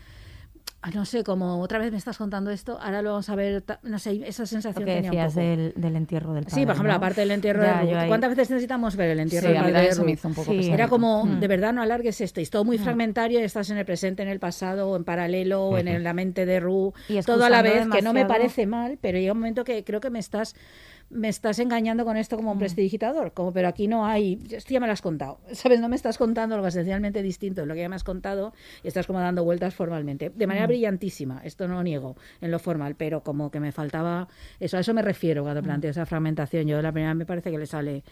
No 0.94 1.04
sé, 1.04 1.24
como 1.24 1.60
otra 1.62 1.80
vez 1.80 1.92
me 1.92 1.98
estás 1.98 2.16
contando 2.20 2.52
esto, 2.52 2.78
ahora 2.80 3.02
lo 3.02 3.10
vamos 3.10 3.28
a 3.30 3.36
ver, 3.36 3.64
no 3.82 3.98
sé, 3.98 4.22
esa 4.28 4.44
Lo 4.44 4.48
sensación 4.48 4.86
que 4.86 4.94
tenía 4.94 5.10
un 5.10 5.16
decías 5.18 5.34
poco. 5.34 5.44
del, 5.46 5.74
del 5.76 5.96
entierro 5.96 6.34
del 6.36 6.44
padre. 6.44 6.56
Sí, 6.56 6.64
por 6.64 6.74
ejemplo, 6.76 6.92
¿no? 6.92 6.96
la 6.96 7.00
parte 7.00 7.22
del 7.22 7.32
entierro 7.32 7.64
Ya, 7.64 7.80
de 7.84 7.86
Ruth. 7.92 7.98
ahí- 8.02 8.08
¿Cuántas 8.08 8.30
veces 8.30 8.50
necesitamos 8.52 8.96
ver 8.96 9.10
el 9.10 9.20
entierro 9.20 9.48
Sí, 9.48 9.54
del 9.54 9.62
padre 9.64 9.72
de 9.72 9.78
también 9.78 9.96
se 9.96 10.02
me 10.02 10.06
Ruth? 10.06 10.14
hizo 10.14 10.28
un 10.28 10.34
poco 10.36 10.52
Sí. 10.52 10.58
pesado. 10.58 10.74
Era 10.76 10.88
como, 10.88 11.26
Mm. 11.26 11.40
de 11.40 11.48
verdad, 11.48 11.74
no 11.74 11.82
alargues 11.82 12.22
esto. 12.22 12.40
Y 12.40 12.44
es 12.44 12.52
todo 12.52 12.66
muy 12.66 12.78
fragmentario, 12.78 13.40
estás 13.40 13.72
en 13.72 13.78
el 13.80 13.86
presente, 13.86 14.22
en 14.22 14.30
el 14.30 14.40
pasado, 14.40 14.96
en 14.96 15.04
paralelo, 15.04 15.76
en 15.80 16.04
la 16.04 16.14
mente 16.14 16.46
de 16.46 16.60
Ru, 16.60 16.94
Y 17.10 17.20
todo 17.24 17.46
a 17.46 17.50
la 17.50 17.64
vez, 17.64 17.72
excusando 17.72 17.96
que 17.96 18.02
no 18.04 18.14
me 18.14 18.20
demasiado- 18.20 18.44
parece 18.44 18.68
mal, 18.68 19.00
pero 19.02 19.18
llega 19.18 19.32
un 19.32 19.40
momento 19.40 19.64
que 19.64 19.84
creo 19.84 20.00
que 20.00 20.12
me 20.12 20.20
estás 20.20 20.56
me 21.12 21.30
estás 21.30 21.60
engañando 21.60 22.04
con 22.04 22.18
esto 22.18 22.36
como 22.36 22.58
prestidigitador, 22.58 23.32
como 23.34 23.54
pero 23.54 23.68
aquí 23.68 23.88
no 23.88 24.06
hay, 24.06 24.40
esto 24.50 24.74
ya 24.74 24.80
me 24.80 24.88
lo 24.88 24.94
has 24.94 25.02
contado, 25.02 25.40
¿sabes? 25.54 25.80
No 25.80 25.88
me 25.88 25.96
estás 25.96 26.18
contando 26.18 26.56
algo 26.56 26.68
esencialmente 26.68 27.22
distinto 27.22 27.62
de 27.62 27.68
lo 27.68 27.74
que 27.76 27.82
ya 27.82 27.90
me 27.90 27.96
has 27.96 28.04
contado 28.04 28.54
y 28.84 28.88
estás 28.88 29.06
como 29.08 29.20
dando 29.20 29.44
vueltas 29.44 29.76
formalmente, 29.76 30.32
de 30.36 30.48
manera 30.48 30.66
Mm. 30.66 30.70
brillantísima, 30.70 31.42
esto 31.44 31.68
no 31.68 31.76
lo 31.76 31.84
niego 31.84 32.16
en 32.42 32.52
lo 32.52 32.60
formal, 32.60 32.96
pero 32.96 33.22
como 33.22 33.52
que 33.52 33.60
me 33.60 33.72
faltaba, 33.72 34.28
eso 34.60 34.78
a 34.78 34.80
eso 34.80 34.94
me 34.94 35.02
refiero 35.02 35.44
cuando 35.44 35.62
planteo 35.62 35.92
esa 35.92 36.06
fragmentación, 36.06 36.66
yo 36.68 36.82
la 36.82 36.92
primera 36.92 37.14
me 37.14 37.26
parece 37.26 37.52
que 37.52 37.58
le 37.60 37.66
sale 37.68 38.04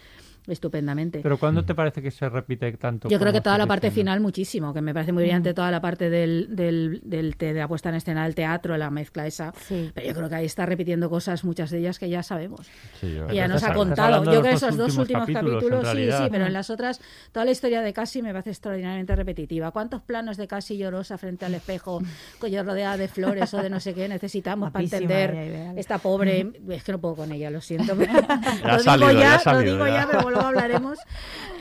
estupendamente. 0.47 1.19
Pero 1.23 1.37
¿cuándo 1.39 1.63
te 1.63 1.73
parece 1.73 2.01
que 2.01 2.11
se 2.11 2.27
repite 2.27 2.71
tanto? 2.73 3.07
Yo 3.09 3.17
creo 3.19 3.31
que 3.31 3.39
toda 3.41 3.57
la 3.57 3.65
parte 3.65 3.87
diciendo? 3.87 4.11
final 4.11 4.19
muchísimo, 4.21 4.73
que 4.73 4.81
me 4.81 4.93
parece 4.93 5.13
muy 5.13 5.23
brillante 5.23 5.53
toda 5.53 5.71
la 5.71 5.79
parte 5.79 6.09
del, 6.09 6.53
del, 6.55 6.99
del 7.03 7.37
te- 7.37 7.53
de 7.53 7.59
la 7.61 7.67
puesta 7.67 7.89
en 7.89 7.95
escena 7.95 8.25
del 8.25 8.35
teatro, 8.35 8.75
la 8.77 8.89
mezcla 8.89 9.25
esa. 9.25 9.53
Sí. 9.57 9.91
Pero 9.93 10.05
yo 10.07 10.13
creo 10.13 10.27
que 10.29 10.35
ahí 10.35 10.45
está 10.45 10.65
repitiendo 10.65 11.09
cosas, 11.09 11.45
muchas 11.45 11.71
de 11.71 11.79
ellas 11.79 11.97
que 11.97 12.09
ya 12.09 12.23
sabemos. 12.23 12.67
Sí, 12.99 13.17
Y 13.31 13.35
ya 13.35 13.47
nos 13.47 13.63
ha 13.63 13.73
contado. 13.73 14.19
de 14.21 14.25
Yo 14.27 14.31
creo 14.41 14.43
que 14.43 14.51
esos 14.53 14.77
dos 14.77 14.97
últimos 14.97 15.23
capítulos, 15.23 15.55
capítulos, 15.63 15.79
sí, 15.81 15.85
realidad. 15.93 16.23
sí, 16.23 16.29
pero 16.31 16.45
en 16.45 16.53
las 16.53 16.69
otras, 16.69 17.01
toda 17.31 17.45
la 17.45 17.51
historia 17.51 17.81
de 17.81 17.91
Cassie 17.93 18.21
me 18.21 18.31
parece 18.31 18.51
extraordinariamente 18.51 19.15
repetitiva. 19.15 19.71
¿Cuántos 19.71 20.01
planos 20.01 20.37
de 20.37 20.47
Cassie 20.47 20.77
llorosa 20.77 21.17
frente 21.17 21.45
al 21.45 21.53
espejo, 21.53 22.01
con 22.39 22.49
yo 22.49 22.63
rodeada 22.63 22.95
de 22.97 23.07
flores 23.07 23.53
o 23.53 23.61
de 23.61 23.69
no 23.69 23.79
sé 23.79 23.93
qué 23.93 24.07
necesitamos 24.07 24.71
para 24.71 24.83
Guapísima 24.83 25.01
entender 25.13 25.31
ella, 25.35 25.45
ideal. 25.45 25.77
esta 25.77 25.97
pobre? 25.97 26.51
Es 26.69 26.83
que 26.83 26.91
no 26.93 26.99
puedo 27.01 27.15
con 27.15 27.31
ella, 27.31 27.49
lo 27.49 27.59
siento. 27.61 27.93
lo 27.95 28.03
ha 28.03 28.07
digo 28.07 28.79
salido, 28.79 29.11
ya 29.11 29.39
salido, 29.39 29.77
lo 29.77 29.85
digo 29.85 29.87
ya. 29.87 30.01
ya, 30.03 30.07
pero 30.09 30.29
luego 30.29 30.45
hablaremos. 30.47 30.97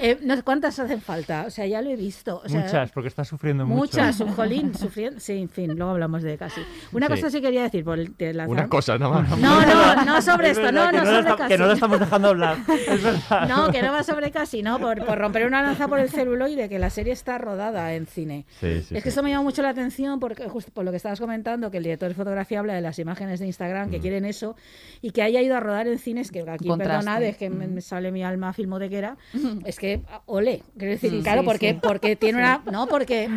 Eh, 0.00 0.18
no 0.22 0.36
sé 0.36 0.42
¿Cuántas 0.42 0.78
hacen 0.78 1.00
falta? 1.00 1.44
O 1.46 1.50
sea, 1.50 1.66
ya 1.66 1.80
lo 1.82 1.90
he 1.90 1.96
visto. 1.96 2.40
O 2.44 2.48
sea, 2.48 2.60
Muchas, 2.60 2.90
porque 2.92 3.08
está 3.08 3.24
sufriendo 3.24 3.64
mucho. 3.66 3.78
Muchas, 3.80 4.20
un 4.20 4.32
jolín, 4.34 4.74
sufriendo. 4.74 5.18
Sí, 5.20 5.32
en 5.38 5.48
fin, 5.48 5.74
luego 5.76 5.92
hablamos 5.92 6.22
de 6.22 6.36
Cassie. 6.36 6.62
Una 6.92 7.06
Sí. 7.06 7.12
cosa 7.14 7.30
sí 7.30 7.40
quería 7.40 7.62
decir, 7.62 7.84
por 7.84 7.98
el- 7.98 8.14
te 8.14 8.32
lanzar- 8.34 8.48
Una 8.48 8.68
cosa 8.68 8.98
nada 8.98 9.20
más. 9.22 9.38
No, 9.38 9.60
no, 9.66 10.04
no 10.04 10.22
sobre 10.22 10.50
Es 10.50 10.58
esto, 10.58 10.72
no, 10.72 10.90
que 10.90 10.96
no 11.20 11.22
sobre. 11.36 11.48
Que 11.48 11.58
no 11.58 11.66
la 11.66 11.72
estamos 11.74 12.00
dejando 12.00 12.28
hablar. 12.28 12.56
Es 12.88 13.02
verdad. 13.02 13.48
No, 13.48 13.70
que 13.70 13.82
no 13.82 13.92
va 13.92 14.02
sobre 14.02 14.30
casi, 14.30 14.62
no, 14.62 14.78
por, 14.78 15.04
por 15.04 15.18
romper 15.18 15.46
una 15.46 15.62
lanza 15.62 15.88
por 15.88 15.98
el 15.98 16.08
celuloide, 16.10 16.68
que 16.68 16.78
la 16.78 16.90
serie 16.90 17.12
está 17.12 17.38
rodada 17.38 17.94
en 17.94 18.06
cine. 18.06 18.44
Sí, 18.60 18.66
sí, 18.66 18.78
es 18.78 18.86
sí. 18.86 19.02
que 19.02 19.08
eso 19.08 19.22
me 19.22 19.30
llama 19.30 19.42
mucho 19.42 19.62
la 19.62 19.70
atención 19.70 20.20
porque 20.20 20.48
justo 20.48 20.70
por 20.72 20.84
lo 20.84 20.90
que 20.90 20.96
estabas 20.96 21.18
comentando, 21.20 21.70
que 21.70 21.78
el 21.78 21.84
director 21.84 22.08
de 22.08 22.14
fotografía 22.14 22.58
habla 22.60 22.74
de 22.74 22.80
las 22.80 22.98
imágenes 22.98 23.40
de 23.40 23.46
Instagram 23.46 23.88
Mm. 23.88 23.90
que 23.90 24.00
quieren 24.00 24.24
eso 24.24 24.54
y 25.00 25.10
que 25.10 25.22
haya 25.22 25.40
ido 25.40 25.56
a 25.56 25.60
rodar 25.60 25.86
en 25.88 25.98
cines, 25.98 26.30
que 26.30 26.40
aquí, 26.40 26.68
Contraste. 26.68 26.84
perdonad, 26.98 27.22
es 27.22 27.36
que 27.36 27.50
me, 27.50 27.66
me 27.66 27.80
sale 27.80 28.12
mi 28.12 28.22
alma 28.22 28.52
filmotequera, 28.52 29.16
es 29.64 29.78
que, 29.78 30.00
ole, 30.26 30.62
quiero 30.78 30.92
decir, 30.92 31.10
Sí, 31.10 31.20
claro, 31.22 31.40
sí, 31.40 31.46
porque, 31.46 31.72
sí. 31.72 31.78
porque 31.82 32.16
tiene 32.16 32.38
una, 32.38 32.62
no, 32.70 32.86
porque, 32.86 33.28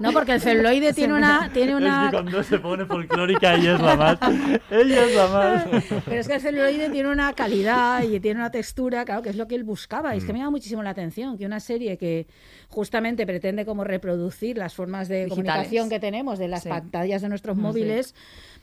no, 0.00 0.12
porque 0.12 0.32
el 0.32 0.40
celuloide 0.40 0.92
tiene 0.94 1.14
una, 1.14 1.50
tiene 1.52 1.72
Es 1.72 1.78
una, 1.78 2.08
que 2.10 2.16
cuando 2.16 2.42
se 2.42 2.58
pone 2.58 2.84
folclórica 2.86 3.54
ella 3.54 3.74
es 3.74 3.80
la 3.80 3.96
más. 3.96 4.18
Ella 4.70 5.04
es 5.04 5.14
la 5.14 5.26
más. 5.28 5.64
Pero 6.06 6.20
es 6.20 6.28
que 6.28 6.34
el 6.34 6.40
celuloide 6.40 6.59
tiene 6.92 7.08
una 7.10 7.32
calidad 7.32 8.02
y 8.02 8.20
tiene 8.20 8.40
una 8.40 8.50
textura, 8.50 9.04
claro, 9.04 9.22
que 9.22 9.30
es 9.30 9.36
lo 9.36 9.46
que 9.48 9.54
él 9.54 9.64
buscaba. 9.64 10.14
Y 10.14 10.18
es 10.18 10.24
que 10.24 10.32
me 10.32 10.38
llama 10.38 10.50
muchísimo 10.50 10.82
la 10.82 10.90
atención 10.90 11.38
que 11.38 11.46
una 11.46 11.60
serie 11.60 11.96
que 11.98 12.26
justamente 12.68 13.26
pretende 13.26 13.64
como 13.64 13.84
reproducir 13.84 14.58
las 14.58 14.74
formas 14.74 15.08
de 15.08 15.24
Digitales. 15.24 15.30
comunicación 15.48 15.88
que 15.88 15.98
tenemos 16.00 16.38
de 16.38 16.48
las 16.48 16.62
Sí. 16.62 16.68
pantallas 16.68 17.22
de 17.22 17.28
nuestros 17.28 17.56
Mm, 17.56 17.60
móviles, 17.60 18.14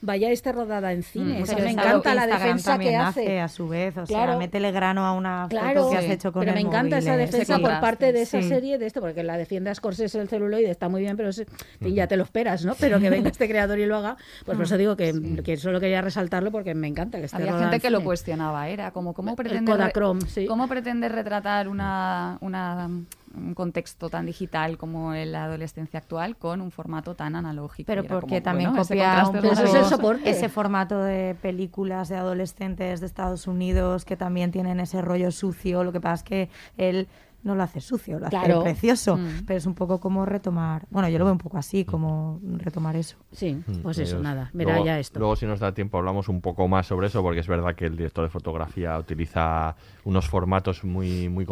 vaya 0.02 0.30
esté 0.32 0.52
rodada 0.52 0.92
en 0.94 1.02
cine. 1.04 1.40
Mm, 1.40 1.44
Es 1.44 1.50
que 1.50 1.54
pues 1.56 1.66
me 1.66 1.72
encanta 1.72 2.14
la 2.14 2.22
Instagram 2.26 2.40
defensa 2.48 2.72
también 2.72 2.92
que 2.92 2.98
hace. 2.98 3.22
hace. 3.24 3.40
a 3.42 3.48
su 3.48 3.68
vez, 3.68 3.98
o 3.98 4.04
Claro. 4.04 4.34
sea, 4.34 4.38
métele 4.40 4.72
grano 4.72 5.06
a 5.06 5.14
una 5.14 5.48
Claro, 5.50 5.82
foto 5.84 5.92
que 5.92 5.98
has 5.98 6.06
Sí. 6.06 6.12
hecho 6.12 6.32
con 6.32 6.42
pero 6.42 6.52
el 6.56 6.56
me 6.64 6.70
encanta 6.70 6.98
esa 7.00 7.12
móvil, 7.12 7.22
eh, 7.24 7.26
defensa 7.26 7.54
por 7.56 7.62
contraste, 7.64 7.82
parte 7.82 8.12
de 8.14 8.22
esa 8.22 8.42
sí. 8.42 8.48
serie, 8.48 8.78
de 8.78 8.86
esto, 8.86 9.02
porque 9.02 9.24
la 9.24 9.38
defiende 9.38 9.70
a 9.72 9.76
Scorsese 9.76 10.20
el 10.20 10.30
celuloide, 10.30 10.70
está 10.70 10.88
muy 10.88 11.02
bien, 11.02 11.18
pero 11.18 11.30
es- 11.30 11.46
ya 11.82 12.08
te 12.08 12.16
lo 12.16 12.24
esperas, 12.24 12.64
¿no? 12.64 12.76
Pero 12.80 13.00
que 13.00 13.10
venga 13.10 13.30
este 13.30 13.48
creador 13.48 13.80
y 13.80 13.86
lo 13.88 13.98
haga, 13.98 14.18
pues 14.46 14.56
por 14.56 14.66
eso 14.66 14.78
digo 14.78 14.96
que, 14.96 15.14
que 15.44 15.58
solo 15.58 15.80
quería 15.80 16.02
resaltarlo 16.02 16.52
porque 16.52 16.76
me 16.76 16.88
encanta 16.88 17.18
que 17.18 17.26
esté 17.26 17.38
Había 17.38 17.58
gente 17.58 17.76
en 17.78 17.82
que 17.82 17.90
lo 17.90 18.04
cuestionaba, 18.04 18.70
era 18.70 18.92
como 18.92 19.14
cómo 19.14 19.36
pretende, 19.36 19.72
re- 19.72 19.78
Kodachrome, 19.78 20.22
sí. 20.28 20.46
cómo 20.46 20.68
pretende 20.68 21.10
retratar 21.10 21.68
una, 21.68 22.38
una, 22.42 22.90
un 23.38 23.54
contexto 23.54 24.10
tan 24.10 24.26
digital 24.26 24.78
como 24.78 25.14
en 25.14 25.32
la 25.32 25.46
adolescencia 25.46 26.00
actual 26.00 26.36
con 26.38 26.62
un 26.62 26.72
formato 26.72 27.16
tan 27.16 27.36
analógico. 27.36 27.88
Pero 27.88 28.04
porque 28.04 28.42
como, 28.42 28.44
también 28.44 28.70
bueno, 28.72 28.82
ese 28.82 28.96
un 28.96 30.02
poco 30.02 30.12
es 30.14 30.38
ese 30.38 30.50
formato 30.50 31.02
de 31.02 31.36
películas 31.42 32.10
de 32.10 32.18
adolescentes 32.18 33.00
de 33.00 33.06
Estados 33.06 33.48
Unidos 33.48 34.06
que 34.06 34.18
también 34.18 34.52
tienen 34.52 34.80
ese 34.80 35.02
rollo 35.02 35.32
sucio. 35.32 35.84
Lo 35.84 35.92
que 35.92 36.02
pasa 36.02 36.16
es 36.16 36.24
que 36.24 36.50
él 36.78 37.08
no 37.44 37.56
lo 37.56 37.64
hace 37.64 37.80
sucio, 37.80 38.20
lo 38.20 38.28
hace 38.28 38.38
Claro. 38.38 38.64
precioso. 38.64 39.16
Mm. 39.18 39.46
Pero 39.46 39.58
es 39.58 39.66
un 39.66 39.74
poco 39.76 40.00
como 40.00 40.26
retomar. 40.26 40.86
Bueno, 40.90 41.08
yo 41.08 41.18
lo 41.18 41.26
veo 41.26 41.32
un 41.34 41.38
poco 41.40 41.58
así, 41.58 41.86
como 41.86 42.42
retomar 42.58 42.96
eso. 42.96 43.18
Sí, 43.32 43.54
Mm, 43.66 43.82
pues 43.84 44.00
eso, 44.00 44.20
nada, 44.20 44.50
verá 44.54 44.72
luego, 44.72 44.86
ya 44.86 45.00
esto. 45.00 45.20
Luego, 45.20 45.36
si 45.36 45.46
nos 45.46 45.60
da 45.60 45.74
tiempo, 45.74 45.98
hablamos 45.98 46.28
un 46.30 46.42
poco 46.42 46.68
más 46.68 46.88
sobre 46.88 47.08
eso, 47.08 47.22
porque 47.22 47.40
es 47.40 47.48
verdad 47.48 47.76
que 47.76 47.86
el 47.86 47.96
director 47.96 48.24
de 48.26 48.30
fotografía 48.30 48.98
utiliza 48.98 49.76
unos 50.04 50.28
formatos 50.28 50.84
muy, 50.84 51.30
muy, 51.30 51.46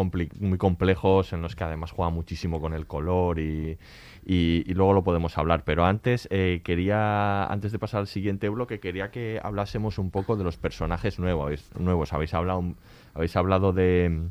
complejos, 0.57 1.31
en 1.33 1.41
los 1.41 1.55
que 1.55 1.63
además 1.63 1.91
juega 1.91 2.09
muchísimo 2.11 2.59
con 2.59 2.73
el 2.73 2.87
color 2.87 3.39
y, 3.39 3.77
y- 4.25 4.63
y 4.65 4.73
luego 4.73 4.93
lo 4.93 5.03
podemos 5.03 5.37
hablar. 5.37 5.63
Pero 5.65 5.85
antes, 5.85 6.27
eh, 6.31 6.61
quería, 6.63 7.45
antes 7.45 7.71
de 7.71 7.79
pasar 7.79 8.01
al 8.01 8.07
siguiente 8.07 8.49
bloque, 8.49 8.79
quería 8.79 9.11
que 9.11 9.39
hablásemos 9.41 9.97
un 9.97 10.11
poco 10.11 10.35
de 10.35 10.43
los 10.43 10.57
personajes 10.57 11.19
nuevos. 11.19 11.69
Nuevos. 11.79 12.11
Habéis 12.13 12.33
hablado, 12.33 12.63
habéis 13.13 13.35
hablado 13.35 13.71
de 13.71 14.29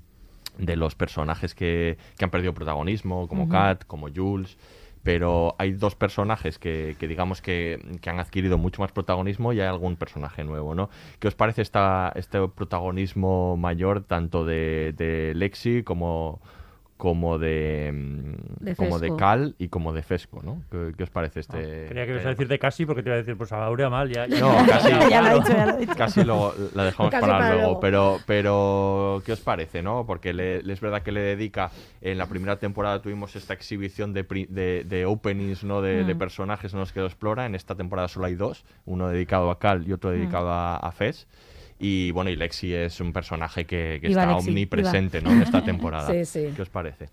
de 0.58 0.76
los 0.76 0.94
personajes 0.94 1.54
que, 1.54 1.98
que 2.18 2.24
han 2.24 2.30
perdido 2.30 2.54
protagonismo, 2.54 3.28
como 3.28 3.48
Kat, 3.48 3.84
como 3.86 4.08
Jules, 4.14 4.56
pero 5.02 5.54
hay 5.58 5.72
dos 5.72 5.94
personajes 5.94 6.58
que, 6.58 6.96
que 6.98 7.06
digamos 7.06 7.42
que, 7.42 7.78
que 8.00 8.10
han 8.10 8.18
adquirido 8.18 8.56
mucho 8.56 8.80
más 8.80 8.90
protagonismo 8.90 9.52
y 9.52 9.60
hay 9.60 9.66
algún 9.66 9.96
personaje 9.96 10.44
nuevo, 10.44 10.74
¿no? 10.74 10.88
¿Qué 11.18 11.28
os 11.28 11.34
parece 11.34 11.62
esta, 11.62 12.10
este 12.16 12.48
protagonismo 12.48 13.56
mayor 13.56 14.02
tanto 14.02 14.46
de, 14.46 14.94
de 14.96 15.34
Lexi 15.34 15.82
como 15.82 16.40
como 16.96 17.38
de, 17.38 17.90
mm, 17.92 18.64
De 18.64 18.76
como 18.76 18.98
de. 19.00 19.14
Cal 19.16 19.54
y 19.58 19.68
como 19.68 19.92
de 19.92 20.02
Fesco, 20.02 20.40
¿no? 20.44 20.62
¿Qué, 20.70 20.92
qué 20.96 21.02
os 21.02 21.10
parece 21.10 21.40
este? 21.40 21.56
Ah, 21.84 21.88
Creía 21.88 22.06
que 22.06 22.12
ibas 22.12 22.26
a 22.26 22.28
decir 22.30 22.46
de 22.48 22.58
casi 22.58 22.86
porque 22.86 23.02
te 23.02 23.08
iba 23.08 23.14
a 23.14 23.18
decir, 23.18 23.36
pues 23.36 23.50
a 23.52 23.64
Aurea 23.64 23.90
mal, 23.90 24.08
ya. 24.10 24.26
ya- 24.26 24.38
no, 24.40 24.64
casi, 24.66 24.90
Ya 25.10 25.20
lo 25.20 25.28
he 25.30 25.34
dicho, 25.40 25.48
ya 25.56 25.66
lo 25.66 25.74
he 25.74 25.80
dicho. 25.80 25.94
casi 25.96 26.24
lo, 26.24 26.54
la 26.74 26.84
dejamos 26.84 27.10
Casi 27.10 27.20
para, 27.20 27.38
para 27.38 27.48
luego, 27.48 27.62
luego. 27.66 27.80
pero 27.80 28.18
pero 28.26 29.22
¿qué 29.26 29.32
os 29.32 29.40
parece, 29.40 29.82
no? 29.82 30.06
Porque 30.06 30.32
le, 30.32 30.62
le- 30.62 30.72
es 30.72 30.80
verdad 30.80 31.02
que 31.02 31.10
le 31.12 31.20
dedica 31.20 31.70
en 32.00 32.16
la 32.16 32.26
primera 32.26 32.58
temporada 32.58 33.02
tuvimos 33.02 33.34
esta 33.36 33.54
exhibición 33.54 34.12
de, 34.12 34.24
pri- 34.24 34.46
de, 34.48 34.84
de 34.84 35.04
openings, 35.06 35.64
¿no? 35.64 35.82
De, 35.82 36.04
de 36.04 36.14
Mm. 36.14 36.18
personajes 36.18 36.72
en 36.74 36.78
los 36.78 36.92
que 36.92 37.00
lo 37.00 37.06
explora. 37.06 37.44
En 37.46 37.54
esta 37.54 37.74
temporada 37.74 38.06
solo 38.08 38.26
hay 38.26 38.34
dos, 38.36 38.64
uno 38.86 39.08
dedicado 39.08 39.50
a 39.50 39.58
Cal 39.58 39.86
y 39.88 39.92
otro 39.92 40.10
dedicado 40.10 40.50
a, 40.50 40.76
a 40.76 40.92
Fez. 40.92 41.26
Y 41.78 42.10
bueno, 42.12 42.30
y 42.30 42.36
Lexi 42.36 42.72
es 42.72 43.00
un 43.00 43.12
personaje 43.12 43.64
que, 43.66 43.98
que 44.00 44.08
está 44.08 44.26
Lexi, 44.26 44.48
omnipresente, 44.48 45.20
¿no? 45.20 45.30
En 45.32 45.42
esta 45.42 45.62
temporada. 45.64 46.10
Sí, 46.10 46.24
sí. 46.24 46.52
¿Qué 46.54 46.62
os 46.62 46.68
parece? 46.70 47.08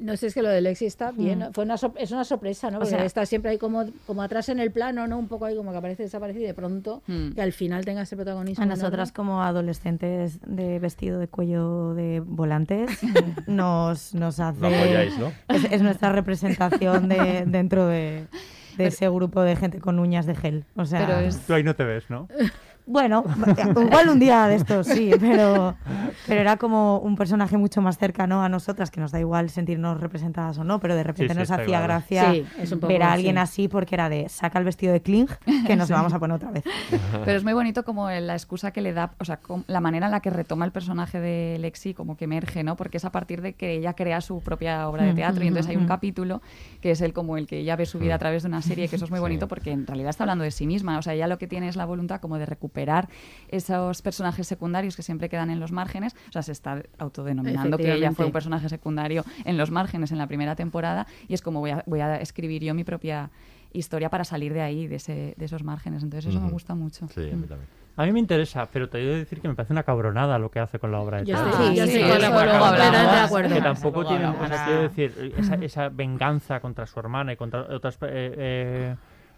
No 0.00 0.16
sé, 0.16 0.28
es 0.28 0.34
que 0.34 0.42
lo 0.42 0.48
de 0.48 0.60
Lexi 0.60 0.86
está 0.86 1.10
bien. 1.10 1.40
Mm. 1.40 1.52
Fue 1.52 1.64
una 1.64 1.76
sor- 1.76 1.94
es 1.96 2.12
una 2.12 2.24
sorpresa, 2.24 2.70
¿no? 2.70 2.78
Porque 2.78 2.90
sea- 2.94 3.04
está 3.04 3.26
siempre 3.26 3.50
ahí 3.50 3.58
como, 3.58 3.84
como 4.06 4.22
atrás 4.22 4.48
en 4.48 4.60
el 4.60 4.70
plano, 4.70 5.06
¿no? 5.08 5.18
Un 5.18 5.26
poco 5.26 5.46
ahí 5.46 5.56
como 5.56 5.72
que 5.72 5.78
aparece 5.78 6.04
desaparece 6.04 6.40
y 6.40 6.44
de 6.44 6.54
pronto 6.54 7.02
Mm. 7.08 7.30
que 7.32 7.42
al 7.42 7.52
final 7.52 7.84
tenga 7.84 8.02
ese 8.02 8.14
protagonismo. 8.16 8.62
A 8.62 8.66
nosotras 8.66 9.10
como 9.12 9.42
adolescentes 9.42 10.38
de 10.46 10.78
vestido 10.78 11.18
de 11.18 11.26
cuello 11.26 11.94
de 11.94 12.20
volantes 12.24 12.88
nos, 13.48 14.14
nos 14.14 14.38
hace... 14.40 14.60
Lo 14.60 14.68
apoyáis, 14.68 15.18
¿no? 15.18 15.32
Es, 15.48 15.64
es 15.64 15.82
nuestra 15.82 16.12
representación 16.12 17.08
de, 17.08 17.44
dentro 17.46 17.86
de, 17.88 18.26
de 18.78 18.86
ese 18.86 19.08
grupo 19.08 19.42
de 19.42 19.56
gente 19.56 19.80
con 19.80 19.98
uñas 19.98 20.24
de 20.24 20.36
gel. 20.36 20.64
O 20.76 20.84
sea, 20.84 21.04
Pero 21.04 21.18
es- 21.20 21.40
Tú 21.46 21.54
ahí 21.54 21.64
no 21.64 21.74
te 21.74 21.84
ves, 21.84 22.08
¿no? 22.10 22.28
bueno, 22.90 23.24
igual 23.86 24.08
un 24.08 24.18
día 24.18 24.46
de 24.46 24.56
estos 24.56 24.86
sí, 24.86 25.10
pero, 25.20 25.76
pero 26.26 26.40
era 26.40 26.56
como 26.56 26.98
un 26.98 27.16
personaje 27.16 27.56
mucho 27.56 27.80
más 27.82 27.98
cercano 27.98 28.42
a 28.42 28.48
nosotras, 28.48 28.90
que 28.90 29.00
nos 29.00 29.12
da 29.12 29.20
igual 29.20 29.48
sentirnos 29.50 30.00
representadas 30.00 30.58
o 30.58 30.64
no, 30.64 30.80
pero 30.80 30.94
de 30.96 31.02
repente 31.04 31.32
sí, 31.34 31.38
nos 31.38 31.50
está 31.50 31.54
hacía 31.62 31.66
claro. 31.78 31.84
gracia 31.84 32.32
Sí, 32.32 32.74
ver 32.82 33.02
a 33.02 33.12
alguien 33.12 33.38
así. 33.38 33.62
así 33.64 33.68
porque 33.68 33.94
era 33.94 34.08
de 34.08 34.28
saca 34.28 34.58
el 34.58 34.64
vestido 34.64 34.92
de 34.92 35.00
Kling 35.02 35.26
que 35.66 35.76
nos 35.76 35.88
lo 35.90 35.96
vamos 35.96 36.12
a 36.12 36.18
poner 36.18 36.36
otra 36.36 36.50
vez. 36.50 36.64
Pero 37.24 37.36
es 37.38 37.44
muy 37.44 37.52
bonito 37.52 37.84
como 37.84 38.10
la 38.10 38.32
excusa 38.34 38.70
que 38.72 38.80
le 38.80 38.92
da, 38.92 39.12
o 39.18 39.24
sea, 39.24 39.40
la 39.66 39.80
manera 39.80 40.06
en 40.06 40.12
la 40.12 40.20
que 40.20 40.30
retoma 40.30 40.64
el 40.64 40.72
personaje 40.72 41.20
de 41.20 41.58
Lexi 41.60 41.94
como 41.94 42.16
que 42.16 42.24
emerge, 42.24 42.62
¿no? 42.64 42.76
Porque 42.76 42.96
es 42.96 43.04
a 43.04 43.12
partir 43.12 43.40
de 43.42 43.54
que 43.54 43.72
ella 43.72 43.94
crea 43.94 44.20
su 44.20 44.40
propia 44.40 44.88
obra 44.88 45.04
de 45.04 45.14
teatro 45.14 45.44
y 45.44 45.48
entonces 45.48 45.70
hay 45.70 45.76
un 45.76 45.86
capítulo 45.86 46.42
que 46.80 46.90
es 46.92 47.00
el 47.00 47.12
como 47.12 47.36
el 47.36 47.46
que 47.46 47.58
ella 47.58 47.76
ve 47.76 47.86
su 47.86 47.98
vida 47.98 48.14
a 48.14 48.16
Mm. 48.16 48.20
través 48.20 48.42
de 48.42 48.48
una 48.48 48.62
serie, 48.62 48.88
que 48.88 48.96
eso 48.96 49.04
es 49.04 49.10
muy 49.10 49.18
Sí. 49.18 49.22
bonito 49.22 49.48
porque 49.48 49.70
en 49.70 49.86
realidad 49.86 50.10
está 50.10 50.24
hablando 50.24 50.44
de 50.44 50.50
sí 50.50 50.66
misma, 50.66 50.98
o 50.98 51.02
sea, 51.02 51.14
ella 51.14 51.26
lo 51.26 51.38
que 51.38 51.46
tiene 51.46 51.68
es 51.68 51.76
la 51.76 51.84
voluntad 51.86 52.20
como 52.20 52.36
de 52.38 52.46
recuperar 52.46 52.79
esos 53.48 54.02
personajes 54.02 54.46
secundarios 54.46 54.96
que 54.96 55.02
siempre 55.02 55.28
quedan 55.28 55.50
en 55.50 55.60
los 55.60 55.72
márgenes, 55.72 56.14
o 56.28 56.32
sea, 56.32 56.42
se 56.42 56.52
está 56.52 56.82
autodenominando 56.98 57.76
que 57.76 57.92
ella 57.92 58.12
fue 58.12 58.26
un 58.26 58.32
personaje 58.32 58.68
secundario 58.68 59.24
en 59.44 59.56
los 59.56 59.70
márgenes 59.70 60.12
en 60.12 60.18
la 60.18 60.26
primera 60.26 60.54
temporada 60.56 61.06
y 61.28 61.34
es 61.34 61.42
como 61.42 61.60
voy 61.60 61.70
a, 61.70 61.84
voy 61.86 62.00
a 62.00 62.16
escribir 62.16 62.62
yo 62.62 62.74
mi 62.74 62.84
propia 62.84 63.30
historia 63.72 64.08
para 64.08 64.24
salir 64.24 64.52
de 64.52 64.62
ahí, 64.62 64.86
de, 64.86 64.96
ese, 64.96 65.34
de 65.36 65.44
esos 65.44 65.62
márgenes. 65.62 66.02
Entonces 66.02 66.30
eso 66.30 66.40
me 66.40 66.50
gusta 66.50 66.74
mucho. 66.74 67.06
Sí, 67.08 67.30
a 67.30 67.36
mí 67.36 67.46
también. 67.46 67.68
A 67.96 68.06
mí 68.06 68.12
me 68.12 68.20
interesa, 68.20 68.66
pero 68.72 68.88
te 68.88 68.98
he 68.98 69.04
de 69.04 69.16
decir 69.16 69.40
que 69.40 69.48
me 69.48 69.54
parece 69.54 69.72
una 69.72 69.82
cabronada 69.82 70.38
lo 70.38 70.50
que 70.50 70.58
hace 70.58 70.78
con 70.78 70.90
la 70.90 71.00
obra 71.00 71.18
de 71.18 71.26
teatro. 71.26 71.52
sí, 71.52 71.76
sí, 71.86 71.98
de 71.98 72.12
hablamos. 72.12 72.42
acuerdo. 73.24 73.54
que 73.54 73.60
tampoco 73.60 74.06
tiene, 74.06 74.26
o 74.26 74.46
sea, 74.46 74.64
quiero 74.64 74.82
decir, 74.82 75.34
esa, 75.36 75.54
esa 75.56 75.88
venganza 75.90 76.60
contra 76.60 76.86
su 76.86 76.98
hermana 76.98 77.32
y 77.32 77.36
contra 77.36 77.62
otros 77.62 77.96
eh, 78.02 78.34
eh, 78.38 78.96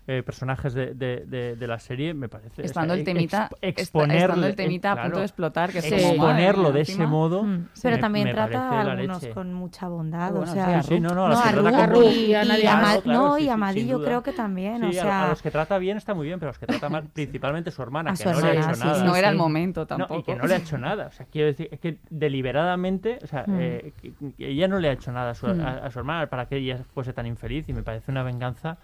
eh, 0.09 0.23
personajes 0.25 0.75
de, 0.75 0.95
de, 0.95 1.25
de, 1.27 1.55
de 1.55 1.67
la 1.69 1.79
serie 1.79 2.13
me 2.13 2.29
parece. 2.29 2.63
o 2.63 2.65
Estando 2.65 2.95
sea, 2.95 2.99
el 2.99 3.05
temita, 3.05 3.49
exp- 3.51 3.57
exponerle, 3.63 4.25
estando 4.25 4.47
el 4.49 4.57
temita 4.57 4.91
a 4.91 4.95
claro, 4.95 5.09
punto 5.09 5.19
de 5.21 5.25
explotar, 5.27 5.71
que 5.73 5.81
Sí. 5.81 5.95
exponerlo 5.95 6.73
de 6.73 6.81
ese 6.81 7.07
modo. 7.07 7.45
Mm, 7.45 7.69
Pero 7.81 7.97
me- 7.97 8.01
también 8.03 8.25
me 8.27 8.35
trata 8.35 8.69
a 8.69 8.81
algunos 8.81 9.25
con 9.29 9.55
mucha 9.55 9.87
bondad, 9.87 10.33
Bueno, 10.33 10.51
o 10.51 10.55
sea, 10.55 10.83
sí, 10.83 10.95
Sí, 10.97 11.01
no, 11.01 11.11
no, 11.11 11.27
a 11.27 11.29
no, 11.29 11.35
los 11.35 11.43
que 11.43 11.49
a 11.49 11.53
no, 13.05 13.39
y 13.39 13.49
Amadillo 13.49 14.03
creo 14.03 14.23
que 14.23 14.33
también, 14.33 14.79
Sí, 14.81 14.85
o 14.99 15.01
a- 15.01 15.05
sea, 15.05 15.25
a 15.27 15.29
los 15.29 15.41
que 15.43 15.51
trata 15.51 15.79
bien 15.79 15.97
está 15.97 16.15
muy 16.15 16.27
bien, 16.27 16.39
pero 16.41 16.51
a 16.51 16.53
los 16.53 16.59
que 16.59 16.67
trata 16.67 16.89
mal, 16.89 17.05
principalmente 17.15 17.71
su 17.71 17.81
hermana, 17.83 18.11
A 18.11 18.15
que 18.15 18.23
su 18.25 18.31
no 18.31 18.41
le 18.41 18.47
ha 18.47 18.51
hermana, 18.55 18.73
hecho 18.73 18.81
sí, 18.81 18.87
nada. 18.89 19.05
No 19.05 19.17
era 19.17 19.29
el 19.29 19.37
momento 19.37 19.81
No, 19.83 19.87
tampoco. 19.87 20.21
y 20.21 20.23
que 20.25 20.35
no 20.35 20.47
le 20.47 20.55
ha 20.55 20.59
hecho 20.59 20.79
nada. 20.79 21.07
O 21.07 21.13
sea, 21.13 21.27
quiero 21.31 21.47
decir, 21.47 21.69
es 21.71 21.79
que 21.81 21.99
deliberadamente, 22.11 23.19
o 23.23 23.27
sea, 23.27 23.45
Mm. 23.47 23.57
eh, 23.61 23.93
ella 24.39 24.69
no 24.69 24.79
le 24.79 24.89
ha 24.89 24.93
hecho 24.93 25.13
nada 25.13 25.31
a 25.31 25.35
su, 25.35 25.47
Mm. 25.47 25.61
a, 25.61 25.71
a 25.87 25.91
su 25.91 25.99
hermana 25.99 26.27
para 26.27 26.47
que 26.47 26.57
ella 26.57 26.79
fuese 26.95 27.13
tan 27.13 27.27
infeliz 27.27 27.69
y 27.69 27.73
me 27.73 27.83
parece 27.83 28.11
una 28.11 28.23
venganza 28.23 28.79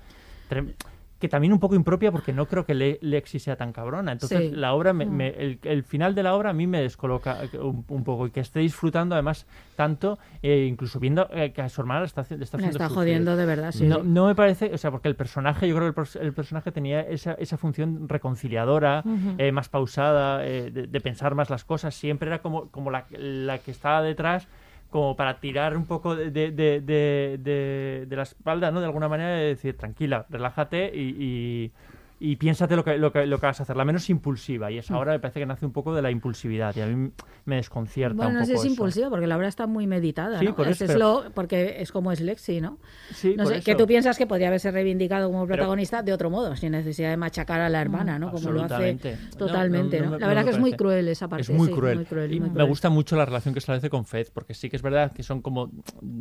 trem- 0.51 0.75
que 1.19 1.29
también 1.29 1.53
un 1.53 1.59
poco 1.59 1.75
impropia 1.75 2.13
porque 2.13 2.33
no 2.33 2.47
creo 2.47 2.65
que 2.65 2.75
Le- 2.75 2.99
Lexi 3.03 3.39
sea 3.41 3.57
tan 3.57 3.73
cabrona. 3.73 4.13
Entonces 4.13 4.51
Sí. 4.51 4.57
la 4.57 4.73
obra, 4.73 4.93
me- 4.93 5.07
Mm. 5.07 5.11
me- 5.17 5.29
el, 5.29 5.59
el 5.63 5.83
final 5.83 6.15
de 6.15 6.23
la 6.23 6.35
obra 6.35 6.51
a 6.51 6.53
mí 6.53 6.67
me 6.67 6.81
descoloca 6.81 7.43
eh, 7.45 7.59
un, 7.59 7.85
un 7.89 8.05
poco 8.05 8.27
y 8.27 8.31
que 8.31 8.41
esté 8.41 8.61
disfrutando 8.61 9.15
además 9.15 9.47
tanto, 9.77 10.19
eh, 10.43 10.67
incluso 10.69 11.01
viendo 11.01 11.29
eh, 11.33 11.53
que 11.53 11.63
a 11.63 11.69
su 11.69 11.81
hermana 11.81 12.01
la 12.01 12.07
está, 12.07 12.25
le 12.31 12.45
está 12.45 12.59
está 12.59 12.89
jodiendo 12.89 13.37
de 13.37 13.47
verdad, 13.47 13.73
sí, 13.73 13.85
No, 13.87 14.03
no 14.03 14.27
me 14.27 14.35
parece, 14.35 14.73
o 14.73 14.79
sea, 14.79 14.91
porque 14.91 15.09
el 15.09 15.17
personaje, 15.17 15.67
yo 15.69 15.75
creo 15.77 15.93
que 15.93 16.01
el, 16.01 16.07
pers- 16.07 16.21
el 16.21 16.33
personaje 16.33 16.71
tenía 16.73 17.01
esa, 17.01 17.33
esa 17.35 17.57
función 17.57 18.09
reconciliadora, 18.09 19.03
eh, 19.39 19.53
más 19.53 19.69
pausada, 19.69 20.47
eh, 20.47 20.71
de, 20.71 20.87
de 20.87 21.01
pensar 21.01 21.35
más 21.35 21.51
las 21.51 21.65
cosas. 21.65 21.95
Siempre 21.95 22.29
era 22.29 22.41
como, 22.41 22.69
como 22.71 22.91
la, 22.91 23.07
la 23.11 23.59
que 23.59 23.71
estaba 23.71 24.03
detrás 24.03 24.47
como 24.91 25.17
para 25.17 25.41
tirar 25.41 25.77
un 25.77 25.87
poco 25.87 26.17
de, 26.17 26.31
de, 26.31 26.51
de, 26.53 26.81
de- 27.41 28.07
la 28.17 28.23
espalda, 28.23 28.71
¿no? 28.71 28.81
De 28.81 28.87
alguna 28.87 29.09
manera, 29.09 29.31
de 29.31 29.45
decir, 29.49 29.77
tranquila, 29.77 30.27
relájate 30.31 30.91
y, 30.95 31.15
y, 31.19 31.73
y 32.21 32.37
piénsate 32.37 32.75
lo 32.77 32.85
que, 32.85 32.99
lo, 32.99 33.13
que, 33.13 33.27
lo 33.27 33.39
que 33.39 33.47
vas 33.47 33.61
a 33.61 33.63
hacer. 33.63 33.77
La 33.77 33.85
menos 33.85 34.09
impulsiva. 34.11 34.71
Y 34.71 34.79
esa 34.79 34.93
Mm. 34.95 34.97
ahora 34.97 35.13
me 35.13 35.21
parece 35.21 35.41
que 35.41 35.47
nace 35.47 35.65
un 35.67 35.73
poco 35.73 35.95
de 35.95 36.03
la 36.03 36.11
impulsividad. 36.11 36.75
Y 36.77 36.81
a 36.81 36.87
mí 36.87 37.11
me 37.45 37.57
desconcierta 37.57 38.17
Bueno, 38.17 38.31
un 38.31 38.35
no 38.37 38.41
poco 38.41 38.53
es 38.55 38.59
eso. 38.61 38.67
impulsivo, 38.69 39.11
porque 39.11 39.27
la 39.27 39.37
obra 39.37 39.49
está 39.49 39.67
muy 39.67 39.87
meditada, 39.87 40.39
Sí, 40.41 40.47
¿no? 40.47 40.55
por 40.57 40.67
eso, 40.69 40.85
es 40.85 40.91
pero- 40.93 40.99
lo, 41.25 41.31
porque 41.33 41.77
es 41.81 41.93
como 41.93 42.11
es 42.13 42.21
Lexi, 42.21 42.61
¿no? 42.61 42.79
Sí, 43.13 43.35
No 43.37 43.45
por 43.45 43.55
sé, 43.55 43.61
que 43.63 43.71
eso. 43.73 43.79
tú 43.79 43.87
piensas 43.87 44.19
que 44.19 44.27
podría 44.27 44.49
haberse 44.49 44.71
reivindicado 44.71 45.31
como 45.31 45.47
protagonista 45.47 46.03
de 46.03 46.13
otro 46.13 46.29
modo, 46.31 46.55
sin 46.57 46.73
necesidad 46.73 47.11
de 47.11 47.17
machacar 47.17 47.61
a 47.61 47.69
la 47.69 47.81
hermana, 47.81 48.19
¿no? 48.19 48.31
Como 48.33 48.51
lo 48.51 48.63
hace 48.65 48.99
totalmente, 49.39 50.01
no, 50.01 50.05
¿no? 50.07 50.11
me- 50.13 50.19
La 50.19 50.27
verdad 50.29 50.43
me 50.43 50.51
que 50.51 50.55
es 50.57 50.61
muy 50.61 50.73
cruel 50.73 51.09
esa 51.09 51.29
parte. 51.29 51.43
Es 51.43 51.51
muy 51.51 51.69
sí, 51.69 51.73
cruel. 51.75 51.97
muy 51.97 52.05
cruel, 52.05 52.33
Y 52.35 52.41
muy 52.41 52.49
me 52.49 52.55
cruel. 52.55 52.69
gusta 52.69 52.91
mucho 52.91 53.17
la 53.17 53.25
relación 53.25 53.55
que 53.55 53.59
establece 53.61 53.91
con 53.91 54.05
Fez, 54.05 54.31
porque 54.31 54.55
sí 54.55 54.69
que 54.69 54.77
es 54.77 54.83
verdad 54.83 55.13
que 55.13 55.23
son 55.23 55.41
como 55.43 55.71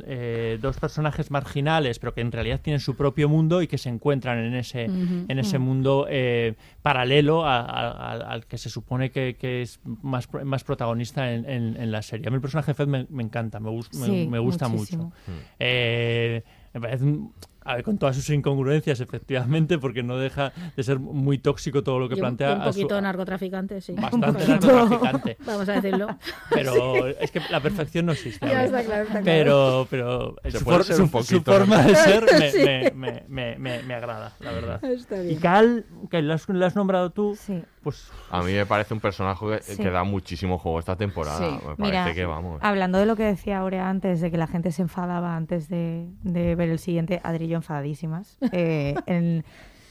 eh, 0.06 0.58
dos 0.62 0.78
personajes 0.80 1.32
marginales, 1.32 2.00
pero 2.00 2.14
que 2.14 2.22
en 2.22 2.32
realidad 2.32 2.62
tienen 2.62 2.80
su 2.80 2.96
propio 2.96 3.28
mundo 3.30 3.62
y 3.62 3.68
que 3.68 3.78
se 3.78 3.90
encuentran 3.90 4.38
en 4.40 4.54
ese, 4.56 4.86
Ujú. 4.90 5.26
en 5.28 5.40
ese 5.40 5.58
Mm. 5.60 5.62
mundo 5.62 5.87
eh, 6.10 6.56
paralelo 6.82 7.46
a- 7.46 7.62
a- 7.62 8.12
al- 8.12 8.22
al 8.24 8.46
que 8.46 8.58
se 8.58 8.70
supone 8.70 9.12
que, 9.12 9.36
que 9.36 9.62
es 9.62 9.80
más, 9.86 10.28
pro- 10.28 10.44
más 10.46 10.64
protagonista 10.64 11.32
en, 11.34 11.50
en- 11.50 11.76
en 11.78 11.92
la 11.92 12.02
serie. 12.02 12.28
A 12.28 12.30
mí 12.30 12.36
el 12.36 12.42
personaje 12.42 12.72
de 12.72 12.76
Fez 12.76 12.88
me, 12.88 13.06
me 13.10 13.24
encanta, 13.24 13.60
me, 13.60 13.70
Sí, 14.06 14.28
me 14.30 14.40
gusta 14.40 14.68
muchísimo. 14.68 15.04
mucho. 15.06 15.16
Eh, 15.60 16.44
me 16.74 16.82
parece 16.82 17.04
un- 17.06 17.34
a 17.68 17.76
ver, 17.76 17.84
con 17.84 17.98
todas 17.98 18.16
sus 18.16 18.30
incongruencias, 18.30 19.00
efectivamente, 19.00 19.78
porque 19.78 20.04
no 20.04 20.18
deja 20.18 20.54
de 20.76 20.84
ser 20.84 21.00
muy 21.00 21.38
tóxico 21.38 21.84
todo 21.84 22.00
lo 22.00 22.10
que 22.10 22.16
plantea. 22.16 22.56
Un 22.56 22.62
a 22.62 22.66
su- 22.66 22.80
poquito 22.80 23.02
narcotraficante, 23.02 23.82
sí. 23.82 23.94
Bastante 24.00 24.48
narcotraficante. 24.48 25.38
Vamos 25.46 25.70
a 25.70 25.74
decirlo. 25.74 26.08
Pero 26.50 27.08
es 27.08 27.32
que 27.32 27.42
la 27.50 27.60
perfección 27.60 28.06
no 28.08 28.14
existe. 28.14 28.46
Ya 28.48 28.52
a 28.52 28.56
ver. 28.56 28.66
está 28.66 28.84
claro, 28.84 29.02
está 29.04 29.22
claro. 29.22 29.24
Pero, 29.24 29.88
pero 29.90 30.36
Se 30.52 30.60
su, 30.60 30.64
puede 30.66 30.78
for- 30.78 30.86
ser 30.86 30.96
su- 30.96 31.02
un 31.04 31.08
su 31.10 31.12
poquito, 31.12 31.52
forma 31.54 31.78
¿no? 31.82 31.88
de 31.90 31.96
ser 31.96 32.26
me, 32.40 32.52
Sí. 32.58 32.60
me, 32.64 32.92
me, 32.96 33.24
me, 33.28 33.58
me- 33.60 33.84
me 33.84 33.94
agrada, 33.94 34.34
la 34.40 34.52
verdad. 34.52 34.84
Está 34.86 35.24
Y. 35.24 35.36
Cal, 35.36 35.86
que 36.10 36.22
lo 36.22 36.34
has, 36.34 36.48
lo 36.50 36.66
has 36.66 36.76
nombrado 36.76 37.10
tú, 37.12 37.38
pues 37.84 38.10
A 38.32 38.42
mí 38.44 38.52
me 38.54 38.66
parece 38.66 38.94
un 38.94 39.00
personaje 39.00 39.46
que, 39.46 39.62
Sí. 39.64 39.78
que 39.82 39.90
da 39.90 40.04
muchísimo 40.04 40.58
juego 40.58 40.80
esta 40.80 40.96
temporada. 40.96 41.38
Sí. 41.38 41.46
Me 41.46 41.76
parece 41.76 41.82
Mira, 42.04 42.14
que 42.14 42.26
vamos. 42.26 42.60
hablando 42.62 42.98
de 42.98 43.06
lo 43.06 43.16
que 43.16 43.24
decía 43.24 43.60
Aurea 43.60 43.90
antes, 43.90 44.20
de 44.22 44.32
que 44.32 44.38
la 44.38 44.48
gente 44.48 44.72
se 44.72 44.82
enfadaba 44.82 45.36
antes 45.36 45.70
de, 45.70 46.08
de 46.24 46.56
ver 46.56 46.70
el 46.70 46.80
siguiente, 46.80 47.22
Adri 47.24 47.46
y 47.46 47.56
yo 47.58 47.62
enfadadísimas. 47.62 48.38
Eh, 48.52 48.96
en 49.06 49.44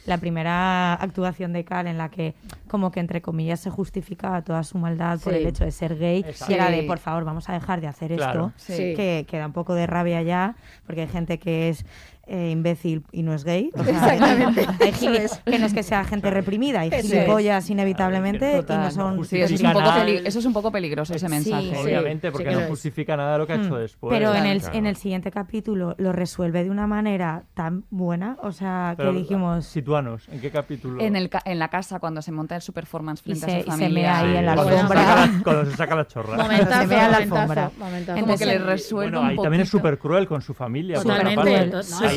la 0.07 0.19
primera 0.19 0.95
actuación 0.95 1.53
de 1.53 1.65
Cal, 1.65 1.89
en 1.89 1.99
la 1.99 2.11
que, 2.11 2.35
como 2.69 2.93
que 2.93 3.01
entre 3.01 3.21
comillas, 3.23 3.59
se 3.59 3.71
justificaba 3.71 4.41
toda 4.43 4.63
su 4.63 4.79
maldad 4.79 5.19
por 5.19 5.35
el 5.35 5.45
hecho 5.45 5.65
de 5.65 5.73
ser 5.73 5.99
gay, 5.99 6.21
Exacto. 6.21 6.53
y 6.53 6.55
era 6.55 6.71
de, 6.71 6.85
por 6.85 6.99
favor, 6.99 7.25
vamos 7.25 7.49
a 7.49 7.55
dejar 7.55 7.81
de 7.81 7.89
hacer 7.89 8.15
Claro. 8.15 8.53
esto, 8.57 8.73
Sí. 8.73 8.95
que, 8.95 9.27
que 9.29 9.39
da 9.39 9.47
un 9.47 9.53
poco 9.53 9.75
de 9.75 9.87
rabia 9.89 10.23
ya, 10.23 10.55
porque 10.87 11.01
hay 11.03 11.09
gente 11.09 11.39
que 11.39 11.71
es 11.71 11.85
eh, 12.27 12.51
imbécil 12.51 13.05
y 13.13 13.23
no 13.23 13.33
es 13.35 13.45
gay. 13.45 13.71
O 13.75 13.85
sea, 13.85 13.93
Exactamente, 13.93 14.67
hay 14.81 15.17
es. 15.17 15.39
que 15.45 15.59
no 15.59 15.67
es 15.67 15.73
que 15.75 15.83
sea 15.83 16.05
gente 16.05 16.31
reprimida, 16.31 16.81
hay 16.81 16.89
Eso 16.89 16.97
es. 16.99 17.13
gilipollas 17.13 17.71
inevitablemente 17.71 18.53
y 18.53 18.57
Total. 18.57 18.81
no 18.83 18.91
son... 18.91 19.25
Sí, 19.25 19.41
eso 19.41 19.55
es, 19.55 19.63
un 19.63 19.73
poco 19.73 19.95
peli- 19.95 20.21
eso 20.25 20.39
es 20.39 20.45
un 20.45 20.53
poco 20.53 20.73
peligroso 20.73 21.15
ese 21.15 21.29
mensaje. 21.29 21.71
sí. 21.75 21.83
obviamente, 21.83 22.31
porque 22.33 22.49
que 22.49 22.55
no 22.55 22.61
es. 22.61 22.69
justifica 22.69 23.17
nada 23.17 23.39
lo 23.39 23.47
que 23.47 23.53
ha 23.55 23.57
hecho 23.57 23.75
Mm. 23.75 23.79
después. 23.79 24.13
Pero 24.19 24.35
en 24.35 24.47
el, 24.47 24.61
Claro. 24.61 24.77
en 24.79 24.87
el 24.87 24.97
siguiente 24.97 25.31
capítulo 25.31 25.95
lo 25.99 26.13
resuelve 26.13 26.65
de 26.65 26.71
una 26.71 26.87
manera 26.87 27.45
tan 27.55 27.85
buena, 27.91 28.37
o 28.43 28.53
sea, 28.53 28.95
Pero, 28.97 29.13
que 29.13 29.19
dijimos... 29.19 29.65
Situanos, 29.67 30.29
¿en 30.29 30.41
qué 30.41 30.51
capítulo? 30.51 31.01
En, 31.01 31.17
el 31.17 31.29
ca- 31.29 31.43
en 31.45 31.59
la 31.59 31.69
casa, 31.69 31.99
cuando 32.01 32.23
se 32.23 32.33
monta 32.33 32.57
el 32.57 32.63
su 32.63 32.73
performance 32.73 33.23
frente 33.23 33.47
se- 33.47 33.53
a 33.53 33.59
y 33.59 33.63
su 33.63 33.67
se 33.67 33.71
familia. 33.73 34.03
mea 34.03 34.19
ahí 34.19 34.37
en 34.37 34.47
la 34.47 34.55
cuando, 34.55 34.73
se 34.73 34.79
alfombra. 34.81 35.05
saca 35.05 35.27
la, 35.37 35.43
cuando 35.43 35.65
se 35.71 35.77
saca 35.77 35.95
la 35.97 36.07
chorra. 36.07 36.37
Momentazo, 36.43 36.81
Se 36.83 36.87
vea 36.87 37.09
la 37.09 37.17
alfombra. 37.19 37.71
momentazo. 37.79 38.21
Como 38.21 38.37
que 38.37 38.47
le 38.47 38.59
resuelve 38.59 39.11
Bueno, 39.13 39.21
un 39.21 39.27
ahí 39.29 39.37
también 39.37 39.61
es 39.63 39.69
súper 39.69 39.99
cruel 39.99 40.27
con 40.27 40.43
su 40.43 40.55
familia. 40.55 40.97
Totalmente. 41.01 41.71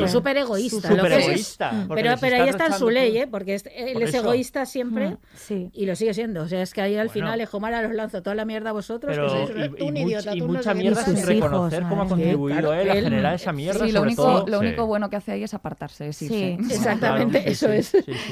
Es 0.06 0.12
súper 0.12 0.38
egoísta. 0.38 0.88
Súper 0.89 1.12
es- 1.14 1.26
egoísta, 1.28 1.86
Pero, 1.93 2.14
pero 2.20 2.36
ahí 2.43 2.50
está 2.50 2.68
en 2.68 2.74
su 2.74 2.89
ley. 2.89 3.18
¿eh? 3.18 3.28
Porque 3.28 3.56
es- 3.56 3.66
él 3.74 3.93
Por 3.93 4.04
es 4.04 4.10
eso. 4.10 4.20
egoísta 4.20 4.66
siempre 4.66 5.18
sí. 5.36 5.70
y 5.74 5.86
lo 5.86 5.95
sigue 5.95 6.14
siendo. 6.14 6.43
O 6.43 6.47
sea, 6.47 6.62
es 6.62 6.74
que 6.74 6.82
ahí 6.82 6.95
al 6.95 7.08
Bueno. 7.08 7.14
final 7.14 7.41
es 7.41 7.50
Jomara 7.50 7.82
los 7.82 7.93
lanzo 7.93 8.22
toda 8.22 8.36
la 8.36 8.45
mierda 8.45 8.70
a 8.70 8.74
vosotros. 8.74 9.16
Pero, 9.16 9.28
que 9.28 9.54
sois 9.54 9.66
y, 9.66 9.70
tú 9.70 9.76
y 9.78 9.88
un 9.88 9.93
much- 9.93 10.02
idiota, 10.08 10.36
y 10.36 10.39
no 10.41 10.47
mucha 10.47 10.74
mierda 10.74 11.04
sin 11.06 11.14
hijos, 11.18 11.26
reconocer 11.28 11.84
cómo 11.84 12.02
ha 12.04 12.08
contribuido 12.08 12.60
claro, 12.60 12.74
él 12.74 12.89
a 12.89 12.93
generar 12.95 13.34
esa 13.36 13.52
mierda. 13.54 13.86
Sí, 13.86 13.91
lo 13.91 14.02
único, 14.02 14.24
todo. 14.24 14.47
lo 14.47 14.60
Sí. 14.60 14.66
único 14.68 14.86
bueno 14.86 15.10
que 15.10 15.16
hace 15.16 15.32
ahí 15.34 15.43
es 15.43 15.54
apartarse, 15.54 16.08
es 16.10 16.22
irse. 16.22 16.58
Sí. 16.62 16.74
Exactamente, 16.74 17.38
Claro, 17.39 17.52
eso 17.52 17.72
es. 17.72 17.91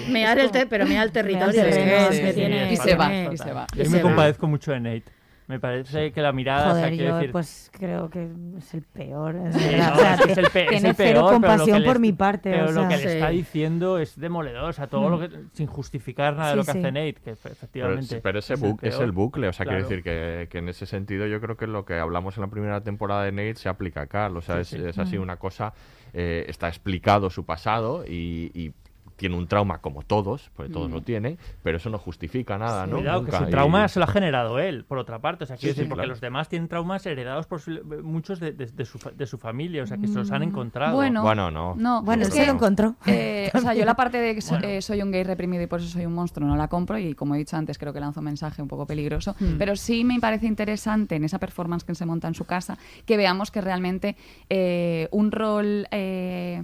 Mear 0.10 0.40
el 0.40 0.50
pero 0.70 0.86
mear 0.86 1.04
el 1.08 1.12
territorio. 1.12 1.64
que- 1.64 2.34
tiene- 2.34 2.74
Y 2.74 2.78
se 2.78 2.96
va, 2.96 3.08
tiene- 3.10 3.30
y 3.34 3.38
se 3.38 3.52
va. 3.54 3.68
Yo 3.76 3.84
y 3.84 3.90
me 3.90 4.02
compadezco 4.02 4.48
mucho 4.48 4.72
de 4.72 4.80
Nate. 4.80 5.04
Me 5.48 5.62
parece 5.62 6.12
que 6.12 6.22
la 6.22 6.34
mirada, 6.34 6.72
o 6.74 6.76
sea, 6.76 6.90
Joder, 6.90 6.96
yo 6.98 7.16
decir, 7.16 7.32
pues 7.32 7.72
creo 7.72 8.10
que 8.10 8.30
es 8.58 8.74
el 8.74 8.82
peor. 8.82 9.36
es 9.38 9.56
Sí, 9.56 9.70
verdad. 9.70 9.88
no, 9.92 9.96
O 9.96 10.00
sea, 10.00 10.14
es 10.16 10.22
que 10.26 10.32
es 10.34 10.38
el 10.40 10.48
pe- 10.50 10.64
es 10.64 10.70
tiene 10.72 10.90
el 10.90 10.96
cero 10.96 10.96
peor, 10.98 11.14
pero 11.14 11.22
lo 11.22 11.28
que 11.30 11.34
compasión 11.48 11.82
le- 11.82 11.88
por 11.88 12.00
mi 12.00 12.12
parte. 12.12 12.52
Pero 12.52 12.64
o 12.66 12.72
lo 12.74 12.82
sea, 12.82 12.90
que 12.90 12.98
le 13.06 13.14
está 13.14 13.30
diciendo 13.30 13.98
es 13.98 14.20
demoledor, 14.20 14.66
o 14.70 14.74
sea, 14.74 14.88
todo 14.88 15.08
Mm. 15.08 15.12
lo 15.12 15.20
que 15.20 15.30
sin 15.54 15.68
justificar 15.68 16.36
nada 16.36 16.48
de 16.50 16.52
Sí, 16.54 16.58
lo 16.58 16.66
que 16.66 16.72
sí. 16.74 16.78
hace 16.80 16.92
Nate, 16.92 17.14
que 17.14 17.22
Pero, 17.22 17.54
efectivamente. 17.54 18.20
pero 18.22 18.40
ese 18.40 18.54
es 18.56 18.62
bu- 18.62 18.78
es 18.82 19.00
el 19.00 19.12
bucle, 19.14 19.48
o 19.48 19.54
sea, 19.54 19.66
Claro. 19.66 19.78
quiero 19.80 19.90
decir 19.90 20.04
que, 20.04 20.48
que 20.50 20.58
en 20.58 20.68
ese 20.68 20.86
sentido 20.86 21.26
yo 21.28 21.40
creo 21.40 21.56
que 21.56 21.66
lo 21.68 21.86
que 21.86 21.94
hablamos 21.98 22.36
en 22.36 22.42
la 22.42 22.50
primera 22.50 22.82
temporada 22.82 23.24
de 23.24 23.32
Nate 23.32 23.56
se 23.56 23.70
aplica 23.70 24.02
acá, 24.02 24.28
o 24.28 24.42
sea, 24.42 24.56
Sí, 24.66 24.76
es, 24.76 24.82
sí. 24.84 24.90
es 24.90 25.00
así 25.00 25.18
Mm. 25.18 25.22
una 25.22 25.38
cosa, 25.38 25.74
eh, 26.14 26.44
está 26.50 26.68
explicado 26.68 27.30
su 27.30 27.46
pasado 27.46 28.04
y, 28.06 28.52
y 28.54 28.74
tiene 29.18 29.36
un 29.36 29.48
trauma 29.48 29.80
como 29.80 30.04
todos, 30.04 30.50
porque 30.56 30.72
todos 30.72 30.90
Mm. 30.90 30.94
lo 30.94 31.02
tienen, 31.02 31.38
pero 31.64 31.78
eso 31.78 31.90
no 31.90 31.98
justifica 31.98 32.58
nada, 32.58 32.88
¿no? 32.88 32.98
Cuidado, 32.98 33.22
Nunca, 33.22 33.32
que 33.40 33.44
su 33.44 33.50
y- 33.50 33.52
trauma 33.52 33.88
se 33.90 34.00
lo 34.00 34.06
ha 34.06 34.08
generado 34.08 34.60
él, 34.60 34.86
por 34.86 34.98
otra 35.00 35.20
parte. 35.20 35.44
O 35.44 35.48
sea, 35.48 35.58
quiero 35.58 35.74
Sí, 35.74 35.76
sí, 35.76 35.80
decir, 35.82 35.90
porque 35.90 36.02
claro. 36.04 36.10
los 36.12 36.22
demás 36.22 36.48
tienen 36.50 36.68
traumas 36.70 37.06
heredados 37.06 37.48
por 37.48 37.60
su- 37.60 37.84
muchos 38.04 38.40
de, 38.40 38.52
de- 38.54 38.68
de 38.68 38.86
su, 38.86 39.00
de 39.16 39.26
su 39.26 39.38
familia, 39.38 39.84
o 39.84 39.88
sea, 39.88 39.98
que 39.98 40.08
se 40.08 40.14
los 40.16 40.32
han 40.32 40.44
encontrado. 40.44 40.96
Bueno, 40.96 41.24
Bueno, 41.24 41.52
no. 41.52 41.76
No, 41.76 42.02
Bueno, 42.04 42.24
es 42.24 42.30
que, 42.30 42.46
lo 42.46 42.54
encontró. 42.54 42.96
eh, 43.08 43.52
o 43.54 43.60
sea, 43.60 43.74
yo 43.74 43.84
la 43.86 43.96
parte 43.96 44.18
de 44.20 44.36
que 44.36 44.42
so- 44.42 44.52
Bueno. 44.52 44.68
eh, 44.68 44.82
soy 44.82 45.02
un 45.02 45.12
gay 45.12 45.24
reprimido 45.24 45.64
y 45.64 45.68
por 45.68 45.80
eso 45.80 45.90
soy 45.90 46.06
un 46.06 46.14
monstruo 46.14 46.48
no 46.48 46.56
la 46.56 46.68
compro 46.68 46.98
y 46.98 47.14
como 47.16 47.36
he 47.36 47.40
dicho 47.40 47.58
antes 47.58 47.78
creo 47.78 47.92
que 47.94 48.00
lanzo 48.00 48.20
un 48.22 48.26
mensaje 48.26 48.62
un 48.62 48.68
poco 48.68 48.86
peligroso, 48.86 49.36
Mm. 49.40 49.58
pero 49.58 49.76
sí 49.76 50.04
me 50.04 50.20
parece 50.20 50.46
interesante 50.46 51.16
en 51.16 51.24
esa 51.24 51.40
performance 51.40 51.84
que 51.84 51.96
se 51.96 52.06
monta 52.06 52.28
en 52.28 52.36
su 52.36 52.46
casa 52.46 52.78
que 53.06 53.18
veamos 53.18 53.50
que 53.50 53.62
realmente 53.62 54.16
eh, 54.50 55.08
un 55.12 55.32
rol 55.32 55.88
eh, 55.92 56.64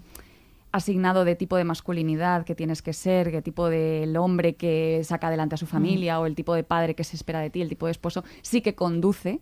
asignado 0.74 1.24
de 1.24 1.36
tipo 1.36 1.56
de 1.56 1.64
masculinidad 1.64 2.44
que 2.44 2.56
tienes 2.56 2.82
que 2.82 2.94
ser, 2.94 3.32
qué 3.32 3.42
tipo 3.42 3.70
del 3.70 4.18
hombre 4.18 4.56
que 4.56 5.02
saca 5.04 5.28
adelante 5.28 5.56
a 5.56 5.58
su 5.58 5.68
familia 5.68 6.20
o 6.20 6.26
el 6.26 6.36
tipo 6.36 6.56
de 6.56 6.64
padre 6.64 6.96
que 6.96 7.04
se 7.04 7.16
espera 7.16 7.40
de 7.40 7.52
ti, 7.52 7.62
el 7.62 7.70
tipo 7.70 7.86
de 7.86 7.92
esposo, 7.92 8.24
sí 8.42 8.62
que 8.62 8.74
conduce 8.74 9.40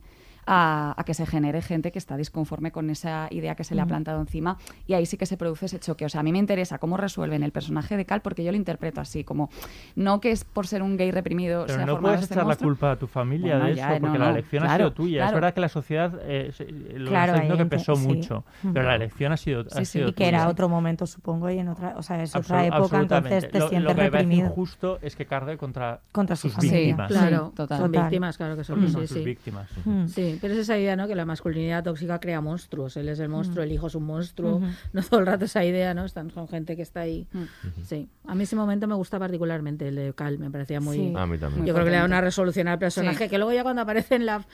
a, 0.54 0.94
a 0.98 1.04
que 1.06 1.14
se 1.14 1.26
genere 1.26 1.62
gente 1.62 1.94
que 1.94 1.98
está 2.00 2.18
disconforme 2.18 2.74
con 2.74 2.90
esa 2.90 3.28
idea 3.32 3.56
que 3.56 3.64
se 3.64 3.74
le 3.74 3.80
ha 3.82 3.86
plantado 3.86 4.20
encima 4.20 4.58
y 4.86 4.96
ahí 4.96 5.06
sí 5.06 5.16
que 5.16 5.26
se 5.26 5.38
produce 5.38 5.68
ese 5.68 5.80
choque. 5.80 6.04
O 6.04 6.10
sea, 6.10 6.20
a 6.20 6.24
mí 6.24 6.34
me 6.34 6.40
interesa 6.40 6.78
cómo 6.78 6.98
resuelven 6.98 7.42
el 7.42 7.54
personaje 7.54 7.96
de 7.96 8.04
Cal 8.06 8.22
porque 8.22 8.44
yo 8.44 8.52
lo 8.52 8.58
interpreto 8.58 9.00
así, 9.00 9.24
como 9.24 9.50
no 9.96 10.20
que 10.20 10.32
es 10.32 10.44
por 10.44 10.68
ser 10.68 10.84
un 10.84 10.98
gay 10.98 11.10
reprimido 11.12 11.64
Pero 11.68 11.78
sea 11.78 11.86
no 11.86 12.00
puedes 12.02 12.22
este 12.24 12.34
echar 12.34 12.46
la 12.46 12.58
culpa 12.58 12.92
a 12.92 12.96
tu 12.98 13.08
familia 13.08 13.54
Bueno, 13.56 13.70
de 13.70 13.76
ya, 13.76 13.92
eso, 13.94 14.02
porque 14.02 14.18
no, 14.20 14.26
la 14.26 14.32
elección 14.32 14.64
ha 14.66 14.76
sido 14.76 14.92
tuya. 14.92 15.26
Es 15.28 15.34
verdad 15.34 15.54
que 15.54 15.62
la 15.62 15.70
sociedad 15.70 16.20
eh, 16.24 16.52
lo 16.96 17.10
Claro, 17.10 17.32
está 17.34 17.42
diciendo 17.44 17.64
que 17.64 17.70
pesó 17.70 17.96
sí. 17.96 18.08
mucho, 18.08 18.44
Mm. 18.64 18.74
pero 18.74 18.86
la 18.88 18.96
elección 18.96 19.32
ha 19.32 19.38
sido, 19.38 19.62
ha 19.72 19.80
Sí, 19.80 19.86
sido 19.86 20.10
y 20.10 20.14
que 20.14 20.28
era 20.28 20.50
otro 20.50 20.68
momento, 20.68 21.08
supongo, 21.08 21.50
y 21.50 21.60
en 21.60 21.70
otra, 21.70 21.94
o 21.98 22.04
sea, 22.04 22.22
es 22.22 22.36
otra 22.36 22.66
época, 22.66 23.00
entonces 23.00 23.50
te 23.50 23.60
lo, 23.60 23.70
sientes 23.70 23.90
lo 23.90 23.96
que 23.96 24.02
reprimido. 24.10 24.48
injusto 24.48 25.00
es 25.02 25.16
que 25.16 25.26
cargue 25.26 25.58
contra, 25.58 26.02
Contra 26.12 26.36
su 26.36 26.50
sus 26.50 26.56
familia. 26.56 26.80
víctimas. 26.80 27.08
Sí, 27.12 27.18
Claro, 27.18 27.54
total. 27.56 27.78
son 27.80 27.92
víctimas, 27.92 28.38
claro 28.38 28.58
que 28.58 28.64
son. 28.66 28.76
Porque 28.76 28.88
sí, 28.88 28.94
son 28.94 29.08
sus 29.08 29.18
sí. 29.18 29.24
víctimas. 29.24 29.70
Mm. 29.86 30.08
Sí, 30.08 30.38
pero 30.42 30.54
es 30.54 30.60
esa 30.60 30.78
idea, 30.78 30.96
¿no? 30.96 31.08
Que 31.08 31.16
la 31.16 31.26
masculinidad 31.26 31.84
tóxica 31.84 32.20
crea 32.20 32.42
monstruos. 32.42 32.98
Él 32.98 33.10
es 33.10 33.20
el 33.20 33.30
monstruo, 33.30 33.64
el 33.64 33.72
hijo 33.72 33.88
es 33.88 33.96
un 33.96 34.04
monstruo. 34.04 34.62
No 34.94 35.02
todo 35.04 35.20
el 35.20 35.26
rato 35.26 35.46
esa 35.46 35.64
idea, 35.64 35.94
¿no? 35.94 36.04
Están 36.06 36.30
con 36.30 36.48
gente 36.48 36.76
que 36.76 36.82
está 36.82 37.02
ahí. 37.02 37.28
Mm. 37.32 37.44
Sí. 37.86 38.10
A 38.26 38.36
mí 38.36 38.44
ese 38.44 38.56
momento 38.56 38.88
me 38.88 38.96
gusta 38.96 39.20
particularmente, 39.20 39.88
el 39.88 39.96
de 39.96 40.14
Cal. 40.14 40.40
Me 40.40 40.50
parecía 40.50 40.82
muy. 40.82 40.98
Sí. 40.98 41.14
A 41.16 41.26
mí 41.26 41.38
también. 41.38 41.60
Muy 41.60 41.68
Yo 41.68 41.74
creo 41.74 41.86
que 41.86 41.92
le 41.92 41.98
da 41.98 42.06
una 42.06 42.22
resolución 42.22 42.68
al 42.68 42.80
personaje. 42.80 43.26
Sí. 43.26 43.30
Que 43.30 43.38
luego 43.38 43.54
ya 43.54 43.64
cuando 43.64 43.82
aparece 43.84 44.16
en 44.16 44.26
la 44.26 44.46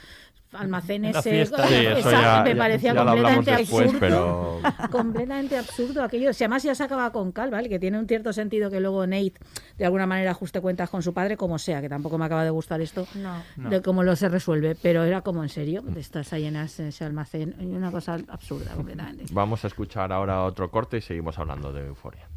almacenes. 0.53 1.13
La 1.13 1.19
eh, 1.19 1.23
fiesta. 1.23 1.67
Sí, 1.67 1.73
eso 1.75 1.97
esa- 2.09 2.11
ya, 2.21 2.43
me 2.43 2.49
ya- 2.51 2.57
parecía 2.57 2.93
ya 2.93 3.03
completamente 3.05 3.51
después, 3.51 3.85
absurdo. 3.93 3.99
pero... 3.99 4.59
completamente 4.91 5.57
absurdo 5.57 6.03
aquello. 6.03 6.33
Si 6.33 6.43
además 6.43 6.63
ya 6.63 6.73
se 6.75 6.83
acaba 6.83 7.11
con 7.11 7.31
Cal, 7.31 7.51
¿vale? 7.51 7.69
Que 7.69 7.79
tiene 7.79 7.99
un 7.99 8.07
cierto 8.07 8.31
sentido 8.33 8.69
que 8.69 8.79
luego 8.79 9.05
Nate 9.05 9.33
de 9.77 9.85
alguna 9.85 10.05
manera 10.07 10.31
ajuste 10.31 10.61
cuentas 10.61 10.89
con 10.89 11.01
su 11.03 11.13
padre, 11.13 11.37
como 11.37 11.59
sea, 11.59 11.81
que 11.81 11.89
tampoco 11.89 12.17
me 12.17 12.25
acaba 12.25 12.43
de 12.43 12.49
gustar 12.49 12.81
esto 12.81 13.07
No. 13.15 13.69
De 13.69 13.81
cómo 13.81 14.03
lo 14.03 14.15
se 14.15 14.29
resuelve, 14.29 14.75
pero 14.81 15.03
era 15.03 15.21
como 15.21 15.43
en 15.43 15.49
serio, 15.49 15.83
estás 15.95 16.33
ahí 16.33 16.45
en 16.45 16.55
ese 16.55 17.03
almacén, 17.03 17.55
y 17.59 17.65
una 17.65 17.91
cosa 17.91 18.17
absurda 18.27 18.71
completamente. 18.73 19.25
Vamos 19.31 19.63
a 19.63 19.67
escuchar 19.67 20.11
ahora 20.11 20.43
otro 20.43 20.69
corte 20.71 20.97
y 20.97 21.01
seguimos 21.01 21.37
hablando 21.39 21.71
de 21.73 21.87
Euforia. 21.87 22.27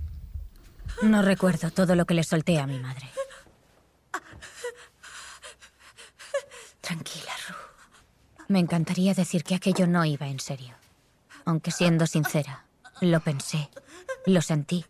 No 1.02 1.22
recuerdo 1.22 1.70
todo 1.70 1.94
lo 1.94 2.04
que 2.04 2.14
le 2.14 2.24
solté 2.24 2.58
a 2.58 2.66
mi 2.66 2.78
madre. 2.78 3.06
Tranquila, 6.80 7.32
Ru. 7.48 7.54
Me 8.50 8.58
encantaría 8.58 9.14
decir 9.14 9.44
que 9.44 9.54
aquello 9.54 9.86
no 9.86 10.04
iba 10.04 10.26
en 10.26 10.40
serio. 10.40 10.74
Aunque 11.44 11.70
siendo 11.70 12.04
sincera, 12.08 12.64
lo 13.00 13.20
pensé, 13.20 13.70
lo 14.26 14.42
sentí 14.42 14.84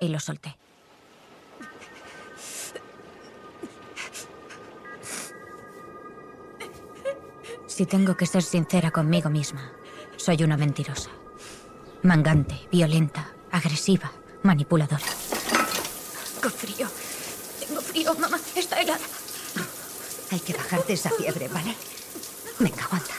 y 0.00 0.08
lo 0.08 0.18
solté. 0.18 0.56
Si 7.68 7.86
tengo 7.86 8.16
que 8.16 8.26
ser 8.26 8.42
sincera 8.42 8.90
conmigo 8.90 9.30
misma, 9.30 9.70
soy 10.16 10.42
una 10.42 10.56
mentirosa. 10.56 11.10
Mangante, 12.02 12.66
violenta, 12.72 13.30
agresiva, 13.52 14.10
manipuladora. 14.42 15.06
Con 16.42 16.50
frío. 16.50 16.88
Tengo 17.60 17.82
frío, 17.82 18.16
mamá. 18.16 18.40
Está 18.56 18.80
helada. 18.80 19.06
Hay 20.32 20.40
que 20.40 20.54
bajarte 20.54 20.94
esa 20.94 21.10
fiebre, 21.10 21.46
¿vale? 21.46 21.76
Venga, 22.60 22.84
aguanta. 22.84 23.14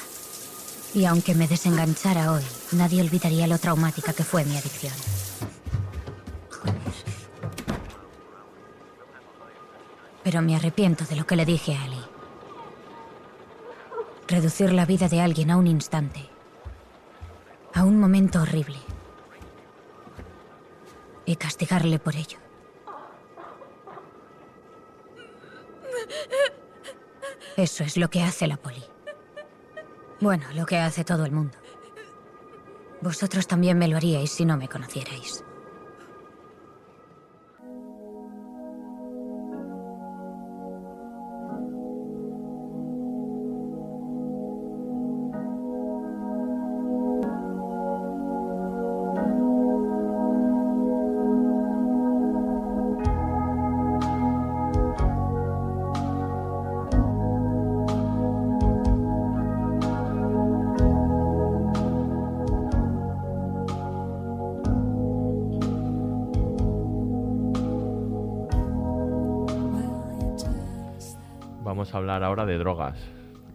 Y 0.93 1.05
aunque 1.05 1.33
me 1.33 1.47
desenganchara 1.47 2.31
hoy, 2.31 2.43
nadie 2.73 3.01
olvidaría 3.01 3.47
lo 3.47 3.57
traumática 3.57 4.13
que 4.13 4.23
fue 4.23 4.45
mi 4.45 4.55
adicción. 4.55 4.93
Pero 10.23 10.43
me 10.43 10.55
arrepiento 10.55 11.05
de 11.05 11.15
lo 11.15 11.25
que 11.25 11.35
le 11.35 11.45
dije 11.45 11.75
a 11.75 11.83
Ali. 11.83 12.01
Reducir 14.27 14.71
la 14.73 14.85
vida 14.85 15.09
de 15.09 15.21
alguien 15.21 15.49
a 15.49 15.57
un 15.57 15.65
instante. 15.65 16.29
A 17.73 17.83
un 17.83 17.99
momento 17.99 18.41
horrible. 18.41 18.77
Y 21.25 21.35
castigarle 21.35 21.97
por 21.97 22.15
ello. 22.15 22.37
Eso 27.57 27.83
es 27.83 27.97
lo 27.97 28.09
que 28.09 28.21
hace 28.21 28.45
la 28.45 28.57
poli. 28.57 28.83
Bueno, 30.21 30.45
lo 30.53 30.67
que 30.67 30.77
hace 30.77 31.03
todo 31.03 31.25
el 31.25 31.31
mundo. 31.31 31.57
Vosotros 33.01 33.47
también 33.47 33.79
me 33.79 33.87
lo 33.87 33.97
haríais 33.97 34.31
si 34.31 34.45
no 34.45 34.55
me 34.55 34.69
conocierais. 34.69 35.43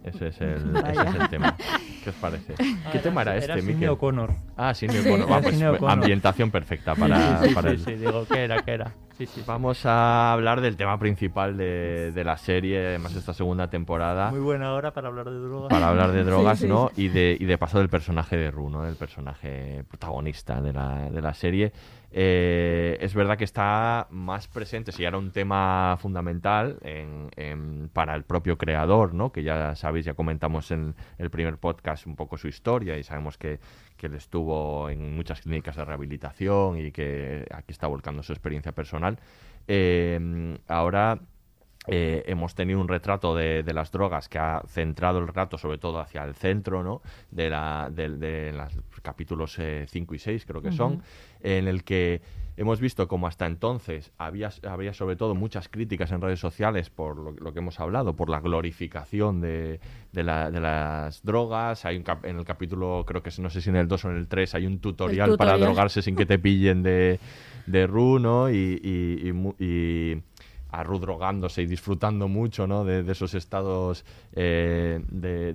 Ese 0.07 0.27
es 0.27 0.41
el, 0.41 0.75
ese 0.89 1.01
es 1.09 1.15
el 1.15 1.29
tema. 1.29 1.55
¿Qué 2.03 2.09
os 2.09 2.15
parece? 2.17 2.53
¿Qué 2.91 2.99
tema 2.99 3.21
era 3.23 3.37
este, 3.37 3.61
Miquel? 3.61 3.89
O'Connor. 3.89 4.31
Ah, 4.55 4.73
Sidney 4.73 5.01
Sí. 5.01 5.09
O'Connor. 5.09 5.27
Ah, 5.31 5.39
pues, 5.43 5.61
O'Connor. 5.61 5.91
ambientación 5.91 6.51
perfecta 6.51 6.95
para, 6.95 7.39
sí, 7.41 7.49
sí, 7.49 7.55
para 7.55 7.69
sí, 7.69 7.75
el- 7.75 7.81
sí, 7.85 7.93
digo, 7.95 8.25
¿qué 8.31 8.43
era, 8.45 8.61
qué 8.63 8.71
era? 8.71 8.91
Sí, 9.17 9.25
sí, 9.25 9.31
sí. 9.37 9.43
Vamos 9.47 9.83
a 9.85 10.31
hablar 10.31 10.61
del 10.61 10.77
tema 10.77 10.99
principal 10.99 11.57
de, 11.57 12.11
de 12.11 12.23
la 12.23 12.37
serie, 12.37 12.85
además 12.87 13.15
esta 13.15 13.33
segunda 13.33 13.67
temporada. 13.67 14.29
Muy 14.29 14.39
buena 14.39 14.73
hora 14.73 14.91
para 14.91 15.07
hablar 15.07 15.25
de 15.29 15.39
drogas. 15.39 15.69
para 15.69 15.89
hablar 15.89 16.11
de 16.11 16.23
drogas. 16.23 16.61
¿no? 16.63 16.91
Y 16.95 17.07
de, 17.07 17.35
y 17.39 17.45
de 17.45 17.57
paso 17.57 17.79
del 17.79 17.89
personaje 17.89 18.37
de 18.37 18.51
Ru, 18.51 18.69
¿no? 18.69 18.85
El 18.87 18.95
personaje 18.95 19.83
protagonista 19.89 20.61
de 20.61 20.71
la, 20.71 21.09
de 21.09 21.21
la 21.21 21.33
serie. 21.33 21.71
Eh, 22.11 22.97
es 23.01 23.13
verdad 23.13 23.37
que 23.37 23.43
está 23.43 24.07
más 24.11 24.47
presente, 24.47 24.91
si 24.91 25.03
era 25.03 25.17
un 25.17 25.31
tema 25.31 25.97
fundamental 25.99 26.77
en- 26.81 27.29
en- 27.35 27.89
para 27.89 28.15
el 28.15 28.23
propio 28.23 28.57
creador, 28.57 29.13
¿no? 29.13 29.31
Que 29.31 29.43
ya 29.43 29.75
sabéis, 29.75 30.05
ya 30.05 30.13
comentamos 30.13 30.71
en 30.71 30.95
el 31.17 31.29
primer 31.29 31.57
podcast 31.57 32.07
un 32.07 32.15
poco 32.15 32.37
su 32.37 32.47
historia 32.47 32.97
y 32.97 33.03
sabemos 33.03 33.37
que, 33.37 33.59
que 33.97 34.07
él 34.07 34.15
estuvo 34.15 34.89
en 34.89 35.15
muchas 35.15 35.41
clínicas 35.41 35.75
de 35.75 35.85
rehabilitación 35.85 36.77
y 36.79 36.91
que 36.91 37.45
aquí 37.51 37.71
está 37.71 37.87
volcando 37.87 38.23
su 38.23 38.31
experiencia 38.33 38.71
personal. 38.71 39.19
Eh, 39.67 40.57
ahora 40.67 41.19
eh, 41.87 42.23
hemos 42.27 42.53
tenido 42.53 42.79
un 42.81 42.87
retrato 42.87 43.35
de, 43.35 43.63
de 43.63 43.73
las 43.73 43.91
drogas 43.91 44.27
que 44.29 44.37
ha 44.39 44.61
centrado 44.67 45.19
el 45.19 45.27
retrato 45.27 45.57
sobre 45.57 45.77
todo 45.77 45.99
hacia 45.99 46.23
el 46.23 46.35
centro, 46.35 46.83
¿no? 46.83 47.01
De, 47.31 47.49
la, 47.49 47.89
de, 47.91 48.09
de 48.09 48.51
los 48.53 48.73
capítulos 49.01 49.57
5 49.87 50.15
y 50.15 50.19
6 50.19 50.45
creo 50.45 50.61
que 50.61 50.71
son, 50.71 51.01
en 51.41 51.67
el 51.67 51.83
que 51.83 52.21
hemos 52.57 52.79
visto 52.81 53.07
como 53.07 53.27
hasta 53.27 53.45
entonces 53.45 54.11
había, 54.17 54.49
había 54.67 54.91
sobre 54.93 55.15
todo 55.15 55.35
muchas 55.35 55.69
críticas 55.69 56.11
en 56.11 56.21
redes 56.21 56.39
sociales 56.39 56.89
por 56.89 57.15
lo, 57.17 57.31
lo 57.33 57.53
que 57.53 57.59
hemos 57.59 57.79
hablado, 57.79 58.15
por 58.15 58.29
la 58.29 58.39
glorificación 58.39 59.41
de, 59.41 59.79
de, 60.11 60.23
la- 60.23 60.49
de 60.49 60.59
las 60.59 61.23
drogas. 61.23 61.85
Hay 61.85 61.97
un 61.97 62.03
cap- 62.03 62.25
en 62.25 62.37
el 62.39 62.45
capítulo, 62.45 63.03
creo 63.07 63.21
que 63.21 63.29
no 63.39 63.49
sé 63.51 63.61
si 63.61 63.69
en 63.69 63.75
el 63.75 63.87
2 63.87 64.05
o 64.05 64.09
en 64.11 64.17
el 64.17 64.27
3, 64.27 64.55
hay 64.55 64.65
un 64.65 64.79
tutorial, 64.79 65.29
para 65.37 65.51
drogarse 65.67 66.01
sin 66.01 66.15
que 66.15 66.25
te 66.25 66.39
pillen 66.39 66.81
de, 66.83 67.19
de 67.67 67.87
Ru, 67.87 68.17
¿no? 68.19 68.49
Y, 68.49 68.55
y- 68.83 69.29
y 69.29 69.63
y 69.63 70.21
a 70.77 70.83
Ru 70.83 70.99
drogándose 70.99 71.63
y 71.63 71.65
disfrutando 71.65 72.27
mucho, 72.27 72.67
¿no? 72.67 72.85
De, 72.85 73.11
esos 73.11 73.33
estados 73.33 74.05
eh, 74.33 75.01
de, 75.09 75.53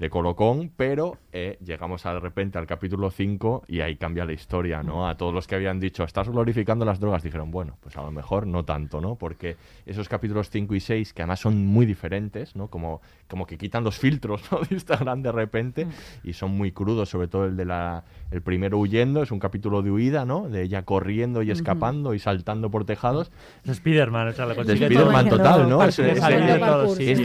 de 0.00 0.08
colocón, 0.08 0.72
pero 0.74 1.18
eh, 1.30 1.58
llegamos 1.62 2.04
de 2.04 2.18
repente 2.18 2.56
al 2.56 2.66
capítulo 2.66 3.10
5 3.10 3.64
y 3.68 3.82
ahí 3.82 3.96
cambia 3.96 4.24
la 4.24 4.32
historia, 4.32 4.82
¿no? 4.82 5.06
A 5.06 5.18
todos 5.18 5.34
los 5.34 5.46
que 5.46 5.56
habían 5.56 5.78
dicho, 5.78 6.04
estás 6.04 6.26
glorificando 6.30 6.86
las 6.86 7.00
drogas, 7.00 7.22
dijeron, 7.22 7.50
bueno, 7.50 7.76
pues 7.80 7.98
a 7.98 8.02
lo 8.02 8.10
mejor 8.10 8.46
no 8.46 8.64
tanto, 8.64 9.02
¿no? 9.02 9.16
Porque 9.16 9.58
esos 9.84 10.08
capítulos 10.08 10.48
5 10.48 10.74
y 10.74 10.80
6, 10.80 11.12
que 11.12 11.20
además 11.20 11.40
son 11.40 11.66
muy 11.66 11.84
diferentes, 11.84 12.56
¿no? 12.56 12.68
Como, 12.68 13.02
como 13.30 13.46
que 13.46 13.56
quitan 13.56 13.84
los 13.84 13.96
filtros, 13.98 14.42
¿no? 14.52 14.58
De 14.68 14.74
Instagram 14.74 15.22
de 15.22 15.32
repente 15.32 15.86
y 16.24 16.32
son 16.34 16.50
muy 16.50 16.72
crudos, 16.72 17.08
sobre 17.08 17.28
todo 17.28 17.46
el 17.46 17.56
de 17.56 17.64
la 17.64 18.04
el 18.30 18.42
primero 18.42 18.78
huyendo, 18.78 19.22
es 19.22 19.30
un 19.32 19.38
capítulo 19.38 19.82
de 19.82 19.90
huida, 19.90 20.24
¿no? 20.24 20.48
De 20.48 20.62
ella 20.62 20.82
corriendo 20.84 21.42
y 21.42 21.50
escapando 21.50 22.14
y 22.14 22.18
saltando 22.18 22.70
por 22.70 22.84
tejados. 22.84 23.30
Es 23.64 23.76
Spiderman, 23.78 24.28
o 24.28 24.32
sea, 24.32 24.46
lo 24.46 24.54
De 24.62 24.76
Spiderman 24.76 25.28
total, 25.28 25.68
¿no? 25.68 25.82
Es, 25.84 25.96
de 25.96 26.12
es 26.12 26.22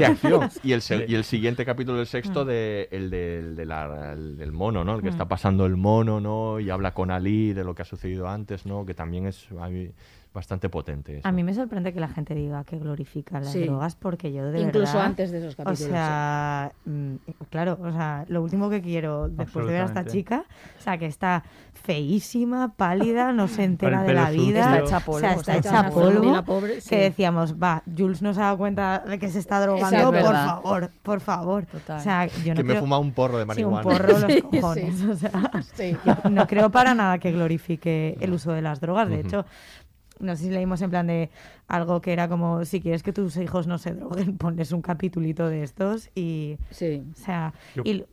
acción. 0.01 0.49
Y 0.63 0.71
el, 0.73 0.81
y 1.07 1.15
el 1.15 1.23
siguiente 1.23 1.65
capítulo, 1.65 1.99
el 1.99 2.07
sexto, 2.07 2.45
de, 2.45 2.87
el 2.91 3.09
del, 3.09 3.55
de 3.55 3.65
la- 3.65 4.13
el 4.13 4.37
del 4.37 4.51
mono, 4.51 4.83
¿no? 4.83 4.95
El 4.95 5.01
que 5.01 5.07
Mm. 5.09 5.11
está 5.15 5.27
pasando 5.27 5.65
el 5.65 5.75
mono, 5.75 6.19
¿no? 6.19 6.59
Y 6.59 6.69
habla 6.69 6.93
con 6.93 7.11
Ali 7.11 7.53
de 7.53 7.63
lo 7.63 7.75
que 7.75 7.81
ha 7.83 7.85
sucedido 7.85 8.27
antes, 8.27 8.65
¿no? 8.65 8.85
Que 8.85 8.93
también 8.93 9.27
es 9.27 9.47
a 9.59 9.67
mí, 9.69 9.89
bastante 10.35 10.69
potente. 10.69 11.17
eso. 11.17 11.27
A 11.27 11.31
mí 11.31 11.43
me 11.43 11.53
sorprende 11.55 11.91
que 11.93 11.99
la 11.99 12.09
gente 12.09 12.35
diga 12.35 12.63
que 12.63 12.77
glorifica 12.77 13.39
las 13.39 13.51
Sí. 13.51 13.63
drogas 13.63 13.95
porque 13.95 14.31
yo 14.31 14.51
de 14.51 14.59
Incluso 14.61 14.93
verdad- 14.93 15.05
antes 15.07 15.31
de 15.31 15.39
esos 15.39 15.55
capítulos, 15.55 15.81
O 15.81 15.87
sea, 15.89 16.71
mm, 16.85 17.15
claro, 17.49 17.79
o 17.81 17.91
sea, 17.91 18.25
lo 18.27 18.43
último 18.43 18.69
que 18.69 18.81
quiero 18.81 19.29
después 19.29 19.65
de 19.65 19.71
ver 19.73 19.81
a 19.81 19.85
esta 19.85 20.05
chica, 20.05 20.43
o 20.77 20.81
sea, 20.81 20.97
que 20.99 21.07
está 21.07 21.43
feísima, 21.73 22.73
pálida, 22.75 23.31
no 23.31 23.47
se 23.47 23.63
entera 23.63 24.03
de 24.03 24.13
la 24.13 24.29
vida, 24.31 24.63
sucio. 24.63 24.75
Está 24.75 24.77
hecha 24.79 24.83
o 24.83 24.87
sea, 24.89 24.99
polvo, 25.05 25.17
está 25.39 25.55
está 25.55 25.57
hecha 25.57 25.89
polvo, 25.89 26.43
pobre, 26.43 26.81
sí. 26.81 26.89
que 26.89 26.97
decíamos, 26.97 27.55
va, 27.61 27.83
Jules 27.97 28.21
no 28.21 28.33
se 28.33 28.41
ha 28.41 28.45
dado 28.45 28.57
cuenta 28.57 28.99
de 29.07 29.19
que 29.19 29.29
se 29.29 29.39
está 29.39 29.59
drogando, 29.61 29.87
Exacto. 29.87 30.05
por 30.11 30.13
Verdad. 30.15 30.45
favor, 30.47 30.91
por 31.03 31.19
favor. 31.21 31.65
Total. 31.67 31.99
O 31.99 32.03
sea, 32.03 32.25
yo 32.25 32.53
no 32.53 32.57
que 32.57 32.63
me 32.63 32.73
he 32.73 32.75
creo- 32.75 32.81
fumado 32.81 33.01
un 33.01 33.11
porro 33.13 33.37
de 33.37 33.43
Sí, 33.43 33.47
marihuana. 33.47 33.77
un 33.77 33.83
porro 33.83 34.07
los 34.07 34.41
cojones. 34.51 34.95
sí. 34.97 35.07
O 35.09 35.15
sea, 35.15 36.29
no 36.29 36.47
creo 36.47 36.69
para 36.71 36.93
nada 36.95 37.19
que 37.19 37.31
glorifique 37.31 38.17
el 38.19 38.33
uso 38.33 38.51
de 38.51 38.61
las 38.61 38.81
drogas. 38.81 39.07
De 39.09 39.19
hecho, 39.19 39.45
no 40.19 40.35
sé 40.35 40.43
si 40.43 40.49
leímos 40.49 40.81
en 40.81 40.89
plan 40.89 41.07
de 41.07 41.29
algo 41.67 42.01
que 42.01 42.13
era 42.13 42.27
como 42.29 42.63
si 42.65 42.81
quieres 42.81 43.03
que 43.03 43.13
tus 43.13 43.37
hijos 43.37 43.67
no 43.67 43.77
se 43.77 43.93
droguen, 43.93 44.37
pones 44.37 44.71
un 44.71 44.81
capitulito 44.81 45.47
de 45.49 45.63
estos 45.63 46.09
y. 46.15 46.57
Sí. 46.71 47.03
O 47.11 47.15
sea. 47.15 47.53
Yo- 47.75 47.83
y- 47.85 48.05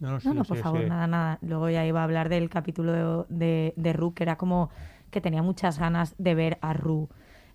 No, 0.00 0.18
no, 0.34 0.42
por 0.44 0.56
favor, 0.58 0.84
nada, 0.88 1.06
nada. 1.06 1.38
Luego 1.42 1.70
ya 1.70 1.86
iba 1.86 2.00
a 2.00 2.04
hablar 2.04 2.28
del 2.28 2.48
capítulo 2.50 2.92
de, 2.92 3.24
de, 3.28 3.74
de 3.76 3.92
Ru, 3.92 4.14
que 4.14 4.24
era 4.24 4.36
como 4.36 4.70
que 5.12 5.20
tenía 5.20 5.42
muchas 5.42 5.78
ganas 5.78 6.14
de 6.18 6.34
ver 6.34 6.58
a 6.60 6.72
Ru 6.72 7.08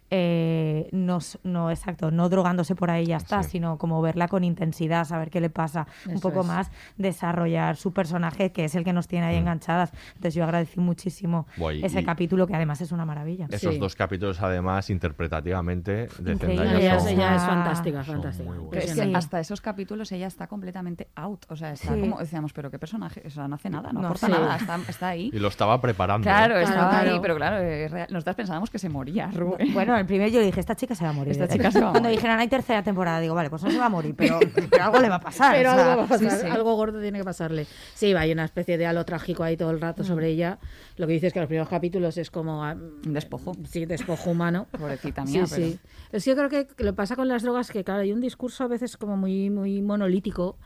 eh, 0.10 0.90
no, 0.92 1.70
exacto, 1.70 2.12
no 2.12 2.30
drogándose 2.30 2.76
por 2.76 2.90
ahí 2.92 3.06
ya 3.08 3.18
está, 3.18 3.44
sino 3.44 3.78
como 3.78 4.02
verla 4.02 4.28
con 4.28 4.44
intensidad, 4.44 5.06
saber 5.06 5.30
qué 5.30 5.42
le 5.42 5.50
pasa, 5.50 5.88
un 6.08 6.20
poco 6.20 6.42
es. 6.42 6.48
más 6.48 6.72
desarrollar 6.98 7.76
su 7.76 7.92
personaje, 7.94 8.52
que 8.52 8.66
es 8.66 8.76
el 8.76 8.84
que 8.84 8.94
nos 8.94 9.08
tiene 9.08 9.26
ahí 9.28 9.36
enganchadas. 9.36 9.92
Entonces 10.10 10.34
yo 10.36 10.44
agradecí 10.44 10.80
muchísimo 10.80 11.48
Guay, 11.58 11.84
ese 11.84 12.02
y- 12.02 12.06
capítulo, 12.06 12.48
que 12.48 12.56
además 12.56 12.82
es 12.82 12.92
una 12.92 13.06
maravilla. 13.06 13.48
Esos 13.50 13.80
dos 13.80 13.96
capítulos, 13.96 14.42
además, 14.42 14.90
interpretativamente, 14.90 16.08
de 16.20 16.32
Ella, 16.78 17.00
son- 17.00 17.08
ella 17.10 17.36
es 17.36 17.42
fantástica, 17.44 18.02
es 18.02 18.08
que 18.08 18.44
Impresionante. 18.44 19.18
hasta 19.18 19.40
esos 19.40 19.62
capítulos 19.62 20.12
ella 20.12 20.28
está 20.28 20.48
completamente 20.48 21.08
out. 21.16 21.46
O 21.50 21.56
sea, 21.56 21.74
está 21.74 21.94
Sí. 21.94 22.00
como 22.00 22.18
decíamos, 22.20 22.54
pero 22.54 22.72
qué 22.72 22.80
personaje, 22.80 23.24
o 23.26 23.30
sea, 23.30 23.48
no 23.48 23.56
hace 23.56 23.70
nada, 23.70 23.92
no, 23.92 24.02
No, 24.02 24.08
aporta 24.08 24.28
sí. 24.28 24.32
nada, 24.32 24.56
está, 24.56 24.80
está 24.88 25.08
ahí. 25.10 25.30
Y 25.34 25.40
lo 25.40 25.48
estaba 25.50 25.80
preparando. 25.82 26.24
Claro, 26.24 26.58
¿eh? 26.58 26.64
estaba 26.64 26.90
Claro, 26.90 26.98
ahí, 26.98 27.06
claro. 27.08 27.22
pero 27.22 27.36
claro, 27.36 27.58
es 27.58 27.92
real- 27.92 28.08
nosotras 28.12 28.36
pensábamos 28.36 28.70
que 28.70 28.80
se 28.80 28.90
moría, 28.90 29.30
Rubén. 29.32 29.74
Bueno, 29.74 29.97
el 30.00 30.06
primer 30.06 30.32
yo 30.32 30.40
le 30.40 30.46
dije, 30.48 30.60
esta 30.60 30.76
chica 30.76 30.96
se 30.96 31.04
va 31.04 31.10
a 31.12 31.14
morir. 31.14 31.32
Esta 31.32 31.48
chica 31.48 31.72
se 31.72 31.80
va 31.80 31.90
a 31.90 31.92
Cuando 31.92 32.08
morir. 32.10 32.18
dijeron, 32.20 32.40
hay 32.40 32.48
tercera 32.48 32.84
temporada, 32.84 33.20
digo, 33.20 33.34
vale, 33.36 33.50
pues 33.50 33.64
no 33.64 33.72
se 33.72 33.78
va 33.78 33.86
a 33.86 33.90
morir, 33.90 34.16
pero, 34.18 34.40
pero 34.70 34.84
algo 34.84 35.00
le 35.00 35.10
va 35.10 35.16
a 35.16 35.20
pasar. 35.20 35.56
Pero 35.56 35.72
o 35.72 35.76
sea, 35.76 35.84
algo 35.92 35.98
va 35.98 36.04
a 36.04 36.08
pasar, 36.08 36.32
sí, 36.32 36.38
sí. 36.42 36.48
algo 36.48 36.76
gordo 36.76 37.02
tiene 37.02 37.18
que 37.20 37.24
pasarle. 37.26 37.66
Sí, 37.94 38.14
va, 38.14 38.22
hay 38.22 38.32
una 38.32 38.46
especie 38.46 38.78
de 38.78 38.86
halo 38.86 39.06
trágico 39.06 39.44
ahí 39.44 39.58
todo 39.58 39.72
el 39.72 39.82
rato 39.82 40.04
sobre 40.04 40.30
ella. 40.30 40.60
Lo 40.98 41.08
que 41.08 41.14
dices 41.14 41.34
que 41.34 41.40
los 41.40 41.48
primeros 41.48 41.70
capítulos 41.70 42.18
es 42.18 42.32
como... 42.32 42.64
ah, 42.64 42.74
Un 42.74 43.14
despojo. 43.14 43.54
Sí, 43.70 43.86
despojo 43.86 44.32
humano. 44.32 44.68
Pobrecita 44.78 45.26
Sí, 45.26 45.34
mía, 45.34 45.46
pero- 45.50 45.66
sí. 45.68 45.80
Es 46.12 46.24
que 46.24 46.30
yo 46.32 46.36
creo 46.38 46.50
que 46.50 46.68
lo 46.84 46.92
que 46.92 46.96
pasa 46.96 47.16
con 47.16 47.28
las 47.28 47.44
drogas 47.44 47.70
que, 47.72 47.84
claro, 47.84 48.02
hay 48.02 48.12
un 48.14 48.22
discurso 48.22 48.64
a 48.64 48.68
veces 48.68 48.96
como 48.98 49.18
muy, 49.18 49.50
muy 49.50 49.82
monolítico 49.82 50.58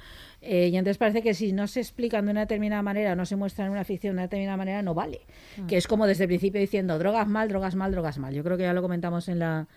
eh, 0.42 0.70
y 0.70 0.78
entonces 0.78 0.98
parece 0.98 1.22
que 1.22 1.36
si 1.36 1.54
no 1.54 1.68
se 1.68 1.80
explican 1.80 2.26
de 2.26 2.32
una 2.32 2.42
determinada 2.42 2.82
manera, 2.82 3.16
no 3.16 3.26
se 3.26 3.36
muestran 3.36 3.68
en 3.68 3.74
una 3.74 3.84
ficción 3.84 4.12
de 4.12 4.16
una 4.16 4.22
determinada 4.24 4.58
manera, 4.58 4.82
no 4.82 4.96
vale. 4.96 5.22
Que 5.68 5.78
es 5.78 5.88
como 5.88 6.08
desde 6.08 6.24
el 6.24 6.30
principio 6.30 6.60
diciendo 6.60 6.98
drogas 6.98 7.28
mal, 7.28 7.48
drogas 7.48 7.76
mal, 7.76 7.92
drogas 7.92 8.18
mal. 8.18 8.34
Yo 8.34 8.44
creo 8.44 8.58
que 8.58 8.64
ya 8.64 8.74
lo 8.74 8.82
comentamos 8.82 9.28
en 9.30 9.40
la 9.40 9.68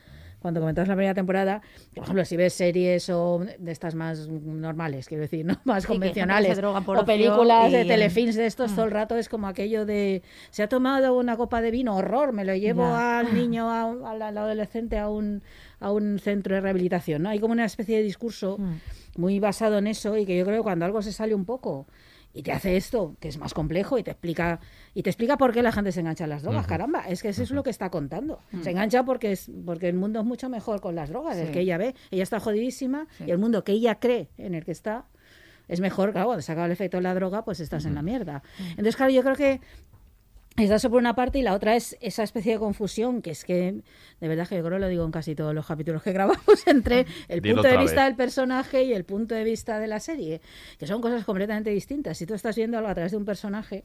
cuando 0.44 0.60
comentamos 0.60 0.88
la 0.88 0.94
primera 0.94 1.14
temporada, 1.14 1.62
por 1.94 2.04
ejemplo, 2.04 2.22
si 2.26 2.36
ves 2.36 2.52
series 2.52 3.08
o 3.08 3.40
de 3.58 3.72
estas 3.72 3.94
más 3.94 4.28
normales, 4.28 5.08
quiero 5.08 5.22
decir, 5.22 5.46
¿no? 5.46 5.58
Más 5.64 5.84
Sí, 5.84 5.88
convencionales, 5.88 6.58
o 6.62 7.04
películas 7.06 7.72
de 7.72 7.86
telefilms 7.86 8.34
de 8.36 8.44
estos 8.44 8.74
todo 8.74 8.84
el 8.84 8.90
rato, 8.90 9.16
es 9.16 9.30
como 9.30 9.46
aquello 9.48 9.86
de, 9.86 10.22
se 10.50 10.62
ha 10.62 10.68
tomado 10.68 11.16
una 11.16 11.38
copa 11.38 11.62
de 11.62 11.70
vino, 11.70 11.96
horror, 11.96 12.34
me 12.34 12.44
lo 12.44 12.54
llevo 12.54 12.82
Ya. 12.82 13.20
al 13.20 13.32
niño, 13.40 13.70
a 13.70 13.84
al, 14.10 14.20
al 14.20 14.36
adolescente 14.36 14.98
a 14.98 15.08
un, 15.08 15.42
a 15.80 15.90
un 15.90 16.18
centro 16.18 16.54
de 16.54 16.60
rehabilitación, 16.60 17.22
¿no? 17.22 17.30
Hay 17.30 17.38
como 17.38 17.52
una 17.52 17.64
especie 17.64 17.96
de 17.96 18.02
discurso 18.02 18.58
muy 19.16 19.40
basado 19.40 19.78
en 19.78 19.86
eso 19.86 20.14
y 20.18 20.26
que 20.26 20.36
yo 20.36 20.44
creo 20.44 20.58
que 20.58 20.62
cuando 20.64 20.84
algo 20.84 21.00
se 21.00 21.12
sale 21.12 21.34
un 21.34 21.46
poco 21.46 21.86
y 22.34 22.42
te 22.42 22.52
hace 22.52 22.76
esto, 22.76 23.16
que 23.20 23.28
es 23.28 23.38
más 23.38 23.54
complejo 23.54 23.96
y 23.96 24.02
te 24.02 24.10
explica 24.10 24.58
y 24.92 25.02
te 25.04 25.08
explica 25.10 25.38
por 25.38 25.52
qué 25.52 25.62
la 25.62 25.70
gente 25.72 25.92
se 25.92 26.00
engancha 26.00 26.24
a 26.24 26.26
las 26.26 26.42
drogas, 26.42 26.66
caramba, 26.66 27.08
es 27.08 27.22
que 27.22 27.28
eso 27.28 27.42
es 27.44 27.50
lo 27.52 27.62
que 27.62 27.70
está 27.70 27.90
contando. 27.90 28.40
Mm. 28.52 28.62
Se 28.62 28.70
engancha 28.72 29.04
porque 29.04 29.32
es 29.32 29.50
porque 29.64 29.88
el 29.88 29.94
mundo 29.94 30.18
es 30.20 30.26
mucho 30.26 30.48
mejor 30.48 30.80
con 30.80 30.94
las 30.96 31.08
drogas, 31.10 31.36
el 31.38 31.52
que 31.52 31.60
ella 31.60 31.78
ve, 31.78 31.94
ella 32.10 32.24
está 32.24 32.40
jodidísima 32.40 33.06
Sí. 33.18 33.24
y 33.28 33.30
el 33.30 33.38
mundo 33.38 33.62
que 33.64 33.72
ella 33.72 33.94
cree 34.00 34.28
en 34.36 34.54
el 34.54 34.64
que 34.64 34.72
está 34.72 35.06
es 35.68 35.80
mejor, 35.80 36.12
claro, 36.12 36.26
cuando 36.26 36.42
se 36.42 36.52
acaba 36.52 36.66
el 36.66 36.72
efecto 36.72 36.98
de 36.98 37.04
la 37.04 37.14
droga, 37.14 37.44
pues 37.44 37.60
estás 37.60 37.86
en 37.86 37.94
la 37.94 38.02
mierda. 38.02 38.42
Entonces, 38.70 38.96
claro, 38.96 39.12
yo 39.12 39.22
creo 39.22 39.36
que 39.36 39.60
Está 40.56 40.76
eso 40.76 40.88
por 40.88 41.00
una 41.00 41.16
parte 41.16 41.40
y 41.40 41.42
la 41.42 41.52
otra 41.52 41.74
es 41.74 41.96
esa 42.00 42.22
especie 42.22 42.52
de 42.52 42.58
confusión 42.60 43.22
que 43.22 43.30
es 43.32 43.44
que, 43.44 43.74
de 44.20 44.28
verdad 44.28 44.46
que 44.46 44.54
yo 44.56 44.62
creo 44.62 44.76
que 44.76 44.82
lo 44.82 44.88
digo 44.88 45.04
en 45.04 45.10
casi 45.10 45.34
todos 45.34 45.52
los 45.52 45.66
capítulos 45.66 46.00
que 46.04 46.12
grabamos, 46.12 46.38
entre 46.66 47.06
el 47.28 47.40
Dilo 47.40 47.56
punto 47.56 47.68
de 47.70 47.78
vista 47.78 48.02
vez. 48.02 48.04
del 48.10 48.14
personaje 48.16 48.84
y 48.84 48.92
el 48.92 49.04
punto 49.04 49.34
de 49.34 49.42
vista 49.42 49.80
de 49.80 49.88
la 49.88 49.98
serie, 49.98 50.40
que 50.78 50.86
son 50.86 51.00
cosas 51.00 51.24
completamente 51.24 51.70
distintas. 51.70 52.18
Si 52.18 52.24
tú 52.26 52.34
estás 52.34 52.54
viendo 52.54 52.78
algo 52.78 52.88
a 52.88 52.94
través 52.94 53.10
de 53.10 53.18
un 53.18 53.24
personaje, 53.24 53.82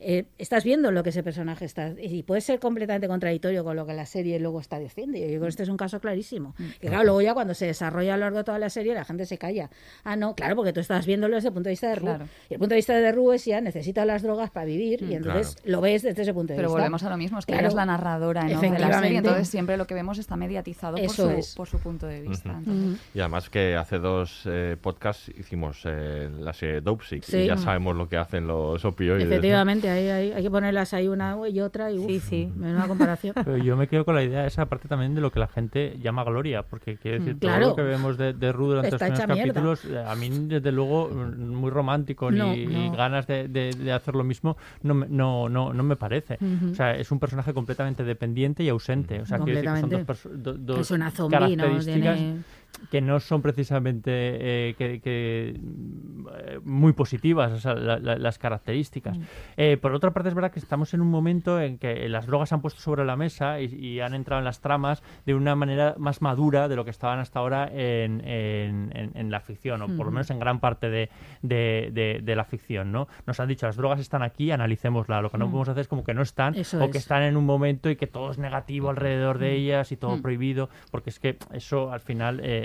eh, 0.00 0.24
estás 0.36 0.64
viendo 0.64 0.90
lo 0.90 1.02
que 1.02 1.08
ese 1.10 1.22
personaje 1.22 1.64
está, 1.64 1.94
y 1.98 2.22
puede 2.24 2.42
ser 2.42 2.60
completamente 2.60 3.08
contradictorio 3.08 3.64
con 3.64 3.74
lo 3.76 3.86
que 3.86 3.94
la 3.94 4.04
serie 4.04 4.38
luego 4.38 4.60
está 4.60 4.78
diciendo. 4.78 5.16
Y 5.16 5.20
yo 5.22 5.26
creo 5.28 5.42
que 5.42 5.48
este 5.48 5.62
es 5.62 5.70
un 5.70 5.78
caso 5.78 5.98
clarísimo. 5.98 6.54
Que 6.78 6.88
claro, 6.88 7.04
luego 7.04 7.22
ya 7.22 7.32
cuando 7.32 7.54
se 7.54 7.64
desarrolla 7.66 8.12
a 8.14 8.16
lo 8.18 8.24
largo 8.24 8.38
de 8.38 8.44
toda 8.44 8.58
la 8.58 8.68
serie, 8.68 8.92
la 8.94 9.06
gente 9.06 9.24
se 9.24 9.38
calla. 9.38 9.70
Ah, 10.04 10.16
no, 10.16 10.34
claro, 10.34 10.56
porque 10.56 10.74
tú 10.74 10.80
estás 10.80 11.06
viéndolo 11.06 11.36
desde 11.36 11.48
el 11.48 11.54
punto 11.54 11.68
de 11.68 11.72
vista 11.72 11.88
de 11.88 11.94
Ru. 11.94 12.04
Claro. 12.04 12.28
Y 12.50 12.54
el 12.54 12.58
punto 12.58 12.74
de 12.74 12.76
vista 12.76 12.94
de 12.94 13.12
Ru 13.12 13.32
es 13.32 13.46
ya 13.46 13.62
necesita 13.62 14.04
las 14.04 14.22
drogas 14.22 14.50
para 14.50 14.66
vivir, 14.66 15.00
y 15.02 15.06
Mm. 15.06 15.12
entonces 15.12 15.54
Claro. 15.54 15.70
lo 15.70 15.80
ves 15.80 16.01
desde 16.02 16.22
ese 16.22 16.34
punto 16.34 16.52
de 16.52 16.56
Pero 16.56 16.68
vista. 16.68 16.78
volvemos 16.80 17.02
a 17.02 17.10
lo 17.10 17.16
mismo, 17.16 17.38
es 17.38 17.46
que 17.46 17.52
Claro. 17.52 17.62
ella 17.62 17.68
es 17.68 17.74
la 17.74 17.86
narradora 17.86 18.42
¿no? 18.42 18.48
de 18.48 18.52
la 18.54 18.58
Efectivamente. 18.60 19.02
serie, 19.02 19.18
entonces 19.18 19.48
siempre 19.48 19.76
lo 19.76 19.86
que 19.86 19.94
vemos 19.94 20.18
está 20.18 20.36
mediatizado 20.36 20.96
por 20.96 21.04
Eso 21.04 21.30
su, 21.30 21.36
es. 21.38 21.54
por 21.54 21.68
su 21.68 21.78
punto 21.78 22.06
de 22.06 22.20
vista. 22.22 22.50
Ujú. 22.50 22.58
entonces- 22.70 23.00
Y 23.14 23.20
además 23.20 23.48
que 23.50 23.76
hace 23.76 23.98
dos 23.98 24.42
eh, 24.46 24.76
podcasts 24.80 25.30
hicimos 25.38 25.82
eh, 25.84 26.30
la 26.38 26.52
serie 26.52 26.80
Dope 26.80 27.04
Sick 27.04 27.22
Sí. 27.24 27.38
y 27.38 27.46
ya 27.46 27.56
sabemos 27.56 27.96
lo 27.96 28.08
que 28.08 28.16
hacen 28.16 28.46
los 28.46 28.84
opioides. 28.84 29.26
¿no? 29.28 29.32
Efectivamente, 29.34 29.88
hay, 29.90 30.08
hay, 30.08 30.32
hay 30.32 30.42
que 30.42 30.50
ponerlas 30.50 30.92
ahí 30.94 31.08
una 31.08 31.36
y 31.48 31.60
otra 31.60 31.90
y 31.90 31.98
uf, 31.98 32.06
Sí, 32.06 32.20
sí. 32.20 32.52
menuda 32.56 32.86
comparación. 32.88 33.34
Pero 33.34 33.56
yo 33.58 33.76
me 33.76 33.88
quedo 33.88 34.04
con 34.04 34.14
la 34.14 34.22
idea 34.22 34.46
esa 34.46 34.66
parte 34.66 34.88
también 34.88 35.14
de 35.14 35.20
lo 35.20 35.30
que 35.30 35.38
la 35.40 35.48
gente 35.48 35.98
llama 36.02 36.24
gloria, 36.24 36.62
porque 36.62 36.96
quiero 36.96 37.18
decir, 37.18 37.36
Mm, 37.36 37.38
todo 37.38 37.50
claro. 37.50 37.68
lo 37.68 37.76
que 37.76 37.82
vemos 37.82 38.16
de, 38.18 38.32
de 38.32 38.52
Ru 38.52 38.66
durante 38.68 38.88
Está 38.88 39.08
los 39.08 39.18
primeros 39.18 39.36
mierda. 39.36 39.52
capítulos, 39.54 39.84
eh, 39.84 40.04
a 40.06 40.14
mí 40.14 40.28
desde 40.48 40.72
luego 40.72 41.08
mm, 41.08 41.54
muy 41.54 41.70
romántico 41.70 42.30
ni, 42.30 42.38
No, 42.38 42.54
y 42.54 42.66
no. 42.66 42.92
ganas 42.96 43.26
de, 43.26 43.48
de- 43.48 43.72
de 43.72 43.92
hacer 43.92 44.14
lo 44.14 44.24
mismo 44.24 44.56
no, 44.82 44.94
no, 44.94 45.48
no, 45.48 45.72
no 45.72 45.82
me 45.82 45.91
parece. 45.96 46.38
Ujú. 46.40 46.72
O 46.72 46.74
sea, 46.74 46.94
es 46.96 47.10
un 47.10 47.18
personaje 47.18 47.52
completamente 47.54 48.04
dependiente 48.04 48.62
y 48.62 48.68
ausente. 48.68 49.20
O 49.20 49.26
sea, 49.26 49.38
que 49.38 49.62
son 49.80 49.90
dos, 49.90 50.28
do- 50.42 50.54
dos 50.54 50.86
zombie, 51.10 51.56
¿no? 51.56 51.62
características 51.64 52.16
Tiene- 52.18 52.42
que 52.90 53.00
no 53.00 53.20
son 53.20 53.42
precisamente 53.42 54.10
eh, 54.10 54.74
que, 54.76 55.00
que, 55.00 55.58
mm, 55.60 56.22
muy 56.64 56.92
positivas 56.92 57.52
o 57.52 57.58
sea, 57.60 57.74
la- 57.74 57.98
la- 57.98 58.16
las 58.16 58.38
características. 58.38 59.18
Eh, 59.56 59.76
por 59.80 59.92
otra 59.94 60.10
parte, 60.12 60.28
es 60.28 60.34
verdad 60.34 60.50
que 60.50 60.58
estamos 60.58 60.92
en 60.94 61.00
un 61.00 61.10
momento 61.10 61.60
en 61.60 61.78
que 61.78 62.08
las 62.08 62.26
drogas 62.26 62.48
se 62.48 62.54
han 62.54 62.60
puesto 62.60 62.80
sobre 62.80 63.04
la 63.04 63.16
mesa 63.16 63.60
y, 63.60 63.66
y 63.74 64.00
han 64.00 64.14
entrado 64.14 64.40
en 64.40 64.44
las 64.44 64.60
tramas 64.60 65.02
de 65.26 65.34
una 65.34 65.54
manera 65.54 65.94
más 65.98 66.22
madura 66.22 66.68
de 66.68 66.76
lo 66.76 66.84
que 66.84 66.90
estaban 66.90 67.18
hasta 67.18 67.38
ahora 67.40 67.68
en, 67.72 68.20
en- 68.26 68.90
en- 68.94 69.10
en 69.14 69.30
la 69.30 69.40
ficción, 69.40 69.82
o 69.82 69.86
por 69.86 69.96
lo 69.98 70.02
Ujú. 70.04 70.12
menos 70.12 70.30
en 70.30 70.38
gran 70.38 70.60
parte 70.60 70.88
de, 70.90 71.08
de- 71.42 71.90
de- 71.92 72.20
de 72.22 72.36
la 72.36 72.44
ficción. 72.44 72.90
¿no? 72.92 73.06
Nos 73.26 73.38
han 73.40 73.48
dicho, 73.48 73.66
las 73.66 73.76
drogas 73.76 74.00
están 74.00 74.22
aquí, 74.22 74.50
analicémosla. 74.50 75.20
Lo 75.22 75.30
que 75.30 75.38
no 75.38 75.46
Mm. 75.46 75.50
podemos 75.50 75.68
hacer 75.68 75.82
es 75.82 75.88
como 75.88 76.04
que 76.04 76.14
no 76.14 76.22
están 76.22 76.54
Eso 76.54 76.82
o 76.82 76.90
que 76.90 76.98
es. 76.98 77.04
están 77.04 77.22
en 77.22 77.36
un 77.36 77.44
momento 77.46 77.90
y 77.90 77.96
que 77.96 78.06
todo 78.06 78.30
es 78.30 78.38
negativo 78.38 78.90
alrededor 78.90 79.38
de 79.38 79.50
Mm. 79.50 79.54
ellas 79.56 79.92
y 79.92 79.96
todo 79.96 80.16
Mm. 80.16 80.22
prohibido, 80.22 80.68
porque 80.90 81.10
es 81.10 81.18
que 81.20 81.36
eso 81.52 81.92
al 81.92 82.00
final 82.00 82.40
eh, 82.42 82.61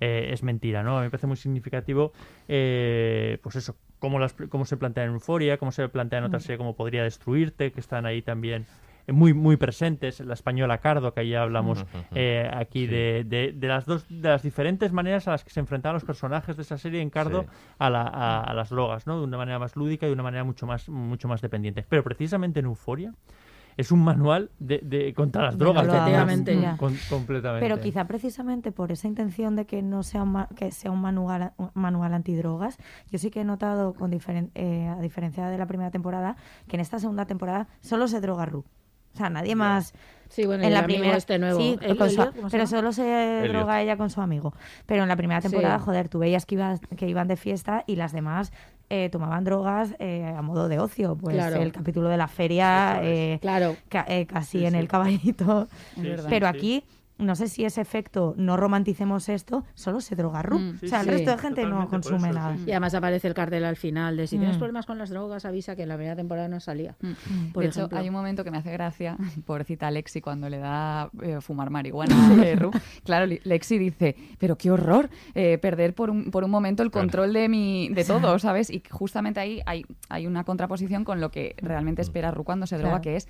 eh, 0.00 0.28
es 0.32 0.42
mentira, 0.42 0.82
¿no? 0.82 0.96
A 0.96 1.00
mí 1.00 1.04
me 1.06 1.10
parece 1.10 1.26
muy 1.26 1.36
significativo, 1.36 2.12
eh, 2.48 3.38
pues 3.42 3.56
eso, 3.56 3.76
cómo, 3.98 4.18
las, 4.18 4.34
cómo 4.48 4.64
se 4.64 4.76
plantea 4.76 5.04
en 5.04 5.10
Euforia, 5.10 5.58
cómo 5.58 5.72
se 5.72 5.88
plantea 5.88 6.18
en 6.20 6.24
otra 6.26 6.38
Mm. 6.38 6.42
serie 6.42 6.58
como 6.58 6.76
Podría 6.76 7.02
Destruirte, 7.02 7.72
que 7.72 7.80
están 7.80 8.06
ahí 8.06 8.22
también 8.22 8.66
eh, 9.08 9.12
muy 9.12 9.32
muy 9.34 9.56
presentes, 9.56 10.18
la 10.20 10.34
española 10.34 10.78
Cardo, 10.78 11.14
que 11.14 11.28
ya 11.28 11.42
hablamos 11.42 11.84
eh, 12.14 12.50
aquí 12.52 12.80
Sí. 12.80 12.86
de, 12.88 13.24
de- 13.24 13.52
de 13.52 13.68
las 13.68 13.86
dos 13.86 14.04
de 14.08 14.28
las 14.28 14.42
diferentes 14.42 14.90
maneras 14.92 15.28
a 15.28 15.30
las 15.30 15.44
que 15.44 15.50
se 15.50 15.60
enfrentaban 15.60 15.94
los 15.94 16.04
personajes 16.04 16.56
de 16.56 16.62
esa 16.62 16.76
serie 16.76 17.00
en 17.00 17.10
Cardo 17.10 17.42
Sí. 17.42 17.48
a, 17.78 17.88
la- 17.90 18.02
a- 18.02 18.40
a 18.42 18.52
las 18.54 18.70
drogas, 18.70 19.06
¿no? 19.06 19.18
De 19.18 19.24
una 19.24 19.36
manera 19.36 19.58
más 19.60 19.76
lúdica 19.76 20.06
y 20.06 20.08
de 20.08 20.12
una 20.14 20.24
manera 20.24 20.42
mucho 20.42 20.66
más 20.66 20.88
mucho 20.88 21.28
más 21.28 21.40
dependiente. 21.40 21.84
Pero 21.88 22.02
precisamente 22.02 22.58
en 22.60 22.66
Euforia 22.66 23.12
es 23.76 23.92
un 23.92 24.02
manual 24.02 24.50
de, 24.58 24.78
de- 24.82 25.12
contra 25.14 25.42
las 25.42 25.58
drogas, 25.58 25.84
efectivamente, 25.86 26.60
ya. 26.60 26.76
con- 26.78 26.96
completamente. 27.10 27.66
Pero 27.68 27.80
quizá 27.80 28.06
precisamente 28.06 28.72
por 28.72 28.90
esa 28.92 29.06
intención 29.06 29.54
de 29.54 29.66
que 29.66 29.82
no 29.82 30.02
sea 30.02 30.22
un, 30.22 30.32
ma- 30.32 30.48
que 30.56 30.72
sea 30.72 30.90
un 30.90 31.00
manual, 31.00 31.52
un 31.58 31.70
manual 31.74 32.14
antidrogas, 32.14 32.78
yo 33.10 33.18
sí 33.18 33.30
que 33.30 33.42
he 33.42 33.44
notado, 33.44 33.92
con 33.94 34.10
diferen- 34.10 34.50
eh, 34.54 34.88
a 34.88 35.00
diferencia 35.00 35.48
de 35.48 35.58
la 35.58 35.66
primera 35.66 35.90
temporada, 35.90 36.36
que 36.68 36.76
en 36.76 36.80
esta 36.80 36.98
segunda 36.98 37.26
temporada 37.26 37.68
solo 37.80 38.08
se 38.08 38.20
droga 38.20 38.46
Ru. 38.46 38.64
O 39.14 39.16
sea, 39.18 39.30
nadie 39.30 39.54
más. 39.54 39.94
Sí, 40.28 40.44
bueno, 40.46 40.62
y 40.62 40.66
en 40.66 40.68
el 40.68 40.74
la 40.74 40.80
amigo 40.80 40.98
primera 40.98 41.16
este 41.18 41.38
nuevo, 41.38 41.58
sí, 41.60 41.78
¿El- 41.80 41.96
con 41.96 42.10
su- 42.10 42.20
Elliot? 42.20 42.36
¿Cómo 42.36 42.50
se 42.50 42.56
pero 42.56 42.66
solo 42.66 42.92
se 42.92 43.38
Elliot. 43.40 43.52
droga 43.56 43.80
ella 43.82 43.96
con 43.96 44.10
su 44.10 44.20
amigo. 44.20 44.52
Pero 44.86 45.02
en 45.02 45.08
la 45.08 45.16
primera 45.16 45.40
Sí. 45.40 45.48
temporada, 45.48 45.78
joder, 45.78 46.08
tú 46.08 46.18
veías 46.18 46.46
que, 46.46 46.56
ibas, 46.56 46.80
que 46.96 47.08
iban 47.08 47.28
de 47.28 47.36
fiesta 47.36 47.84
y 47.86 47.96
las 47.96 48.12
demás 48.12 48.52
eh, 48.88 49.08
tomaban 49.10 49.42
drogas 49.42 49.96
eh, 49.98 50.24
a 50.36 50.42
modo 50.42 50.68
de 50.68 50.78
ocio. 50.78 51.16
Pues 51.16 51.34
Claro. 51.34 51.56
el 51.56 51.72
capítulo 51.72 52.08
de 52.08 52.16
la 52.16 52.28
feria, 52.28 53.00
eh, 53.02 53.38
Claro. 53.40 53.74
ca- 53.88 54.04
eh, 54.08 54.26
casi 54.26 54.58
Sí, 54.60 54.64
en 54.64 54.72
sí. 54.74 54.78
el 54.78 54.86
caballito. 54.88 55.66
Pero 56.00 56.28
Sí. 56.28 56.56
aquí 56.56 56.84
no 57.18 57.34
sé 57.34 57.48
si 57.48 57.64
ese 57.64 57.80
efecto 57.80 58.34
no 58.36 58.56
romanticemos 58.56 59.28
esto, 59.28 59.64
solo 59.74 60.00
se 60.00 60.16
droga 60.16 60.42
Ru. 60.42 60.58
Mm. 60.58 60.78
o 60.84 60.86
sea, 60.88 61.00
el 61.00 61.04
Sí, 61.06 61.10
resto 61.12 61.30
de 61.30 61.36
sí, 61.36 61.42
gente 61.42 61.62
no 61.62 61.68
totalmente, 61.86 61.90
consume 61.90 62.28
eso, 62.30 62.38
nada. 62.38 62.56
Y 62.66 62.70
además 62.72 62.94
aparece 62.94 63.28
el 63.28 63.34
cartel 63.34 63.64
al 63.64 63.76
final 63.76 64.16
de 64.16 64.26
si 64.26 64.36
tienes 64.38 64.56
Mm. 64.56 64.58
problemas 64.58 64.86
con 64.86 64.98
las 64.98 65.10
drogas, 65.10 65.44
avisa 65.44 65.76
que 65.76 65.82
en 65.84 65.88
la 65.88 65.96
primera 65.96 66.16
temporada 66.16 66.48
no 66.48 66.60
salía. 66.60 66.94
Por 67.52 67.62
de 67.62 67.68
ejemplo. 67.70 67.86
hecho, 67.86 67.96
hay 67.96 68.08
un 68.08 68.14
momento 68.14 68.44
que 68.44 68.50
me 68.50 68.58
hace 68.58 68.70
gracia, 68.72 69.16
pobrecita 69.46 69.90
Lexi, 69.90 70.20
cuando 70.20 70.48
le 70.50 70.58
da 70.58 71.10
eh, 71.22 71.38
fumar 71.40 71.70
marihuana 71.70 72.14
a 72.52 72.54
Ru. 72.56 72.70
Claro, 73.04 73.26
Lexi 73.44 73.78
dice, 73.78 74.14
pero 74.38 74.56
qué 74.58 74.70
horror 74.70 75.08
eh, 75.34 75.58
perder 75.58 75.94
por 75.94 76.10
un, 76.10 76.30
por 76.30 76.44
un 76.44 76.50
momento 76.50 76.82
el 76.82 76.90
control 76.90 77.32
de 77.32 77.48
mi 77.48 77.88
de 77.88 78.04
todo, 78.04 78.38
¿sabes? 78.38 78.68
Y 78.70 78.82
justamente 78.90 79.40
ahí 79.40 79.62
hay, 79.64 79.84
hay 80.10 80.26
una 80.26 80.44
contraposición 80.44 81.04
con 81.04 81.20
lo 81.20 81.30
que 81.30 81.54
realmente 81.58 82.02
espera 82.02 82.30
Ru 82.30 82.44
cuando 82.44 82.66
se 82.66 82.76
droga, 82.76 83.00
Claro. 83.00 83.02
que 83.02 83.16
es 83.16 83.28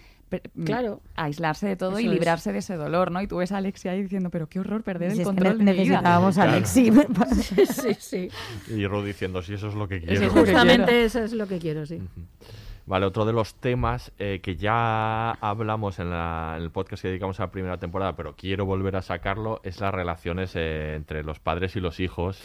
mm, 0.54 0.64
Claro. 0.64 1.00
aislarse 1.14 1.66
de 1.68 1.76
todo 1.76 2.00
y 2.00 2.06
es. 2.06 2.12
librarse 2.12 2.52
de 2.52 2.58
ese 2.58 2.74
dolor, 2.74 3.10
¿no? 3.12 3.20
Y 3.22 3.26
tú 3.28 3.36
ves 3.36 3.52
a 3.52 3.60
Lexi 3.60 3.75
ahí 3.84 4.02
diciendo, 4.02 4.30
pero 4.30 4.48
qué 4.48 4.60
horror 4.60 4.82
perder 4.82 5.10
Si 5.12 5.16
el 5.16 5.20
es 5.22 5.28
que 5.28 5.34
control 5.34 5.58
ne- 5.58 5.72
de 5.72 5.78
mi 5.78 5.84
vida". 5.84 5.96
necesitábamos 5.96 6.38
a 6.38 6.42
Claro. 6.42 6.56
Alexi. 6.56 6.90
me 6.90 7.04
parece. 7.04 7.66
sí, 7.66 7.94
sí. 7.98 8.28
Y 8.74 8.86
Ru 8.86 9.02
diciendo, 9.02 9.42
si 9.42 9.54
eso 9.54 9.68
es 9.68 9.74
lo 9.74 9.86
que 9.88 10.00
quiero. 10.00 10.30
justamente 10.30 11.04
eso 11.04 11.22
es 11.22 11.32
lo 11.32 11.46
que 11.46 11.58
quiero, 11.58 11.86
sí. 11.86 12.00
Vale, 12.88 13.04
otro 13.06 13.24
de 13.24 13.32
los 13.32 13.54
temas 13.56 14.12
eh, 14.18 14.40
que 14.42 14.54
ya 14.56 15.32
hablamos 15.32 15.98
en, 15.98 16.10
la- 16.10 16.54
en 16.56 16.62
el 16.62 16.70
podcast 16.70 17.02
que 17.02 17.08
dedicamos 17.08 17.40
a 17.40 17.44
la 17.44 17.50
primera 17.50 17.78
temporada, 17.78 18.14
pero 18.14 18.36
quiero 18.36 18.64
volver 18.64 18.94
a 18.96 19.02
sacarlo, 19.02 19.60
es 19.64 19.80
las 19.80 19.92
relaciones 19.92 20.52
eh, 20.54 20.94
entre 20.94 21.24
los 21.24 21.40
padres 21.40 21.74
y 21.74 21.80
los 21.80 21.98
hijos 21.98 22.40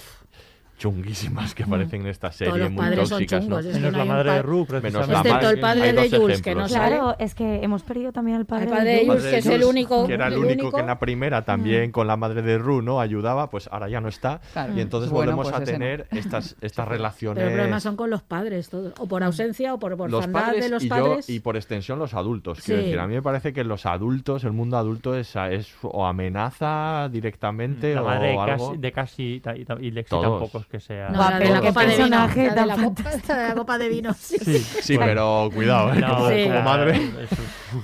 chunguísimas 0.81 1.53
que 1.53 1.63
aparecen 1.63 2.01
en 2.01 2.07
esta 2.07 2.31
serie, 2.31 2.57
los 2.57 2.71
muy 2.71 2.77
padres 2.83 3.07
son 3.07 3.19
tóxicas, 3.19 3.45
que 3.45 3.49
Menos 3.73 3.91
no 3.91 3.97
la 3.99 4.05
madre 4.05 4.31
de 4.31 4.41
Rue, 4.41 4.65
Menos 4.81 5.07
la 5.07 5.19
Excepto 5.19 5.29
madre- 5.29 5.49
el 5.49 5.59
padre 5.59 5.93
de 5.93 6.17
Jules, 6.17 6.41
que 6.41 6.55
no. 6.55 6.65
Claro, 6.65 7.15
es 7.19 7.35
que 7.35 7.63
hemos 7.63 7.83
perdido 7.83 8.11
también 8.11 8.37
al 8.37 8.45
padre, 8.47 8.63
Al 8.65 8.69
padre 8.71 8.91
de 8.95 9.05
Jules. 9.05 9.23
Que 9.23 9.37
es 9.37 9.45
el 9.45 9.63
único- 9.63 10.07
que 10.07 10.13
era 10.15 10.27
el, 10.27 10.33
el 10.33 10.39
único, 10.39 10.53
único. 10.63 10.71
que 10.77 10.81
en 10.81 10.87
la 10.87 10.97
primera 10.99 11.43
también 11.45 11.91
con 11.91 12.07
la 12.07 12.17
madre 12.17 12.41
de 12.41 12.57
Ru 12.57 12.81
no 12.81 12.99
ayudaba, 12.99 13.49
pues 13.51 13.69
ahora 13.71 13.89
ya 13.89 14.01
no 14.01 14.09
está. 14.09 14.41
Claro. 14.53 14.73
Y 14.75 14.81
entonces 14.81 15.11
Bueno, 15.11 15.33
volvemos 15.33 15.51
pues 15.51 15.55
a 15.55 15.59
no. 15.59 15.65
tener 15.65 16.07
estas, 16.11 16.55
estas 16.61 16.87
relaciones. 16.87 17.37
Pero 17.37 17.49
el 17.49 17.53
problema 17.55 17.79
son 17.79 17.95
con 17.95 18.09
los 18.09 18.23
padres, 18.23 18.69
todos. 18.69 18.93
O 18.99 19.07
por 19.07 19.23
ausencia 19.23 19.73
o 19.75 19.79
por 19.79 19.91
los 19.91 20.11
orfandad 20.13 20.41
padres 20.47 20.63
de 20.65 20.69
los 20.71 20.83
y, 20.83 20.89
yo- 20.89 20.95
padres. 20.95 21.29
y 21.29 21.39
por 21.39 21.57
extensión 21.57 21.99
los 21.99 22.13
adultos. 22.15 22.59
Quiero 22.61 22.81
Sí. 22.81 22.85
decir, 22.87 22.99
a 22.99 23.05
mí 23.07 23.13
me 23.13 23.21
parece 23.21 23.53
que 23.53 23.63
los 23.63 23.85
adultos, 23.85 24.43
el 24.45 24.51
mundo 24.53 24.77
adulto 24.77 25.15
es, 25.15 25.35
es 25.35 25.71
o 25.83 26.05
amenaza 26.07 27.07
directamente 27.11 27.93
La 27.93 28.01
o 28.01 28.05
madre 28.05 28.37
algo. 28.37 28.69
Casi, 28.69 28.77
de 28.81 28.91
Casi 28.91 29.41
y, 29.81 29.91
Lexi 29.91 30.09
Todos. 30.09 30.23
tampoco 30.23 30.59
que 30.71 30.79
sea... 30.79 31.09
No, 31.09 31.19
la 31.19 31.37
de 31.39 31.49
la 31.49 31.61
copa 31.61 31.81
de 31.81 31.87
vino. 31.87 31.97
personaje 31.99 32.43
La 32.43 32.49
de 32.49 32.55
tan 32.55 32.67
la 32.67 32.75
copa, 32.77 33.03
la 33.27 33.37
de 33.37 33.47
la 33.49 33.53
copa 33.55 33.77
de 33.77 33.89
vino. 33.89 34.13
Sí, 34.13 34.37
Sí, 34.39 34.57
Sí, 34.59 34.97
pero 34.97 35.49
cuidado, 35.53 35.93
¿eh? 35.93 35.99
No, 35.99 36.15
como, 36.15 36.29
sí. 36.29 36.43
como 36.45 36.61
madre. 36.61 37.01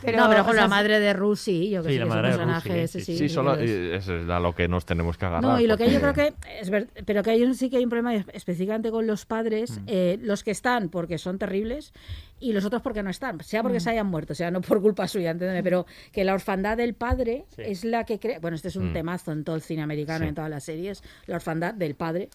Pero, 0.04 0.18
no, 0.18 0.30
pero 0.30 0.42
con 0.44 0.52
o 0.52 0.54
sea, 0.54 0.62
la 0.64 0.68
madre 0.68 1.00
de 1.00 1.14
Ru 1.14 1.36
sí, 1.36 1.70
yo 1.70 1.82
que 1.84 1.90
Sí, 1.90 1.94
sí, 1.96 2.00
la 2.00 2.06
que 2.06 2.10
es 2.10 2.14
un 2.14 2.16
madre 2.16 2.28
de 2.32 2.34
Ru, 2.34 2.38
personaje 2.40 2.70
sí, 2.70 2.80
ese 2.80 3.00
sí, 3.02 3.06
sí. 3.14 3.18
Sí, 3.18 3.30
solo 3.30 3.56
es 3.56 4.10
a 4.10 4.40
lo 4.40 4.54
que 4.56 4.68
nos 4.68 4.86
tenemos 4.86 5.18
que 5.18 5.26
agarrar. 5.26 5.44
No, 5.44 5.60
y 5.60 5.68
lo 5.68 5.78
que 5.78 5.86
yo 5.92 6.00
creo 6.00 6.14
porque- 6.14 6.34
que 6.42 6.60
es 6.62 6.70
ver- 6.70 6.88
pero 7.06 7.24
que 7.24 7.32
hay 7.32 7.44
un, 7.44 7.56
sí 7.56 7.70
que 7.70 7.78
hay 7.78 7.84
un 7.84 7.90
problema 7.90 8.16
específicamente 8.34 8.90
con 8.92 9.06
los 9.08 9.26
padres, 9.26 9.80
eh, 9.88 10.18
los 10.22 10.44
que 10.44 10.52
están 10.52 10.90
porque 10.90 11.18
son 11.18 11.38
terribles 11.38 11.94
y 12.40 12.54
los 12.54 12.64
otros 12.66 12.82
porque 12.82 13.02
no 13.04 13.10
están, 13.10 13.40
sea 13.44 13.64
porque 13.64 13.80
se 13.80 13.90
hayan 13.90 14.08
muerto, 14.08 14.36
sea 14.36 14.52
no 14.52 14.62
por 14.62 14.82
culpa 14.82 15.08
suya, 15.08 15.32
entiéndeme, 15.32 15.64
pero 15.64 15.86
que 16.12 16.24
la 16.24 16.34
orfandad 16.34 16.78
del 16.78 16.94
padre 16.94 17.46
es 17.58 17.84
la 17.84 18.04
que 18.04 18.20
crea, 18.20 18.40
bueno, 18.40 18.56
este 18.56 18.68
es 18.68 18.76
un 18.76 18.92
Mm. 18.92 18.94
temazo 18.94 19.32
en 19.32 19.44
todo 19.44 19.56
el 19.56 19.62
cine 19.62 19.82
americano, 19.82 20.26
Sí. 20.26 20.30
en 20.30 20.36
todas 20.36 20.50
las 20.50 20.64
series, 20.64 21.02
la 21.26 21.36
orfandad 21.36 21.74
del 21.74 21.96
padre, 21.96 22.30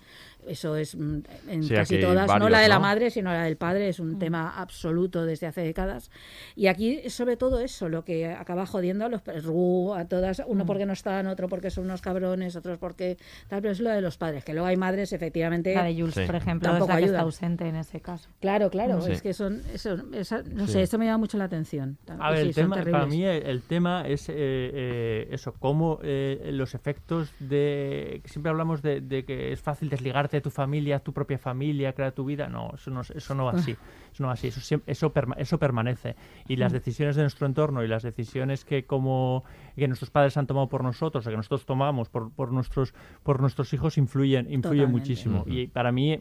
eso 0.46 0.74
es 0.76 0.96
mm, 0.96 1.18
en 1.48 1.62
Sí, 1.62 1.74
casi 1.74 2.00
todas, 2.00 2.26
no 2.40 2.48
la 2.48 2.58
de 2.60 2.68
la 2.68 2.74
¿no? 2.76 2.80
madre, 2.80 3.10
sino 3.10 3.30
la 3.32 3.44
del 3.44 3.56
padre, 3.56 3.88
es 3.88 4.00
un 4.00 4.18
tema 4.18 4.58
absoluto 4.60 5.24
desde 5.24 5.46
hace 5.46 5.60
décadas. 5.60 6.10
Y 6.56 6.66
aquí 6.66 7.00
es 7.04 7.14
sobre 7.14 7.36
todo 7.36 7.60
eso, 7.60 7.88
lo 7.88 8.04
que 8.04 8.26
acaba 8.26 8.66
jodiendo 8.66 9.04
a 9.04 9.08
los 9.08 9.22
Ru, 9.44 9.94
a 9.94 10.04
todas, 10.06 10.42
uno 10.46 10.66
porque 10.66 10.84
no 10.84 10.94
están, 10.94 11.28
otro 11.28 11.48
porque 11.48 11.70
son 11.70 11.84
unos 11.84 12.00
cabrones, 12.02 12.56
otros 12.56 12.78
porque 12.78 13.18
tal, 13.48 13.60
pero 13.62 13.72
es 13.72 13.78
lo 13.80 13.90
de 13.90 14.00
los 14.00 14.16
padres, 14.16 14.44
que 14.44 14.52
luego 14.52 14.66
hay 14.66 14.76
madres 14.76 15.12
efectivamente 15.12 15.74
La 15.74 15.84
de 15.84 15.94
Jules, 15.94 16.14
Sí. 16.14 16.22
por 16.26 16.34
ejemplo, 16.34 16.68
es 16.68 16.72
tampoco 16.72 16.88
la 16.92 16.98
que 16.98 17.04
ayuda. 17.04 17.18
está 17.18 17.22
ausente 17.24 17.68
en 17.68 17.76
ese 17.76 18.00
caso. 18.00 18.28
Claro, 18.40 18.68
claro, 18.70 19.00
Sí. 19.00 19.12
es 19.12 19.22
que 19.22 19.32
son, 19.32 19.62
eso, 19.72 19.91
esa- 20.12 20.42
no 20.42 20.66
Sí. 20.66 20.72
sé, 20.74 20.82
esto 20.82 20.98
me 20.98 21.06
llama 21.06 21.18
mucho 21.18 21.38
la 21.38 21.44
atención. 21.44 21.98
A 22.18 22.30
ver, 22.30 22.40
sí, 22.42 22.48
el 22.48 22.54
son 22.54 22.70
tema, 22.72 22.90
para 22.90 23.06
mí 23.06 23.24
el, 23.24 23.42
el 23.44 23.62
tema 23.62 24.06
es 24.06 24.28
eh, 24.28 24.34
eh, 24.36 25.28
eso, 25.30 25.52
cómo 25.58 25.98
eh, 26.02 26.50
los 26.52 26.74
efectos 26.74 27.32
de... 27.40 28.20
que 28.22 28.28
Siempre 28.28 28.50
hablamos 28.50 28.82
de, 28.82 29.00
de 29.00 29.24
que 29.24 29.52
es 29.52 29.60
fácil 29.60 29.88
desligarte 29.88 30.36
de 30.36 30.40
tu 30.40 30.50
familia, 30.50 30.98
tu 31.00 31.12
propia 31.12 31.38
familia, 31.38 31.92
crear 31.92 32.12
tu 32.12 32.24
vida. 32.24 32.48
No, 32.48 32.70
eso 32.74 32.90
no, 32.90 33.00
eso 33.02 33.34
no 33.34 33.44
va 33.44 33.52
así. 33.52 33.72
Eso 34.12 34.22
no 34.22 34.26
va 34.28 34.34
así. 34.34 34.48
Eso, 34.48 34.80
eso, 34.86 35.12
perma- 35.14 35.36
eso 35.38 35.58
permanece. 35.58 36.16
Y 36.48 36.56
las 36.56 36.72
Mm. 36.72 36.76
decisiones 36.76 37.16
de 37.16 37.22
nuestro 37.22 37.46
entorno 37.46 37.82
y 37.84 37.88
las 37.88 38.02
decisiones 38.02 38.64
que 38.64 38.84
como 38.84 39.44
que 39.76 39.88
nuestros 39.88 40.10
padres 40.10 40.36
han 40.36 40.46
tomado 40.46 40.68
por 40.68 40.82
nosotros 40.84 41.26
o 41.26 41.30
que 41.30 41.36
nosotros 41.36 41.64
tomamos 41.66 42.08
por, 42.08 42.30
por, 42.32 42.52
nuestros, 42.52 42.94
por 43.22 43.40
nuestros 43.40 43.72
hijos 43.72 43.98
influyen, 43.98 44.46
influyen 44.50 44.62
Totalmente. 44.86 44.92
muchísimo. 44.92 45.44
Y 45.46 45.66
para 45.68 45.92
mí 45.92 46.20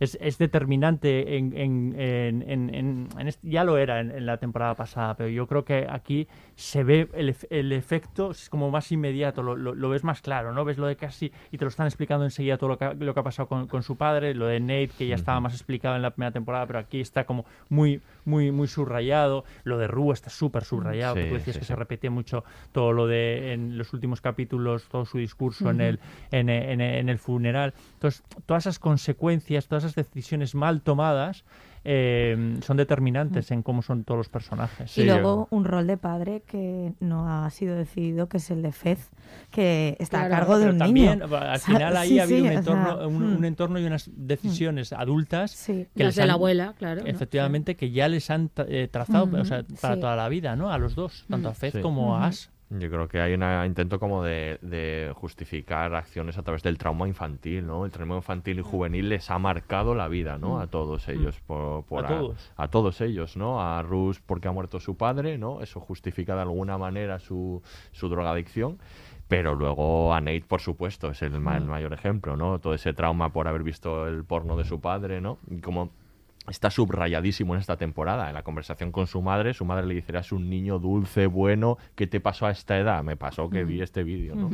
es, 0.00 0.18
es 0.20 0.38
determinante 0.38 1.36
en, 1.36 1.56
en- 1.56 1.94
en- 1.96 2.74
en- 2.74 3.28
este- 3.28 3.48
ya 3.48 3.64
lo 3.64 3.78
era 3.78 4.00
en, 4.00 4.26
la 4.26 4.38
temporada 4.38 4.74
pasada, 4.74 5.14
pero 5.16 5.28
yo 5.28 5.46
creo 5.46 5.64
que 5.64 5.86
aquí 5.88 6.26
se 6.56 6.82
ve 6.84 7.08
el, 7.14 7.34
el 7.50 7.72
efecto 7.72 8.30
es 8.32 8.48
como 8.50 8.70
más 8.70 8.90
inmediato, 8.92 9.42
lo, 9.42 9.56
lo- 9.56 9.74
lo 9.74 9.88
ves 9.90 10.02
más 10.04 10.20
claro, 10.20 10.52
¿no? 10.52 10.64
Ves 10.64 10.78
lo 10.78 10.86
de 10.86 10.96
casi 10.96 11.30
y 11.52 11.58
te 11.58 11.64
lo 11.64 11.68
están 11.68 11.86
explicando 11.86 12.24
enseguida 12.24 12.56
todo 12.58 12.70
lo 12.70 12.78
que, 12.78 12.84
ha- 12.86 12.94
lo 12.94 13.14
que 13.14 13.20
ha 13.20 13.22
pasado 13.22 13.48
con, 13.48 13.66
con 13.68 13.82
su 13.82 13.96
padre, 13.96 14.34
lo 14.34 14.46
de 14.46 14.58
Nate 14.60 14.90
que 14.98 15.06
ya 15.06 15.14
estaba 15.14 15.40
más 15.40 15.54
explicado 15.54 15.96
en 15.96 16.02
la 16.02 16.10
primera 16.10 16.32
temporada, 16.32 16.66
pero 16.66 16.78
aquí 16.78 17.00
está 17.00 17.24
como 17.24 17.44
muy 17.68 18.00
muy 18.24 18.50
muy 18.52 18.68
subrayado, 18.68 19.44
lo 19.64 19.78
de 19.78 19.86
Rue 19.86 20.12
está 20.12 20.30
súper 20.30 20.64
subrayado, 20.64 21.14
que 21.14 21.22
Sí, 21.24 21.28
tú 21.28 21.34
decías 21.34 21.54
sí, 21.54 21.60
que 21.60 21.64
sí. 21.66 21.68
se 21.68 21.76
repetía 21.76 22.10
mucho 22.10 22.44
todo 22.72 22.92
lo 22.92 23.06
de 23.06 23.52
en 23.52 23.76
los 23.78 23.92
últimos 23.92 24.20
capítulos, 24.20 24.84
todo 24.90 25.04
su 25.04 25.18
discurso 25.18 25.70
en 25.70 25.76
Ujú. 25.76 25.84
el 25.84 26.00
en, 26.30 26.48
en- 26.48 26.80
en 26.80 27.08
el 27.08 27.18
funeral. 27.18 27.74
Entonces, 27.94 28.22
todas 28.46 28.64
esas 28.64 28.78
consecuencias, 28.78 29.66
todas 29.68 29.84
esas 29.84 29.89
decisiones 29.94 30.54
mal 30.54 30.82
tomadas 30.82 31.44
eh, 31.82 32.58
son 32.62 32.76
determinantes 32.76 33.50
en 33.50 33.62
cómo 33.62 33.80
son 33.80 34.04
todos 34.04 34.18
los 34.18 34.28
personajes. 34.28 34.98
y 34.98 35.04
luego 35.04 35.48
un 35.50 35.64
rol 35.64 35.86
de 35.86 35.96
padre 35.96 36.42
que 36.46 36.92
no 37.00 37.26
ha 37.44 37.48
sido 37.48 37.74
decidido, 37.74 38.28
que 38.28 38.36
es 38.36 38.50
el 38.50 38.60
de 38.60 38.70
Fez, 38.72 39.10
que 39.50 39.96
está 39.98 40.18
Claro, 40.26 40.34
a 40.34 40.38
cargo 40.38 40.58
de 40.58 40.68
un 40.70 40.78
también, 40.78 41.20
niño. 41.20 41.36
al 41.36 41.58
final 41.60 41.96
ahí 41.96 42.08
sí, 42.10 42.18
ha 42.18 42.24
habido 42.24 42.38
sí, 42.38 42.42
un, 42.42 42.48
o 42.48 42.50
sea, 42.50 42.58
entorno, 42.58 43.08
un, 43.08 43.32
mm. 43.32 43.36
un 43.38 43.44
entorno 43.46 43.78
y 43.80 43.84
unas 43.86 44.10
decisiones 44.14 44.92
adultas 44.92 45.52
Sí. 45.52 45.86
que 45.96 46.04
Las 46.04 46.08
les 46.08 46.16
de 46.16 46.26
la 46.26 46.32
abuela, 46.34 46.74
claro. 46.78 47.00
¿no? 47.00 47.06
efectivamente 47.06 47.76
que 47.76 47.90
ya 47.90 48.08
les 48.08 48.30
han 48.30 48.50
tra- 48.50 48.66
eh, 48.68 48.86
trazado 48.88 49.24
o 49.40 49.44
sea, 49.46 49.64
para 49.80 49.94
sí. 49.94 50.00
toda 50.00 50.16
la 50.16 50.28
vida, 50.28 50.56
¿no? 50.56 50.70
A 50.70 50.76
los 50.76 50.94
dos, 50.94 51.24
tanto 51.30 51.48
a 51.48 51.54
Fez 51.54 51.72
Sí. 51.72 51.80
como 51.80 52.14
a 52.16 52.28
Ujú. 52.28 52.36
Yo 52.72 52.88
creo 52.88 53.08
que 53.08 53.20
hay 53.20 53.34
un 53.34 53.42
intento 53.66 53.98
como 53.98 54.22
de, 54.22 54.58
de 54.62 55.12
justificar 55.16 55.92
acciones 55.94 56.38
a 56.38 56.42
través 56.44 56.62
del 56.62 56.78
trauma 56.78 57.08
infantil, 57.08 57.66
¿no? 57.66 57.84
El 57.84 57.90
trauma 57.90 58.14
infantil 58.14 58.60
y 58.60 58.62
juvenil 58.62 59.08
les 59.08 59.28
ha 59.28 59.40
marcado 59.40 59.96
la 59.96 60.06
vida, 60.06 60.38
¿no? 60.38 60.60
A 60.60 60.68
todos 60.68 61.08
ellos. 61.08 61.40
Por, 61.40 61.82
por 61.84 62.04
A 62.04 62.08
todos. 62.08 62.52
a 62.56 62.68
todos 62.68 63.00
ellos, 63.00 63.36
¿no? 63.36 63.60
A 63.60 63.82
Rus 63.82 64.20
porque 64.20 64.46
ha 64.46 64.52
muerto 64.52 64.78
su 64.78 64.96
padre, 64.96 65.36
¿no? 65.36 65.62
Eso 65.62 65.80
justifica 65.80 66.36
de 66.36 66.42
alguna 66.42 66.78
manera 66.78 67.18
su, 67.18 67.60
su 67.90 68.08
drogadicción. 68.08 68.78
Pero 69.26 69.54
luego 69.56 70.14
a 70.14 70.20
Nate, 70.20 70.44
por 70.46 70.60
supuesto, 70.60 71.10
es 71.10 71.22
el, 71.22 71.40
ma- 71.40 71.56
el 71.56 71.64
mayor 71.64 71.92
ejemplo, 71.92 72.36
¿no? 72.36 72.60
Todo 72.60 72.74
ese 72.74 72.92
trauma 72.92 73.32
por 73.32 73.48
haber 73.48 73.64
visto 73.64 74.06
el 74.06 74.24
porno 74.24 74.56
de 74.56 74.64
su 74.64 74.80
padre, 74.80 75.20
¿no? 75.20 75.38
Y 75.50 75.60
como 75.60 75.90
está 76.48 76.70
subrayadísimo 76.70 77.54
en 77.54 77.60
esta 77.60 77.76
temporada. 77.76 78.28
En 78.28 78.34
la 78.34 78.42
conversación 78.42 78.92
con 78.92 79.06
su 79.06 79.22
madre, 79.22 79.54
su 79.54 79.64
madre 79.64 79.86
le 79.86 79.94
dice, 79.94 80.12
eras 80.12 80.32
un 80.32 80.48
niño 80.48 80.78
dulce, 80.78 81.26
bueno, 81.26 81.78
¿qué 81.94 82.06
te 82.06 82.20
pasó 82.20 82.46
a 82.46 82.50
esta 82.50 82.78
edad? 82.78 83.02
Me 83.02 83.16
pasó 83.16 83.50
que 83.50 83.64
vi 83.64 83.82
este 83.82 84.02
vídeo, 84.02 84.34
¿no? 84.34 84.50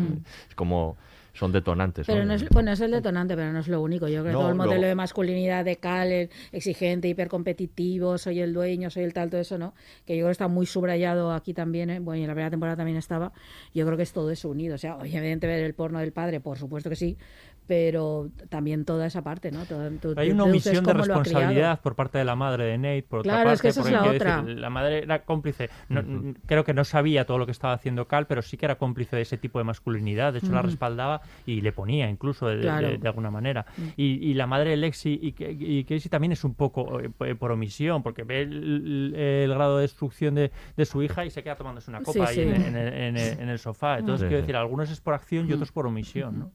Es 0.48 0.54
como, 0.54 0.96
son 1.36 1.52
detonantes, 1.52 2.06
Pero 2.06 2.20
¿no? 2.20 2.26
no 2.26 2.34
es, 2.34 2.48
bueno, 2.48 2.72
es 2.72 2.80
el 2.80 2.90
detonante, 2.90 3.36
pero 3.36 3.52
no 3.52 3.60
es 3.60 3.68
lo 3.68 3.80
único. 3.82 4.08
Yo 4.08 4.22
creo 4.22 4.24
que 4.24 4.32
todo 4.32 4.48
el 4.48 4.54
modelo 4.54 4.86
de 4.86 4.94
masculinidad 4.94 5.64
de 5.64 5.76
Cal, 5.76 6.30
exigente, 6.52 7.08
hipercompetitivo, 7.08 8.18
soy 8.18 8.40
el 8.40 8.54
dueño, 8.54 8.90
soy 8.90 9.04
el 9.04 9.12
tal, 9.12 9.30
todo 9.30 9.40
eso, 9.40 9.58
¿no? 9.58 9.74
Que 10.06 10.16
yo 10.16 10.20
creo 10.20 10.28
que 10.28 10.32
está 10.32 10.48
muy 10.48 10.66
subrayado 10.66 11.32
aquí 11.32 11.52
también, 11.52 11.90
¿eh? 11.90 12.00
bueno, 12.00 12.20
y 12.20 12.22
en 12.22 12.28
la 12.28 12.34
primera 12.34 12.50
temporada 12.50 12.76
también 12.76 12.96
estaba. 12.96 13.32
Yo 13.74 13.84
creo 13.84 13.96
que 13.96 14.02
es 14.02 14.12
todo 14.12 14.30
eso 14.30 14.48
unido. 14.48 14.76
O 14.76 14.78
sea, 14.78 14.96
obviamente 14.96 15.46
ver 15.46 15.62
el 15.62 15.74
porno 15.74 15.98
del 15.98 16.12
padre, 16.12 16.40
por 16.40 16.58
supuesto 16.58 16.88
que 16.88 16.96
sí, 16.96 17.18
pero 17.66 18.28
también 18.48 18.84
toda 18.84 19.06
esa 19.06 19.22
parte, 19.22 19.50
¿no? 19.50 19.64
Todo- 19.64 19.90
tú- 20.00 20.14
Hay 20.16 20.30
una 20.30 20.44
omisión 20.44 20.84
de 20.84 20.92
responsabilidad 20.92 21.80
por 21.80 21.94
parte 21.96 22.18
de 22.18 22.24
la 22.24 22.36
madre 22.36 22.64
de 22.64 22.78
Nate, 22.78 23.02
por 23.02 23.20
otra 23.20 23.32
Claro, 23.32 23.50
es 23.50 23.54
parte, 23.58 23.62
que 23.62 23.68
esa 23.68 23.80
es 23.80 23.84
porque 23.84 23.96
la 23.96 24.02
quiero 24.02 24.16
otra. 24.16 24.42
decir, 24.42 24.58
la 24.60 24.70
madre 24.70 24.98
era 25.02 25.24
cómplice. 25.24 25.70
No- 25.88 26.34
Creo 26.46 26.64
que 26.64 26.74
no 26.74 26.84
sabía 26.84 27.24
todo 27.26 27.38
lo 27.38 27.46
que 27.46 27.52
estaba 27.52 27.72
haciendo 27.74 28.06
Cal, 28.06 28.26
pero 28.26 28.42
sí 28.42 28.56
que 28.56 28.66
era 28.66 28.76
cómplice 28.76 29.16
de 29.16 29.22
ese 29.22 29.36
tipo 29.36 29.58
de 29.58 29.64
masculinidad. 29.64 30.32
De 30.32 30.38
hecho, 30.38 30.52
la 30.52 30.62
respaldaba 30.62 31.20
y 31.44 31.60
le 31.60 31.72
ponía 31.72 32.08
incluso 32.08 32.46
de, 32.46 32.56
de- 32.56 32.62
Claro. 32.62 32.88
de- 32.88 32.98
de 32.98 33.08
alguna 33.08 33.30
manera. 33.30 33.66
Y, 33.96 34.04
y 34.30 34.34
la 34.34 34.46
madre 34.46 34.70
de 34.70 34.76
Lexi 34.76 35.18
y, 35.20 35.34
y 35.38 35.84
Casey 35.84 36.08
también 36.10 36.32
es 36.32 36.44
un 36.44 36.54
poco 36.54 37.00
eh, 37.00 37.34
por 37.34 37.50
omisión, 37.50 38.02
porque 38.02 38.22
ve 38.22 38.42
el, 38.42 39.14
el 39.14 39.50
grado 39.54 39.76
de 39.76 39.82
destrucción 39.82 40.34
de, 40.34 40.52
de 40.76 40.84
su 40.84 41.02
hija 41.02 41.24
y 41.24 41.30
se 41.30 41.42
queda 41.42 41.56
tomándose 41.56 41.90
una 41.90 41.98
Sí, 42.00 42.04
copa 42.04 42.28
ahí 42.28 42.34
sí. 42.36 42.40
en, 42.42 42.54
en 42.54 42.76
el, 42.76 42.92
en 42.92 43.16
el- 43.16 43.38
en 43.40 43.48
el 43.48 43.58
sofá. 43.58 43.98
Entonces, 43.98 44.26
Sí, 44.26 44.28
quiero 44.28 44.40
decir, 44.42 44.56
algunos 44.56 44.90
es 44.90 45.00
por 45.00 45.14
acción 45.14 45.48
y 45.48 45.52
otros 45.52 45.72
por 45.72 45.86
omisión, 45.86 46.38
¿no? 46.38 46.50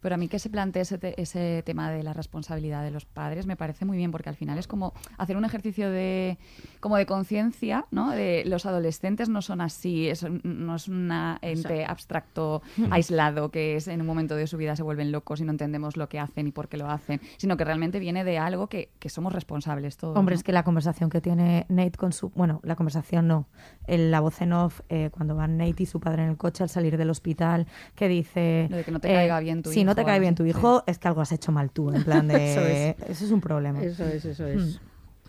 Pero 0.00 0.14
a 0.14 0.18
mí 0.18 0.28
que 0.28 0.38
se 0.42 0.50
plantee 0.50 0.82
ese, 0.82 0.98
te- 0.98 1.20
ese 1.20 1.62
tema 1.64 1.90
de 1.90 2.02
la 2.02 2.12
responsabilidad 2.12 2.82
de 2.82 2.90
los 2.90 3.04
padres 3.04 3.46
me 3.46 3.56
parece 3.56 3.84
muy 3.84 3.96
bien, 3.96 4.10
porque 4.10 4.28
al 4.28 4.36
final 4.36 4.58
es 4.58 4.66
como 4.66 4.92
hacer 5.18 5.36
un 5.36 5.44
ejercicio 5.44 5.90
de 5.90 6.36
como 6.80 6.96
de 6.96 7.06
conciencia, 7.06 7.86
¿no? 7.90 8.10
De 8.10 8.42
los 8.46 8.66
adolescentes 8.66 9.28
no 9.28 9.40
son 9.42 9.60
así, 9.60 10.08
es, 10.08 10.24
no 10.42 10.74
es 10.76 10.88
un 10.88 11.10
ente 11.42 11.84
abstracto, 11.84 12.60
aislado, 12.90 13.50
que 13.50 13.76
es 13.76 13.88
en 13.88 14.00
un 14.00 14.06
momento 14.06 14.34
de 14.36 14.46
su 14.46 14.56
vida 14.56 14.74
se 14.76 14.82
vuelven 14.82 15.12
locos 15.12 15.40
y 15.40 15.44
no 15.44 15.52
entendemos 15.52 15.96
lo 15.96 16.08
que 16.08 16.18
hacen 16.18 16.48
y 16.48 16.52
por 16.52 16.68
qué 16.68 16.76
lo 16.76 16.90
hacen, 16.90 17.20
sino 17.36 17.56
que 17.56 17.64
realmente 17.64 17.98
viene 18.00 18.24
de 18.24 18.38
algo 18.38 18.66
que, 18.66 18.90
que 18.98 19.08
somos 19.08 19.32
responsables 19.32 19.96
todos. 19.96 20.16
Hombre, 20.16 20.34
¿no? 20.34 20.38
es 20.38 20.42
que 20.44 20.52
la 20.52 20.64
conversación 20.64 21.08
que 21.08 21.20
tiene 21.20 21.66
Nate 21.68 21.92
con 21.96 22.12
su... 22.12 22.30
Bueno, 22.30 22.60
la 22.64 22.74
conversación 22.76 23.28
no. 23.28 23.46
El- 23.86 24.10
la 24.10 24.20
voz 24.20 24.40
en 24.42 24.52
off, 24.52 24.80
eh, 24.88 25.10
cuando 25.12 25.36
van 25.36 25.56
Nate 25.56 25.84
y 25.84 25.86
su 25.86 26.00
padre 26.00 26.24
en 26.24 26.30
el 26.30 26.36
coche 26.36 26.62
al 26.64 26.68
salir 26.68 26.96
del 26.96 27.10
hospital, 27.10 27.66
que 27.94 28.08
dice... 28.08 28.66
Lo 28.70 28.76
de 28.78 28.84
que 28.84 28.90
no 28.90 28.98
te 29.00 29.10
eh, 29.12 29.14
caiga 29.14 29.38
bien 29.40 29.62
tu 29.62 29.70
Si 29.70 29.84
no 29.84 29.92
hijo, 29.92 29.96
te 29.96 30.04
cae 30.04 30.18
bien 30.20 30.31
así, 30.32 30.36
tu 30.36 30.42
sí. 30.44 30.50
hijo, 30.50 30.82
es 30.86 30.98
que 30.98 31.08
algo 31.08 31.20
has 31.20 31.32
hecho 31.32 31.52
mal 31.52 31.70
tú. 31.70 31.90
En 31.92 32.04
plan 32.04 32.26
de... 32.28 32.52
Eso 32.52 32.60
es. 32.60 33.10
Eso 33.10 33.24
es 33.26 33.30
un 33.30 33.40
problema. 33.40 33.82
Eso 33.82 34.04
es, 34.04 34.24
eso 34.24 34.46
es. 34.46 34.62
Mm. 34.62 34.78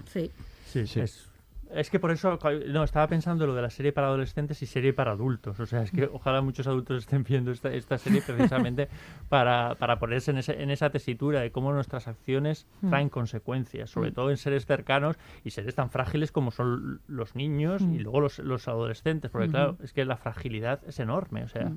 Sí. 0.08 0.32
Sí, 0.66 0.88
Sí. 0.88 1.00
Es, 1.02 1.30
Es 1.76 1.90
que 1.90 2.00
por 2.00 2.12
eso, 2.12 2.38
no, 2.68 2.84
estaba 2.84 3.08
pensando 3.08 3.48
lo 3.48 3.56
de 3.56 3.62
la 3.64 3.72
serie 3.72 3.92
para 3.94 4.06
adolescentes 4.06 4.62
y 4.62 4.68
serie 4.68 4.94
para 4.94 5.14
adultos. 5.14 5.60
O 5.60 5.66
sea, 5.66 5.82
es 5.82 5.90
que 5.90 6.06
ojalá 6.06 6.40
muchos 6.44 6.68
adultos 6.68 7.00
estén 7.00 7.24
viendo 7.24 7.50
esta, 7.52 7.74
esta 7.74 7.98
serie 7.98 8.22
precisamente 8.22 8.90
para, 9.30 9.74
para 9.80 9.98
ponerse 9.98 10.30
en, 10.30 10.38
ese- 10.38 10.62
en 10.62 10.70
esa 10.70 10.92
tesitura 10.92 11.40
de 11.42 11.52
cómo 11.52 11.74
nuestras 11.74 12.08
acciones 12.08 12.68
Mm. 12.82 12.90
traen 12.90 13.10
consecuencias, 13.10 13.90
sobre 13.90 14.12
todo 14.12 14.30
en 14.30 14.38
seres 14.38 14.68
cercanos 14.68 15.16
y 15.44 15.50
seres 15.50 15.74
tan 15.74 15.90
frágiles 15.90 16.32
como 16.32 16.52
son 16.52 17.02
los 17.08 17.36
niños 17.36 17.82
y 17.82 17.86
Mm. 17.86 17.98
luego 18.04 18.22
los, 18.22 18.38
los 18.38 18.68
adolescentes. 18.68 19.32
Porque 19.32 19.50
claro, 19.50 19.76
es 19.82 19.94
que 19.94 20.06
la 20.06 20.18
fragilidad 20.18 20.80
es 20.88 21.00
enorme. 21.00 21.44
O 21.44 21.48
sea. 21.48 21.72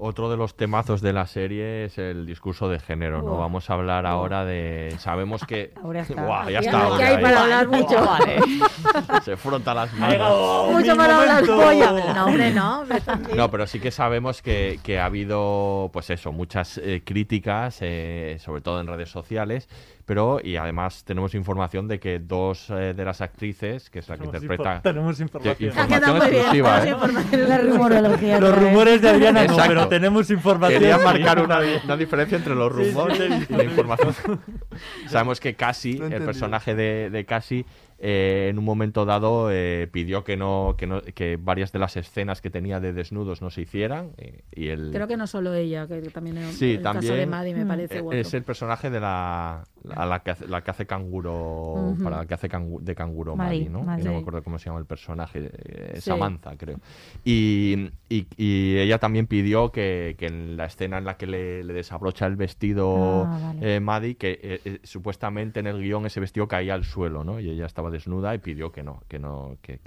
Otro 0.00 0.30
de 0.30 0.36
los 0.36 0.54
temazos 0.54 1.00
de 1.00 1.12
la 1.12 1.26
serie 1.26 1.84
es 1.84 1.98
el 1.98 2.24
discurso 2.24 2.68
de 2.68 2.78
género, 2.78 3.22
¿no? 3.22 3.36
Vamos 3.36 3.68
a 3.68 3.74
hablar 3.74 4.06
ahora 4.06 4.44
de... 4.44 4.94
Sabemos 4.98 5.44
que... 5.44 5.72
Ahora 5.82 6.00
está. 6.02 6.24
Buah, 6.24 6.50
ya 6.50 6.60
está 6.60 6.94
hay 6.94 7.02
ahí. 7.02 7.22
para 7.22 7.42
hablar 7.42 7.68
mucho. 7.68 8.04
Vale. 8.04 8.38
Se 9.24 9.36
frota 9.36 9.74
las 9.74 9.92
manos. 9.94 10.70
Mucho 10.70 10.92
mi 10.92 10.98
para 10.98 11.18
hablar 11.18 11.44
polla. 11.46 12.14
No, 12.14 12.26
hombre, 12.26 12.52
no. 12.52 12.80
hombre. 12.80 12.98
No, 13.36 13.50
pero 13.50 13.66
sí 13.66 13.80
que 13.80 13.90
sabemos 13.90 14.42
que, 14.42 14.78
que 14.82 14.98
ha 14.98 15.06
habido, 15.06 15.90
pues 15.92 16.10
eso, 16.10 16.32
muchas 16.32 16.78
eh, 16.78 17.02
críticas, 17.04 17.78
eh, 17.80 18.38
sobre 18.40 18.60
todo 18.60 18.80
en 18.80 18.86
redes 18.86 19.10
sociales, 19.10 19.68
pero 20.08 20.40
y 20.42 20.56
además 20.56 21.04
tenemos 21.04 21.34
información 21.34 21.86
de 21.86 22.00
que 22.00 22.18
dos 22.18 22.70
eh, 22.70 22.94
de 22.96 23.04
las 23.04 23.20
actrices, 23.20 23.90
que 23.90 23.98
es 23.98 24.08
la 24.08 24.16
que 24.16 24.20
Tenemos 24.26 24.42
interpreta... 24.42 24.74
info- 24.76 24.82
tenemos 24.82 25.20
información. 25.20 25.54
que- 25.54 25.64
bien, 25.66 25.78
exclusiva, 25.78 26.80
tenemos 26.80 26.84
¿eh? 26.86 26.90
información. 26.92 27.48
La 27.48 27.58
rumorología. 27.58 28.40
los 28.40 28.50
vez. 28.54 28.62
rumores 28.62 29.02
de 29.02 29.08
Adriana 29.10 29.44
no, 29.44 29.56
pero 29.66 29.86
tenemos 29.88 30.30
información. 30.30 30.80
Quería 30.80 30.96
marcar 30.96 31.42
una, 31.42 31.60
una 31.84 31.96
diferencia 31.98 32.38
entre 32.38 32.54
los 32.54 32.72
Sí, 32.74 32.84
sí, 32.84 32.88
rumores 32.90 33.18
sí, 33.18 33.46
y 33.50 33.52
la 33.54 33.64
información. 33.64 34.14
Sabemos 35.08 35.40
que 35.40 35.54
Cassie, 35.54 36.00
el 36.02 36.22
personaje 36.24 36.74
de, 36.74 37.10
de 37.10 37.24
Cassie, 37.26 37.66
eh, 38.00 38.46
en 38.50 38.58
un 38.58 38.64
momento 38.64 39.04
dado 39.04 39.50
eh, 39.50 39.88
pidió 39.90 40.22
que 40.24 40.36
no, 40.36 40.74
que 40.78 40.86
no 40.86 41.02
que 41.02 41.36
varias 41.36 41.72
de 41.72 41.78
las 41.80 41.96
escenas 41.96 42.40
que 42.40 42.48
tenía 42.50 42.78
de 42.80 42.92
desnudos 42.92 43.42
no 43.42 43.50
se 43.50 43.62
hicieran 43.62 44.12
eh, 44.18 44.42
y 44.54 44.68
el 44.68 44.90
Creo 44.92 45.08
que 45.08 45.16
no 45.16 45.26
solo 45.26 45.52
ella, 45.54 45.86
que 45.88 46.00
también 46.10 46.38
era 46.38 46.48
sí 46.52 46.74
el 46.74 46.82
también 46.82 47.12
caso 47.12 47.18
de 47.18 47.26
Maddie 47.26 47.54
me 47.54 47.64
Mm. 47.64 47.68
parece 47.68 48.00
guapo. 48.00 48.16
es 48.18 48.32
el 48.34 48.42
personaje 48.44 48.88
de 48.90 49.00
la 49.00 49.64
a 49.94 50.06
la 50.06 50.20
que 50.22 50.30
hace, 50.32 50.46
la 50.46 50.62
que 50.62 50.70
hace 50.70 50.86
canguro 50.86 51.94
para 52.02 52.18
la 52.18 52.26
que 52.26 52.34
hace 52.34 52.48
cangu- 52.48 52.80
de 52.80 52.94
canguro 52.94 53.36
Maddie, 53.36 53.60
Maddie, 53.60 53.70
¿no? 53.70 53.82
Maddie. 53.82 54.04
No 54.04 54.12
me 54.12 54.18
acuerdo 54.18 54.42
cómo 54.42 54.58
se 54.58 54.66
llama 54.66 54.78
el 54.80 54.86
personaje 54.86 55.50
eh, 55.52 55.92
Sí. 55.96 56.02
Samantha 56.02 56.56
creo 56.56 56.78
y, 57.24 57.90
y- 58.08 58.26
y 58.36 58.76
ella 58.78 58.98
también 58.98 59.26
pidió 59.26 59.70
que, 59.72 60.14
que 60.18 60.26
en 60.26 60.56
la 60.56 60.66
escena 60.66 60.98
en 60.98 61.04
la 61.04 61.16
que 61.16 61.26
le, 61.26 61.64
le 61.64 61.72
desabrocha 61.72 62.26
el 62.26 62.36
vestido 62.36 63.24
Ah, 63.26 63.38
vale. 63.42 63.76
eh, 63.76 63.80
Maddie 63.80 64.16
que 64.16 64.38
eh, 64.42 64.60
eh, 64.64 64.78
supuestamente 64.84 65.60
en 65.60 65.66
el 65.66 65.80
guion 65.82 66.06
ese 66.06 66.20
vestido 66.20 66.48
caía 66.48 66.74
al 66.74 66.84
suelo 66.84 67.24
¿no? 67.24 67.40
y 67.40 67.48
ella 67.50 67.66
estaba 67.66 67.87
desnuda 67.90 68.34
y 68.34 68.38
pidió 68.38 68.72
que 68.72 68.82
no 68.82 69.02
que 69.08 69.18
no 69.18 69.56
que, 69.62 69.80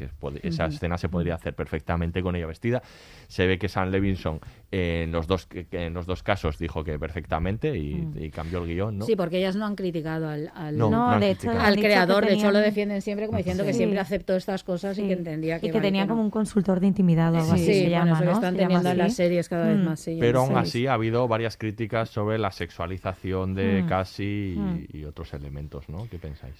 esa 0.43 0.66
escena 0.66 0.97
se 0.97 1.10
podría 1.10 1.36
hacer 1.36 1.56
perfectamente 1.56 2.22
con 2.22 2.36
ella 2.36 2.47
vestida. 2.47 2.82
Se 3.28 3.47
ve 3.47 3.58
que 3.58 3.70
Sam 3.70 3.89
Levinson 3.89 4.39
eh, 4.72 5.03
en 5.03 5.11
los 5.11 5.28
dos 5.28 5.45
que- 5.47 5.65
que 5.65 5.86
en 5.86 5.93
los 5.93 6.05
dos 6.05 6.24
casos 6.24 6.57
dijo 6.57 6.84
que 6.84 6.97
perfectamente 6.97 7.78
y, 7.78 7.95
Mm. 7.95 8.24
y 8.24 8.30
cambió 8.32 8.59
el 8.63 8.67
guion 8.67 8.97
¿no? 8.99 9.05
Sí, 9.05 9.15
porque 9.17 9.38
ellas 9.39 9.55
no 9.57 9.65
han 9.65 9.76
criticado 9.76 10.30
al, 10.30 10.49
al, 10.55 10.78
No, 10.78 10.89
No, 10.89 11.09
han 11.09 11.19
de 11.19 11.32
hecho, 11.32 11.51
al 11.51 11.76
que 11.76 11.82
creador. 11.82 12.26
De 12.26 12.34
hecho, 12.34 12.45
lo 12.47 12.53
tenían- 12.53 12.63
defienden 12.63 13.01
siempre 13.01 13.26
como 13.26 13.38
diciendo 13.38 13.63
que 13.65 13.74
Sí. 13.74 13.78
siempre 13.80 13.99
aceptó 13.99 14.36
estas 14.36 14.63
cosas 14.63 14.97
y 14.97 15.01
Sí. 15.01 15.07
que 15.07 15.13
entendía 15.13 15.59
que, 15.59 15.67
Y 15.67 15.72
que 15.72 15.82
tenían 15.82 16.07
no. 16.07 16.13
como 16.13 16.24
un 16.24 16.32
consultor 16.32 16.80
de 16.80 16.88
intimidad 16.88 17.34
o 17.34 17.38
algo 17.38 17.47
Sí, 17.55 17.63
así 17.63 17.65
se 17.65 17.72
bueno, 17.82 17.89
llama, 17.89 18.11
eso 18.11 18.19
que 18.19 18.26
¿no? 18.26 18.32
están 18.34 18.53
Se 18.55 18.59
teniendo 18.61 18.89
en 18.91 18.97
las 18.97 19.13
series 19.13 19.49
cada 19.49 19.67
vez 19.67 19.78
Mm. 19.78 19.84
más. 19.86 19.99
sí, 19.99 20.17
Pero 20.19 20.39
aún 20.41 20.55
así 20.57 20.88
ha 20.88 20.93
habido 20.93 21.28
varias 21.28 21.57
críticas 21.57 22.09
sobre 22.09 22.38
la 22.39 22.51
sexualización 22.51 23.53
de 23.53 23.84
Mm. 23.84 23.88
Cassie 23.89 24.53
y, 24.53 24.57
Mm. 24.57 24.86
y 24.93 25.03
otros 25.05 25.34
elementos, 25.34 25.88
¿no? 25.89 26.07
¿Qué 26.09 26.17
pensáis? 26.17 26.55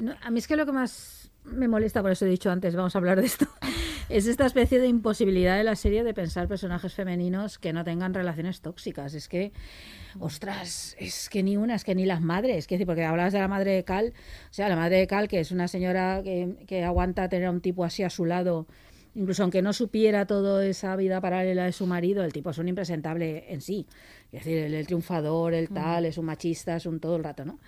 No, 0.00 0.12
a 0.22 0.30
mí 0.30 0.38
es 0.38 0.46
que 0.46 0.56
lo 0.56 0.66
que 0.66 0.72
más 0.72 1.23
me 1.44 1.68
molesta, 1.68 2.02
por 2.02 2.10
eso 2.10 2.26
he 2.26 2.28
dicho 2.28 2.50
antes, 2.50 2.74
vamos 2.74 2.94
a 2.94 2.98
hablar 2.98 3.20
de 3.20 3.26
esto, 3.26 3.46
es 4.08 4.26
esta 4.26 4.46
especie 4.46 4.78
de 4.78 4.86
imposibilidad 4.86 5.56
de 5.56 5.64
la 5.64 5.76
serie 5.76 6.04
de 6.04 6.14
pensar 6.14 6.48
personajes 6.48 6.92
femeninos 6.94 7.58
que 7.58 7.72
no 7.72 7.84
tengan 7.84 8.14
relaciones 8.14 8.60
tóxicas. 8.60 9.14
Es 9.14 9.28
que, 9.28 9.52
ostras, 10.18 10.96
es 10.98 11.28
que 11.28 11.42
ni 11.42 11.56
una, 11.56 11.74
es 11.74 11.84
que 11.84 11.94
ni 11.94 12.06
las 12.06 12.20
madres. 12.20 12.58
Es 12.58 12.68
decir, 12.68 12.86
porque 12.86 13.04
hablabas 13.04 13.32
de 13.32 13.40
la 13.40 13.48
madre 13.48 13.72
de 13.72 13.84
Cal, 13.84 14.12
o 14.50 14.52
sea, 14.52 14.68
la 14.68 14.76
madre 14.76 14.96
de 14.96 15.06
Cal, 15.06 15.28
que 15.28 15.40
es 15.40 15.50
una 15.50 15.68
señora 15.68 16.22
que, 16.24 16.64
que 16.66 16.84
aguanta 16.84 17.28
tener 17.28 17.46
a 17.46 17.50
un 17.50 17.60
tipo 17.60 17.84
así 17.84 18.02
a 18.02 18.10
su 18.10 18.24
lado. 18.24 18.66
Incluso 19.16 19.44
aunque 19.44 19.62
no 19.62 19.72
supiera 19.72 20.26
toda 20.26 20.66
esa 20.66 20.96
vida 20.96 21.20
paralela 21.20 21.66
de 21.66 21.72
su 21.72 21.86
marido, 21.86 22.24
el 22.24 22.32
tipo 22.32 22.50
es 22.50 22.58
un 22.58 22.68
impresentable 22.68 23.44
en 23.52 23.60
sí. 23.60 23.86
Es 24.32 24.44
decir, 24.44 24.58
el, 24.58 24.74
el 24.74 24.86
triunfador, 24.86 25.54
el 25.54 25.68
tal, 25.68 26.06
es 26.06 26.18
un 26.18 26.24
machista, 26.24 26.76
es 26.76 26.86
un 26.86 26.98
todo 26.98 27.14
el 27.16 27.22
rato, 27.22 27.44
¿no? 27.44 27.60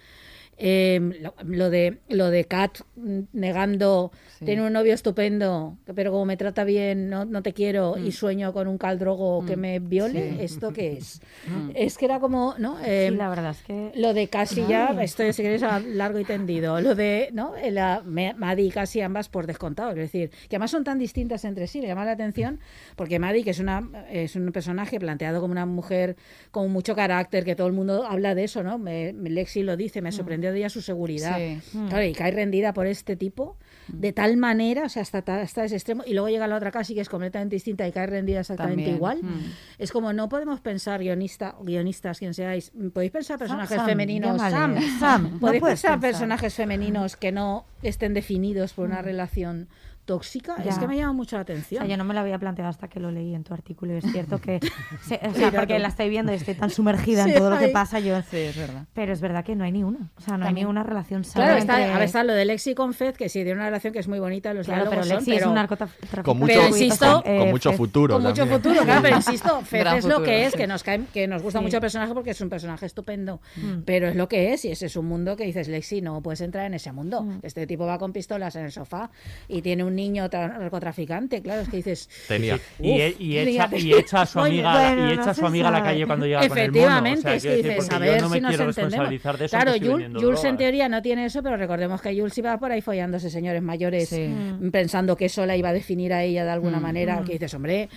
Eh, 0.59 0.99
lo, 1.21 1.35
lo 1.45 1.69
de 1.69 1.99
lo 2.09 2.31
de 2.31 2.45
Kat 2.47 2.79
mm, 2.97 3.21
negando 3.35 4.11
Sí. 4.39 4.45
tiene 4.45 4.67
un 4.67 4.73
novio 4.75 4.93
estupendo 4.93 5.79
pero 5.95 6.11
como 6.13 6.27
me 6.27 6.37
trata 6.37 6.65
bien 6.65 7.09
no, 7.09 7.25
no 7.25 7.43
te 7.43 7.55
quiero 7.55 7.97
y 7.99 8.13
sueño 8.13 8.53
con 8.53 8.69
un 8.69 8.77
caldrogo 8.77 9.45
que 9.47 9.57
me 9.57 9.79
viole 9.81 10.31
Sí. 10.33 10.37
esto 10.41 10.73
qué 10.75 10.93
es 10.99 11.21
Mm. 11.47 11.71
es 11.75 11.97
que 11.99 12.05
era 12.07 12.21
como 12.21 12.55
no 12.59 12.79
Eh, 12.85 13.09
Sí, 13.11 13.17
la 13.17 13.29
verdad 13.29 13.51
es 13.53 13.63
que... 13.63 13.93
lo 13.97 14.13
de 14.15 14.29
casi 14.29 14.67
ya 14.67 14.89
esto 15.03 15.31
si 15.33 15.43
quieres 15.43 15.63
a 15.63 15.79
largo 15.81 16.19
y 16.19 16.25
tendido. 16.25 16.81
Lo 16.81 16.95
de 16.95 17.29
no 17.33 17.53
la 17.71 18.03
Me- 18.05 18.35
Maddie 18.35 18.67
y 18.67 18.71
casi 18.71 19.01
ambas 19.01 19.29
por 19.29 19.47
descontado 19.47 19.91
es 19.91 19.97
decir 19.97 20.31
que 20.49 20.57
además 20.57 20.71
son 20.71 20.85
tan 20.85 20.99
distintas 20.99 21.45
entre 21.45 21.67
sí 21.67 21.81
me 21.81 21.87
llama 21.87 22.05
la 22.05 22.13
atención 22.13 22.61
porque 22.97 23.19
Maddie 23.19 23.45
que 23.45 23.51
es 23.51 23.61
una 23.61 23.89
es 24.11 24.37
un 24.37 24.51
personaje 24.53 24.99
planteado 24.99 25.41
como 25.41 25.53
una 25.53 25.67
mujer 25.67 26.17
con 26.51 26.71
mucho 26.71 26.95
carácter 26.97 27.45
que 27.45 27.55
todo 27.55 27.67
el 27.67 27.73
mundo 27.75 28.05
habla 28.07 28.35
de 28.35 28.45
eso 28.45 28.63
no 28.63 28.79
me, 28.79 29.13
me- 29.13 29.31
Lexi 29.31 29.63
lo 29.63 29.77
dice 29.77 30.01
me 30.03 30.13
sorprendió 30.13 30.46
de 30.53 30.59
ella 30.59 30.69
su 30.71 30.81
seguridad 30.83 31.37
Sí. 31.37 31.79
Claro, 31.89 32.05
y 32.05 32.13
cae 32.13 32.31
rendida 32.31 32.73
por 32.75 32.87
este 32.87 33.17
tipo 33.17 33.57
de 33.89 34.13
tal 34.13 34.37
manera, 34.37 34.85
o 34.85 34.89
sea, 34.89 35.03
hasta, 35.03 35.23
ta- 35.23 35.41
hasta 35.41 35.65
ese 35.65 35.77
extremo, 35.77 36.03
y 36.07 36.13
luego 36.13 36.29
llega 36.29 36.47
la 36.49 36.57
otra 36.57 36.73
casi 36.73 36.95
que 36.95 37.01
es 37.01 37.09
completamente 37.09 37.55
distinta 37.57 37.87
y 37.87 37.93
cae 37.93 38.07
rendida 38.07 38.41
exactamente 38.41 38.83
También. 38.83 38.97
igual. 38.97 39.23
Mm. 39.23 39.53
Es 39.79 39.93
como 39.93 40.13
no 40.13 40.29
podemos 40.29 40.61
pensar, 40.61 41.01
guionista, 41.01 41.55
guionistas, 41.63 42.19
quien 42.19 42.35
seáis, 42.35 42.73
podéis 42.93 43.13
pensar 43.13 43.39
personajes 43.39 43.77
Sam, 43.77 43.87
femeninos, 43.87 44.41
Sam, 44.41 44.77
Sam, 44.99 45.31
no 45.35 45.39
podéis 45.39 45.61
puedes 45.61 45.81
pensar 45.81 46.01
pensar. 46.01 46.01
personajes 46.01 46.55
femeninos 46.55 47.17
que 47.17 47.31
no 47.31 47.65
estén 47.83 48.13
definidos 48.13 48.73
por 48.73 48.87
una 48.89 49.03
relación 49.03 49.69
tóxica. 50.07 50.57
Es 50.65 50.79
que 50.79 50.87
me 50.87 50.97
llama 50.97 51.13
mucho 51.13 51.37
la 51.37 51.41
O 51.41 51.43
atención. 51.43 51.83
sea, 51.83 51.89
yo 51.91 51.97
no 51.99 52.05
me 52.05 52.15
lo 52.15 52.21
había 52.21 52.39
planteado 52.39 52.71
hasta 52.71 52.89
que 52.89 53.01
lo 53.01 53.11
leí 53.11 53.35
en 53.35 53.45
tu 53.45 53.53
artículo 53.53 53.93
y 53.95 53.99
es 53.99 54.05
cierto 54.11 54.41
que, 54.41 54.61
se- 55.03 55.21
o 55.23 55.35
sea, 55.35 55.51
porque 55.53 55.79
la 55.79 55.89
estoy 55.89 56.09
viendo 56.09 56.33
y 56.33 56.37
estoy 56.37 56.55
tan 56.55 56.71
sumergida 56.71 57.25
Sí, 57.25 57.31
en 57.33 57.39
todo 57.39 57.51
lo 57.51 57.59
que 57.59 57.69
pasa, 57.69 57.99
yo, 58.01 58.23
Sí, 58.23 58.37
es 58.39 58.57
verdad. 58.57 58.87
pero 58.95 59.13
es 59.13 59.21
verdad 59.21 59.45
que 59.45 59.55
no 59.57 59.65
hay 59.65 59.73
ni 59.73 59.83
una, 59.85 60.11
o 60.17 60.21
sea, 60.21 60.39
no 60.39 60.47
hay 60.47 60.55
ni 60.55 60.65
una 60.65 60.83
relación 60.83 61.25
sana 61.25 61.45
Claro, 61.47 61.59
está, 61.59 61.75
entre- 61.79 61.91
a 61.93 61.99
ver, 61.99 62.07
está 62.07 62.25
lo 62.25 62.33
de 62.33 62.45
Lexi 62.47 62.75
con 62.75 62.95
Fed, 62.95 63.15
que 63.17 63.29
sí, 63.29 63.41
tiene 63.41 63.55
una 63.55 63.67
relación 63.67 63.93
que 63.93 63.99
es 63.99 64.09
muy 64.09 64.19
bonita, 64.21 64.55
los 64.55 64.67
Claro, 64.67 64.85
pero 64.89 65.03
diálogos 65.03 65.09
son, 65.09 65.17
Lexi 65.19 65.31
es 65.33 65.39
pero- 65.39 65.49
un 65.51 65.55
narcotraficante. 65.57 66.23
Con 66.23 66.39
mucho, 66.39 66.53
Pero 66.55 66.69
insisto- 66.69 67.23
con, 67.23 67.37
con 67.39 67.49
mucho 67.51 67.71
Eh, 67.71 67.77
futuro. 67.77 68.15
Con 68.15 68.23
mucho 68.23 68.37
también. 68.43 68.61
futuro, 68.63 68.85
claro, 68.85 69.03
pero 69.03 69.17
insisto, 69.17 69.63
Gran 69.73 69.97
es 69.99 70.05
lo 70.05 70.23
que 70.23 70.47
es, 70.47 70.55
que 70.55 70.67
nos 70.67 70.83
cae, 70.83 71.03
que 71.13 71.27
nos 71.27 71.43
gusta 71.43 71.59
Sí. 71.59 71.65
mucho 71.65 71.77
el 71.79 71.81
personaje 71.81 72.15
porque 72.15 72.31
es 72.31 72.41
un 72.41 72.49
personaje 72.49 72.87
estupendo. 72.87 73.41
Mm. 73.57 73.81
Pero 73.85 74.09
es 74.09 74.15
lo 74.17 74.29
que 74.29 74.53
es, 74.53 74.65
y 74.65 74.71
ese 74.71 74.87
es 74.87 74.97
un 74.97 75.07
mundo 75.07 75.37
que 75.37 75.45
dices, 75.45 75.67
Lexi, 75.69 76.01
no 76.01 76.21
puedes 76.23 76.41
entrar 76.41 76.67
en 76.67 76.75
ese 76.75 76.93
mundo. 76.93 77.23
Mm. 77.23 77.39
Este 77.43 77.67
tipo 77.67 77.87
va 77.87 77.99
con 77.99 78.13
pistolas 78.13 78.55
en 78.57 78.65
el 78.67 78.73
sofá 78.73 79.11
y 79.49 79.63
tiene 79.63 79.83
un 79.85 79.96
niño 79.97 80.29
tra- 80.31 80.59
narcotraficante, 80.59 81.43
claro, 81.43 81.63
es 81.63 81.69
que 81.69 81.79
dices. 81.79 82.09
Tenía. 82.29 82.59
Y, 82.79 83.01
e- 83.01 83.09
Uf, 83.15 83.21
y 83.21 83.39
echa, 83.39 83.69
y 83.77 83.93
echa 83.95 84.23
a 84.23 84.27
su 84.27 84.39
amiga, 84.41 84.73
bueno, 84.73 85.09
y 85.11 85.13
echa 85.15 85.25
no 85.25 85.31
a 85.31 85.35
su 85.35 85.47
amiga 85.47 85.69
a 85.69 85.73
la 85.73 85.83
calle 85.83 86.07
cuando 86.07 86.27
llega 86.27 86.47
con 86.47 86.59
el 86.59 86.71
mono. 86.71 86.83
O 86.85 86.87
Efectivamente, 86.87 87.23
sea, 87.23 87.35
es 87.35 87.43
que 87.43 87.49
decir, 87.49 87.69
dices, 87.73 87.91
a 87.91 87.99
ver 87.99 88.23
no 88.23 88.29
me 88.29 88.37
si 88.37 88.41
nos 88.43 88.49
quiero 88.51 88.65
entendemos. 88.65 88.77
responsabilizar 88.77 89.39
de 89.39 89.45
eso. 89.47 89.57
Claro, 89.57 89.73
Jules, 89.81 90.11
Jules 90.23 90.45
en 90.45 90.57
teoría 90.57 90.89
no 90.89 91.03
tiene 91.03 91.25
eso, 91.25 91.43
pero 91.43 91.57
recordemos 91.57 92.01
que 92.01 92.15
Jules 92.17 92.37
iba 92.39 92.59
por 92.59 92.71
ahí 92.71 92.81
follándose 92.81 93.31
señores 93.31 93.63
mayores 93.63 94.09
Sí. 94.11 94.29
mm, 94.29 94.71
pensando 94.71 95.17
que 95.17 95.25
eso 95.27 95.45
la 95.47 95.57
iba 95.57 95.71
a 95.71 95.73
definir 95.73 96.13
a 96.13 96.23
ella 96.23 96.45
de 96.45 96.51
alguna 96.51 96.79
Mm. 96.79 96.83
manera. 96.83 97.23
Que 97.27 97.33
dices, 97.33 97.53
hombre, 97.55 97.89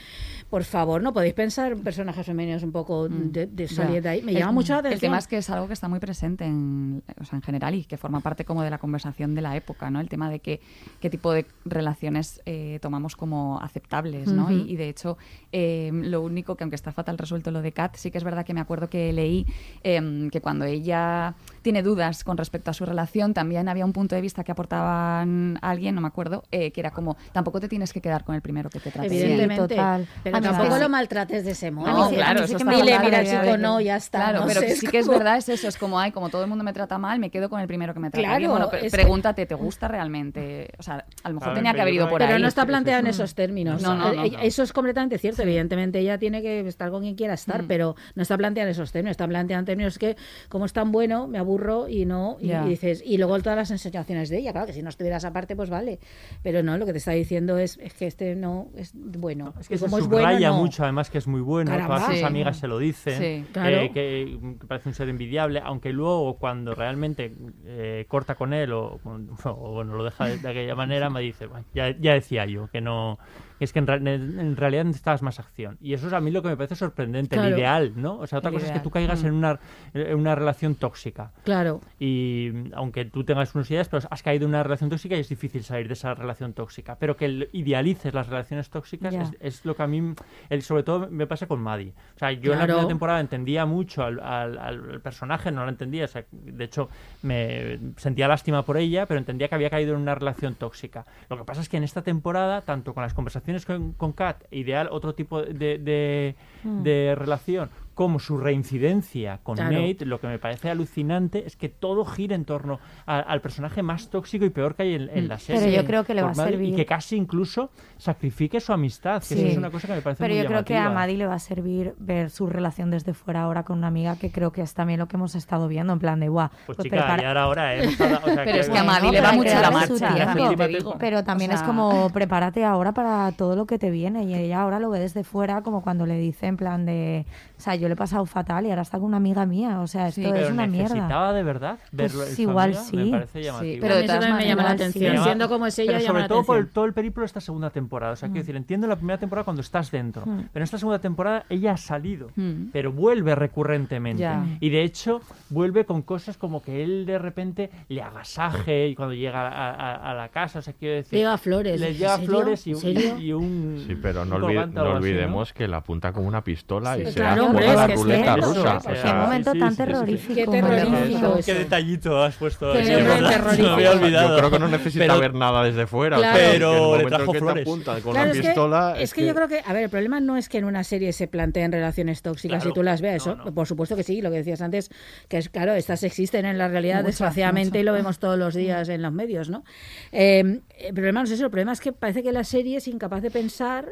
por 0.50 0.64
favor, 0.64 1.02
¿no 1.04 1.14
podéis 1.14 1.34
pensar 1.34 1.72
en 1.72 1.80
personajes 1.84 2.26
femeninos 2.26 2.64
un 2.64 2.72
poco 2.72 3.08
de, 3.08 3.46
de 3.46 3.68
salir 3.68 4.02
de 4.02 4.10
ahí? 4.10 4.22
Me 4.24 4.32
El- 4.32 4.40
llama 4.40 4.52
mucho 4.52 4.74
la 4.74 4.80
atención. 4.80 4.94
El 4.96 5.00
tema 5.02 5.18
es 5.20 5.28
que 5.28 5.38
es 5.38 5.50
algo 5.50 5.68
que 5.68 5.74
está 5.74 5.88
muy 5.88 6.00
presente 6.00 6.46
en, 6.46 7.04
o 7.20 7.26
sea, 7.26 7.38
en 7.38 7.44
general 7.44 7.76
y 7.76 7.86
que 7.86 7.98
forma 7.98 8.20
parte 8.22 8.46
como 8.46 8.64
de 8.64 8.70
la 8.70 8.80
conversación 8.80 9.36
de 9.36 9.42
la 9.42 9.56
época, 9.56 9.90
¿no? 9.92 10.00
El 10.00 10.10
tema 10.10 10.30
de 10.30 10.40
que, 10.40 10.60
qué 11.00 11.10
tipo 11.10 11.32
de 11.32 11.46
relaciones 11.66 12.42
eh, 12.46 12.80
tomamos 12.82 13.16
como 13.16 13.60
aceptables, 13.62 14.28
¿no? 14.32 14.52
Y, 14.52 14.72
y 14.72 14.76
de 14.76 14.90
hecho, 14.90 15.18
eh, 15.52 15.92
lo 15.94 16.22
único 16.22 16.56
que 16.56 16.64
aunque 16.64 16.76
está 16.76 16.92
fatal 16.92 17.18
resuelto 17.18 17.52
lo 17.52 17.62
de 17.62 17.72
Kat, 17.72 17.96
sí 17.96 18.10
que 18.10 18.18
es 18.18 18.24
verdad 18.24 18.44
que 18.46 18.54
me 18.54 18.62
acuerdo 18.62 18.90
que 18.90 19.14
leí 19.14 19.46
em, 19.84 20.30
que 20.32 20.42
cuando 20.42 20.66
ella 20.66 21.36
tiene 21.62 21.84
dudas 21.84 22.24
con 22.24 22.38
respecto 22.38 22.72
a 22.72 22.74
su 22.74 22.86
relación, 22.86 23.34
también 23.34 23.70
había 23.70 23.86
un 23.86 23.94
punto 23.94 24.16
de 24.16 24.22
vista 24.22 24.44
que 24.44 24.52
aportaban 24.52 25.60
a 25.62 25.70
alguien, 25.70 25.94
no 25.96 26.02
me 26.02 26.08
acuerdo, 26.08 26.44
eh, 26.52 26.72
que 26.72 26.80
era 26.82 26.92
como, 26.92 27.18
tampoco 27.34 27.60
te 27.60 27.68
tienes 27.68 27.94
que 27.94 28.02
quedar 28.02 28.24
con 28.24 28.34
el 28.36 28.42
primero 28.42 28.70
que 28.70 28.80
te 28.80 28.90
trate. 28.92 29.08
Evidentemente, 29.08 29.76
total. 29.76 30.08
pero 30.24 30.39
Tampoco 30.42 30.78
lo 30.78 30.90
maltrates 30.90 31.46
de 31.46 31.52
ese 31.52 31.72
modo. 31.72 31.88
No, 31.88 32.10
sí- 32.10 32.16
claro, 32.16 32.40
sí 32.48 32.54
eso 32.56 32.58
está 32.58 32.72
Dile, 32.72 33.00
mira, 33.00 33.24
chico, 33.26 33.58
no, 33.58 33.80
ya 33.82 33.96
está. 33.96 34.20
Claro, 34.20 34.40
no 34.42 34.48
pero 34.48 34.60
sé, 34.62 34.76
sí 34.76 34.88
que 34.88 35.00
es 35.00 35.08
verdad, 35.08 35.38
es 35.38 35.50
eso, 35.50 35.68
es 35.68 35.78
como, 35.78 36.00
ay, 36.00 36.12
como 36.12 36.30
todo 36.30 36.44
el 36.44 36.50
mundo 36.50 36.64
me 36.64 36.74
trata 36.74 36.98
mal, 36.98 37.20
me 37.20 37.30
quedo 37.30 37.50
con 37.50 37.60
el 37.60 37.68
primero 37.68 37.94
que 37.94 38.00
me 38.00 38.10
trata 38.10 38.22
Claro, 38.28 38.38
bien. 38.40 38.52
Bueno, 38.52 38.70
es 38.74 38.92
pregúntate, 38.92 39.46
¿te 39.46 39.56
gusta 39.56 39.88
realmente? 39.88 40.70
O 40.78 40.84
sea, 40.84 41.06
a 41.24 41.30
lo 41.30 41.36
mejor 41.36 41.54
tenía 41.54 41.72
que 41.72 41.76
que 41.78 41.82
haber 41.82 41.94
ido 41.94 42.10
por 42.10 42.20
Pero 42.20 42.36
ahí. 42.36 42.42
no 42.42 42.48
está 42.48 42.66
planteado 42.66 43.00
en 43.00 43.08
esos 43.08 43.36
términos. 43.36 43.82
No, 43.82 43.96
no, 43.96 44.24
Eh. 44.26 44.32
Eso 44.44 44.64
es 44.64 44.74
completamente 44.74 45.18
cierto. 45.18 45.42
Evidentemente 45.44 46.00
ella 46.00 46.18
tiene 46.18 46.42
que 46.42 46.60
estar 46.68 46.90
con 46.92 47.02
quien 47.04 47.16
quiera 47.16 47.34
estar, 47.36 47.64
Mm. 47.64 47.68
pero 47.68 47.96
no 48.16 48.22
está 48.22 48.38
planteado 48.38 48.68
en 48.68 48.72
esos 48.72 48.92
términos. 48.92 49.12
Está 49.12 49.28
planteado 49.28 49.60
en 49.60 49.66
términos 49.66 49.98
que, 49.98 50.18
como 50.50 50.66
es 50.66 50.74
tan 50.74 50.92
bueno, 50.92 51.28
me 51.28 51.38
aburro 51.38 51.88
y 51.88 52.06
no. 52.06 52.38
Y, 52.42 52.52
dices, 52.68 53.02
y 53.06 53.18
luego 53.18 53.40
todas 53.40 53.58
las 53.58 53.72
enseñaciones 53.72 54.30
de 54.30 54.38
ella. 54.40 54.52
Claro 54.52 54.68
que 54.68 54.74
si 54.74 54.82
no 54.82 54.90
estuvieras 54.90 55.24
aparte, 55.26 55.56
pues 55.56 55.70
vale. 55.70 56.00
Pero 56.44 56.64
no, 56.64 56.78
lo 56.78 56.86
que 56.86 56.92
te 56.92 56.98
está 56.98 57.12
diciendo 57.12 57.58
es, 57.58 57.78
es 57.82 57.94
que 57.94 58.08
este 58.08 58.36
no 58.36 58.68
es 58.76 58.92
bueno. 58.94 59.54
Es 59.60 59.68
que 59.70 59.78
como 59.78 59.98
es 60.00 60.04
subraya 60.04 60.29
bueno, 60.38 60.56
no. 60.56 60.58
mucho, 60.64 60.84
además, 60.84 61.10
que 61.10 61.18
es 61.18 61.28
muy 61.28 61.42
bueno. 61.42 61.72
Caramba. 61.72 61.96
Todas 61.96 62.10
sus 62.12 62.20
Sí. 62.20 62.24
amigas 62.26 62.58
se 62.58 62.68
lo 62.68 62.78
dicen. 62.78 63.14
Sí. 63.18 63.46
que- 63.46 63.52
Claro. 63.54 63.78
que, 63.94 64.38
que 64.60 64.66
parece 64.68 64.90
un 64.90 64.96
ser 64.96 65.10
envidiable, 65.10 65.62
aunque 65.64 65.92
luego, 65.94 66.36
cuando 66.38 66.76
realmente 66.76 67.34
eh, 67.66 68.06
corta 68.08 68.36
con 68.36 68.54
él 68.54 68.72
o, 68.74 69.00
o, 69.04 69.54
bueno, 69.74 69.96
lo 69.96 70.04
deja 70.04 70.26
de, 70.26 70.38
de 70.38 70.50
aquella 70.50 70.76
manera, 70.76 71.10
me 71.10 71.22
dice, 71.22 71.48
"Bueno, 71.48 71.66
ya, 71.74 71.90
ya 72.00 72.14
decía 72.14 72.46
yo, 72.46 72.68
que 72.72 72.82
no. 72.82 73.18
Es 73.60 73.74
que 73.74 73.80
en, 73.80 74.56
realidad 74.56 74.86
necesitabas 74.86 75.22
más 75.22 75.40
acción. 75.40 75.78
Y 75.82 75.94
eso 75.94 76.08
es 76.08 76.14
a 76.14 76.22
mí 76.22 76.32
lo 76.32 76.42
que 76.42 76.48
me 76.50 76.58
parece 76.58 76.76
sorprendente, 76.76 77.36
Claro. 77.36 77.50
el 77.50 77.56
ideal, 77.60 77.94
¿no? 77.96 78.18
O 78.20 78.28
sea, 78.28 78.40
otra 78.40 78.50
El 78.50 78.56
cosa 78.56 78.68
es 78.68 78.72
que 78.74 78.80
tú 78.80 78.90
caigas 78.90 79.24
Mm. 79.24 79.28
en, 79.28 79.34
una, 79.34 79.60
en 79.94 80.18
una 80.18 80.36
relación 80.36 80.76
tóxica. 80.76 81.32
Claro. 81.44 81.82
Y 82.00 82.52
aunque 82.74 83.06
tú 83.06 83.24
tengas 83.24 83.54
unas 83.56 83.70
ideas, 83.72 83.90
pero 83.90 84.08
has 84.10 84.24
caído 84.24 84.46
en 84.46 84.50
una 84.50 84.64
relación 84.64 84.90
tóxica 84.90 85.16
y 85.16 85.20
es 85.20 85.30
difícil 85.30 85.64
salir 85.64 85.88
de 85.88 85.94
esa 85.94 86.14
relación 86.14 86.54
tóxica. 86.54 86.96
Pero 87.00 87.18
que 87.18 87.50
idealices 87.54 88.14
las 88.14 88.28
relaciones 88.28 88.70
tóxicas 88.70 89.14
es, 89.14 89.32
es 89.40 89.66
lo 89.66 89.76
que 89.76 89.84
a 89.84 89.88
mí, 89.88 90.14
el, 90.50 90.62
sobre 90.62 90.84
todo 90.84 91.08
me 91.10 91.28
pasa 91.28 91.48
con 91.48 91.60
Maddie. 91.60 91.94
O 92.16 92.20
sea, 92.20 92.32
yo 92.32 92.54
en 92.54 92.60
la 92.60 92.66
primera 92.66 92.88
temporada 92.88 93.20
entendía 93.20 93.66
mucho 93.66 94.04
al, 94.04 94.20
al- 94.20 94.58
al 94.58 95.02
personaje, 95.02 95.52
no 95.52 95.64
lo 95.64 95.70
entendía. 95.70 96.06
O 96.06 96.08
sea, 96.08 96.24
de 96.32 96.64
hecho, 96.64 96.90
me 97.22 97.80
sentía 97.98 98.28
lástima 98.28 98.64
por 98.64 98.78
ella, 98.78 99.06
pero 99.06 99.20
entendía 99.20 99.48
que 99.48 99.56
había 99.56 99.70
caído 99.70 99.94
en 99.96 100.02
una 100.02 100.16
relación 100.16 100.56
tóxica. 100.56 101.06
Lo 101.30 101.38
que 101.38 101.44
pasa 101.44 101.62
es 101.62 101.70
que 101.70 101.78
en 101.78 101.84
esta 101.84 102.02
temporada, 102.02 102.62
tanto 102.62 102.94
con 102.94 103.04
las 103.04 103.14
conversaciones 103.14 103.49
con, 103.66 103.94
con 103.94 104.14
Kat, 104.14 104.44
ideal 104.52 104.90
otro 104.92 105.14
tipo 105.16 105.42
de, 105.42 105.78
de, 105.78 106.36
Mm. 106.64 106.84
de 106.84 107.16
relación, 107.18 107.70
como 108.00 108.18
su 108.20 108.38
reincidencia 108.38 109.40
con 109.44 109.58
Claro. 109.58 109.74
Nate, 109.74 110.06
lo 110.06 110.22
que 110.22 110.28
me 110.28 110.40
parece 110.40 110.70
alucinante 110.70 111.46
es 111.46 111.58
que 111.58 111.68
todo 111.68 112.06
gira 112.06 112.34
en 112.34 112.46
torno 112.46 112.80
a- 113.06 113.20
al 113.20 113.42
personaje 113.42 113.84
más 113.84 114.10
tóxico 114.10 114.46
y 114.46 114.50
peor 114.50 114.76
que 114.76 114.84
hay 114.84 114.94
en, 114.94 115.10
en 115.14 115.28
la 115.28 115.36
Mm. 115.36 115.40
Pero 115.48 115.60
serie. 115.60 115.76
yo 115.76 115.86
creo 115.86 116.06
que 116.06 116.14
le 116.14 116.22
va 116.22 116.30
a 116.30 116.34
servir- 116.34 116.70
Y 116.70 116.76
que 116.78 116.86
casi 116.86 117.18
incluso 117.18 117.72
sacrifique 117.98 118.62
su 118.62 118.72
amistad, 118.72 119.20
que 119.20 119.36
Sí. 119.36 119.40
eso 119.42 119.48
es 119.50 119.58
una 119.58 119.70
cosa 119.70 119.88
que 119.88 119.96
me 119.96 120.02
parece 120.02 120.24
Pero 120.24 120.34
muy 120.34 120.44
yo 120.44 120.48
creo 120.48 120.64
que 120.64 120.78
a. 120.78 120.90
Maddie 120.90 121.18
le 121.18 121.26
va 121.26 121.34
a 121.34 121.40
servir 121.40 121.94
ver 122.00 122.30
su 122.30 122.48
relación 122.48 122.90
desde 122.90 123.14
fuera 123.14 123.42
ahora 123.42 123.64
con 123.64 123.78
una 123.80 123.88
amiga, 123.88 124.16
que 124.16 124.32
creo 124.32 124.52
que 124.54 124.62
es 124.62 124.74
también 124.74 125.00
lo 125.00 125.10
que 125.10 125.18
hemos 125.18 125.36
estado 125.36 125.68
viendo, 125.68 125.92
en 125.92 126.00
plan 126.00 126.22
de, 126.22 126.30
guau, 126.30 126.48
Pues, 126.68 126.78
pues 126.78 126.84
chica, 126.86 126.98
prepara- 127.06 127.22
ya 127.22 127.32
era 127.32 127.48
hora, 127.50 127.76
¿eh? 127.76 127.86
O 127.86 127.92
sea, 127.92 128.22
Pero 128.46 128.58
es 128.60 128.70
que 128.70 128.78
a 128.78 128.84
Maddie 128.86 129.12
le 129.12 129.20
hay 129.20 129.36
mucho 129.38 129.60
la 129.62 129.72
marcha, 129.72 130.14
tiempo. 130.38 130.96
Pero 130.98 131.26
también 131.26 131.52
O 131.52 131.56
es 131.56 131.64
como, 131.64 132.10
prepárate 132.12 132.64
ahora 132.64 132.94
para 132.94 133.30
todo 133.34 133.58
lo 133.58 133.66
que 133.66 133.78
te 133.78 133.92
viene. 133.92 134.24
Y 134.24 134.36
ella 134.36 134.62
ahora 134.62 134.80
lo 134.80 134.90
ve 134.90 135.00
desde 135.00 135.26
fuera, 135.26 135.64
como 135.64 135.82
cuando 135.82 136.06
le 136.06 136.18
dice 136.18 136.48
en 136.48 136.56
plan 136.56 136.86
de, 136.86 137.26
o 137.60 137.62
sea, 137.62 137.76
yo 137.76 137.90
le 137.90 137.94
he 137.94 137.98
pasado 137.98 138.26
fatal 138.26 138.66
y 138.66 138.70
ahora 138.70 138.84
está 138.84 138.98
con 139.00 139.08
una 139.08 139.18
amiga 139.18 139.46
mía. 139.46 139.82
O 139.82 139.88
sea, 139.88 140.08
esto 140.08 140.22
Pero 140.24 140.36
es 140.38 140.50
una 140.50 140.66
mierda. 140.66 140.94
necesitaba 140.96 141.34
de 141.34 141.44
verdad 141.44 141.78
Pues 141.96 142.14
verlo 142.16 142.34
su 142.34 142.42
igual 142.42 142.70
amiga, 142.70 142.84
sí. 142.84 142.96
Me 142.98 143.12
parece 143.12 143.40
Sí, 143.40 143.46
llamativo. 143.46 143.82
pero 143.82 143.96
de 143.96 144.02
todas 144.04 144.20
maneras 144.22 144.38
me 144.38 144.48
llama 144.48 144.64
la 144.64 144.72
atención. 144.72 145.14
Llama- 145.14 145.24
Siendo 145.26 145.50
como 145.50 145.66
es 145.68 145.78
ella, 145.80 145.88
pero 145.92 146.00
llama 146.00 146.10
sobre 146.10 146.22
la 146.22 146.28
todo 146.30 146.44
por 146.46 146.58
el- 146.58 146.68
todo 146.70 146.86
el 146.86 146.94
periplo 146.94 147.22
de 147.22 147.26
esta 147.26 147.42
segunda 147.42 147.70
temporada. 147.70 148.14
O 148.14 148.16
sea, 148.16 148.30
quiero 148.30 148.40
Mm. 148.40 148.44
decir, 148.46 148.56
entiendo 148.56 148.88
la 148.88 148.96
primera 148.96 149.18
temporada 149.20 149.44
cuando 149.44 149.62
estás 149.62 149.92
dentro, 149.92 150.22
Mm. 150.26 150.38
pero 150.54 150.62
en 150.62 150.64
esta 150.64 150.78
segunda 150.78 151.00
temporada 151.00 151.44
ella 151.50 151.74
ha 151.74 151.78
salido, 151.78 152.30
Mm. 152.38 152.70
pero 152.72 152.92
vuelve 152.94 153.36
recurrentemente. 153.36 154.22
Ya. 154.22 154.46
Y 154.62 154.70
de 154.70 154.84
hecho, 154.84 155.22
vuelve 155.50 155.84
con 155.86 156.02
cosas 156.02 156.38
como 156.38 156.62
que 156.62 156.82
él 156.84 157.06
de 157.06 157.20
repente 157.20 157.70
le 157.90 158.02
agasaje 158.02 158.88
y 158.88 158.96
cuando 158.96 159.14
llega 159.16 159.48
a, 159.50 159.72
a- 159.74 160.12
a 160.12 160.14
la 160.14 160.30
casa, 160.30 160.60
o 160.60 160.62
sea, 160.62 160.74
quiero 160.74 160.96
decir... 160.96 161.14
Le 161.14 161.20
lleva 161.20 161.38
flores. 161.38 161.80
Le 161.80 161.90
¿En 161.90 161.98
lleva 161.98 162.16
serio? 162.16 162.30
flores 162.30 162.68
y 162.68 162.70
¿En 162.72 162.76
un, 162.76 162.82
serio? 162.82 163.18
y 163.20 163.34
un... 163.34 163.84
Sí, 163.86 163.96
pero 164.02 164.24
no, 164.26 164.40
no 164.40 164.48
algo 164.48 164.60
así, 164.62 164.72
¿no? 164.74 164.82
olvidemos 164.84 165.52
que 165.54 165.68
la 165.68 165.78
apunta 165.78 166.14
con 166.14 166.26
una 166.26 166.44
pistola 166.44 166.98
y 166.98 167.06
Sí, 167.06 167.12
se 167.12 167.20
claro, 167.20 167.44
la 167.44 167.49
hombre, 167.50 167.68
es 167.70 167.76
la 167.76 167.88
que 167.88 167.94
es 167.94 168.00
ruleta 168.00 168.34
tremendo. 168.34 168.48
rusa. 168.54 168.80
Qué 168.86 168.92
o 168.92 168.96
sea, 169.02 169.14
momento 169.14 169.52
sí, 169.52 169.60
tan 169.60 169.72
sí, 169.72 169.78
terrorífico. 169.78 170.34
Qué 170.36 170.46
terrorífico 170.48 171.36
detallito 171.46 172.24
has 172.24 172.36
puesto. 172.36 172.74
Qué 172.74 172.80
terrorífico. 172.84 173.64
Me 173.68 173.74
había 173.74 173.92
olvidado. 173.92 174.30
Yo 174.30 174.38
creo 174.38 174.52
que 174.52 174.60
no 174.60 174.68
necesita 174.68 175.06
Pero- 175.06 175.20
ver 175.20 175.34
nada 175.34 175.64
desde 175.64 175.88
fuera. 175.88 176.18
Claro. 176.18 176.40
Pero 176.40 176.72
le 176.74 176.80
momento 177.04 177.10
trajo 177.10 177.24
en 177.26 177.32
que 177.34 177.40
flores. 177.40 177.64
te 177.64 177.70
apuntan 177.70 178.02
con 178.02 178.12
Claro, 178.14 178.26
una 178.30 178.32
es 178.34 178.42
que- 178.42 178.48
pistola. 178.48 178.94
es 178.98 179.14
que 179.14 179.26
yo 179.26 179.36
creo 179.36 179.48
que, 179.48 179.62
a 179.66 179.74
ver, 179.74 179.84
el 179.84 179.90
problema 179.90 180.20
no 180.20 180.38
es 180.38 180.50
que 180.50 180.58
en 180.58 180.66
una 180.66 180.84
serie 180.84 181.14
se 181.14 181.28
planteen 181.28 181.72
relaciones 181.72 182.22
tóxicas 182.22 182.58
Claro. 182.64 182.70
y 182.72 182.74
tú 182.74 182.84
las 182.84 183.02
veas, 183.02 183.26
No, 183.26 183.34
eso, 183.34 183.44
no. 183.46 183.54
por 183.54 183.68
supuesto 183.68 183.96
que 183.96 184.04
sí, 184.04 184.22
lo 184.22 184.30
que 184.32 184.38
decías 184.38 184.62
antes, 184.62 184.90
que 185.28 185.38
es 185.38 185.50
claro, 185.50 185.74
estas 185.74 186.04
existen 186.04 186.46
en 186.46 186.58
la 186.58 186.68
realidad 186.68 187.04
desgraciadamente 187.04 187.80
y 187.80 187.84
lo 187.84 187.94
vemos 187.94 188.20
todos 188.20 188.38
los 188.38 188.54
días 188.56 188.90
en 188.90 189.02
los 189.02 189.12
medios, 189.12 189.50
¿no? 189.50 189.64
Eh, 190.12 190.60
el 190.80 190.94
problema 190.94 191.20
no 191.22 191.26
es 191.26 191.32
eso, 191.32 191.46
el 191.46 191.52
problema 191.52 191.74
es 191.74 191.82
que 191.82 191.92
parece 191.94 192.24
que 192.24 192.32
la 192.32 192.44
serie 192.44 192.78
es 192.78 192.88
incapaz 192.88 193.22
de 193.22 193.32
pensar 193.32 193.88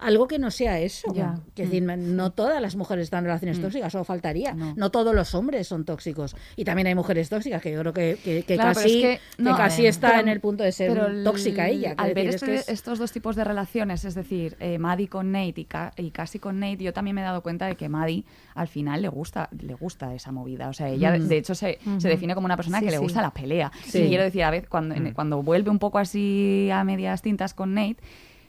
algo 0.00 0.26
que 0.28 0.38
no 0.38 0.50
sea 0.50 0.78
eso. 0.80 1.12
Ya. 1.14 1.38
Que 1.54 1.64
decir, 1.64 1.82
no 1.82 2.32
todas 2.32 2.60
las 2.60 2.76
mujeres 2.76 3.04
están 3.04 3.20
en 3.20 3.24
relaciones 3.26 3.58
Mm. 3.58 3.62
tóxicas, 3.62 3.92
solo 3.92 4.04
faltaría. 4.04 4.54
No. 4.54 4.74
No. 4.76 4.90
todos 4.90 5.14
los 5.14 5.34
hombres 5.34 5.68
son 5.68 5.84
tóxicos. 5.84 6.34
Y 6.56 6.64
también 6.64 6.86
hay 6.88 6.94
mujeres 6.94 7.28
tóxicas, 7.28 7.62
que 7.62 7.72
yo 7.72 7.80
creo 7.80 7.92
que, 7.92 8.18
que, 8.22 8.42
que 8.42 8.54
Claro, 8.54 8.72
pero 8.74 8.82
casi, 8.84 9.04
es 9.04 9.20
no, 9.38 9.56
casi 9.56 9.86
eh, 9.86 9.88
está 9.88 10.08
pero- 10.08 10.20
en 10.20 10.28
el 10.28 10.40
punto 10.40 10.64
de 10.64 10.72
ser 10.72 10.92
pero 10.92 11.22
tóxica 11.24 11.68
ella. 11.68 11.94
Al 11.96 12.14
ver 12.14 12.26
decir, 12.26 12.34
es 12.34 12.42
que 12.42 12.54
este- 12.56 12.72
es- 12.72 12.78
estos 12.80 12.98
dos 12.98 13.12
tipos 13.12 13.36
de 13.36 13.44
relaciones, 13.44 14.04
es 14.04 14.14
decir, 14.14 14.56
eh, 14.60 14.78
Maddie 14.78 15.08
con 15.08 15.32
Nate 15.32 15.60
y, 15.60 15.64
Ca- 15.64 15.92
y 15.96 16.10
casi 16.10 16.38
con 16.38 16.58
Nate, 16.60 16.78
yo 16.84 16.92
también 16.92 17.14
me 17.14 17.20
he 17.20 17.24
dado 17.24 17.42
cuenta 17.42 17.66
de 17.66 17.76
que 17.76 17.88
Maddie 17.88 18.24
al 18.54 18.68
final 18.68 19.02
le 19.02 19.08
gusta, 19.08 19.48
le 19.60 19.74
gusta 19.74 20.14
esa 20.14 20.32
movida. 20.32 20.68
O 20.68 20.72
sea, 20.72 20.88
ella 20.88 21.16
Mm. 21.16 21.28
de 21.28 21.36
hecho 21.38 21.54
se, 21.54 21.78
define 22.00 22.34
como 22.34 22.44
una 22.46 22.56
persona 22.56 22.78
Sí, 22.80 22.84
que 22.86 22.90
le 22.90 22.96
sí. 22.96 23.02
gusta 23.02 23.22
la 23.22 23.30
pelea. 23.30 23.70
Sí. 23.86 23.98
Y 24.02 24.08
quiero 24.08 24.24
decir, 24.24 24.42
a 24.42 24.50
veces 24.50 24.68
cuando, 24.68 24.94
Mm. 24.96 25.12
cuando 25.12 25.42
vuelve 25.42 25.70
un 25.70 25.78
poco 25.78 25.98
así 25.98 26.68
a 26.72 26.82
medias 26.84 27.22
tintas 27.22 27.54
con 27.54 27.74
Nate, 27.74 27.96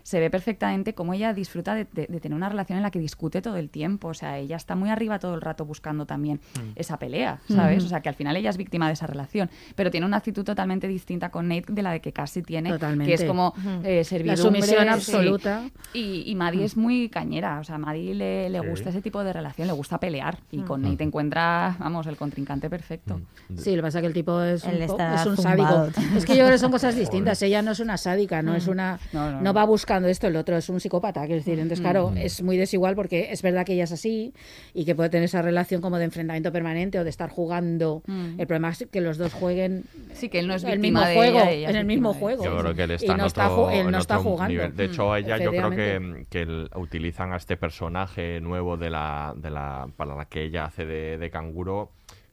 se 0.03 0.19
ve 0.19 0.29
perfectamente 0.29 0.93
cómo 0.93 1.13
ella 1.13 1.33
disfruta 1.33 1.75
de, 1.75 1.85
de- 1.91 2.07
de 2.07 2.19
tener 2.19 2.35
una 2.35 2.49
relación 2.49 2.77
en 2.77 2.83
la 2.83 2.91
que 2.91 2.99
discute 2.99 3.41
todo 3.41 3.57
el 3.57 3.69
tiempo. 3.69 4.09
O 4.09 4.13
sea, 4.13 4.37
ella 4.37 4.55
está 4.55 4.75
muy 4.75 4.89
arriba 4.89 5.19
todo 5.19 5.35
el 5.35 5.41
rato 5.41 5.65
buscando 5.65 6.05
también 6.05 6.39
Mm. 6.57 6.71
esa 6.75 6.97
pelea, 6.97 7.39
¿sabes? 7.47 7.77
Ujú. 7.79 7.85
O 7.85 7.89
sea, 7.89 8.01
que 8.01 8.09
al 8.09 8.15
final 8.15 8.35
ella 8.35 8.49
es 8.49 8.57
víctima 8.57 8.87
de 8.87 8.93
esa 8.93 9.07
relación. 9.07 9.49
Pero 9.75 9.91
tiene 9.91 10.05
una 10.05 10.17
actitud 10.17 10.43
totalmente 10.43 10.87
distinta 10.87 11.29
con 11.29 11.47
Nate 11.47 11.65
de 11.73 11.81
la 11.81 11.91
de 11.91 11.99
que 12.01 12.11
casi 12.13 12.41
tiene, 12.41 12.69
Totalmente. 12.69 13.05
que 13.05 13.13
es 13.13 13.23
como 13.23 13.53
eh, 13.83 13.97
la 13.97 14.03
servidumbre. 14.03 14.37
sumisión 14.61 14.83
sí. 14.83 14.87
absoluta. 14.89 15.63
Y, 15.93 16.23
y 16.25 16.35
Maddie 16.35 16.63
es 16.65 16.77
muy 16.77 17.09
cañera, 17.09 17.59
o 17.59 17.63
sea, 17.63 17.75
a 17.75 17.77
Maddie 17.77 18.15
le, 18.15 18.49
le 18.49 18.61
Sí. 18.61 18.67
gusta 18.67 18.89
ese 18.89 19.01
tipo 19.01 19.23
de 19.23 19.33
relación, 19.33 19.67
le 19.67 19.73
gusta 19.73 19.99
pelear. 19.99 20.37
Y 20.51 20.59
Mm. 20.59 20.65
con 20.65 20.81
Nate 20.81 21.03
encuentra, 21.03 21.75
vamos, 21.79 22.07
el 22.07 22.17
contrincante 22.17 22.69
perfecto. 22.69 23.19
Mm. 23.49 23.57
Sí, 23.57 23.71
lo 23.71 23.77
que 23.77 23.81
pasa 23.83 23.99
es 23.99 24.01
que 24.03 24.07
el 24.07 24.13
tipo 24.13 24.41
es 24.41 24.63
Él 24.65 24.75
un, 24.89 24.99
es 25.01 25.25
un 25.25 25.37
sádico. 25.37 25.87
Es 26.15 26.25
que 26.25 26.33
yo 26.35 26.43
creo 26.45 26.51
que 26.51 26.57
son 26.57 26.71
cosas 26.71 26.95
distintas. 26.95 27.41
Ella 27.41 27.61
no 27.61 27.71
es 27.71 27.79
una 27.79 27.97
sádica, 27.97 28.41
no 28.41 28.55
es 28.55 28.67
una. 28.67 28.99
No, 29.13 29.25
No, 29.25 29.31
no, 29.33 29.41
no. 29.41 29.53
va 29.53 29.63
buscando 29.91 30.07
esto, 30.07 30.27
el 30.27 30.35
otro 30.37 30.55
es 30.55 30.69
un 30.69 30.79
psicópata. 30.79 31.19
Quiero 31.21 31.35
decir, 31.35 31.55
entonces, 31.59 31.81
claro, 31.81 32.11
Mm. 32.11 32.17
es 32.17 32.41
muy 32.41 32.55
desigual 32.55 32.95
porque 32.95 33.27
es 33.31 33.41
verdad 33.41 33.65
que 33.65 33.73
ella 33.73 33.83
es 33.83 33.91
así 33.91 34.33
y 34.73 34.85
que 34.85 34.95
puede 34.95 35.09
tener 35.09 35.25
esa 35.25 35.41
relación 35.41 35.81
como 35.81 35.97
de 35.97 36.05
enfrentamiento 36.05 36.49
permanente 36.53 36.97
o 36.97 37.03
de 37.03 37.09
estar 37.09 37.29
jugando. 37.29 38.01
Mm. 38.07 38.39
El 38.39 38.47
problema 38.47 38.69
es 38.69 38.87
que 38.89 39.01
los 39.01 39.17
dos 39.17 39.33
jueguen 39.33 39.83
Sí, 40.13 40.29
que 40.29 40.39
él 40.39 40.47
no 40.47 40.55
es 40.55 40.63
el 40.63 40.79
mismo 40.79 41.01
de 41.01 41.13
juego, 41.13 41.39
ella, 41.39 41.51
ella 41.51 41.67
es 41.69 41.73
en 41.75 41.79
el 41.81 41.85
mismo 41.85 42.13
de- 42.13 42.19
juego. 42.19 42.43
Yo 42.45 42.57
creo 42.59 42.73
que 42.73 42.83
él 42.83 42.91
Y 42.91 42.93
está, 42.95 43.17
no 43.17 43.23
en 43.23 43.27
está 43.27 43.49
otro, 43.51 43.67
ju- 43.67 43.73
él 43.73 43.79
en 43.85 43.91
no 43.91 43.97
está 43.97 44.17
jugando. 44.19 44.47
nivel. 44.53 44.75
De 44.77 44.85
hecho, 44.85 45.09
Mm, 45.09 45.15
ella 45.15 45.37
yo 45.39 45.49
creo 45.51 45.69
que, 45.71 46.25
que 46.29 46.67
utilizan 46.79 47.33
a 47.33 47.35
este 47.37 47.57
personaje 47.57 48.39
nuevo 48.39 48.77
de 48.77 48.89
la, 48.89 49.33
de 49.35 49.49
la 49.49 49.87
para 49.97 50.15
la 50.15 50.25
que 50.25 50.43
ella 50.45 50.65
hace 50.65 50.85
de, 50.85 51.17
de 51.17 51.29
canguro 51.29 51.89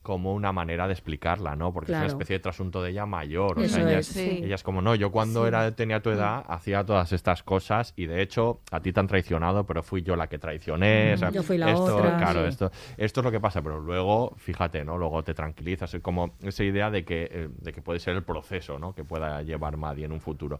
como 0.09 0.33
una 0.33 0.53
manera 0.53 0.87
de 0.87 0.95
explicarla, 0.95 1.55
¿no? 1.55 1.71
Porque 1.71 1.93
es 1.93 1.99
una 1.99 2.07
especie 2.07 2.37
de 2.37 2.41
trasunto 2.41 2.83
de 2.83 2.93
ella 2.93 3.05
mayor. 3.05 3.59
O 3.59 3.63
Eso 3.63 3.75
sea, 3.75 3.87
ella, 3.91 3.99
es, 3.99 4.07
sí. 4.07 4.41
ella 4.43 4.55
es 4.55 4.63
como, 4.63 4.81
no, 4.81 4.95
yo 4.95 5.11
cuando 5.13 5.43
Sí. 5.43 5.49
era 5.49 5.71
tenía 5.73 6.01
tu 6.01 6.09
edad 6.09 6.47
hacía 6.49 6.83
todas 6.87 7.13
estas 7.13 7.43
cosas 7.43 7.93
y 7.95 8.07
de 8.07 8.23
hecho 8.23 8.61
a 8.71 8.81
ti 8.81 8.91
te 8.95 9.01
han 9.01 9.07
traicionado, 9.07 9.67
pero 9.67 9.83
fui 9.83 10.01
yo 10.03 10.17
la 10.17 10.27
que 10.29 10.39
traicioné. 10.39 11.13
o 11.13 11.17
sea, 11.19 11.31
Yo 11.31 11.43
fui 11.43 11.59
la 11.59 11.71
esto, 11.73 11.97
otra, 11.99 12.17
Claro, 12.17 12.43
sí. 12.45 12.49
esto, 12.49 12.71
esto 12.97 13.21
es 13.21 13.25
lo 13.25 13.31
que 13.31 13.39
pasa, 13.41 13.61
pero 13.61 13.79
luego, 13.81 14.33
fíjate, 14.39 14.83
¿no? 14.83 14.97
Luego 14.97 15.23
te 15.23 15.35
tranquilizas. 15.35 15.93
Es 15.93 16.01
como 16.01 16.37
esa 16.43 16.65
idea 16.65 16.91
de 16.91 17.05
que, 17.05 17.29
eh, 17.31 17.49
de 17.61 17.73
que 17.75 17.83
puede 17.83 18.01
ser 18.01 18.17
el 18.17 18.23
proceso, 18.23 18.79
¿no? 18.79 18.95
Que 18.95 19.05
pueda 19.05 19.43
llevar 19.43 19.77
Maddie 19.77 20.07
en 20.07 20.13
un 20.13 20.21
futuro. 20.21 20.59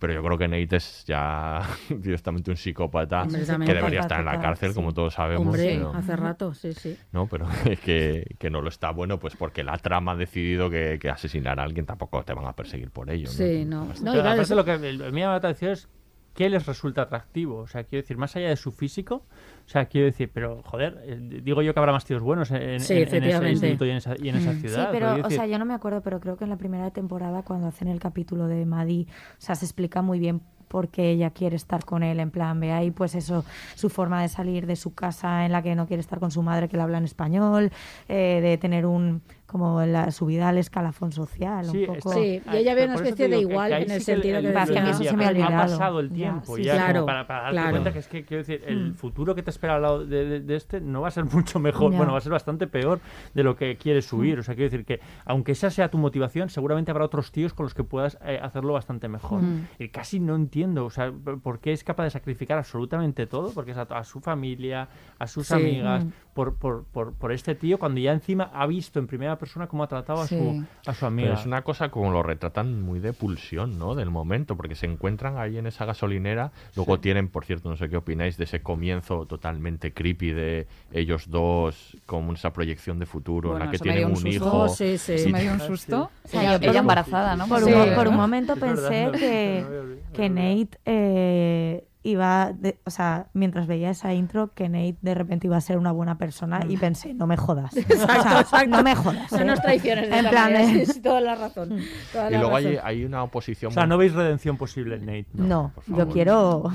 Pero 0.00 0.12
yo 0.12 0.22
creo 0.24 0.36
que 0.36 0.48
Nate 0.48 0.74
es 0.76 1.04
ya 1.06 1.62
directamente 1.88 2.50
un 2.50 2.56
psicópata 2.56 3.26
que 3.28 3.74
debería 3.74 4.00
estar 4.00 4.18
en 4.18 4.26
la 4.26 4.40
cárcel, 4.40 4.74
como 4.74 4.92
todos 4.92 5.14
sabemos. 5.14 5.46
Hombre, 5.46 5.80
hace 5.94 6.16
rato, 6.16 6.52
sí, 6.54 6.72
sí. 6.72 6.96
no, 7.12 7.26
pero 7.28 7.46
que, 7.84 8.24
que 8.38 8.50
no 8.50 8.60
lo 8.60 8.68
está 8.68 8.87
bueno, 8.92 9.18
pues 9.18 9.36
porque 9.36 9.62
la 9.62 9.76
trama 9.78 10.12
ha 10.12 10.16
decidido 10.16 10.70
que, 10.70 10.98
que 11.00 11.10
asesinar 11.10 11.58
a 11.60 11.64
alguien 11.64 11.86
tampoco 11.86 12.22
te 12.24 12.32
van 12.34 12.46
a 12.46 12.54
perseguir 12.54 12.90
por 12.90 13.10
ello. 13.10 13.26
¿no? 13.26 13.32
Sí, 13.32 13.64
no. 13.64 13.84
No, 14.02 14.14
y 14.16 14.20
claro, 14.20 14.42
eso- 14.42 14.54
lo 14.54 14.64
que 14.64 14.78
me- 14.78 14.92
llama 14.96 15.12
la 15.32 15.34
atención 15.36 15.72
es 15.72 15.88
qué 16.34 16.48
les 16.48 16.66
resulta 16.66 17.02
atractivo. 17.02 17.58
O 17.58 17.66
sea, 17.66 17.82
quiero 17.84 18.02
decir, 18.02 18.16
más 18.16 18.36
allá 18.36 18.48
de 18.48 18.56
su 18.56 18.70
físico, 18.70 19.24
o 19.66 19.68
sea, 19.68 19.86
quiero 19.86 20.06
decir, 20.06 20.30
pero 20.32 20.62
joder, 20.62 21.00
eh, 21.04 21.18
digo 21.42 21.62
yo 21.62 21.74
que 21.74 21.80
habrá 21.80 21.90
más 21.92 22.04
tíos 22.04 22.22
buenos 22.22 22.50
en, 22.52 22.62
en- 22.62 22.80
Sí, 22.80 22.94
en- 22.94 23.14
en 23.14 23.24
ese 23.24 23.50
instituto 23.50 23.84
y 23.86 23.90
en 23.90 23.96
esa, 23.96 24.14
y 24.16 24.28
en 24.28 24.36
esa 24.36 24.52
Mm. 24.52 24.54
Sí, 24.54 24.60
ciudad. 24.68 24.88
pero, 24.92 25.26
o 25.26 25.30
sea, 25.30 25.46
yo 25.46 25.58
no 25.58 25.64
me 25.64 25.74
acuerdo, 25.74 26.00
pero 26.00 26.20
creo 26.20 26.36
que 26.36 26.44
en 26.44 26.50
la 26.50 26.56
primera 26.56 26.90
temporada, 26.92 27.42
cuando 27.42 27.66
hacen 27.66 27.88
el 27.88 27.98
capítulo 27.98 28.46
de 28.46 28.64
Maddie, 28.66 29.06
o 29.10 29.40
sea, 29.40 29.56
se 29.56 29.64
explica 29.64 30.00
muy 30.02 30.20
bien 30.20 30.40
por 30.68 30.88
qué 30.88 31.10
ella 31.10 31.30
quiere 31.30 31.56
estar 31.56 31.84
con 31.84 32.02
él, 32.02 32.20
en 32.20 32.30
plan, 32.30 32.60
ve 32.60 32.72
ahí, 32.72 32.90
pues 32.90 33.14
eso, 33.14 33.44
su 33.74 33.90
forma 33.90 34.22
de 34.22 34.28
salir 34.28 34.66
de 34.66 34.76
su 34.76 34.94
casa 34.94 35.44
en 35.44 35.52
la 35.52 35.62
que 35.62 35.74
no 35.74 35.86
quiere 35.86 36.00
estar 36.00 36.20
con 36.20 36.30
su 36.30 36.42
madre 36.42 36.68
que 36.68 36.76
le 36.76 36.82
habla 36.82 36.98
en 36.98 37.04
español, 37.04 37.72
eh, 38.08 38.40
de 38.42 38.58
tener 38.58 38.86
un 38.86 39.22
como 39.48 39.80
la 39.84 40.10
subida 40.12 40.50
al 40.50 40.58
escalafón 40.58 41.10
social, 41.10 41.64
Sí, 41.64 41.78
un 41.88 41.96
poco. 41.96 42.12
Sí, 42.12 42.20
y 42.20 42.42
Ay, 42.46 42.58
ella 42.60 42.74
ve 42.74 42.82
pero 42.82 42.92
una 42.92 43.02
especie 43.02 43.28
de 43.28 43.34
que- 43.36 43.40
igual 43.42 43.68
que 43.70 43.74
ahí 43.74 43.82
en 43.84 43.90
el 43.90 44.00
sí 44.00 44.06
que 44.06 44.12
sentido 44.12 44.40
que 44.42 44.46
el- 44.46 44.52
que 44.52 44.58
a 44.58 44.66
mí 44.66 44.72
ya, 44.74 44.94
se 44.94 45.16
me 45.16 45.24
ha 45.24 45.28
pero 45.28 45.42
Ha 45.44 45.46
olvidado. 45.46 45.70
pasado 45.72 46.00
el 46.00 46.08
Ya, 46.10 46.14
tiempo 46.14 46.56
sí, 46.56 46.62
ya, 46.64 46.72
sí. 46.74 46.78
como 46.78 46.84
Claro, 46.92 47.06
para, 47.06 47.26
para 47.26 47.40
darte 47.40 47.54
claro. 47.54 47.70
cuenta 47.70 47.92
que 47.94 47.98
es 47.98 48.08
que, 48.08 48.24
quiero 48.24 48.42
decir, 48.42 48.62
el 48.66 48.94
futuro 48.94 49.34
que 49.34 49.42
te 49.42 49.50
espera 49.50 49.76
al 49.76 49.82
lado 49.82 50.04
de, 50.06 50.24
de- 50.26 50.40
de 50.40 50.54
este 50.56 50.80
no 50.80 51.00
va 51.00 51.08
a 51.08 51.10
ser 51.10 51.24
mucho 51.24 51.58
mejor, 51.58 51.90
Ya. 51.92 51.96
bueno, 51.96 52.12
va 52.12 52.18
a 52.18 52.20
ser 52.20 52.32
bastante 52.32 52.66
peor 52.66 53.00
de 53.34 53.42
lo 53.42 53.56
que 53.56 53.76
quieres 53.76 54.04
subir. 54.06 54.38
O 54.38 54.42
sea, 54.42 54.54
quiero 54.54 54.70
decir 54.70 54.84
que, 54.84 55.00
aunque 55.24 55.52
esa 55.52 55.70
sea 55.70 55.90
tu 55.90 55.96
motivación, 55.98 56.50
seguramente 56.50 56.90
habrá 56.90 57.04
otros 57.06 57.32
tíos 57.32 57.54
con 57.54 57.64
los 57.64 57.72
que 57.74 57.84
puedas 57.84 58.18
eh, 58.26 58.38
hacerlo 58.42 58.74
bastante 58.74 59.08
mejor. 59.08 59.40
Mm. 59.42 59.66
Y 59.78 59.88
casi 59.88 60.20
no 60.20 60.36
entiendo, 60.36 60.84
o 60.84 60.90
sea, 60.90 61.10
por 61.42 61.58
qué 61.60 61.72
es 61.72 61.84
capaz 61.84 62.04
de 62.04 62.10
sacrificar 62.10 62.58
absolutamente 62.58 63.26
todo, 63.26 63.52
porque 63.54 63.70
es 63.70 63.78
a, 63.78 63.82
a 63.82 64.04
su 64.04 64.20
familia, 64.20 64.88
a 65.18 65.26
sus 65.26 65.46
Sí. 65.46 65.54
amigas, 65.54 66.04
Mm. 66.04 66.08
por, 66.34 66.54
por, 66.56 66.84
por, 66.84 67.14
por 67.14 67.32
este 67.32 67.54
tío, 67.54 67.78
cuando 67.78 67.98
ya 68.00 68.12
encima 68.12 68.50
ha 68.52 68.66
visto 68.66 68.98
en 68.98 69.06
primera 69.06 69.37
persona 69.38 69.66
cómo 69.66 69.82
ha 69.84 69.86
tratado 69.88 70.20
a, 70.22 70.26
su, 70.26 70.64
a 70.86 70.94
su 70.94 71.06
amiga. 71.06 71.28
Pero 71.28 71.40
es 71.40 71.46
una 71.46 71.62
cosa 71.62 71.88
como 71.90 72.10
lo 72.10 72.22
retratan 72.22 72.82
muy 72.82 73.00
de 73.00 73.12
pulsión, 73.12 73.78
¿no? 73.78 73.94
Del 73.94 74.10
momento, 74.10 74.56
porque 74.56 74.74
se 74.74 74.86
encuentran 74.86 75.38
ahí 75.38 75.56
en 75.58 75.66
esa 75.66 75.84
gasolinera. 75.84 76.52
Luego 76.76 77.00
tienen, 77.00 77.28
por 77.28 77.44
cierto, 77.44 77.68
no 77.70 77.76
sé 77.76 77.88
qué 77.88 77.96
opináis 77.96 78.36
de 78.36 78.44
ese 78.44 78.60
comienzo 78.62 79.26
totalmente 79.26 79.92
creepy 79.92 80.32
de 80.32 80.66
ellos 80.92 81.30
dos, 81.30 81.96
con 82.06 82.30
esa 82.34 82.52
proyección 82.52 82.98
de 82.98 83.06
futuro 83.06 83.50
Bueno, 83.50 83.64
en 83.64 83.70
la 83.70 83.72
que 83.72 83.78
tienen 83.78 84.06
un 84.06 84.16
susto. 84.16 84.28
hijo. 84.28 84.58
Oh, 84.62 84.68
sí, 84.68 84.98
sí. 84.98 85.32
Me 85.32 85.42
dio 85.42 85.52
un 85.52 85.60
susto. 85.60 86.10
Ella, 86.32 86.54
Sí, 86.54 86.58
por 86.60 86.68
ella 86.70 86.80
embarazada, 86.80 87.36
¿no? 87.36 87.46
Por, 87.48 87.62
Sí. 87.64 87.72
un, 87.72 87.94
por 87.94 88.08
un 88.08 88.16
momento 88.16 88.54
verdad, 88.56 88.88
pensé 88.88 89.04
no, 89.06 89.12
que, 89.12 89.64
no 90.08 90.12
que. 90.12 90.28
Nate 90.28 90.78
eh, 90.84 91.84
iba, 92.02 92.52
de- 92.52 92.78
o 92.84 92.90
sea, 92.90 93.26
mientras 93.32 93.66
veía 93.66 93.90
esa 93.90 94.14
intro, 94.14 94.54
que 94.54 94.68
Nate 94.68 94.96
de 95.02 95.14
repente 95.14 95.46
iba 95.46 95.56
a 95.56 95.60
ser 95.60 95.78
una 95.78 95.92
buena 95.92 96.16
persona 96.18 96.60
y 96.68 96.76
pensé, 96.76 97.14
no 97.14 97.26
me 97.26 97.36
jodas. 97.36 97.72
O 97.88 98.44
sea, 98.48 98.64
No 98.66 98.82
me 98.82 98.94
jodas. 98.94 99.30
No 99.32 99.38
¿eh? 99.38 99.44
nos 99.44 99.60
traiciones 99.60 100.08
de 100.08 100.18
En 100.18 100.28
plan, 100.28 100.52
manera, 100.52 100.72
eh, 100.72 100.86
sí, 100.86 100.92
sí, 100.94 101.00
toda 101.02 101.20
la 101.20 101.34
razón. 101.34 101.76
toda 102.12 102.28
Y 102.28 102.32
la 102.34 102.38
luego 102.40 102.56
hay, 102.56 102.64
razón. 102.76 102.80
hay 102.84 103.04
una 103.04 103.22
oposición 103.22 103.70
O 103.70 103.74
sea, 103.74 103.82
muy- 103.84 103.88
no 103.90 103.98
veis 103.98 104.12
redención 104.14 104.56
posible, 104.56 104.98
Nate. 104.98 105.26
No, 105.34 105.72
por 105.86 105.96
yo 105.98 106.08
quiero... 106.08 106.70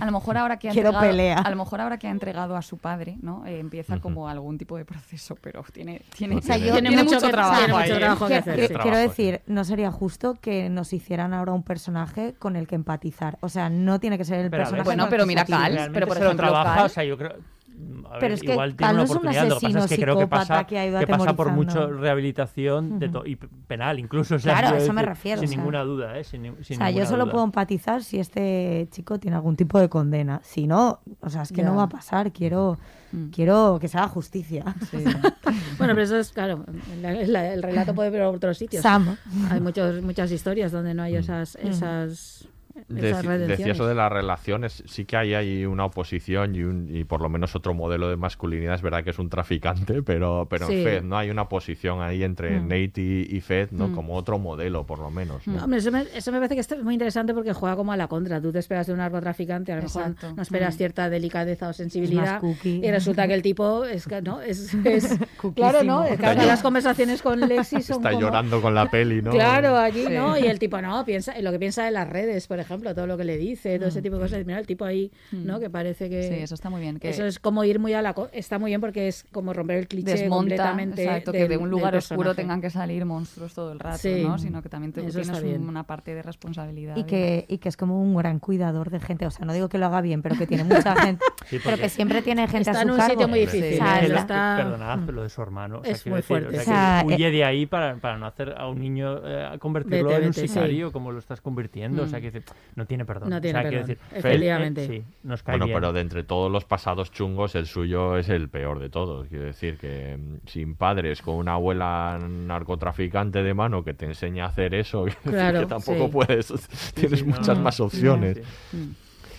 A 0.00 0.04
lo 0.06 0.12
mejor 0.12 0.36
ahora 0.38 0.58
que 0.58 0.68
ha 0.68 0.72
Quiero 0.72 0.88
entregado, 0.90 1.10
pelea. 1.10 1.38
a 1.38 1.50
lo 1.50 1.56
mejor 1.56 1.80
ahora 1.80 1.98
que 1.98 2.06
ha 2.08 2.10
entregado 2.10 2.56
a 2.56 2.62
su 2.62 2.78
padre, 2.78 3.16
¿no? 3.22 3.44
Eh, 3.46 3.58
empieza 3.60 3.98
como 4.00 4.28
algún 4.28 4.58
tipo 4.58 4.76
de 4.76 4.84
proceso, 4.84 5.36
pero 5.40 5.64
tiene 5.72 6.02
tiene, 6.16 6.36
O 6.36 6.42
sea, 6.42 6.56
tiene, 6.56 6.68
yo- 6.68 6.74
Tiene 6.88 7.02
mucho 7.04 7.18
trabajo. 7.30 7.56
tiene 7.58 7.72
mucho 7.72 7.92
ahí, 7.94 7.98
trabajo 7.98 8.26
que 8.28 8.34
hacer, 8.36 8.54
quiero 8.56 8.74
Trabajo, 8.74 8.96
decir, 8.98 9.40
no 9.46 9.64
sería 9.64 9.90
justo 9.90 10.34
que 10.40 10.68
nos 10.70 10.92
hicieran 10.92 11.32
ahora 11.34 11.52
un 11.52 11.62
personaje 11.62 12.34
con 12.38 12.56
el 12.56 12.66
que 12.66 12.74
empatizar. 12.74 13.38
O 13.40 13.48
sea, 13.48 13.68
no 13.70 13.98
tiene 14.00 14.18
que 14.18 14.24
ser 14.24 14.40
el 14.40 14.50
Pero 14.50 14.64
personaje. 14.70 14.84
Bueno, 14.84 15.06
pero 15.10 15.26
mira. 15.26 15.44
Cal, 15.44 15.90
pero 15.92 16.06
por 16.06 16.16
se 16.16 16.22
lo 16.24 16.30
ejemplo, 16.30 16.46
trabaja, 16.48 16.74
Cal- 16.76 16.86
o 16.86 16.88
sea, 16.88 17.04
yo 17.04 17.16
creo... 17.18 17.30
a 17.30 18.18
Pero 18.18 18.20
ver, 18.20 18.32
es 18.32 18.40
que 18.40 18.52
igual 18.52 18.74
tiene 18.76 18.92
no 18.92 18.94
una 18.96 19.04
es 19.04 19.10
un 19.10 19.16
oportunidad, 19.16 19.48
lo 19.48 19.58
que 19.60 19.66
pasa 19.66 19.78
es 19.84 19.86
que 19.90 19.96
creo 19.96 20.16
que 20.16 20.22
asesino 20.22 20.28
pasa, 20.48 20.64
que 20.66 20.78
ha 20.78 20.86
ido 20.86 20.98
que 21.00 21.06
pasa 21.06 21.36
por 21.36 21.50
mucho 21.52 21.86
rehabilitación 21.92 22.98
de 22.98 23.10
y 23.26 23.36
penal 23.36 23.98
incluso. 23.98 24.36
o 24.36 24.38
sea, 24.38 24.58
Claro, 24.58 24.76
a 24.76 24.78
eso 24.78 24.92
me 24.92 25.02
refiero, 25.02 25.40
Sin 25.40 25.48
o 25.48 25.50
sea. 25.50 25.58
ninguna 25.58 25.82
duda, 25.82 26.18
¿eh? 26.18 26.24
Sin, 26.24 26.46
O 26.48 26.54
sea, 26.62 26.90
yo 26.90 27.04
solo 27.04 27.24
duda. 27.24 27.32
puedo 27.32 27.44
empatizar 27.44 28.02
si 28.02 28.18
este 28.18 28.88
chico 28.90 29.18
tiene 29.18 29.36
algún 29.36 29.56
tipo 29.56 29.78
de 29.78 29.88
condena. 29.88 30.40
Si 30.42 30.66
no, 30.66 31.00
o 31.20 31.28
sea, 31.30 31.42
es 31.42 31.50
que 31.50 31.62
Ya. 31.62 31.64
no 31.68 31.76
va 31.76 31.82
a 31.84 31.88
pasar. 31.88 32.32
Quiero, 32.32 32.78
Mm. 33.12 33.28
quiero 33.30 33.78
que 33.80 33.88
se 33.88 33.98
haga 33.98 34.08
justicia. 34.08 34.64
Bueno, 35.78 35.92
pero 35.94 36.02
eso 36.02 36.16
es, 36.18 36.32
claro, 36.32 36.64
la- 37.02 37.12
la- 37.12 37.52
el 37.52 37.62
relato 37.62 37.94
puede 37.94 38.08
ver 38.10 38.22
a 38.22 38.30
otros 38.30 38.56
sitios. 38.58 38.82
Sam. 38.82 39.16
Hay 39.50 39.60
muchos, 39.60 40.00
muchas 40.02 40.30
historias 40.32 40.72
donde 40.72 40.94
no 40.94 41.02
hay 41.02 41.16
esas, 41.16 41.54
esas, 41.56 42.48
Decía 42.88 43.72
eso 43.72 43.86
de 43.86 43.94
las 43.94 44.10
relaciones, 44.12 44.82
sí 44.86 45.04
que 45.04 45.16
hay 45.16 45.34
ahí 45.34 45.64
una 45.66 45.84
oposición 45.86 46.54
y, 46.54 46.62
un, 46.62 46.88
y 46.94 47.04
por 47.04 47.20
lo 47.20 47.28
menos 47.28 47.54
otro 47.56 47.74
modelo 47.74 48.08
de 48.08 48.16
masculinidad, 48.16 48.74
es 48.74 48.82
verdad 48.82 49.02
que 49.04 49.10
es 49.10 49.18
un 49.18 49.28
traficante, 49.28 50.02
pero, 50.02 50.46
pero 50.48 50.66
Sí. 50.66 50.74
en 50.78 50.84
Fed 50.84 51.02
no 51.02 51.16
hay 51.18 51.30
una 51.30 51.42
oposición 51.42 52.02
ahí 52.02 52.22
entre 52.22 52.60
Mm. 52.60 52.68
Nate 52.68 53.00
y, 53.00 53.26
y 53.36 53.40
Fed, 53.40 53.70
¿no? 53.72 53.88
Mm. 53.88 53.94
Como 53.94 54.14
otro 54.14 54.38
modelo, 54.38 54.84
por 54.86 54.98
lo 54.98 55.10
menos. 55.10 55.46
¿no? 55.46 55.62
Hombre, 55.64 55.78
eso 55.80 55.90
me, 55.90 56.04
eso 56.14 56.32
me 56.32 56.38
parece 56.38 56.54
que 56.54 56.60
es 56.60 56.82
muy 56.82 56.94
interesante 56.94 57.34
porque 57.34 57.52
juega 57.52 57.76
como 57.76 57.92
a 57.92 57.96
la 57.96 58.08
contra. 58.08 58.40
Tú 58.40 58.52
te 58.52 58.58
esperas 58.58 58.86
de 58.86 58.92
un 58.92 58.98
narcotraficante, 58.98 59.72
a 59.72 59.76
lo 59.76 59.82
mejor 59.82 60.02
Exacto. 60.02 60.34
no 60.34 60.42
esperas 60.42 60.74
Mm. 60.74 60.78
cierta 60.78 61.10
delicadeza 61.10 61.68
o 61.68 61.72
sensibilidad. 61.72 62.40
Y 62.64 62.90
resulta 62.90 63.26
que 63.26 63.34
el 63.34 63.42
tipo 63.42 63.84
es, 63.84 64.06
que, 64.06 64.20
¿no? 64.22 64.40
es, 64.40 64.72
es 64.84 65.18
claro, 65.54 65.82
¿no? 65.82 66.04
Claro, 66.16 66.44
las 66.44 66.62
conversaciones 66.62 67.22
con 67.22 67.40
Lexi 67.40 67.80
son 67.82 67.96
Está 67.98 68.10
como- 68.10 68.20
llorando 68.20 68.60
con 68.60 68.74
la 68.74 68.90
peli, 68.90 69.22
¿no? 69.22 69.30
Claro, 69.30 69.76
allí, 69.76 70.04
Sí. 70.06 70.12
¿no? 70.12 70.36
Y 70.38 70.46
el 70.46 70.58
tipo, 70.58 70.80
no, 70.80 71.04
piensa, 71.04 71.38
lo 71.40 71.50
que 71.52 71.58
piensa 71.58 71.86
en 71.88 71.94
las 71.94 72.08
redes, 72.08 72.46
por 72.46 72.58
ejemplo, 72.58 72.65
todo 72.66 73.06
lo 73.06 73.16
que 73.16 73.24
le 73.24 73.36
dice, 73.38 73.78
todo 73.78 73.88
ese 73.88 74.02
tipo 74.02 74.16
de 74.16 74.22
cosas. 74.22 74.44
Mira, 74.46 74.58
el 74.58 74.66
tipo 74.66 74.84
ahí, 74.84 75.10
¿no? 75.32 75.58
Que 75.60 75.70
parece 75.70 76.08
que... 76.10 76.22
Sí, 76.24 76.34
eso 76.34 76.54
está 76.54 76.70
muy 76.70 76.80
bien. 76.80 76.98
Que 76.98 77.10
Eso 77.10 77.24
es 77.24 77.38
como 77.38 77.64
ir 77.64 77.78
muy 77.78 77.92
a 77.94 78.02
la... 78.02 78.12
co- 78.14 78.28
Está 78.32 78.58
muy 78.58 78.70
bien 78.70 78.80
porque 78.80 79.08
es 79.08 79.24
como 79.32 79.52
romper 79.52 79.78
el 79.78 79.88
cliché 79.88 80.12
desmonta, 80.12 80.36
completamente 80.36 81.04
exacto, 81.04 81.32
que 81.32 81.38
del- 81.40 81.48
de 81.48 81.56
un 81.56 81.70
lugar 81.70 81.94
oscuro 81.96 82.34
tengan 82.34 82.60
que 82.60 82.70
salir 82.70 83.04
monstruos 83.04 83.54
todo 83.54 83.72
el 83.72 83.78
rato, 83.80 83.98
Sí. 83.98 84.22
¿no? 84.22 84.38
Sino 84.38 84.62
que 84.62 84.68
también 84.68 84.92
te, 84.92 85.00
Eso 85.00 85.10
tienes 85.20 85.28
está 85.28 85.40
bien. 85.40 85.68
una 85.68 85.84
parte 85.84 86.14
de 86.14 86.22
responsabilidad. 86.22 86.96
Y 86.96 87.04
que, 87.04 87.44
y 87.48 87.58
que 87.58 87.68
es 87.68 87.76
como 87.76 88.00
un 88.00 88.14
gran 88.16 88.38
cuidador 88.38 88.90
de 88.90 89.00
gente. 89.00 89.26
O 89.26 89.30
sea, 89.30 89.46
no 89.46 89.52
digo 89.52 89.68
que 89.68 89.78
lo 89.78 89.86
haga 89.86 90.00
bien, 90.00 90.22
pero 90.22 90.36
que 90.36 90.46
tiene 90.46 90.64
mucha 90.64 90.94
gente. 91.02 91.24
Sí, 91.46 91.58
pero 91.62 91.76
que 91.76 91.88
siempre 91.88 92.22
tiene 92.22 92.46
gente 92.48 92.70
Está 92.70 92.80
a 92.80 92.82
su 92.82 92.88
en 92.88 92.90
un 92.90 92.96
cargo. 92.96 93.12
sitio 93.12 93.28
muy 93.28 93.40
Sí. 93.46 93.46
difícil. 93.60 93.74
O 93.80 93.84
sea, 93.84 94.02
¿eh? 94.04 94.14
Está- 94.16 94.56
Perdonad, 94.58 94.98
pero 95.00 95.12
lo 95.12 95.22
de 95.22 95.28
su 95.28 95.42
hermano. 95.42 95.78
o 95.80 95.84
sea, 95.84 95.92
Es 95.92 96.06
muy 96.06 96.16
decir, 96.16 96.26
fuerte, 96.26 96.48
o 96.48 96.50
sea, 96.52 96.62
sí. 96.62 96.70
O 96.70 96.72
sea, 96.74 97.04
que 97.08 97.14
huye 97.14 97.30
de 97.30 97.44
ahí 97.44 97.66
para, 97.66 97.96
para 97.96 98.16
no 98.18 98.26
hacer 98.26 98.54
a 98.56 98.68
un 98.68 98.80
niño 98.80 99.20
eh, 99.24 99.58
convertirlo 99.58 100.08
Vete, 100.08 100.20
en 100.20 100.24
un 100.26 100.30
vete, 100.30 100.40
sí. 100.42 100.48
sicario 100.48 100.92
como 100.92 101.12
lo 101.12 101.18
estás 101.18 101.40
convirtiendo. 101.40 102.02
O 102.02 102.06
sea, 102.06 102.18
Mm. 102.18 102.22
que 102.22 102.30
dice, 102.30 102.44
no 102.74 102.86
tiene 102.86 103.04
perdón. 103.04 103.30
No 103.30 103.36
O 103.36 103.40
tiene 103.40 103.60
sea, 103.60 103.70
perdón, 103.70 103.86
decir, 103.88 103.98
eh, 104.12 104.18
efectivamente. 104.18 104.86
sí, 104.86 105.04
nos 105.22 105.42
cae 105.42 105.54
Bueno, 105.54 105.66
bien. 105.66 105.76
pero 105.78 105.92
de 105.92 106.00
entre 106.00 106.24
todos 106.24 106.50
los 106.52 106.64
pasados 106.64 107.10
chungos, 107.10 107.54
el 107.54 107.66
suyo 107.66 108.16
es 108.16 108.28
el 108.28 108.48
peor 108.48 108.78
de 108.78 108.88
todos. 108.90 109.28
Quiero 109.28 109.44
decir 109.44 109.78
que 109.78 110.16
mm, 110.18 110.46
sin 110.48 110.74
padres, 110.74 111.22
con 111.22 111.36
una 111.36 111.54
abuela 111.54 112.18
narcotraficante 112.20 113.42
de 113.42 113.54
mano 113.54 113.84
que 113.84 113.94
te 113.94 114.06
enseña 114.06 114.44
a 114.44 114.48
hacer 114.48 114.74
eso, 114.74 115.06
Claro, 115.24 115.60
que 115.60 115.66
tampoco 115.66 116.06
sí. 116.06 116.10
puedes. 116.12 116.92
Tienes 116.94 117.20
sí, 117.20 117.24
muchas 117.26 117.56
no. 117.56 117.62
más 117.64 117.80
opciones. 117.80 118.38
Sí. 118.70 118.94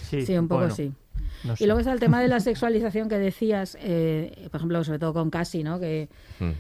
Sí, 0.10 0.22
Sí, 0.26 0.38
un 0.38 0.48
poco 0.48 0.60
bueno, 0.62 0.74
sí. 0.74 0.92
no 1.44 1.54
Y 1.60 1.66
luego 1.66 1.80
está 1.82 1.92
el 1.92 2.00
tema 2.00 2.22
de 2.22 2.30
la 2.30 2.40
sexualización 2.40 3.10
que 3.10 3.18
decías, 3.18 3.78
eh, 3.82 4.48
por 4.52 4.60
ejemplo, 4.60 4.84
sobre 4.86 5.00
todo 5.00 5.14
con 5.14 5.30
Cassie, 5.30 5.64
¿no? 5.64 5.80
Que, 5.80 6.08
Mm. 6.40 6.52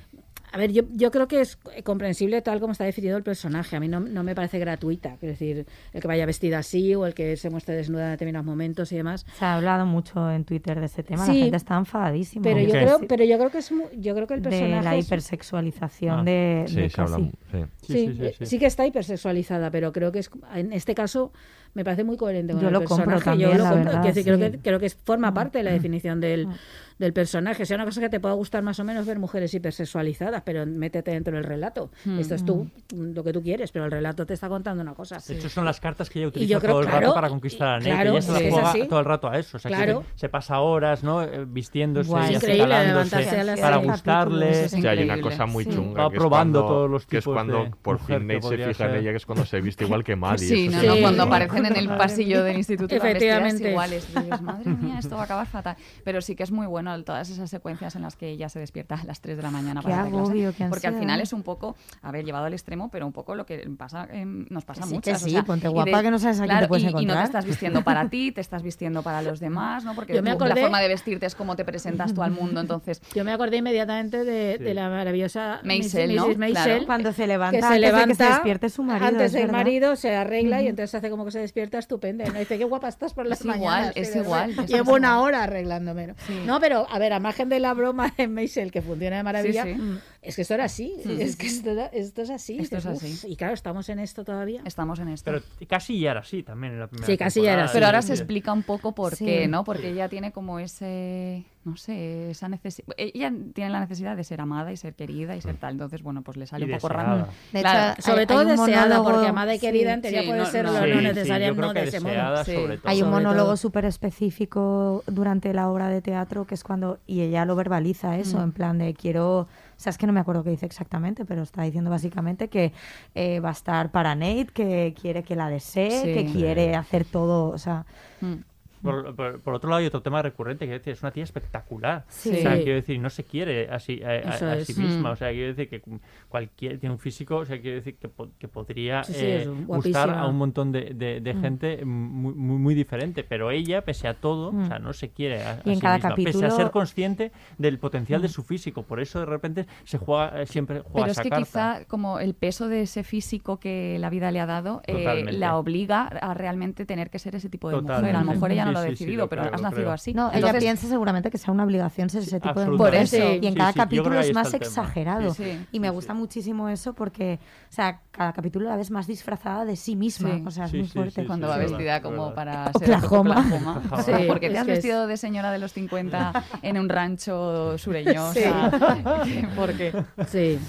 A 0.52 0.58
ver, 0.58 0.72
yo, 0.72 0.84
yo 0.94 1.12
creo 1.12 1.28
que 1.28 1.42
es 1.42 1.58
comprensible 1.84 2.42
tal 2.42 2.60
como 2.60 2.72
está 2.72 2.86
definido 2.86 3.18
el 3.18 3.24
personaje. 3.24 3.76
A 3.76 3.80
mí 3.80 3.88
no, 3.88 4.00
no 4.00 4.24
me 4.24 4.34
parece 4.36 4.60
gratuita. 4.60 5.18
Quiero 5.20 5.34
decir, 5.34 5.66
el 5.94 6.02
que 6.02 6.08
vaya 6.08 6.26
vestida 6.26 6.60
así 6.60 6.96
o 6.96 7.06
el 7.06 7.14
que 7.14 7.36
se 7.38 7.50
muestre 7.50 7.76
desnuda 7.76 8.06
en 8.06 8.12
determinados 8.12 8.46
momentos 8.46 8.92
y 8.92 8.96
demás. 8.96 9.26
Se 9.38 9.46
ha 9.46 9.56
hablado 9.56 9.86
mucho 9.86 10.32
en 10.32 10.46
Twitter 10.46 10.80
de 10.80 10.86
ese 10.86 11.04
tema. 11.04 11.26
Sí, 11.26 11.34
la 11.34 11.40
gente 11.44 11.58
está 11.58 11.78
enfadadísima. 11.78 12.44
Pero 12.44 12.60
yo, 12.62 12.70
creo, 12.72 13.00
pero 13.08 13.24
yo 13.26 13.38
creo 13.38 13.50
que 13.52 13.58
es 13.58 13.72
yo 13.98 14.16
creo 14.16 14.28
que 14.28 14.34
el 14.36 14.42
de 14.42 14.50
personaje 14.50 14.84
la 14.84 14.96
es- 14.96 15.06
hipersexualización 15.06 16.20
Ah, 16.20 16.24
de, 16.24 16.64
Sí, 16.68 16.76
de 16.76 16.90
se 16.90 17.02
habla. 17.02 17.18
Cassie. 17.18 17.32
sí. 17.52 17.58
Sí, 17.82 17.94
Sí, 17.94 18.08
sí, 18.08 18.14
sí, 18.18 18.26
eh, 18.26 18.36
sí. 18.40 18.46
sí 18.46 18.60
que 18.60 18.66
está 18.66 18.86
hipersexualizada, 18.86 19.72
pero 19.72 19.92
creo 19.92 20.12
que 20.12 20.20
es 20.20 20.30
en 20.56 20.74
este 20.74 20.96
caso 20.96 21.32
me 21.74 21.84
parece 21.84 22.04
muy 22.04 22.18
coherente 22.18 22.54
con 22.54 22.62
Yo 22.62 22.68
el 22.70 22.74
lo 22.74 22.80
compro 22.84 23.06
personaje. 23.06 23.26
también, 23.26 23.52
Yo 23.52 23.58
lo 23.58 23.64
la 23.64 23.70
compro. 23.72 23.92
verdad, 24.02 24.14
creo, 24.24 24.40
que, 24.52 24.60
creo 24.60 24.80
que 24.80 24.90
forma 24.90 25.34
parte 25.34 25.60
de 25.60 25.64
la 25.64 25.72
definición 25.72 26.20
del, 26.20 26.48
Mm. 26.48 26.54
Del 27.00 27.14
personaje. 27.14 27.64
O 27.64 27.66
sea, 27.66 27.76
una 27.76 27.86
cosa 27.86 28.02
que 28.02 28.10
te 28.10 28.20
pueda 28.20 28.34
gustar 28.36 28.64
más 28.64 28.80
o 28.80 28.84
menos 28.84 29.06
ver 29.06 29.20
mujeres 29.20 29.54
hipersexualizadas, 29.54 30.42
pero 30.44 30.66
métete 30.66 31.12
dentro 31.12 31.36
del 31.36 31.44
relato. 31.44 31.92
Mm. 32.06 32.20
Esto 32.20 32.36
es 32.36 32.44
tú, 32.46 32.70
lo 32.96 33.24
que 33.24 33.34
tú 33.34 33.42
quieres, 33.44 33.72
pero 33.72 33.86
el 33.86 33.92
relato 33.92 34.26
te 34.26 34.34
está 34.34 34.50
contando 34.50 34.82
una 34.82 34.94
cosa. 34.94 35.18
De 35.26 35.36
hecho, 35.36 35.50
son 35.50 35.66
las 35.66 35.80
cartas 35.80 36.10
que 36.10 36.20
ella 36.20 36.28
utiliza 36.30 36.52
yo 36.54 36.60
creo- 36.60 36.72
todo 36.72 36.82
el 36.82 36.88
claro, 36.88 37.02
rato 37.02 37.14
para 37.16 37.30
conquistar 37.30 37.68
a 37.68 37.78
Nate. 37.80 37.90
claro, 37.92 38.12
ella 38.12 38.22
se 38.22 38.32
la 38.32 38.40
sí, 38.40 38.46
es 38.46 38.54
juega 38.54 38.70
así. 38.72 38.88
todo 38.88 39.00
el 39.00 39.06
rato 39.06 39.30
a 39.30 39.38
eso. 39.38 39.58
O 39.58 39.60
sea, 39.60 39.70
que 39.70 39.78
Claro. 39.78 40.04
se, 40.16 40.20
se 40.22 40.30
pasa 40.30 40.60
horas 40.60 41.04
¿no? 41.04 41.22
Eh, 41.24 41.46
vistiéndose, 41.48 42.10
Guay. 42.10 42.34
y 42.34 42.36
acicalándose 42.36 42.88
levantarse 42.88 43.40
a 43.40 43.44
las 43.44 43.60
para 43.60 43.78
gustarle. 43.78 44.64
es 44.66 44.72
Sí, 44.72 44.88
hay 44.88 45.04
una 45.04 45.22
cosa 45.22 45.46
muy 45.46 45.64
Sí. 45.64 45.72
chunga. 45.72 46.04
Va 46.04 46.10
que 46.12 46.18
probando 46.18 46.60
cuando- 46.62 46.74
todos 46.76 46.90
los 46.90 47.06
Que 47.06 47.18
es 47.18 47.24
tipos 47.24 47.36
cuando 47.36 47.64
de 47.66 47.72
por 47.82 48.00
fin 48.00 48.18
que 48.28 48.36
Nate 48.36 48.48
se 48.48 48.58
fija 48.68 48.86
en 48.90 48.96
ella, 48.96 49.12
que 49.12 49.18
es 49.18 49.26
cuando 49.26 49.46
se 49.46 49.62
viste 49.62 49.84
igual 49.86 50.04
que 50.04 50.16
Maddie. 50.18 50.48
Sí, 50.48 50.70
no, 50.70 50.80
sí. 50.82 50.88
no, 50.88 50.94
Sí. 50.96 51.02
cuando 51.02 51.24
aparecen 51.24 51.66
en 51.66 51.76
el 51.76 51.88
pasillo 51.98 52.44
del 52.44 52.58
instituto 52.58 52.96
las 52.96 53.04
Efectivamente. 53.04 53.70
iguales. 53.70 54.08
Dices, 54.14 54.42
madre 54.42 54.70
mía, 54.72 55.00
esto 55.00 55.16
va 55.16 55.22
a 55.22 55.26
acabar 55.26 55.48
fatal. 55.48 55.76
Pero 56.04 56.22
sí 56.22 56.36
que 56.36 56.44
es 56.44 56.52
muy 56.52 56.66
bueno 56.68 56.87
el- 56.96 57.04
todas 57.04 57.30
esas 57.30 57.50
secuencias 57.50 57.96
en 57.96 58.02
las 58.02 58.16
que 58.16 58.30
ella 58.30 58.50
se 58.50 58.60
despierta 58.60 58.96
a 58.96 59.04
las 59.06 59.22
3 59.22 59.38
de 59.38 59.44
la 59.44 59.52
mañana 59.52 59.82
Qué 59.82 59.90
para 59.90 60.04
clase. 60.04 60.18
agobio, 60.18 60.54
qué 60.58 60.66
Porque 60.66 60.88
al 60.88 60.98
final 61.00 61.22
es 61.22 61.34
un 61.34 61.44
poco, 61.44 61.76
a 62.02 62.12
ver, 62.12 62.26
llevado 62.26 62.46
al 62.46 62.54
extremo, 62.54 62.90
pero 62.92 63.06
un 63.06 63.14
poco 63.14 63.36
lo 63.36 63.46
que 63.46 63.58
pasa, 63.78 64.08
em, 64.12 64.46
nos 64.50 64.66
pasa 64.66 64.84
sí, 64.84 64.94
muchas. 64.96 65.20
que 65.20 65.26
o 65.26 65.28
sí, 65.28 65.32
sea, 65.34 65.44
ponte 65.44 65.68
y 65.68 65.70
guapa 65.72 66.02
que 66.02 66.12
no 66.12 66.20
sabes 66.20 66.38
a 66.38 66.44
quién 66.44 66.50
te 66.50 66.54
claro, 66.54 66.68
puedes 66.68 66.84
y- 66.84 66.88
Y 66.88 66.90
no 66.92 66.98
te 66.98 67.04
encontrar. 67.04 67.26
estás 67.26 67.46
vistiendo 67.46 67.84
para 67.84 68.10
ti, 68.10 68.32
te 68.32 68.42
estás 68.42 68.64
vistiendo 68.64 69.04
para 69.04 69.22
los 69.22 69.40
demás, 69.40 69.84
¿no? 69.84 69.96
Porque 69.96 70.14
Yo 70.16 70.24
me 70.24 70.32
acordé- 70.32 70.56
la 70.56 70.62
forma 70.62 70.82
de 70.82 70.88
vestirte 70.88 71.26
es 71.26 71.36
como 71.36 71.56
te 71.56 71.66
presentas 71.66 72.14
tú 72.14 72.22
al 72.24 72.32
mundo, 72.32 72.62
entonces... 72.62 73.02
Yo 73.14 73.24
me 73.24 73.32
acordé 73.34 73.58
inmediatamente 73.58 74.24
de, 74.24 74.58
de 74.58 74.74
la 74.74 74.90
maravillosa 74.90 75.60
Maisel. 75.64 76.16
¿no? 76.16 76.28
Maisel, 76.38 76.64
Claro. 76.64 76.86
Cuando 76.86 77.14
se 77.14 77.28
levanta, 77.28 77.58
que 77.58 77.62
se 77.62 77.68
antes 77.68 77.82
levanta 77.82 78.08
de 78.08 78.08
que 78.18 78.24
se 78.24 78.30
despierte 78.30 78.70
su 78.70 78.84
marido. 78.84 79.08
antes 79.08 79.26
es 79.28 79.34
del 79.34 79.52
marido 79.52 79.96
se 79.96 80.16
arregla 80.16 80.62
y 80.62 80.68
entonces 80.68 80.96
hace 80.96 81.10
como 81.10 81.26
que 81.26 81.32
se 81.32 81.40
despierta 81.40 81.78
estupenda 81.78 82.26
y 82.26 82.30
no 82.30 82.40
dice 82.40 82.58
qué 82.58 82.64
guapa 82.66 82.88
estás 82.88 83.14
por 83.14 83.26
las 83.26 83.40
Es 83.40 83.46
igual, 83.46 83.60
mañanas 83.60 83.92
es 83.96 84.16
Y 84.16 84.20
igual, 84.20 84.50
es 84.52 84.56
llevo 84.68 84.82
igual. 84.84 85.00
una 85.02 85.22
hora 85.22 85.44
arreglándome 85.44 86.08
¿no? 86.08 86.14
Sí. 86.26 86.42
no 86.46 86.60
pero 86.60 86.77
a 86.90 87.00
ver 87.00 87.14
a 87.14 87.20
margen 87.20 87.50
de 87.50 87.60
la 87.60 87.74
broma 87.74 88.14
de 88.18 88.28
Maisel 88.28 88.72
que 88.72 88.82
funciona 88.82 89.18
de 89.18 89.24
maravilla 89.24 89.64
Sí, 89.64 89.74
sí. 89.76 90.00
es 90.22 90.36
que 90.36 90.42
esto 90.44 90.54
era 90.54 90.66
así 90.66 90.94
Sí, 91.04 91.18
es 91.22 91.32
sí, 91.32 91.38
que 91.38 91.50
sí. 91.50 91.58
esto, 91.94 92.22
es 92.22 92.30
así 92.30 92.58
Esto 92.60 92.78
es 92.78 92.86
así. 92.86 93.14
"Uf", 93.14 93.26
y 93.32 93.36
claro 93.36 93.54
estamos 93.54 93.90
en 93.90 94.00
esto 94.00 94.24
todavía 94.24 94.62
Estamos 94.66 95.00
en 95.00 95.08
esto. 95.10 95.32
Pero 95.32 95.44
casi 95.68 96.00
ya 96.00 96.12
era 96.12 96.20
así 96.20 96.44
también 96.44 96.74
en 96.74 96.80
la 96.80 96.88
primera 96.88 97.08
Sí, 97.08 97.18
casi 97.18 97.42
ya 97.42 97.54
era 97.54 97.64
así. 97.66 97.74
Pero 97.74 97.86
ahora 97.88 98.02
se 98.02 98.14
explica 98.14 98.52
un 98.54 98.64
poco 98.64 98.94
por 98.94 99.16
Sí. 99.16 99.26
qué, 99.26 99.48
¿no? 99.48 99.64
Porque 99.64 99.90
ella 99.90 100.10
tiene 100.10 100.32
como 100.32 100.60
ese, 100.60 101.46
no 101.68 101.76
sé, 101.76 102.32
esa 102.32 102.48
necesidad. 102.48 102.88
Ella 102.98 103.32
tiene 103.54 103.70
la 103.70 103.82
necesidad 103.82 104.16
de 104.16 104.24
ser 104.24 104.40
amada 104.42 104.72
y 104.72 104.78
ser 104.78 104.94
querida 104.96 105.36
y 105.36 105.42
ser 105.42 105.58
tal. 105.58 105.74
Entonces, 105.74 106.02
bueno, 106.02 106.22
pues 106.22 106.38
le 106.38 106.48
sale 106.48 106.66
Y 106.66 106.72
un 106.72 106.78
poco 106.78 106.88
deseada. 106.88 107.16
raro. 107.16 107.28
De 107.52 107.60
Claro. 107.62 107.94
hecho, 107.94 108.02
sobre 108.02 108.20
hay- 108.22 108.26
todo 108.28 108.40
hay 108.40 108.46
deseada, 108.48 108.98
monólogo- 109.00 109.12
porque 109.12 109.28
amada 109.28 109.54
y 109.56 109.60
querida 109.60 109.90
sí, 109.90 109.94
en 109.94 110.02
teoría 110.02 110.22
sí, 110.22 110.28
puede 110.28 110.40
no- 110.40 110.46
ser 110.46 110.66
no- 110.66 110.72
Sí, 110.72 110.92
necesariamente 111.04 111.62
no 111.62 111.74
de 111.74 111.84
ese 111.84 112.00
modo. 112.00 112.46
sobre 112.46 112.78
todo. 112.78 112.90
Hay 112.90 113.02
un 113.02 113.10
monólogo 113.12 113.58
súper 113.58 113.86
específico 113.86 115.04
durante 115.08 115.54
la 115.54 115.70
obra 115.70 115.90
de 115.90 116.02
teatro 116.02 116.46
que 116.46 116.56
es 116.56 116.64
cuando, 116.64 117.00
y 117.06 117.22
ella 117.22 117.46
lo 117.46 117.56
verbaliza 117.56 118.18
eso, 118.18 118.40
Mm. 118.40 118.44
en 118.44 118.52
plan 118.52 118.78
de 118.78 118.94
quiero, 118.94 119.40
o 119.42 119.48
sea, 119.76 119.90
es 119.92 119.98
que 119.98 120.08
no 120.08 120.14
me 120.14 120.20
acuerdo 120.20 120.44
qué 120.44 120.50
dice 120.52 120.66
exactamente, 120.66 121.26
pero 121.26 121.44
está 121.44 121.64
diciendo 121.64 121.90
básicamente 121.90 122.48
que 122.48 122.72
eh, 123.16 123.40
va 123.40 123.50
a 123.50 123.54
estar 123.54 123.92
para 123.92 124.16
Nate, 124.16 124.48
que 124.54 124.94
quiere 125.00 125.24
que 125.24 125.36
la 125.36 125.50
desee, 125.50 126.02
Sí. 126.02 126.14
que 126.14 126.26
quiere 126.32 126.76
hacer 126.76 127.04
todo, 127.06 127.50
o 127.50 127.58
sea, 127.58 127.86
Mm. 128.22 128.36
Por, 128.82 129.16
por- 129.16 129.40
por 129.42 129.54
otro 129.56 129.70
lado, 129.70 129.80
hay 129.80 129.88
otro 129.88 130.02
tema 130.02 130.22
recurrente 130.22 130.66
que 130.66 130.74
decir, 130.74 130.94
es 130.94 131.02
una 131.02 131.12
tía 131.12 131.24
espectacular. 131.24 132.06
Sí. 132.10 132.30
O 132.32 132.36
sea, 132.42 132.54
quiero 132.56 132.76
decir, 132.76 133.00
no 133.00 133.10
se 133.10 133.24
quiere 133.24 133.70
a 133.70 133.80
sí, 133.80 134.02
a, 134.04 134.60
sí 134.64 134.80
misma. 134.80 135.10
Mm. 135.10 135.14
O 135.14 135.16
sea, 135.16 135.32
quiero 135.32 135.48
decir 135.54 135.70
que 135.70 135.82
cualquier 136.30 136.80
tiene 136.80 136.94
un 136.94 137.00
físico, 137.00 137.38
o 137.38 137.46
sea, 137.46 137.60
quiero 137.60 137.78
decir 137.78 137.96
que, 137.98 138.08
po- 138.10 138.30
que 138.38 138.48
podría 138.48 139.04
Sí, 139.04 139.14
sí, 139.14 139.20
eh, 139.22 139.48
gustar 139.66 140.10
a 140.12 140.26
un 140.28 140.38
montón 140.38 140.72
de, 140.72 140.94
de- 140.94 141.22
de 141.22 141.34
Mm. 141.34 141.42
gente 141.42 141.86
muy, 141.86 142.34
muy, 142.34 142.58
muy 142.58 142.76
diferente. 142.76 143.24
Pero 143.24 143.52
ella, 143.52 143.84
pese 143.84 144.08
a 144.08 144.14
todo, 144.14 144.50
o 144.56 144.66
sea, 144.66 144.80
no 144.80 144.94
se 144.94 145.10
quiere 145.10 145.44
a, 145.44 145.52
a 145.54 145.62
Y 145.66 145.70
en 145.70 145.76
sí 145.76 145.82
cada 145.82 145.96
misma, 145.96 146.16
pese 146.16 146.30
a 146.30 146.32
capítulo- 146.32 146.52
ser 146.56 146.72
consciente 146.72 147.32
del 147.58 147.80
potencial 147.80 148.22
de 148.22 148.28
Mm. 148.28 148.32
su 148.32 148.44
físico. 148.44 148.84
Por 148.84 149.00
eso, 149.00 149.20
de 149.20 149.26
repente, 149.26 149.66
se 149.84 149.98
juega, 149.98 150.42
eh, 150.42 150.46
siempre 150.46 150.82
juega 150.82 151.08
Pero 151.08 151.12
es 151.12 151.20
que 151.20 151.30
carta. 151.30 151.46
quizá 151.46 151.86
como 151.88 152.20
el 152.20 152.34
peso 152.34 152.68
de 152.68 152.82
ese 152.82 153.04
físico 153.04 153.60
que 153.60 153.98
la 154.00 154.10
vida 154.10 154.32
le 154.32 154.40
ha 154.40 154.46
dado 154.46 154.82
eh, 154.86 154.94
Totalmente. 154.94 155.34
la 155.34 155.58
obliga 155.58 156.04
a 156.08 156.34
realmente 156.34 156.86
tener 156.86 157.10
que 157.10 157.20
ser 157.20 157.36
ese 157.36 157.50
tipo 157.50 157.70
de 157.70 157.76
mujer. 157.82 157.92
A 157.92 157.98
lo 157.98 158.04
Totalmente. 158.08 158.34
mejor 158.36 158.52
ella 158.52 158.66
no 158.68 158.72
lo 158.74 158.80
ha 158.80 158.82
sí, 158.84 158.88
sí, 158.90 158.92
decidido, 158.94 159.24
lo 159.24 159.30
pero 159.30 159.42
creo, 159.44 159.56
has 159.56 159.62
nacido 159.62 159.82
creo. 159.84 159.92
así. 159.94 160.14
no, 160.14 160.28
ella 160.30 160.36
Entonces, 160.38 160.64
piensa 160.64 160.88
seguramente 160.88 161.30
que 161.32 161.38
sea 161.38 161.54
una 161.54 161.64
obligación 161.64 162.10
ser 162.10 162.22
ese 162.24 162.40
tipo 162.40 162.60
de. 162.60 162.78
Por 162.78 162.94
eso. 162.96 163.18
Y 163.18 163.48
en 163.48 163.54
Sí, 163.54 163.58
cada 163.60 163.74
capítulo 163.74 164.20
es 164.20 164.34
más 164.34 164.54
exagerado. 164.54 165.34
Sí, 165.34 165.44
sí. 165.44 165.66
Y 165.72 165.80
me 165.80 165.88
Sí, 165.90 165.94
gusta 165.96 166.14
sí. 166.14 166.20
muchísimo 166.20 166.70
eso 166.70 166.94
porque, 166.94 167.40
o 167.70 167.74
sea, 167.74 168.02
cada 168.12 168.34
capítulo 168.34 168.68
la 168.70 168.76
ves 168.76 168.92
más 168.92 169.08
disfrazada 169.08 169.66
de 169.66 169.76
sí 169.76 169.96
misma. 169.96 170.36
Sí. 170.36 170.44
O 170.46 170.52
sea, 170.52 170.66
es 170.66 170.72
Sí, 170.72 170.78
muy 170.78 170.88
fuerte. 170.88 171.22
sí, 171.22 171.28
cuando 171.28 171.48
sí, 171.48 171.52
va 171.52 171.58
vestida 171.58 171.96
es 171.98 172.02
como 172.04 172.34
verdad. 172.34 172.36
para 172.36 172.72
Oklahoma. 172.74 173.44
ser 173.48 173.56
Oklahoma. 173.58 173.82
Sí, 174.06 174.12
¿Por 174.28 174.40
qué 174.40 174.50
te 174.50 174.58
has 174.58 174.68
vestido 174.68 175.08
de 175.08 175.18
señora 175.18 175.52
de 175.52 175.60
los 175.60 175.74
50 175.74 176.44
en 176.62 176.78
un 176.78 176.90
rancho 176.90 177.78
sureño? 177.78 178.32
Sí. 178.34 178.42
¿Por 179.56 179.74
qué? 179.74 179.94
Sí. 180.28 180.60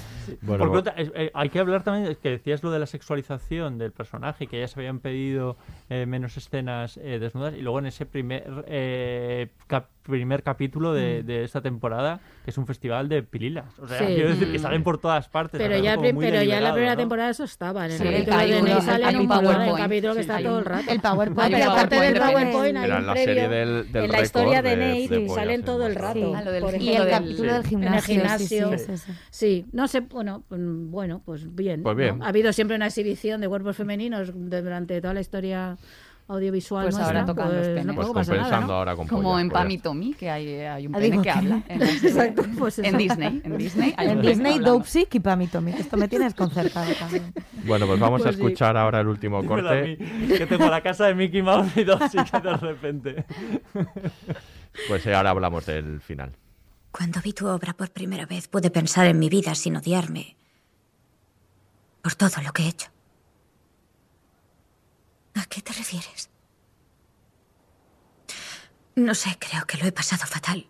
Bueno, 0.42 0.82
eh, 0.96 1.30
hay 1.34 1.48
que 1.50 1.58
hablar 1.58 1.82
también, 1.82 2.16
que 2.16 2.30
decías 2.30 2.62
lo 2.62 2.70
de 2.70 2.78
la 2.78 2.86
sexualización 2.86 3.78
del 3.78 3.92
personaje, 3.92 4.46
que 4.46 4.60
ya 4.60 4.68
se 4.68 4.78
habían 4.80 5.00
pedido 5.00 5.56
eh, 5.88 6.06
menos 6.06 6.36
escenas 6.36 6.96
eh, 6.98 7.18
desnudas, 7.18 7.54
y 7.54 7.62
luego 7.62 7.78
en 7.78 7.86
ese 7.86 8.06
primer 8.06 8.64
eh, 8.66 9.48
cap- 9.66 9.88
primer 10.08 10.42
capítulo 10.42 10.92
de, 10.92 11.22
de 11.22 11.44
esta 11.44 11.60
temporada, 11.60 12.20
que 12.44 12.50
es 12.50 12.58
un 12.58 12.66
festival 12.66 13.08
de 13.08 13.22
pililas. 13.22 13.78
O 13.78 13.86
sea, 13.86 13.98
Sí. 13.98 14.06
quiero 14.14 14.30
decir 14.30 14.50
que 14.50 14.58
Mm. 14.58 14.62
salen 14.62 14.82
por 14.82 14.98
todas 14.98 15.28
partes. 15.28 15.60
Pero 15.60 15.76
ya, 15.78 15.96
pero 15.98 16.42
ya 16.42 16.58
en 16.58 16.64
la 16.64 16.72
primera 16.72 16.94
¿no? 16.94 16.98
temporada 17.00 17.30
eso 17.30 17.44
estaba. 17.44 17.86
En 17.86 17.92
el 17.92 17.98
Sí, 17.98 18.04
capítulo 18.04 18.38
de 18.38 18.62
Ney 18.62 18.80
sale 18.80 19.04
un 19.18 19.28
PowerPoint. 19.28 19.28
PowerPoint. 19.54 19.78
capítulo 19.78 20.14
que 20.14 20.22
Sí, 20.24 20.30
está 20.30 20.42
todo 20.42 20.58
el 20.58 20.64
rato. 20.64 20.90
El 20.90 21.00
PowerPoint. 21.00 21.52
Un 21.54 21.58
pero 21.60 21.70
aparte 21.70 22.00
del 22.00 22.14
PowerPoint. 22.18 22.76
Hay 22.78 22.90
un 22.90 23.06
la 23.06 23.12
previo 23.12 23.24
serie 23.34 23.48
del- 23.48 23.92
del 23.92 24.04
en 24.04 24.10
la 24.12 24.22
historia 24.22 24.62
de, 24.62 24.70
de- 24.70 24.76
Nate 24.76 24.90
de 25.14 25.20
y 25.20 25.26
pollas 25.26 25.34
salen 25.34 25.54
en 25.60 25.64
todo 25.64 25.86
el 25.86 25.94
rato. 25.94 26.34
Ah, 26.34 26.42
Y 26.78 26.88
el 26.94 27.08
capítulo 27.08 27.52
del 27.52 27.62
el 27.62 27.66
gimnasio. 28.02 28.70
Sí, 29.30 29.66
no 29.72 29.88
sé, 29.88 30.00
bueno, 30.00 30.44
mm, 30.50 30.90
bueno, 30.90 31.22
pues 31.24 31.54
bien. 31.54 31.82
Pues 31.82 31.96
bien. 31.96 32.22
Ha 32.22 32.28
habido 32.28 32.52
siempre 32.52 32.76
una 32.76 32.86
exhibición 32.86 33.40
de 33.40 33.48
cuerpos 33.48 33.76
femeninos 33.76 34.32
durante 34.34 35.00
toda 35.00 35.14
la 35.14 35.20
historia 35.20 35.76
audiovisual 36.28 36.84
Pues 36.84 36.94
nuestra. 36.94 37.20
ahora 37.20 37.26
tocan 37.26 37.46
los 37.46 37.54
pues 37.56 37.68
penes. 37.68 37.86
no 37.86 37.94
Pues 37.94 38.06
nada, 38.08 38.14
compensando 38.24 38.66
¿no? 38.66 38.74
ahora 38.74 38.96
con 38.96 39.06
Como 39.08 39.22
pollas, 39.22 39.40
en 39.42 39.48
pues 39.48 39.60
Pam 39.62 39.70
y. 39.70 39.78
Tommy, 39.78 40.14
que 40.14 40.30
hay, 40.30 40.60
hay 40.60 40.86
un 40.86 40.92
pene 40.92 41.16
que 41.16 41.22
que- 41.22 41.30
habla. 41.30 41.62
En. 41.68 41.82
Exacto, 41.82 42.42
pues 42.58 42.78
en. 42.80 42.98
Disney. 42.98 43.40
En 43.44 43.56
Disney 43.58 43.94
hay 43.96 44.08
En 44.10 44.20
Disney. 44.20 44.58
Dopesick 44.58 45.14
y 45.14 45.20
Pam 45.20 45.42
y 45.42 45.46
Tommy. 45.46 45.72
Esto 45.72 45.96
me 45.96 46.06
tienes 46.08 46.34
concertado 46.34 46.92
también. 46.98 47.32
Bueno, 47.64 47.86
pues 47.86 47.98
vamos 47.98 48.22
Pues 48.22 48.34
a 48.34 48.36
sí. 48.36 48.42
escuchar 48.44 48.76
ahora 48.76 49.00
el 49.00 49.08
último 49.08 49.44
corte. 49.44 49.96
que 50.28 50.46
tengo 50.46 50.68
la 50.68 50.82
casa 50.82 51.06
de 51.06 51.14
Mickey 51.14 51.42
Mouse 51.42 51.76
y 51.76 51.84
dos 51.84 52.00
y 52.14 52.22
que 52.24 52.40
de 52.40 52.56
repente. 52.56 53.24
Pues 54.86 55.04
eh, 55.06 55.14
ahora 55.14 55.30
hablamos 55.30 55.66
del 55.66 56.00
final. 56.00 56.30
Cuando 56.92 57.20
vi 57.20 57.32
tu 57.32 57.48
obra 57.48 57.72
por 57.74 57.90
primera 57.90 58.26
vez 58.26 58.46
pude 58.46 58.70
pensar 58.70 59.06
en 59.06 59.18
mi 59.18 59.28
vida 59.28 59.54
sin 59.56 59.76
odiarme 59.76 60.36
por 62.02 62.14
todo 62.14 62.40
lo 62.44 62.52
que 62.52 62.62
he 62.62 62.68
hecho. 62.68 62.88
¿A 65.40 65.44
qué 65.46 65.62
te 65.62 65.72
refieres? 65.72 66.30
No 68.96 69.14
sé, 69.14 69.36
creo 69.38 69.64
que 69.66 69.78
lo 69.78 69.86
he 69.86 69.92
pasado 69.92 70.26
fatal. 70.26 70.68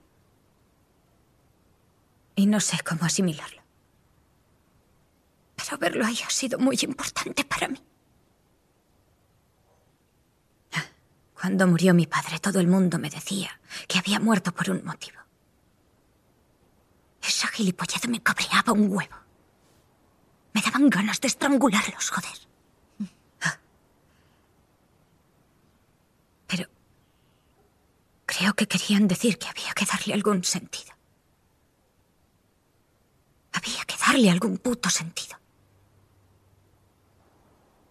Y 2.36 2.46
no 2.46 2.60
sé 2.60 2.78
cómo 2.86 3.04
asimilarlo. 3.04 3.62
Pero 5.56 5.78
verlo 5.78 6.06
ahí 6.06 6.18
ha 6.24 6.30
sido 6.30 6.58
muy 6.58 6.78
importante 6.82 7.44
para 7.44 7.68
mí. 7.68 7.82
Cuando 11.40 11.66
murió 11.68 11.94
mi 11.94 12.06
padre, 12.06 12.40
todo 12.40 12.58
el 12.58 12.66
mundo 12.66 12.98
me 12.98 13.10
decía 13.10 13.60
que 13.86 13.98
había 13.98 14.18
muerto 14.18 14.52
por 14.52 14.70
un 14.70 14.84
motivo. 14.84 15.18
Esa 17.22 17.46
gilipollez 17.46 18.08
me 18.08 18.20
cabreaba 18.22 18.72
un 18.72 18.92
huevo. 18.92 19.16
Me 20.52 20.60
daban 20.60 20.90
ganas 20.90 21.20
de 21.20 21.28
estrangularlos, 21.28 22.10
joder. 22.10 22.38
Ah. 23.40 23.56
Pero 26.48 26.68
creo 28.39 28.55
que 28.55 28.69
querían 28.69 29.09
decir 29.09 29.36
que 29.36 29.48
había 29.48 29.73
que 29.74 29.85
darle 29.85 30.15
algún 30.15 30.44
sentido. 30.44 30.94
Había 33.52 33.85
que 33.85 33.97
darle 33.97 34.31
algún 34.31 34.59
puto 34.59 34.89
sentido. 34.89 35.36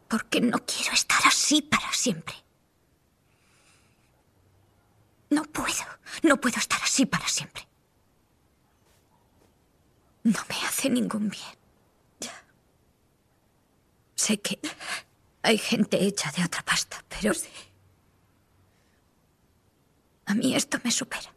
Porque 0.07 0.39
no 0.39 0.57
quiero 0.65 0.93
estar 0.93 1.19
así 1.25 1.61
para 1.61 1.91
siempre. 1.91 2.35
No 5.29 5.43
puedo, 5.43 5.85
no 6.23 6.39
puedo 6.39 6.57
estar 6.57 6.81
así 6.81 7.05
para 7.05 7.27
siempre. 7.27 7.67
No 10.23 10.39
me 10.47 10.55
hace 10.65 10.89
ningún 10.89 11.29
bien. 11.29 11.57
Ya. 12.21 12.45
Sé 14.15 14.39
que 14.39 14.61
hay 15.41 15.57
gente 15.57 16.01
hecha 16.01 16.31
de 16.31 16.45
otra 16.45 16.63
pasta, 16.63 17.03
pero. 17.09 17.33
A 20.27 20.35
mí 20.35 20.55
esto 20.55 20.77
me 20.83 20.91
supera. 20.91 21.33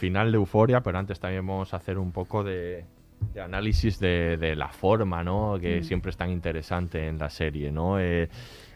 Final 0.00 0.32
de 0.32 0.36
Euforia, 0.36 0.80
pero 0.82 0.98
antes 0.98 1.20
también 1.20 1.46
vamos 1.46 1.72
a 1.72 1.76
hacer 1.76 1.98
un 1.98 2.10
poco 2.12 2.42
de, 2.42 2.84
de 3.34 3.40
análisis 3.40 3.98
de, 4.00 4.36
de 4.36 4.56
la 4.56 4.68
forma, 4.68 5.22
¿no? 5.22 5.58
Que 5.60 5.80
Mm. 5.80 5.84
siempre 5.84 6.10
es 6.10 6.16
tan 6.16 6.30
interesante 6.30 7.06
en 7.06 7.18
la 7.18 7.30
serie, 7.30 7.70
¿no? 7.70 8.00
Eh, 8.00 8.28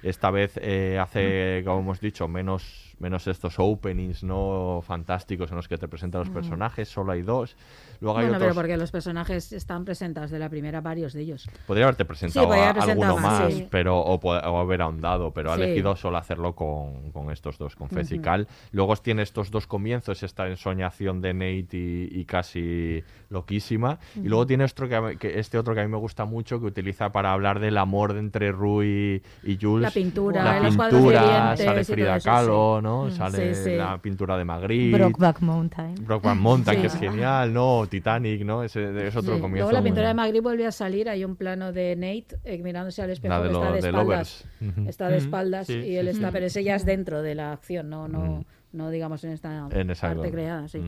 esta 0.03 0.31
vez 0.31 0.59
eh, 0.63 0.99
hace, 1.01 1.63
como 1.65 1.81
hemos 1.81 2.01
dicho, 2.01 2.29
menos 2.29 2.83
menos 3.01 3.27
estos 3.27 3.57
openings 3.59 4.23
no 4.23 4.81
fantásticos 4.87 5.51
en 5.51 5.57
los 5.57 5.67
que 5.67 5.77
te 5.77 5.89
presentan 5.89 6.21
los 6.21 6.31
personajes, 6.31 6.89
solo 6.89 7.11
hay 7.13 7.23
dos. 7.23 7.57
Luego 8.01 8.19
hay 8.19 8.25
bueno, 8.27 8.37
otros. 8.37 8.49
pero 8.49 8.55
porque 8.55 8.77
los 8.77 8.91
personajes 8.91 9.53
están 9.53 9.85
presentados 9.85 10.31
de 10.31 10.39
la 10.39 10.49
primera, 10.49 10.81
varios 10.81 11.13
de 11.13 11.23
ellos. 11.23 11.49
Podría 11.67 11.85
haberte 11.87 12.05
presentado 12.05 12.47
podría 12.47 12.71
haber 12.71 12.83
presentado 12.83 13.13
alguno 13.17 13.29
más, 13.29 13.43
más, 13.45 13.53
sí. 13.55 13.67
pero 13.71 13.99
o, 13.99 14.15
o 14.15 14.59
haber 14.61 14.83
ahondado, 14.83 15.33
pero 15.33 15.53
ha 15.53 15.57
Sí. 15.57 15.63
elegido 15.63 15.97
solo 15.97 16.17
hacerlo 16.19 16.55
con, 16.55 17.11
con 17.13 17.31
estos 17.31 17.59
dos, 17.59 17.75
con 17.77 17.89
Fez 17.89 18.11
y 18.13 18.15
Ujú. 18.17 18.23
Cal. 18.25 18.49
Luego 18.73 18.97
tiene 18.97 19.23
estos 19.23 19.51
dos 19.51 19.67
comienzos, 19.67 20.23
esta 20.23 20.47
ensoñación 20.49 21.21
de 21.21 21.35
Nate 21.35 21.77
y, 21.77 22.09
y 22.13 22.25
casi 22.25 23.03
loquísima. 23.31 23.99
Y 24.17 24.21
Ujú. 24.21 24.29
luego 24.29 24.47
tiene 24.47 24.65
otro 24.65 24.89
que, 24.89 25.17
que- 25.19 25.39
este 25.39 25.59
otro 25.59 25.75
que 25.75 25.81
a 25.81 25.85
mí 25.85 25.91
me 25.91 25.99
gusta 25.99 26.25
mucho, 26.25 26.61
que 26.61 26.67
utiliza 26.67 27.11
para 27.13 27.33
hablar 27.33 27.61
del 27.61 27.77
amor 27.79 28.13
de 28.13 28.21
entre 28.21 28.53
Rui 28.53 29.23
y 29.43 29.59
Jules. 29.61 29.83
La 29.83 29.91
pintura, 29.91 30.61
La 30.61 30.69
pintura, 30.69 31.57
sale 31.57 31.81
y 31.81 31.85
Frida 31.85 32.21
Kahlo, 32.21 32.77
sí. 32.79 32.83
¿no? 32.85 33.05
Mm. 33.07 33.11
Sale 33.13 33.55
Sí, 33.55 33.65
sí. 33.71 33.77
la 33.77 33.99
pintura 33.99 34.37
de 34.37 34.45
Magritte. 34.45 34.97
Brokeback 34.99 35.41
Mountain. 35.41 35.95
Brokeback 36.07 36.37
Mountain, 36.37 36.81
que 36.81 36.87
es 36.87 36.93
Sí. 36.93 36.99
genial, 36.99 37.53
¿no? 37.53 37.84
Titanic, 37.87 38.43
¿no? 38.45 38.63
Ese 38.63 39.07
es 39.07 39.17
otro 39.17 39.37
Sí. 39.37 39.41
comienzo. 39.41 39.65
Luego 39.65 39.73
la 39.73 39.83
pintura 39.83 40.09
de 40.09 40.15
Magritte 40.15 40.41
volvió 40.43 40.69
a 40.69 40.73
salir. 40.73 41.09
Hay 41.09 41.25
un 41.25 41.37
plano 41.37 41.73
de 41.73 41.95
Nate 41.97 42.39
eh, 42.45 42.59
mirándose 42.63 43.03
al 43.03 43.11
espejo 43.11 43.33
La 43.35 43.41
de 43.43 43.49
que 43.49 43.55
está 43.55 43.59
lo- 43.61 43.67
de 43.75 43.81
de 43.83 43.89
espaldas. 43.89 44.45
Lovers. 44.61 44.89
Está 44.89 45.09
de 45.09 45.17
espaldas 45.19 45.67
Sí, 45.67 45.75
y 45.75 45.97
él 45.97 46.07
sí, 46.07 46.13
está, 46.17 46.29
sí. 46.29 46.33
pero 46.33 46.47
ese 46.47 46.65
ya 46.65 46.75
es 46.77 46.85
dentro 46.85 47.23
de 47.23 47.35
la 47.35 47.53
acción, 47.53 47.89
no, 47.91 48.09
no, 48.09 48.19
Mm. 48.21 48.45
No 48.75 48.91
digamos 48.91 49.23
en 49.25 49.31
esta 49.33 49.69
En 49.71 49.89
esa 49.91 50.09
parte 50.09 50.15
gloria. 50.17 50.33
creada, 50.33 50.69
sí. 50.69 50.83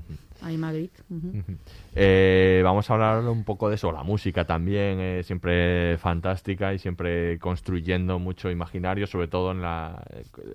Magritte. 0.58 1.02
ujú. 1.08 1.28
Ujú. 1.28 1.52
Eh, 1.94 2.60
vamos 2.64 2.90
a 2.90 2.94
hablar 2.94 3.24
un 3.24 3.44
poco 3.44 3.68
de 3.68 3.76
eso, 3.76 3.90
la 3.92 4.02
música 4.02 4.44
también, 4.44 4.98
eh, 5.00 5.22
siempre 5.24 5.96
fantástica 5.98 6.74
y 6.74 6.78
siempre 6.78 7.38
construyendo 7.38 8.18
mucho 8.18 8.50
imaginario, 8.50 9.06
sobre 9.06 9.28
todo 9.28 9.52
en, 9.52 9.62
la, 9.62 10.02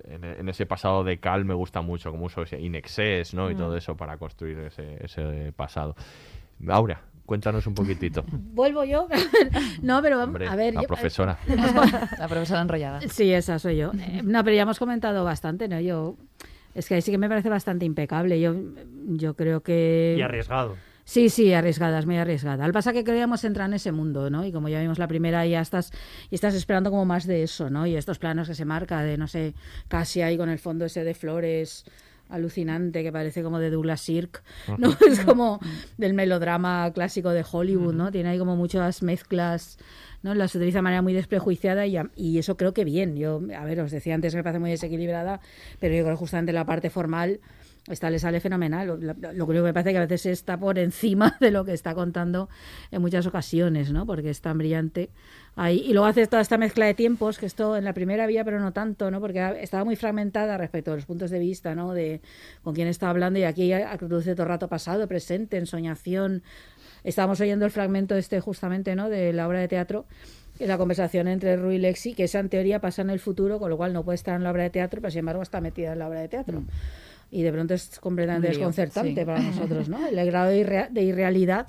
en, 0.08 0.24
en 0.24 0.48
ese 0.48 0.66
pasado 0.66 1.02
de 1.04 1.18
Cal 1.18 1.44
me 1.44 1.54
gusta 1.54 1.80
mucho, 1.82 2.10
como 2.12 2.26
uso 2.26 2.42
ese 2.42 2.60
in 2.60 2.74
excess, 2.74 3.34
¿no? 3.34 3.50
Y 3.50 3.54
Mm. 3.54 3.58
todo 3.58 3.76
eso 3.76 3.96
para 3.96 4.16
construir 4.18 4.58
ese, 4.60 4.96
ese 5.04 5.52
pasado. 5.56 5.96
Aura, 6.68 7.00
cuéntanos 7.26 7.66
un 7.66 7.74
poquitito. 7.74 8.24
Vuelvo 8.30 8.84
yo. 8.84 9.08
no, 9.82 10.00
pero 10.02 10.22
Hombre, 10.22 10.46
a 10.46 10.54
ver. 10.54 10.74
la 10.74 10.82
yo- 10.82 10.86
profesora. 10.88 11.38
La 12.18 12.28
profesora 12.28 12.60
enrollada. 12.60 13.00
Sí, 13.08 13.32
esa 13.32 13.58
soy 13.58 13.78
yo. 13.78 13.90
Eh, 13.98 14.20
No, 14.22 14.44
pero 14.44 14.54
ya 14.54 14.62
hemos 14.62 14.78
comentado 14.78 15.24
bastante, 15.24 15.66
¿no? 15.66 15.80
Yo. 15.80 16.16
Es 16.74 16.88
que 16.88 16.94
ahí 16.94 17.02
sí 17.02 17.10
que 17.10 17.18
me 17.18 17.28
parece 17.28 17.48
bastante 17.48 17.84
impecable. 17.84 18.40
Yo, 18.40 18.54
yo 19.06 19.34
creo 19.34 19.62
que. 19.62 20.16
Y 20.18 20.22
arriesgado. 20.22 20.76
Sí, 21.04 21.28
sí, 21.30 21.52
arriesgada, 21.52 21.98
es 21.98 22.06
muy 22.06 22.16
arriesgada. 22.16 22.64
Al 22.64 22.72
pasa 22.72 22.92
que 22.92 23.02
queríamos 23.02 23.44
entrar 23.44 23.68
en 23.68 23.74
ese 23.74 23.90
mundo, 23.90 24.30
¿no? 24.30 24.46
Y 24.46 24.52
como 24.52 24.68
ya 24.68 24.80
vimos 24.80 24.98
la 24.98 25.08
primera, 25.08 25.44
ya 25.46 25.60
estás, 25.60 25.92
y 26.30 26.34
estás 26.36 26.54
esperando 26.54 26.90
como 26.90 27.04
más 27.04 27.26
de 27.26 27.42
eso, 27.42 27.70
¿no? 27.70 27.86
Y 27.86 27.96
estos 27.96 28.18
planos 28.18 28.48
que 28.48 28.54
se 28.54 28.64
marca 28.64 29.02
de, 29.02 29.18
no 29.18 29.26
sé, 29.26 29.54
casi 29.88 30.22
ahí 30.22 30.36
con 30.36 30.48
el 30.48 30.58
fondo 30.58 30.84
ese 30.84 31.02
de 31.02 31.14
flores 31.14 31.84
alucinante 32.28 33.02
que 33.02 33.12
parece 33.12 33.42
como 33.42 33.58
de 33.58 33.70
Douglas 33.70 34.00
Sirk, 34.00 34.42
¿no? 34.78 34.96
Es 35.06 35.20
como 35.20 35.60
del 35.98 36.14
melodrama 36.14 36.90
clásico 36.94 37.30
de 37.30 37.44
Hollywood, 37.50 37.94
¿no? 37.94 38.10
Tiene 38.10 38.30
ahí 38.30 38.38
como 38.38 38.56
muchas 38.56 39.02
mezclas, 39.02 39.78
¿no? 40.22 40.34
Las 40.34 40.54
utiliza 40.54 40.78
de 40.78 40.82
manera 40.82 41.02
muy 41.02 41.12
desprejuiciada 41.12 41.86
y, 41.86 41.96
y 42.16 42.38
eso 42.38 42.56
creo 42.56 42.72
que 42.74 42.84
bien. 42.84 43.16
Yo, 43.16 43.40
a 43.56 43.64
ver, 43.64 43.80
os 43.80 43.90
decía 43.90 44.14
antes 44.14 44.32
que 44.32 44.36
me 44.38 44.42
parece 44.44 44.58
muy 44.60 44.70
desequilibrada, 44.70 45.40
pero 45.80 45.94
yo 45.94 46.02
creo 46.04 46.14
que 46.14 46.18
justamente 46.20 46.52
la 46.52 46.64
parte 46.64 46.90
formal 46.90 47.40
esta 47.88 48.10
le 48.10 48.20
sale 48.20 48.38
fenomenal. 48.40 48.86
Lo, 48.86 48.96
lo- 48.96 49.14
lo 49.32 49.46
que 49.46 49.60
me 49.60 49.72
parece 49.72 49.90
que 49.90 49.98
a 49.98 50.06
veces 50.06 50.26
está 50.26 50.56
por 50.56 50.78
encima 50.78 51.36
de 51.40 51.50
lo 51.50 51.64
que 51.64 51.72
está 51.72 51.94
contando 51.94 52.48
en 52.92 53.00
muchas 53.02 53.26
ocasiones, 53.26 53.90
¿no? 53.92 54.06
Porque 54.06 54.30
es 54.30 54.40
tan 54.40 54.58
brillante. 54.58 55.10
Ahí, 55.56 55.80
y 55.86 55.92
luego 55.92 56.06
hace 56.06 56.26
toda 56.28 56.40
esta 56.40 56.56
mezcla 56.56 56.86
de 56.86 56.94
tiempos, 56.94 57.38
que 57.38 57.46
esto 57.46 57.76
en 57.76 57.84
la 57.84 57.92
primera 57.92 58.24
había, 58.24 58.44
pero 58.44 58.60
no 58.60 58.72
tanto, 58.72 59.10
¿no? 59.10 59.20
Porque 59.20 59.58
estaba 59.60 59.84
muy 59.84 59.96
fragmentada 59.96 60.56
respecto 60.56 60.92
a 60.92 60.96
los 60.96 61.04
puntos 61.06 61.30
de 61.30 61.38
vista, 61.40 61.74
¿no? 61.74 61.92
De 61.92 62.20
con 62.62 62.74
quién 62.74 62.86
estaba 62.88 63.10
hablando 63.10 63.38
y 63.38 63.44
aquí 63.44 63.72
produce 63.98 64.34
todo 64.34 64.44
el 64.44 64.48
rato 64.48 64.68
pasado, 64.68 65.06
presente, 65.08 65.58
ensoñación. 65.58 66.42
Estábamos 67.04 67.40
oyendo 67.40 67.64
el 67.64 67.70
fragmento 67.70 68.16
este 68.16 68.40
justamente, 68.40 68.94
¿no? 68.94 69.08
De 69.08 69.32
la 69.32 69.48
obra 69.48 69.60
de 69.60 69.68
teatro 69.68 70.06
la 70.66 70.78
conversación 70.78 71.28
entre 71.28 71.56
Rui 71.56 71.76
y 71.76 71.78
Lexi, 71.78 72.14
que 72.14 72.24
esa 72.24 72.38
en 72.40 72.48
teoría 72.48 72.80
pasa 72.80 73.02
en 73.02 73.10
el 73.10 73.20
futuro, 73.20 73.58
con 73.58 73.70
lo 73.70 73.76
cual 73.76 73.92
no 73.92 74.04
puede 74.04 74.16
estar 74.16 74.36
en 74.36 74.44
la 74.44 74.50
obra 74.50 74.64
de 74.64 74.70
teatro, 74.70 75.00
pero 75.00 75.10
sin 75.10 75.20
embargo 75.20 75.42
está 75.42 75.60
metida 75.60 75.92
en 75.92 75.98
la 75.98 76.08
obra 76.08 76.20
de 76.20 76.28
teatro. 76.28 76.62
Y 77.30 77.42
de 77.42 77.52
pronto 77.52 77.74
es 77.74 77.98
completamente 77.98 78.48
desconcertante 78.48 79.20
sí. 79.20 79.26
para 79.26 79.40
nosotros, 79.42 79.88
¿no? 79.88 80.06
El 80.06 80.24
grado 80.26 80.50
de, 80.50 80.88
de 80.90 81.02
irrealidad 81.02 81.68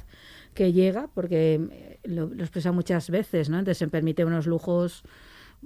que 0.53 0.73
llega, 0.73 1.07
porque 1.13 1.59
eh, 1.71 1.99
lo, 2.03 2.27
lo 2.27 2.43
expresa 2.43 2.71
muchas 2.71 3.09
veces, 3.09 3.49
¿no? 3.49 3.57
Entonces 3.59 3.79
se 3.79 3.87
permite 3.87 4.25
unos 4.25 4.45
lujos 4.45 5.03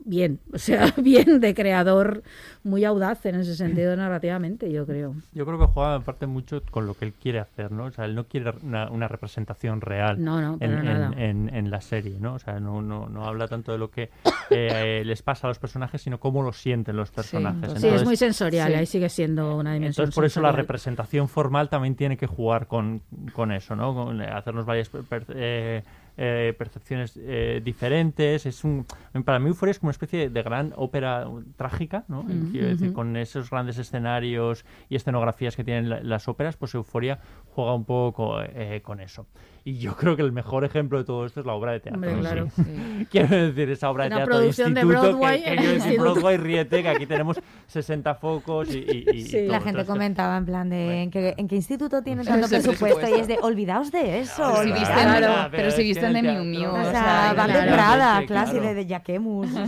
bien, 0.05 0.39
o 0.53 0.57
sea, 0.57 0.93
bien 0.97 1.39
de 1.39 1.53
creador, 1.53 2.23
muy 2.63 2.83
audaz 2.85 3.25
en 3.25 3.35
ese 3.35 3.55
sentido 3.55 3.95
narrativamente, 3.95 4.71
yo 4.71 4.85
creo. 4.85 5.15
Yo 5.33 5.45
creo 5.45 5.59
que 5.59 5.65
juega 5.65 5.95
en 5.95 6.03
parte 6.03 6.27
mucho 6.27 6.61
con 6.71 6.85
lo 6.85 6.93
que 6.93 7.05
él 7.05 7.13
quiere 7.13 7.39
hacer, 7.39 7.71
¿no? 7.71 7.85
O 7.85 7.91
sea, 7.91 8.05
él 8.05 8.15
no 8.15 8.25
quiere 8.25 8.53
una, 8.63 8.89
una 8.89 9.07
representación 9.07 9.81
real 9.81 10.23
No, 10.23 10.41
no, 10.41 10.53
en, 10.53 10.59
para 10.59 10.79
en- 10.79 10.85
nada. 10.85 11.11
en- 11.17 11.53
en 11.55 11.69
la 11.71 11.81
serie, 11.81 12.17
¿no? 12.19 12.33
O 12.35 12.39
sea, 12.39 12.59
no, 12.59 12.81
no, 12.81 13.07
no 13.09 13.25
habla 13.25 13.47
tanto 13.47 13.71
de 13.71 13.77
lo 13.77 13.89
que 13.91 14.09
eh, 14.49 15.03
les 15.05 15.21
pasa 15.21 15.47
a 15.47 15.49
los 15.49 15.59
personajes, 15.59 16.01
sino 16.01 16.19
cómo 16.19 16.41
lo 16.43 16.53
sienten 16.53 16.95
los 16.95 17.11
personajes. 17.11 17.73
Sí, 17.81 17.87
es 17.87 18.03
muy 18.05 18.15
sensorial, 18.17 18.69
Sí. 18.71 18.73
ahí 18.75 18.85
sigue 18.85 19.09
siendo 19.09 19.55
una 19.57 19.73
dimensión 19.73 20.03
Entonces, 20.05 20.15
por 20.15 20.25
eso 20.25 20.41
la 20.41 20.51
representación 20.51 21.27
formal 21.27 21.69
también 21.69 21.95
tiene 21.95 22.17
que 22.17 22.27
jugar 22.27 22.67
con, 22.67 23.01
con 23.33 23.51
eso, 23.51 23.75
¿no? 23.75 23.93
Con 23.93 24.21
eh, 24.21 24.25
hacernos 24.27 24.65
varias 24.65 24.89
per- 24.89 25.03
per- 25.03 25.25
eh, 25.35 25.83
eh, 26.17 26.53
percepciones 26.57 27.17
eh, 27.21 27.61
diferentes. 27.63 28.45
Es 28.45 28.63
un, 28.63 28.85
para 29.23 29.39
mí, 29.39 29.47
Euphoria 29.49 29.71
es 29.71 29.79
como 29.79 29.89
una 29.89 29.91
especie 29.91 30.29
de 30.29 30.43
gran 30.43 30.73
ópera 30.75 31.27
trágica, 31.55 32.05
¿no? 32.07 32.23
Mm, 32.23 32.51
Quiero 32.51 32.67
decir, 32.67 32.87
ujú. 32.87 32.95
con 32.95 33.15
esos 33.17 33.49
grandes 33.49 33.77
escenarios 33.77 34.65
y 34.89 34.95
escenografías 34.95 35.55
que 35.55 35.63
tienen 35.63 35.89
la- 35.89 36.01
las 36.01 36.27
óperas, 36.27 36.57
pues 36.57 36.73
Euforia 36.75 37.19
juega 37.53 37.73
un 37.73 37.85
poco 37.85 38.41
eh, 38.41 38.81
con 38.83 38.99
eso. 38.99 39.27
Y 39.67 39.79
yo 39.79 39.97
creo 39.97 40.15
que 40.15 40.21
el 40.21 40.31
mejor 40.31 40.63
ejemplo 40.63 40.97
de 40.97 41.03
todo 41.03 41.25
esto 41.25 41.41
es 41.41 41.45
la 41.45 41.51
obra 41.51 41.73
de 41.73 41.81
teatro. 41.81 41.99
Hombre, 41.99 42.17
claro. 42.21 42.47
Sí. 42.55 43.07
Quiero 43.11 43.35
decir, 43.35 43.69
esa 43.69 43.89
obra 43.89 44.05
de 44.05 44.07
Una 44.11 44.15
teatro 44.19 44.35
de 44.35 44.39
producción 44.39 44.73
de 44.73 44.79
instituto 44.79 45.01
que- 45.01 45.09
Broadway 45.11 45.43
que, 45.43 45.49
el 45.49 45.55
decir, 45.57 45.73
instituto. 45.75 46.01
Broadway 46.13 46.37
ríete, 46.37 46.81
que 46.83 46.87
aquí 46.87 47.05
tenemos 47.05 47.39
60 47.67 48.15
focos 48.15 48.73
y, 48.73 48.77
y- 48.77 49.09
y 49.13 49.21
Sí, 49.23 49.41
la 49.45 49.55
gente 49.59 49.81
Entonces, 49.81 49.87
comentaba 49.87 50.37
en 50.37 50.45
plan 50.45 50.69
de 50.69 51.01
¿en 51.03 51.11
qué, 51.11 51.33
en 51.35 51.47
qué 51.49 51.55
instituto 51.57 52.01
tiene 52.01 52.23
Sí, 52.23 52.29
tanto 52.29 52.47
presupuesto? 52.47 52.85
presupuesto. 52.85 53.17
Y 53.17 53.19
es 53.19 53.27
de 53.27 53.39
olvidaos 53.41 53.91
de 53.91 54.19
eso. 54.21 54.35
Pero 54.37 54.63
si 54.63 54.69
visten- 54.71 55.03
Claro, 55.03 55.49
pero 55.51 55.71
si 55.71 55.83
visten 55.83 56.13
que 56.13 56.21
de 56.21 56.31
Miu 56.31 56.43
Miu, 56.45 56.69
O 56.69 56.83
sea, 56.89 57.33
van 57.35 57.47
de 57.47 57.53
claro, 57.55 57.71
Prada, 57.73 58.25
clase 58.25 58.51
claro. 58.53 58.67
de, 58.69 58.73
de 58.73 58.85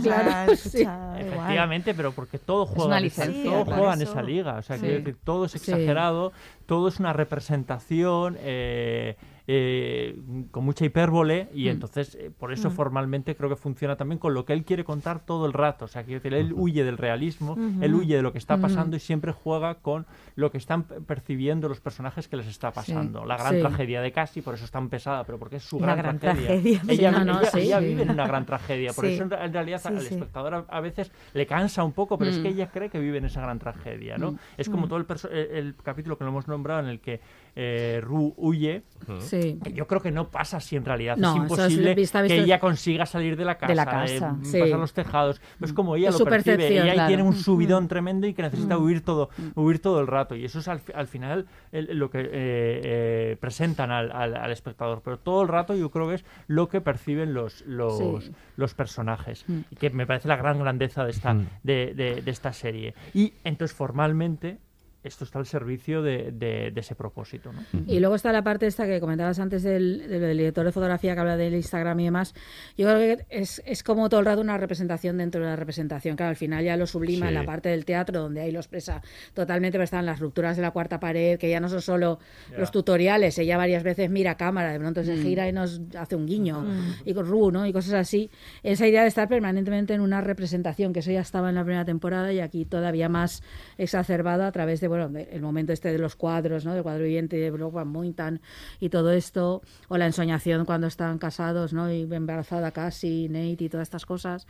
Claro. 0.00 0.52
Efectivamente, 1.20 1.92
pero 1.92 2.12
porque 2.12 2.38
todo 2.38 2.64
juega, 2.64 2.86
una 2.86 2.98
en 3.00 3.04
esa- 3.04 3.26
licencia, 3.26 3.50
todo 3.52 3.64
claro. 3.66 3.78
juega 3.82 3.94
en 3.96 4.00
Eso. 4.02 4.12
esa 4.12 4.22
liga. 4.22 4.54
O 4.56 4.62
sea, 4.62 4.78
quiero 4.78 4.96
decir, 4.96 5.16
todo 5.22 5.44
es 5.44 5.54
exagerado, 5.56 6.32
todo 6.64 6.88
es 6.88 6.98
una 7.00 7.12
representación 7.12 8.38
eh, 8.40 9.16
eh, 9.52 10.16
con 10.52 10.64
mucha 10.64 10.84
hipérbole 10.84 11.48
y 11.52 11.64
Mm. 11.64 11.68
entonces 11.70 12.14
eh, 12.14 12.30
por 12.38 12.52
eso 12.52 12.70
Mm. 12.70 12.72
formalmente 12.72 13.34
creo 13.34 13.48
que 13.50 13.56
funciona 13.56 13.96
también 13.96 14.18
con 14.20 14.32
lo 14.32 14.44
que 14.44 14.52
él 14.52 14.64
quiere 14.64 14.84
contar 14.84 15.26
todo 15.26 15.44
el 15.46 15.52
rato. 15.52 15.86
O 15.86 15.88
sea, 15.88 16.04
quiero 16.04 16.20
decir, 16.20 16.34
él 16.34 16.52
huye 16.54 16.84
del 16.84 16.96
realismo, 16.98 17.52
Ujú. 17.54 17.82
él 17.82 17.94
huye 17.94 18.14
de 18.14 18.22
lo 18.22 18.30
que 18.32 18.38
está 18.38 18.58
pasando 18.58 18.96
y 18.96 19.00
siempre 19.00 19.32
juega 19.32 19.74
con 19.76 20.06
lo 20.36 20.52
que 20.52 20.58
están 20.58 20.84
pe- 20.84 21.00
percibiendo 21.00 21.68
los 21.68 21.80
personajes 21.80 22.28
que 22.28 22.36
les 22.36 22.46
está 22.46 22.70
pasando. 22.70 23.24
La 23.24 23.36
gran 23.36 23.54
Sí. 23.56 23.60
tragedia 23.60 24.00
de 24.00 24.12
Cassie, 24.12 24.40
por 24.42 24.54
eso 24.54 24.64
es 24.64 24.70
tan 24.70 24.88
pesada, 24.88 25.24
pero 25.24 25.38
porque 25.38 25.56
es 25.56 25.64
su 25.64 25.78
gran, 25.78 25.98
gran 25.98 26.18
tragedia. 26.20 26.80
Ella, 26.86 27.10
Sí, 27.10 27.18
no, 27.18 27.24
no, 27.24 27.40
ella- 27.40 27.50
sí. 27.50 27.58
ella 27.60 27.80
Sí. 27.80 27.86
vive 27.86 28.02
en 28.02 28.10
una 28.10 28.26
gran 28.28 28.46
tragedia, 28.46 28.92
por 28.92 29.04
Sí. 29.04 29.14
eso 29.14 29.24
en, 29.24 29.30
re- 29.30 29.44
en 29.44 29.52
realidad 29.52 29.80
Sí, 29.82 29.88
al 29.88 30.00
sí. 30.00 30.14
espectador 30.14 30.54
a, 30.54 30.64
a 30.68 30.80
veces 30.80 31.10
le 31.34 31.46
cansa 31.46 31.82
un 31.82 31.92
poco, 31.92 32.18
pero 32.18 32.30
es 32.30 32.38
Mm. 32.38 32.42
que 32.42 32.48
ella 32.50 32.70
cree 32.70 32.88
que 32.88 33.00
vive 33.00 33.18
en 33.18 33.24
esa 33.24 33.40
gran 33.40 33.58
tragedia, 33.58 34.16
¿no? 34.16 34.32
Mm. 34.32 34.38
Es 34.58 34.68
como 34.68 34.86
Mm. 34.86 34.88
todo 34.88 34.98
el, 34.98 35.06
perso- 35.06 35.30
el, 35.30 35.56
el 35.56 35.74
capítulo 35.82 36.16
que 36.16 36.22
lo 36.24 36.30
hemos 36.30 36.46
nombrado 36.46 36.80
en 36.80 36.86
el 36.86 37.00
que 37.00 37.20
eh, 37.56 38.00
Ru 38.02 38.34
huye. 38.36 38.82
Sí. 39.20 39.58
que 39.64 39.72
Yo 39.72 39.86
creo 39.88 40.00
que 40.00 40.12
no 40.12 40.28
pasa 40.28 40.58
así 40.58 40.76
en 40.76 40.84
realidad. 40.84 41.16
No, 41.16 41.30
es 41.30 41.36
imposible 41.42 41.94
vista- 41.94 42.22
que 42.24 42.38
ella 42.38 42.60
consiga 42.60 43.06
salir 43.06 43.36
de 43.36 43.44
la 43.44 43.56
casa, 43.56 43.68
De 43.72 43.74
la 43.74 43.84
casa. 43.86 44.36
eh, 44.40 44.44
Sí. 44.44 44.60
pasar 44.60 44.78
los 44.78 44.92
tejados. 44.92 45.40
Es 45.60 45.72
como 45.72 45.96
ella 45.96 46.08
Es 46.10 46.14
lo 46.14 46.18
su 46.18 46.24
percibe. 46.26 46.68
Ella 46.68 46.82
ahí 46.84 46.92
claro. 46.92 47.08
tiene 47.08 47.22
un 47.24 47.30
Mm. 47.30 47.38
subidón 47.38 47.88
tremendo 47.88 48.26
y 48.26 48.34
que 48.34 48.42
necesita 48.42 48.78
Mm. 48.78 48.82
huir 48.84 49.00
todo, 49.04 49.30
huir 49.56 49.80
todo 49.80 50.00
el 50.00 50.06
rato. 50.06 50.36
Y 50.36 50.44
eso 50.44 50.60
es 50.60 50.68
al, 50.68 50.80
al 50.94 51.08
final 51.08 51.46
el- 51.72 51.98
lo 51.98 52.10
que 52.10 52.20
eh, 52.20 52.28
eh, 52.32 53.36
presentan 53.40 53.90
al, 53.90 54.12
al- 54.12 54.36
al 54.36 54.52
espectador. 54.52 55.00
Pero 55.04 55.18
todo 55.18 55.42
el 55.42 55.48
rato 55.48 55.74
yo 55.74 55.90
creo 55.90 56.08
que 56.08 56.16
es 56.16 56.24
lo 56.46 56.68
que 56.68 56.80
perciben 56.80 57.34
los, 57.34 57.62
los, 57.66 58.22
Sí. 58.24 58.32
los 58.56 58.74
personajes. 58.74 59.44
Mm. 59.48 59.60
Y 59.70 59.76
que 59.76 59.90
me 59.90 60.06
parece 60.06 60.28
la 60.28 60.36
gran 60.36 60.58
grandeza 60.58 61.04
de 61.04 61.10
esta, 61.10 61.34
Mm. 61.34 61.46
de, 61.64 61.94
de- 61.96 62.22
de 62.22 62.30
esta 62.30 62.52
serie. 62.52 62.94
Y 63.14 63.32
entonces 63.44 63.76
formalmente 63.76 64.58
esto 65.02 65.24
está 65.24 65.38
al 65.38 65.46
servicio 65.46 66.02
de, 66.02 66.30
de- 66.32 66.70
de 66.72 66.80
ese 66.80 66.94
propósito. 66.94 67.52
¿no? 67.52 67.60
Y 67.86 68.00
luego 68.00 68.14
está 68.14 68.32
la 68.32 68.42
parte 68.42 68.66
esta 68.66 68.86
que 68.86 69.00
comentabas 69.00 69.38
antes 69.38 69.62
del, 69.62 70.08
del 70.08 70.36
director 70.36 70.64
de 70.66 70.72
fotografía 70.72 71.14
que 71.14 71.20
habla 71.20 71.36
del 71.36 71.54
Instagram 71.54 71.98
y 72.00 72.04
demás. 72.04 72.34
Yo 72.76 72.86
creo 72.88 73.16
que 73.16 73.24
es, 73.30 73.62
es 73.64 73.82
como 73.82 74.08
todo 74.08 74.20
el 74.20 74.26
rato 74.26 74.40
una 74.40 74.58
representación 74.58 75.16
dentro 75.18 75.40
de 75.42 75.46
la 75.48 75.56
representación. 75.56 76.16
Claro, 76.16 76.30
al 76.30 76.36
final 76.36 76.64
ya 76.64 76.76
lo 76.76 76.86
sublima 76.86 77.26
en 77.26 77.32
Sí. 77.32 77.34
la 77.40 77.44
parte 77.46 77.68
del 77.70 77.84
teatro, 77.84 78.20
donde 78.20 78.40
ahí 78.42 78.50
lo 78.52 78.58
expresa 78.60 79.00
totalmente, 79.34 79.72
pero 79.76 79.84
están 79.84 80.04
las 80.06 80.20
rupturas 80.20 80.56
de 80.56 80.62
la 80.62 80.70
cuarta 80.70 81.00
pared, 81.00 81.38
que 81.38 81.48
ya 81.48 81.60
no 81.60 81.68
son 81.68 81.80
solo 81.80 82.18
Ya. 82.50 82.58
los 82.58 82.70
tutoriales, 82.70 83.38
ella 83.38 83.56
varias 83.56 83.82
veces 83.82 84.10
mira 84.10 84.32
a 84.32 84.36
cámara, 84.36 84.72
de 84.72 84.78
pronto 84.78 85.02
se 85.04 85.14
Mm. 85.16 85.22
gira 85.22 85.48
y 85.48 85.52
nos 85.52 85.80
hace 85.98 86.16
un 86.16 86.26
guiño, 86.26 86.60
Mm. 86.62 86.92
y 87.06 87.14
con 87.14 87.26
Ru, 87.26 87.50
¿no? 87.50 87.66
Y 87.66 87.72
cosas 87.72 87.94
así. 87.94 88.30
Esa 88.62 88.86
idea 88.86 89.02
de 89.02 89.08
estar 89.08 89.28
permanentemente 89.28 89.94
en 89.94 90.00
una 90.02 90.20
representación, 90.20 90.92
que 90.92 91.00
eso 91.00 91.10
ya 91.10 91.20
estaba 91.20 91.48
en 91.48 91.54
la 91.54 91.62
primera 91.64 91.84
temporada 91.84 92.32
y 92.32 92.40
aquí 92.40 92.64
todavía 92.66 93.08
más 93.08 93.42
exacerbado 93.78 94.44
a 94.44 94.52
través 94.52 94.80
de, 94.80 94.88
bueno, 94.90 95.18
el 95.18 95.40
momento 95.42 95.72
este 95.72 95.90
de 95.90 95.98
los 95.98 96.16
cuadros, 96.16 96.64
¿no? 96.66 96.74
Del 96.74 96.82
cuadro 96.82 97.04
viviente 97.04 97.36
de 97.36 97.50
Brock 97.50 97.72
Van 97.72 97.88
Mountain 97.88 98.40
y 98.80 98.90
todo 98.90 99.10
esto, 99.12 99.62
o 99.88 99.96
la 99.96 100.04
ensoñación 100.06 100.64
cuando 100.66 100.86
están 100.86 101.18
casados, 101.18 101.72
¿no? 101.72 101.90
Y 101.90 102.02
embarazada 102.12 102.70
casi, 102.72 103.28
Nate 103.28 103.64
y 103.64 103.68
todas 103.68 103.86
estas 103.86 104.04
cosas, 104.04 104.46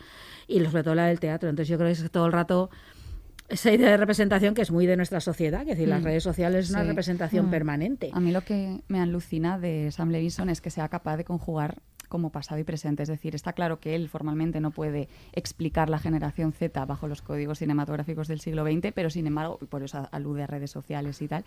y 0.48 0.58
sobre 0.64 0.82
todo 0.82 0.94
la 0.96 1.06
del 1.06 1.20
teatro. 1.20 1.48
Entonces 1.48 1.68
yo 1.68 1.76
creo 1.76 1.86
que 1.88 1.92
es 1.92 2.10
todo 2.10 2.26
el 2.26 2.32
rato 2.32 2.70
esa 3.48 3.72
idea 3.72 3.90
de 3.90 3.96
representación 3.96 4.54
que 4.54 4.62
es 4.62 4.70
muy 4.70 4.86
de 4.86 4.96
nuestra 4.96 5.20
sociedad, 5.20 5.64
que 5.64 5.72
es 5.72 5.76
decir, 5.76 5.88
las 5.88 6.00
Mm. 6.02 6.04
redes 6.04 6.22
sociales 6.22 6.66
es 6.66 6.70
una 6.70 6.84
representación 6.84 7.46
Mm. 7.46 7.50
permanente. 7.50 8.10
A 8.12 8.20
mí 8.20 8.30
lo 8.30 8.42
que 8.42 8.80
me 8.86 9.00
alucina 9.00 9.58
de 9.58 9.90
Sam 9.90 10.10
Levinson 10.10 10.48
es 10.50 10.60
que 10.60 10.70
sea 10.70 10.88
capaz 10.88 11.16
de 11.16 11.24
conjugar 11.24 11.82
como 12.10 12.28
pasado 12.28 12.60
y 12.60 12.64
presente. 12.64 13.04
Es 13.04 13.08
decir, 13.08 13.34
está 13.34 13.54
claro 13.54 13.80
que 13.80 13.94
él 13.94 14.10
formalmente 14.10 14.60
no 14.60 14.72
puede 14.72 15.08
explicar 15.32 15.88
la 15.88 15.98
generación 15.98 16.52
Z 16.52 16.84
bajo 16.84 17.08
los 17.08 17.22
códigos 17.22 17.60
cinematográficos 17.60 18.28
del 18.28 18.40
siglo 18.40 18.64
XX, 18.64 18.92
pero 18.92 19.08
sin 19.08 19.26
embargo, 19.26 19.58
y 19.62 19.64
por 19.64 19.82
eso 19.82 20.06
alude 20.12 20.42
a 20.42 20.46
redes 20.46 20.70
sociales 20.70 21.22
y 21.22 21.28
tal. 21.28 21.44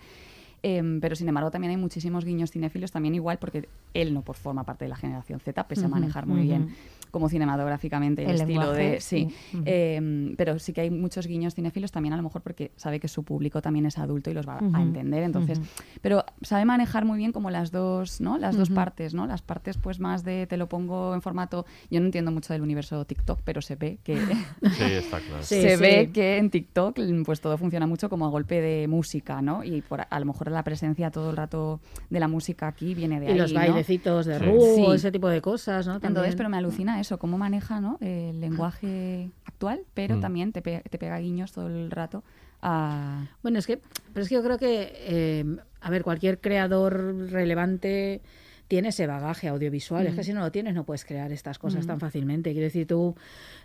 em, 0.62 0.98
pero 1.00 1.14
sin 1.14 1.28
embargo 1.28 1.50
también 1.50 1.72
hay 1.72 1.76
muchísimos 1.76 2.24
guiños 2.24 2.50
cinéfilos, 2.50 2.90
también 2.90 3.14
igual 3.14 3.36
porque 3.38 3.68
él 3.92 4.14
no 4.14 4.22
por 4.22 4.36
forma 4.36 4.64
parte 4.64 4.86
de 4.86 4.88
la 4.88 4.96
generación 4.96 5.38
Z, 5.38 5.68
pese 5.68 5.84
a 5.84 5.88
manejar 5.88 6.26
muy 6.26 6.42
bien 6.42 6.74
como 7.14 7.28
cinematográficamente 7.28 8.24
el, 8.24 8.30
El 8.30 8.40
estilo 8.40 8.72
de... 8.72 9.00
Sí. 9.00 9.28
Em, 9.64 10.34
pero 10.34 10.58
sí 10.58 10.72
que 10.72 10.80
hay 10.80 10.90
muchos 10.90 11.28
guiños 11.28 11.54
cinéfilos 11.54 11.92
también 11.92 12.12
a 12.12 12.16
lo 12.16 12.24
mejor 12.24 12.42
porque 12.42 12.72
sabe 12.74 12.98
que 12.98 13.06
su 13.06 13.22
público 13.22 13.62
también 13.62 13.86
es 13.86 13.98
adulto 13.98 14.30
y 14.30 14.34
los 14.34 14.48
va 14.48 14.58
a 14.58 14.82
entender, 14.82 15.22
entonces... 15.22 15.60
Pero 16.02 16.24
sabe 16.42 16.64
manejar 16.64 17.04
muy 17.04 17.16
bien 17.18 17.30
como 17.30 17.50
las 17.50 17.70
dos, 17.70 18.20
¿no? 18.20 18.36
Las 18.36 18.56
dos 18.56 18.68
partes, 18.68 19.14
¿no? 19.14 19.28
Las 19.28 19.42
partes 19.42 19.78
pues 19.78 20.00
más 20.00 20.24
de 20.24 20.48
te 20.48 20.56
lo 20.56 20.68
pongo 20.68 21.14
en 21.14 21.22
formato... 21.22 21.66
Yo 21.88 22.00
no 22.00 22.06
entiendo 22.06 22.32
mucho 22.32 22.52
del 22.52 22.62
universo 22.62 23.04
TikTok, 23.04 23.42
pero 23.44 23.62
se 23.62 23.76
ve 23.76 23.98
que... 24.02 24.16
Sí, 24.72 24.82
está 24.82 25.20
claro. 25.20 25.42
Sí, 25.44 25.54
se 25.62 25.76
sí. 25.76 25.80
ve 25.82 26.10
que 26.12 26.38
en 26.38 26.50
TikTok 26.50 26.98
pues 27.24 27.40
todo 27.40 27.56
funciona 27.58 27.86
mucho 27.86 28.08
como 28.08 28.26
a 28.26 28.28
golpe 28.28 28.60
de 28.60 28.88
música, 28.88 29.40
¿no? 29.40 29.62
Y 29.62 29.82
por, 29.82 30.00
a 30.10 30.18
lo 30.20 30.26
mejor 30.26 30.50
la 30.50 30.64
presencia 30.64 31.12
todo 31.12 31.30
el 31.30 31.36
rato 31.36 31.78
de 32.10 32.18
la 32.18 32.26
música 32.26 32.66
aquí 32.66 32.92
viene 32.92 33.20
de 33.20 33.26
Y 33.26 33.28
ahí, 33.30 33.38
los 33.38 33.52
¿no? 33.52 33.60
bailecitos 33.60 34.26
de 34.26 34.40
Sí. 34.40 34.44
Ru, 34.44 34.60
Sí. 34.74 34.86
ese 34.96 35.12
tipo 35.12 35.28
de 35.28 35.40
cosas, 35.40 35.86
¿no? 35.86 35.94
Entonces, 35.94 36.14
También. 36.14 36.36
pero 36.36 36.48
me 36.48 36.56
alucina 36.56 36.98
eso, 37.04 37.18
cómo 37.18 37.38
maneja 37.38 37.80
¿no? 37.80 37.98
el 38.00 38.40
lenguaje 38.40 39.30
actual, 39.44 39.80
pero 39.94 40.16
Mm. 40.16 40.20
también 40.20 40.52
te, 40.52 40.62
pe- 40.62 40.82
te 40.90 40.98
pega 40.98 41.18
guiños 41.18 41.52
todo 41.52 41.68
el 41.68 41.90
rato 41.90 42.24
a... 42.62 43.26
Bueno, 43.42 43.58
es 43.58 43.66
que, 43.66 43.78
pero 44.12 44.22
es 44.22 44.28
que 44.28 44.34
yo 44.36 44.42
creo 44.42 44.58
que, 44.58 44.90
eh, 44.94 45.44
a 45.80 45.90
ver, 45.90 46.02
cualquier 46.02 46.40
creador 46.40 47.28
relevante 47.30 48.22
tiene 48.68 48.88
ese 48.88 49.06
bagaje 49.06 49.48
audiovisual. 49.48 50.06
Es 50.06 50.14
Mm. 50.14 50.16
que 50.16 50.24
si 50.24 50.32
no 50.32 50.40
lo 50.40 50.50
tienes 50.50 50.74
no 50.74 50.84
puedes 50.84 51.04
crear 51.04 51.30
estas 51.32 51.58
cosas 51.58 51.84
Mm. 51.84 51.88
tan 51.88 52.00
fácilmente. 52.00 52.52
Quiero 52.52 52.64
decir, 52.64 52.86
tú, 52.86 53.14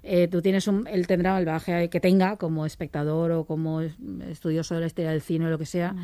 eh, 0.03 0.27
tú 0.27 0.41
tienes 0.41 0.67
un, 0.67 0.87
él 0.87 1.07
tendrá 1.07 1.37
el 1.39 1.45
bagaje 1.45 1.89
que 1.89 1.99
tenga 1.99 2.35
como 2.37 2.65
espectador 2.65 3.31
o 3.31 3.45
como 3.45 3.81
es- 3.81 3.95
estudioso 4.29 4.75
de 4.75 4.81
la 4.81 4.87
historia 4.87 5.11
del 5.11 5.21
cine 5.21 5.45
o 5.47 5.49
lo 5.49 5.57
que 5.57 5.65
sea, 5.65 5.95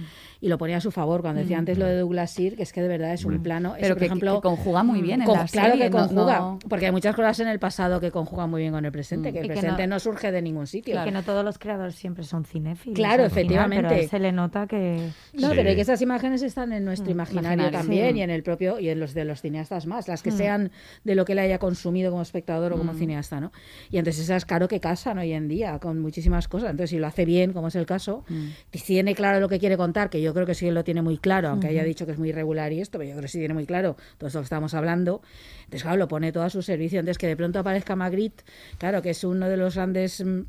y 0.42 0.48
lo 0.48 0.58
ponía 0.58 0.78
a 0.78 0.82
su 0.82 0.92
favor. 0.92 1.22
Cuando 1.22 1.42
decía 1.42 1.58
Mm. 1.58 1.60
antes 1.60 1.78
lo 1.78 1.86
de 1.86 1.98
Douglas 2.00 2.32
Sir, 2.32 2.56
que 2.56 2.64
es 2.64 2.72
que 2.74 2.82
de 2.82 2.88
verdad 2.88 3.14
es 3.14 3.26
un 3.26 3.36
Mm. 3.36 3.44
plano, 3.44 3.74
Pero 3.76 3.86
eso, 3.86 3.94
por 3.96 4.00
que- 4.00 4.06
ejemplo, 4.06 4.36
que 4.36 4.42
conjuga 4.48 4.84
muy 4.84 5.02
bien 5.02 5.22
en 5.22 5.28
con- 5.28 5.38
la 5.40 5.46
Claro 5.46 5.70
serie, 5.72 5.86
que 5.86 5.92
conjuga, 5.92 6.40
no- 6.40 6.60
porque 6.70 6.86
hay 6.88 6.92
muchas 6.92 7.16
cosas 7.16 7.40
en 7.42 7.48
el 7.50 7.60
pasado 7.60 8.00
que 8.00 8.12
conjugan 8.12 8.50
muy 8.50 8.62
bien 8.62 8.72
con 8.74 8.86
el 8.86 8.92
presente, 8.92 9.30
Mm. 9.30 9.34
que 9.34 9.40
el 9.40 9.46
Y 9.46 9.50
que 9.50 9.54
presente 9.56 9.88
no- 9.88 9.96
no, 9.96 10.00
surge 10.00 10.32
de 10.32 10.42
ningún 10.42 10.68
sitio. 10.68 11.04
Que 11.04 11.12
no 11.12 11.24
todos 11.24 11.44
los 11.44 11.58
creadores 11.60 11.96
siempre 11.96 12.24
son 12.24 12.46
cinéfilos. 12.46 12.96
Claro, 12.96 13.26
final, 13.26 13.32
efectivamente. 13.32 13.88
pero 13.96 14.08
se 14.10 14.20
le 14.20 14.32
nota 14.32 14.68
que... 14.68 15.10
No, 15.34 15.50
Sí. 15.50 15.54
pero 15.56 15.70
hay 15.70 15.76
que 15.76 15.82
esas 15.82 16.02
imágenes 16.02 16.42
están 16.44 16.72
en 16.74 16.86
nuestro 16.86 17.08
Mm, 17.08 17.12
imaginario, 17.12 17.54
imaginario, 17.54 17.80
también 17.80 18.14
sí. 18.14 18.20
y 18.20 18.22
en 18.22 18.30
el 18.30 18.44
propio 18.44 18.80
y 18.86 18.90
en 18.90 19.00
los 19.00 19.14
de 19.14 19.26
los 19.26 19.42
cineastas 19.42 19.86
más, 19.88 20.08
las 20.08 20.24
que 20.24 20.32
Mm. 20.32 20.38
sean 20.38 20.72
de 21.04 21.16
lo 21.16 21.26
que 21.26 21.34
él 21.34 21.40
haya 21.40 21.60
consumido 21.60 22.12
como 22.12 22.22
espectador 22.22 22.72
o 22.74 22.78
como 22.78 22.94
Mm. 22.94 22.98
cineasta, 22.98 23.40
¿no? 23.42 23.52
Y 23.92 23.98
entonces 23.98 24.24
esas 24.24 24.46
claro 24.46 24.68
que 24.68 24.80
casan 24.80 25.18
hoy 25.18 25.34
en 25.34 25.48
día 25.48 25.80
con 25.80 26.00
muchísimas 26.00 26.48
cosas. 26.48 26.72
Entonces 26.72 26.92
si 26.92 27.00
lo 27.00 27.08
hace 27.08 27.26
bien, 27.26 27.52
como 27.54 27.68
es 27.68 27.76
el 27.76 27.86
caso, 27.86 28.24
Mm. 28.30 28.48
tiene 28.86 29.16
claro 29.16 29.40
lo 29.40 29.50
que 29.50 29.60
quiere 29.60 29.76
contar, 29.78 30.10
que 30.10 30.22
yo 30.22 30.34
creo 30.34 30.46
que 30.46 30.56
sí 30.56 30.70
lo 30.72 30.84
tiene 30.84 31.02
muy 31.02 31.18
claro, 31.18 31.50
aunque 31.50 31.68
haya 31.68 31.84
dicho 31.84 32.06
que 32.06 32.12
es 32.14 32.18
muy 32.20 32.30
irregular 32.30 32.72
y 32.72 32.80
esto, 32.82 32.98
pero 32.98 33.10
yo 33.10 33.16
creo 33.16 33.24
que 33.24 33.28
sí 33.30 33.40
tiene 33.40 33.54
muy 33.54 33.66
claro 33.66 33.98
todo 34.18 34.28
esto 34.28 34.40
que 34.40 34.44
estamos 34.46 34.74
hablando. 34.74 35.22
Entonces 35.66 35.82
claro, 35.84 35.98
lo 35.98 36.08
pone 36.08 36.32
todo 36.32 36.44
a 36.44 36.50
su 36.50 36.62
servicio. 36.62 37.00
Entonces 37.00 37.18
que 37.18 37.28
de 37.28 37.36
pronto 37.36 37.60
aparezca 37.60 37.96
Magritte, 37.96 38.44
claro, 38.78 39.02
que 39.02 39.10
es 39.10 39.24
uno 39.24 39.50
de 39.50 39.58
los 39.58 39.76
grandes 39.76 40.24
mm, 40.24 40.42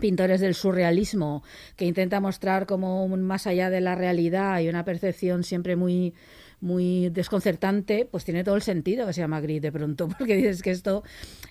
pintores 0.00 0.40
del 0.42 0.54
surrealismo 0.54 1.42
que 1.76 1.86
intenta 1.86 2.20
mostrar 2.20 2.66
como 2.66 3.04
un 3.04 3.22
más 3.22 3.46
allá 3.46 3.70
de 3.70 3.80
la 3.80 3.94
realidad 3.94 4.60
y 4.60 4.68
una 4.68 4.84
percepción 4.84 5.42
siempre 5.42 5.74
muy 5.74 6.12
muy 6.60 7.10
desconcertante, 7.10 8.08
pues 8.10 8.24
tiene 8.24 8.42
todo 8.42 8.54
el 8.56 8.62
sentido 8.62 9.06
que 9.06 9.12
se 9.12 9.20
llama 9.20 9.36
Magritte 9.36 9.62
de 9.66 9.72
pronto, 9.72 10.08
porque 10.18 10.36
dices 10.36 10.62
que 10.62 10.70
esto 10.70 11.02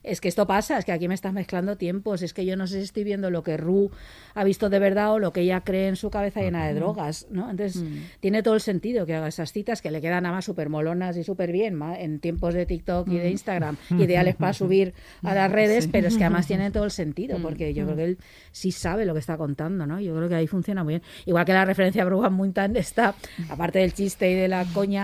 es 0.03 0.19
que 0.21 0.27
esto 0.27 0.45
pasa, 0.47 0.77
es 0.77 0.85
que 0.85 0.91
aquí 0.91 1.07
me 1.07 1.13
estás 1.15 1.33
mezclando 1.33 1.77
tiempos, 1.77 2.21
es 2.21 2.33
que 2.33 2.45
yo 2.45 2.55
no 2.57 2.67
sé 2.67 2.77
si 2.77 2.83
estoy 2.83 3.03
viendo 3.03 3.29
lo 3.29 3.43
que 3.43 3.57
Ru 3.57 3.91
ha 4.33 4.43
visto 4.43 4.69
de 4.69 4.79
verdad 4.79 5.13
o 5.13 5.19
lo 5.19 5.31
que 5.33 5.41
ella 5.41 5.61
cree 5.61 5.87
en 5.87 5.95
su 5.95 6.09
cabeza 6.09 6.41
llena 6.41 6.65
de 6.67 6.73
drogas, 6.73 7.27
¿no? 7.29 7.49
Entonces 7.49 7.81
Mm. 7.83 7.97
tiene 8.19 8.43
todo 8.43 8.55
el 8.55 8.61
sentido 8.61 9.05
que 9.05 9.13
haga 9.15 9.27
esas 9.27 9.51
citas 9.51 9.81
que 9.81 9.91
le 9.91 10.01
quedan 10.01 10.23
nada 10.23 10.35
más 10.35 10.45
súper 10.45 10.69
molonas 10.69 11.17
y 11.17 11.23
súper 11.23 11.51
bien 11.51 11.75
ma- 11.75 11.99
en 11.99 12.19
tiempos 12.19 12.53
de 12.53 12.65
TikTok 12.65 13.07
y 13.09 13.17
de 13.17 13.29
Mm. 13.29 13.31
Instagram, 13.31 13.77
ideales 13.99 14.35
para 14.35 14.53
subir 14.53 14.93
a 15.23 15.33
las 15.35 15.51
redes, 15.51 15.83
Sí. 15.85 15.89
pero 15.91 16.07
es 16.07 16.17
que 16.17 16.23
además 16.23 16.47
tiene 16.47 16.71
todo 16.71 16.83
el 16.85 16.91
sentido, 16.91 17.37
Mm. 17.39 17.41
porque 17.41 17.73
yo 17.73 17.85
creo 17.85 17.95
que 17.97 18.03
él 18.05 18.17
sí 18.51 18.71
sabe 18.71 19.05
lo 19.05 19.13
que 19.13 19.19
está 19.19 19.37
contando, 19.37 19.85
¿no? 19.85 19.99
Yo 19.99 20.15
creo 20.15 20.29
que 20.29 20.35
ahí 20.35 20.47
funciona 20.47 20.83
muy 20.83 20.93
bien. 20.93 21.01
Igual 21.25 21.45
que 21.45 21.53
la 21.53 21.65
referencia 21.65 22.01
a 22.03 22.05
Brugan 22.05 22.33
Mountain 22.33 22.75
está, 22.77 23.15
aparte 23.49 23.79
del 23.79 23.93
chiste 23.93 24.31
y 24.31 24.35
de 24.35 24.47
la 24.47 24.65
coña, 24.73 24.94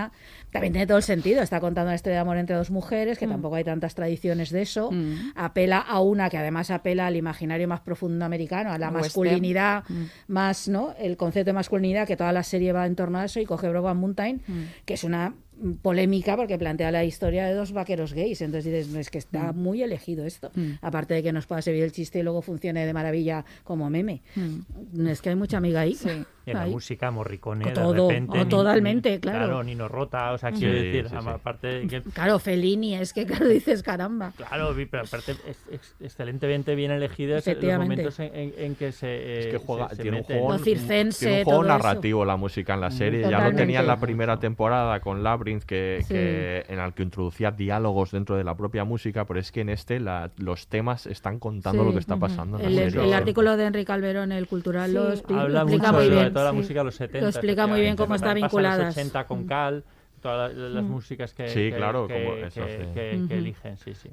también 0.50 0.72
tiene 0.72 0.86
todo 0.86 0.98
el 0.98 1.02
sentido. 1.02 1.42
Está 1.42 1.60
contando 1.60 1.90
la 1.90 1.94
historia 1.94 2.16
de 2.16 2.20
amor 2.20 2.36
entre 2.36 2.56
dos 2.56 2.70
mujeres, 2.70 3.18
que 3.18 3.26
Mm. 3.26 3.30
tampoco 3.30 3.54
hay 3.56 3.64
tantas 3.64 3.94
tradiciones 3.94 4.50
de 4.50 4.62
eso. 4.62 4.90
Mm. 4.90 5.32
Apela 5.34 5.78
a 5.78 6.00
una 6.00 6.28
que 6.30 6.38
además 6.38 6.70
apela 6.70 7.06
al 7.06 7.16
imaginario 7.16 7.66
más 7.68 7.80
profundo 7.80 8.24
americano, 8.24 8.70
a 8.72 8.78
la 8.78 8.86
Western. 8.88 9.02
masculinidad 9.02 9.84
Mm. 9.88 10.04
más, 10.28 10.68
¿no? 10.68 10.94
El 10.98 11.16
concepto 11.16 11.50
de 11.50 11.52
masculinidad, 11.54 12.06
que 12.06 12.16
toda 12.16 12.32
la 12.32 12.42
serie 12.42 12.72
va 12.72 12.86
en 12.86 12.96
torno 12.96 13.18
a 13.18 13.24
eso, 13.24 13.40
y 13.40 13.44
coge 13.46 13.68
Brogan 13.68 13.96
Mountain, 13.96 14.42
que 14.84 14.94
es 14.94 15.04
una 15.04 15.34
polémica 15.82 16.36
porque 16.36 16.58
plantea 16.58 16.90
la 16.90 17.04
historia 17.04 17.46
de 17.46 17.54
dos 17.54 17.72
vaqueros 17.72 18.12
gays. 18.14 18.40
Entonces 18.42 18.72
dices, 18.72 18.94
es 18.94 19.10
que 19.10 19.18
está 19.18 19.52
Mm. 19.52 19.56
muy 19.58 19.82
elegido 19.82 20.24
esto. 20.24 20.50
Mm. 20.54 20.72
Aparte 20.82 21.14
de 21.14 21.22
que 21.22 21.32
nos 21.32 21.46
pueda 21.46 21.62
servir 21.62 21.84
el 21.84 21.92
chiste 21.92 22.18
y 22.18 22.22
luego 22.22 22.42
funcione 22.42 22.84
de 22.86 22.92
maravilla 22.92 23.44
como 23.64 23.88
meme. 23.90 24.22
Mm. 24.36 25.06
Es 25.08 25.20
que 25.22 25.30
hay 25.30 25.36
mucha 25.36 25.58
amiga 25.58 25.80
ahí. 25.80 25.94
Sí. 25.94 26.08
Y 26.44 26.50
en 26.50 26.56
la 26.56 26.62
Ahí. 26.64 26.72
música, 26.72 27.08
Morricone, 27.12 27.66
de 27.66 27.70
Todo, 27.70 28.08
repente. 28.08 28.36
oh, 28.40 28.42
Ni- 28.42 28.48
totalmente, 28.50 29.10
ni- 29.12 29.18
claro. 29.20 29.62
Nino 29.62 29.86
Rota, 29.86 30.32
o 30.32 30.38
sea, 30.38 30.50
Sí, 30.50 30.58
quiero 30.58 30.74
decir, 30.74 31.08
sí, 31.08 31.14
sí. 31.20 31.28
aparte 31.28 31.66
de 31.68 31.86
que... 31.86 32.02
Claro, 32.14 32.40
Fellini, 32.40 32.96
es 32.96 33.12
que 33.12 33.26
claro, 33.26 33.46
dices 33.46 33.80
caramba. 33.84 34.32
Claro, 34.36 34.74
pero 34.90 35.04
aparte 35.04 35.36
es, 35.46 35.56
es 35.70 35.94
excelentemente 36.00 36.74
bien 36.74 36.90
elegido 36.90 37.36
los 37.36 37.78
momentos 37.78 38.18
en, 38.18 38.34
en- 38.34 38.52
en 38.58 38.74
que 38.74 38.90
se 38.90 39.38
Es 39.38 39.46
eh, 39.46 39.50
que 39.52 39.58
juega, 39.58 39.88
se- 39.90 39.94
se 39.96 40.02
tiene, 40.02 40.16
un 40.16 40.22
mete 40.22 40.34
en- 40.34 40.40
juego, 40.44 40.58
circense, 40.64 41.18
tiene 41.26 41.38
un 41.38 41.44
juego 41.44 41.60
todo 41.62 41.68
eso. 41.76 41.78
narrativo 41.88 42.24
la 42.24 42.36
música 42.36 42.74
en 42.74 42.80
la 42.80 42.90
serie. 42.90 43.20
Ya 43.20 43.26
lo 43.26 43.30
Totalmente. 43.34 43.62
tenía 43.62 43.80
en 43.80 43.86
la 43.86 44.00
primera 44.00 44.40
temporada 44.40 44.98
con 44.98 45.22
Labyrinth, 45.52 45.64
que, 45.64 45.98
Sí. 46.02 46.08
que- 46.14 46.64
en 46.68 46.78
el 46.78 46.92
que 46.94 47.02
introducía 47.02 47.50
diálogos 47.50 48.10
dentro 48.10 48.36
de 48.36 48.44
la 48.44 48.56
propia 48.56 48.84
música, 48.84 49.24
pero 49.26 49.40
es 49.40 49.52
que 49.52 49.60
en 49.60 49.68
este 49.68 50.00
la- 50.00 50.30
los 50.38 50.66
temas 50.68 51.06
están 51.06 51.38
contando 51.38 51.82
Sí. 51.82 51.88
lo 51.88 51.92
que 51.92 51.98
está 52.00 52.16
pasando 52.16 52.58
en 52.58 52.64
El, 52.66 52.76
la 52.76 52.82
el- 52.82 52.90
serie. 52.92 53.06
el 53.08 53.14
artículo 53.14 53.56
de 53.56 53.64
Enrique 53.66 53.86
Calverón, 53.86 54.32
el 54.32 54.46
cultural, 54.46 54.90
Sí. 54.90 54.94
lo, 54.94 55.12
expli- 55.12 55.34
lo 55.34 55.40
Habla 55.40 55.60
explica 55.62 55.86
mucho 55.92 56.00
muy 56.00 56.08
de, 56.10 56.20
bien. 56.20 56.32
toda 56.32 56.44
la 56.46 56.50
sí. 56.50 56.56
música 56.56 56.80
de 56.80 56.84
los 56.84 56.94
70. 56.96 57.20
Lo 57.20 57.28
explica 57.28 57.66
muy 57.66 57.80
bien 57.80 57.96
cómo 57.96 58.14
está 58.14 58.34
los 58.34 58.52
80 58.54 59.26
con 59.26 59.46
Cal, 59.46 59.84
todas 60.22 60.54
la- 60.54 60.68
las 60.70 60.84
Mm. 60.84 60.90
músicas 60.90 61.34
que, 61.34 61.48
Sí, 61.48 61.70
que- 61.70 61.76
claro, 61.76 62.06
que, 62.08 62.14
como 62.24 62.36
eso, 62.36 62.64
que- 62.64 62.72
sí. 62.72 62.84
que- 62.94 63.10
que 63.10 63.16
Ujú. 63.24 63.34
eligen, 63.34 63.76
sí, 63.76 63.94
sí. 63.94 64.08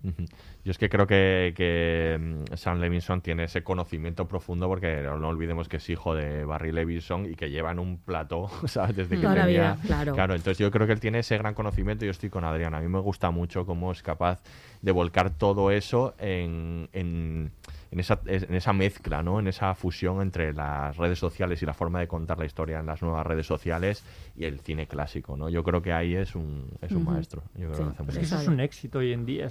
Yo 0.66 0.72
es 0.72 0.78
que 0.78 0.90
creo 0.90 1.08
que, 1.08 1.54
que 1.56 2.18
mm, 2.20 2.56
Sam 2.56 2.80
Levinson 2.82 3.22
tiene 3.22 3.46
ese 3.46 3.64
conocimiento 3.64 4.28
profundo 4.28 4.68
porque 4.68 5.02
no, 5.04 5.18
no 5.18 5.30
olvidemos 5.30 5.70
que 5.70 5.78
es 5.78 5.90
hijo 5.90 6.14
de 6.16 6.44
Barry 6.44 6.72
Levinson 6.74 7.26
y 7.32 7.36
que 7.36 7.50
lleva 7.50 7.72
en 7.72 7.80
un 7.80 7.98
plató, 8.00 8.50
¿sabes? 8.68 8.96
Desde 8.96 9.16
que 9.16 9.22
Toda 9.22 9.46
tenía... 9.46 9.76
vida, 9.76 9.78
claro. 10.14 10.34
entonces 10.36 10.58
yo 10.58 10.70
creo 10.72 10.86
que 10.88 10.94
él 10.94 11.00
tiene 11.00 11.20
ese 11.20 11.38
gran 11.38 11.54
conocimiento 11.54 12.04
y 12.04 12.08
yo 12.08 12.12
estoy 12.12 12.30
con 12.30 12.44
Adrián. 12.44 12.74
A 12.74 12.82
mí 12.82 12.88
me 12.90 13.00
gusta 13.00 13.32
mucho 13.32 13.66
cómo 13.66 13.92
es 13.92 14.02
capaz 14.02 14.42
de 14.82 14.92
volcar 14.92 15.30
todo 15.30 15.72
eso 15.72 16.16
en, 16.20 16.90
en, 16.94 17.52
en 17.92 18.00
esa, 18.00 18.20
en 18.26 18.54
esa 18.54 18.74
mezcla, 18.74 19.24
¿no? 19.24 19.40
En 19.40 19.48
esa 19.48 19.74
fusión 19.74 20.22
entre 20.22 20.54
las 20.54 20.96
redes 20.98 21.18
sociales 21.18 21.62
y 21.62 21.66
la 21.66 21.74
forma 21.74 22.00
de 22.00 22.08
contar 22.08 22.38
la 22.38 22.46
historia 22.46 22.80
en 22.80 22.86
las 22.86 23.02
nuevas 23.02 23.26
redes 23.26 23.48
sociales 23.48 24.04
y 24.36 24.46
el 24.46 24.60
cine 24.60 24.88
clásico, 24.88 25.36
¿no? 25.36 25.50
Yo 25.50 25.64
creo 25.64 25.82
que 25.82 25.92
ahí 25.92 26.16
es 26.16 26.36
un, 26.36 26.68
es 26.82 26.92
un 26.92 27.04
maestro. 27.04 27.44
Yo 27.56 27.72
que 27.72 28.04
pues 28.04 28.18
eso 28.18 28.38
es 28.38 28.48
un 28.48 28.60
éxito 28.60 29.00
hoy 29.00 29.14
en 29.14 29.26
día. 29.26 29.48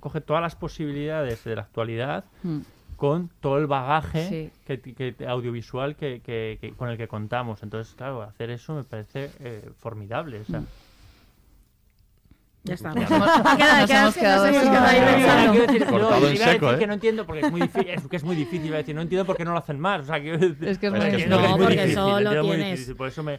Coge 0.00 0.20
todas 0.20 0.42
las 0.42 0.56
posibilidades 0.56 1.44
de 1.44 1.56
la 1.56 1.62
actualidad 1.62 2.24
mm. 2.42 2.58
con 2.96 3.30
todo 3.40 3.58
el 3.58 3.68
bagaje 3.68 4.50
que, 4.66 5.14
audiovisual 5.26 5.94
que, 5.94 6.20
que, 6.20 6.74
con 6.76 6.88
el 6.88 6.96
que 6.96 7.06
contamos. 7.06 7.62
Entonces, 7.62 7.94
claro, 7.94 8.22
hacer 8.22 8.50
eso 8.50 8.74
me 8.74 8.82
parece 8.82 9.30
eh, 9.40 9.70
formidable. 9.78 10.40
O 10.40 10.44
sea. 10.44 10.60
Mm. 10.60 10.66
Ya 12.66 12.74
está. 12.74 12.92
Ya 12.94 13.80
nos 13.80 13.90
hemos 13.90 14.16
quedado 14.16 14.46
Cortado 15.88 16.28
en 16.28 16.36
seco, 16.36 16.72
¿eh? 16.72 16.78
Que 16.78 16.86
no 16.86 16.92
¿eh? 16.92 16.96
entiendo 16.96 17.24
porque 17.24 17.46
es 17.46 17.50
muy 17.50 17.60
difícil, 17.60 17.90
es, 17.90 18.06
que 18.08 18.16
es 18.16 18.24
muy 18.24 18.36
difícil 18.36 18.72
decir, 18.72 18.94
no 18.94 19.02
entiendo 19.02 19.24
por 19.24 19.36
qué 19.36 19.44
no 19.44 19.52
lo 19.52 19.58
hacen 19.58 19.78
más. 19.78 20.02
O 20.02 20.04
sea, 20.04 20.20
que, 20.20 20.34
es 20.34 20.78
que 20.78 20.86
es, 20.86 20.92
muy 20.92 21.00
difícil. 21.00 21.30
No, 21.30 21.56
porque 21.56 21.94
solo 21.94 22.42
tienes. 22.42 22.92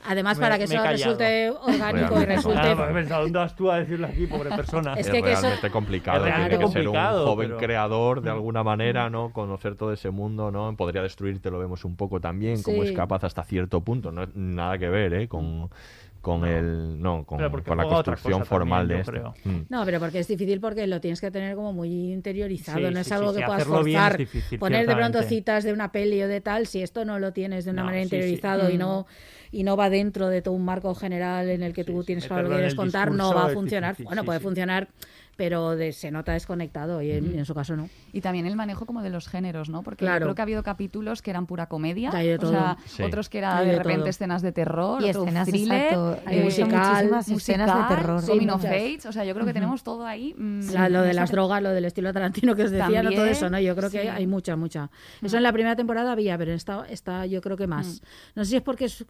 Además, 0.06 0.40
para 0.40 0.58
que 0.58 0.64
eso 0.64 0.82
resulte 0.82 1.52
orgánico 1.52 2.22
y 2.22 2.26
resulte. 2.26 2.76
¿Dónde 3.08 3.40
vas 3.40 3.56
tú 3.56 3.70
a 3.70 3.80
decirlo 3.80 4.08
aquí, 4.08 4.28
pobre 4.28 4.50
persona? 4.56 4.94
Es 4.94 5.10
que 5.10 5.22
realmente 5.22 5.70
complicado. 5.70 6.24
Tiene 6.24 6.58
que 6.58 6.68
ser 6.68 6.88
un 6.88 6.96
joven 6.96 7.58
creador 7.58 8.22
de 8.22 8.30
alguna 8.30 8.64
manera, 8.64 9.10
¿no? 9.10 9.32
Conocer 9.34 9.76
todo 9.76 9.92
ese 9.92 10.10
mundo, 10.10 10.52
¿no? 10.52 10.76
Podría 10.78 11.02
destruirte, 11.02 11.52
lo 11.52 11.60
vemos 11.60 11.84
un 11.84 11.96
poco 11.96 12.22
también, 12.22 12.64
cómo 12.64 12.84
es 12.84 12.92
capaz 12.94 13.24
hasta 13.26 13.44
cierto 13.44 13.82
punto. 13.82 14.12
No 14.12 14.24
es 14.24 14.36
nada 14.36 14.78
que 14.78 14.90
ver, 14.90 15.14
¿eh? 15.14 15.28
Con 15.28 15.70
con 16.28 16.42
no. 16.42 16.46
el 16.46 17.02
no 17.02 17.26
con, 17.26 17.40
con 17.64 17.78
la 17.78 17.86
construcción 17.86 18.46
formal 18.46 18.86
de 18.86 19.00
esto. 19.00 19.34
Mm. 19.46 19.60
No, 19.70 19.86
pero 19.86 19.98
porque 20.02 20.20
es 20.20 20.28
difícil 20.28 20.60
porque 20.60 20.86
lo 20.86 21.00
tienes 21.00 21.22
que 21.22 21.32
tener 21.32 21.56
como 21.56 21.72
muy 21.72 22.12
interiorizado, 22.12 22.92
no 22.92 23.00
es 23.00 23.10
algo 23.14 23.34
que 23.34 23.44
puedas 23.44 23.64
forzar, 23.64 24.20
poner 24.60 24.86
de 24.86 24.94
pronto 24.94 25.24
citas 25.24 25.64
de 25.64 25.72
una 25.72 25.94
peli 25.94 26.22
o 26.22 26.28
de 26.28 26.42
tal, 26.42 26.68
si 26.68 26.82
esto 26.82 27.06
no 27.06 27.18
lo 27.18 27.32
tienes 27.32 27.64
de 27.64 27.72
una 27.72 27.86
manera 27.86 28.04
interiorizado 28.04 28.70
y 28.70 28.78
no 28.78 29.08
y 29.52 29.64
no 29.64 29.78
va 29.78 29.90
dentro 29.90 30.28
de 30.28 30.42
todo 30.42 30.54
un 30.54 30.66
marco 30.66 30.94
general 30.96 31.50
en 31.50 31.64
el 31.64 31.72
que 31.72 31.86
tú 31.86 32.04
tienes 32.04 32.26
que 32.26 32.76
contar, 32.76 33.12
no 33.12 33.34
va 33.34 33.46
a 33.46 33.50
funcionar. 33.50 33.96
bueno, 34.04 34.26
puede 34.26 34.42
funcionar 34.42 34.90
pero 35.38 35.76
de, 35.76 35.94
se 35.94 36.12
nota 36.12 36.34
desconectado 36.34 37.02
y 37.02 37.12
en, 37.12 37.38
en, 37.38 37.46
su 37.46 37.54
caso 37.54 37.76
no. 37.76 37.90
Y 38.12 38.22
también 38.22 38.48
el 38.48 38.56
manejo 38.56 38.86
como 38.86 39.04
de 39.04 39.12
los 39.12 39.28
géneros, 39.28 39.70
¿no? 39.70 39.84
Porque 39.84 40.04
claro. 40.04 40.20
yo 40.20 40.26
creo 40.26 40.36
que 40.36 40.42
ha 40.42 40.44
habido 40.44 40.64
capítulos 40.64 41.22
que 41.22 41.30
eran 41.30 41.46
pura 41.46 41.68
comedia, 41.68 42.10
o 42.10 42.48
sea, 42.48 42.78
sí. 42.86 43.04
otros 43.04 43.30
que 43.30 43.38
eran 43.38 43.60
de, 43.64 43.72
de, 43.72 43.78
repente 43.78 44.00
todo. 44.00 44.10
escenas 44.10 44.42
de 44.42 44.52
terror, 44.52 45.02
y 45.04 45.10
escenas 45.10 45.48
thriller, 45.48 45.84
exacto, 45.84 46.20
eh, 46.28 46.44
musical, 46.44 46.70
muchísimas 47.06 47.30
musical, 47.30 47.62
escenas 47.62 47.90
de 47.90 47.96
terror, 47.96 48.22
sí, 48.22 48.28
coming 48.32 48.50
of 48.50 48.66
age, 48.66 49.00
o 49.08 49.12
sea, 49.12 49.24
yo 49.24 49.34
creo 49.34 49.46
que 49.46 49.52
uh 49.52 49.52
-huh. 49.52 49.54
tenemos 49.54 49.84
todo 49.84 50.06
ahí. 50.06 50.34
Mmm, 50.36 50.72
la, 50.72 50.90
lo 50.90 51.04
de 51.04 51.14
las 51.14 51.32
drogas, 51.32 51.62
lo 51.62 51.70
del 51.70 51.86
estilo 51.86 52.12
Tarantino 52.12 52.56
que 52.56 52.64
os 52.64 52.72
decía, 52.72 52.86
también, 52.86 53.04
no 53.06 53.12
todo 53.12 53.26
eso, 53.26 53.50
¿no? 53.50 53.60
Yo 53.60 53.76
creo 53.76 53.92
que 53.92 54.10
hay 54.10 54.26
mucha, 54.26 54.56
mucha. 54.56 54.90
Eso 55.22 55.26
uh 55.26 55.30
-huh. 55.30 55.38
en 55.38 55.44
la 55.44 55.54
primera 55.54 55.76
temporada 55.76 56.12
había, 56.12 56.38
pero 56.38 56.52
en 56.52 56.58
esta, 56.58 56.86
esta 56.90 57.28
yo 57.28 57.42
creo 57.42 57.58
que 57.58 57.68
más. 57.68 57.88
Uh 57.88 57.92
-huh. 57.92 58.08
No 58.36 58.44
sé 58.44 58.50
si 58.52 58.56
es 58.58 58.64
porque 58.64 58.86
es 58.86 59.06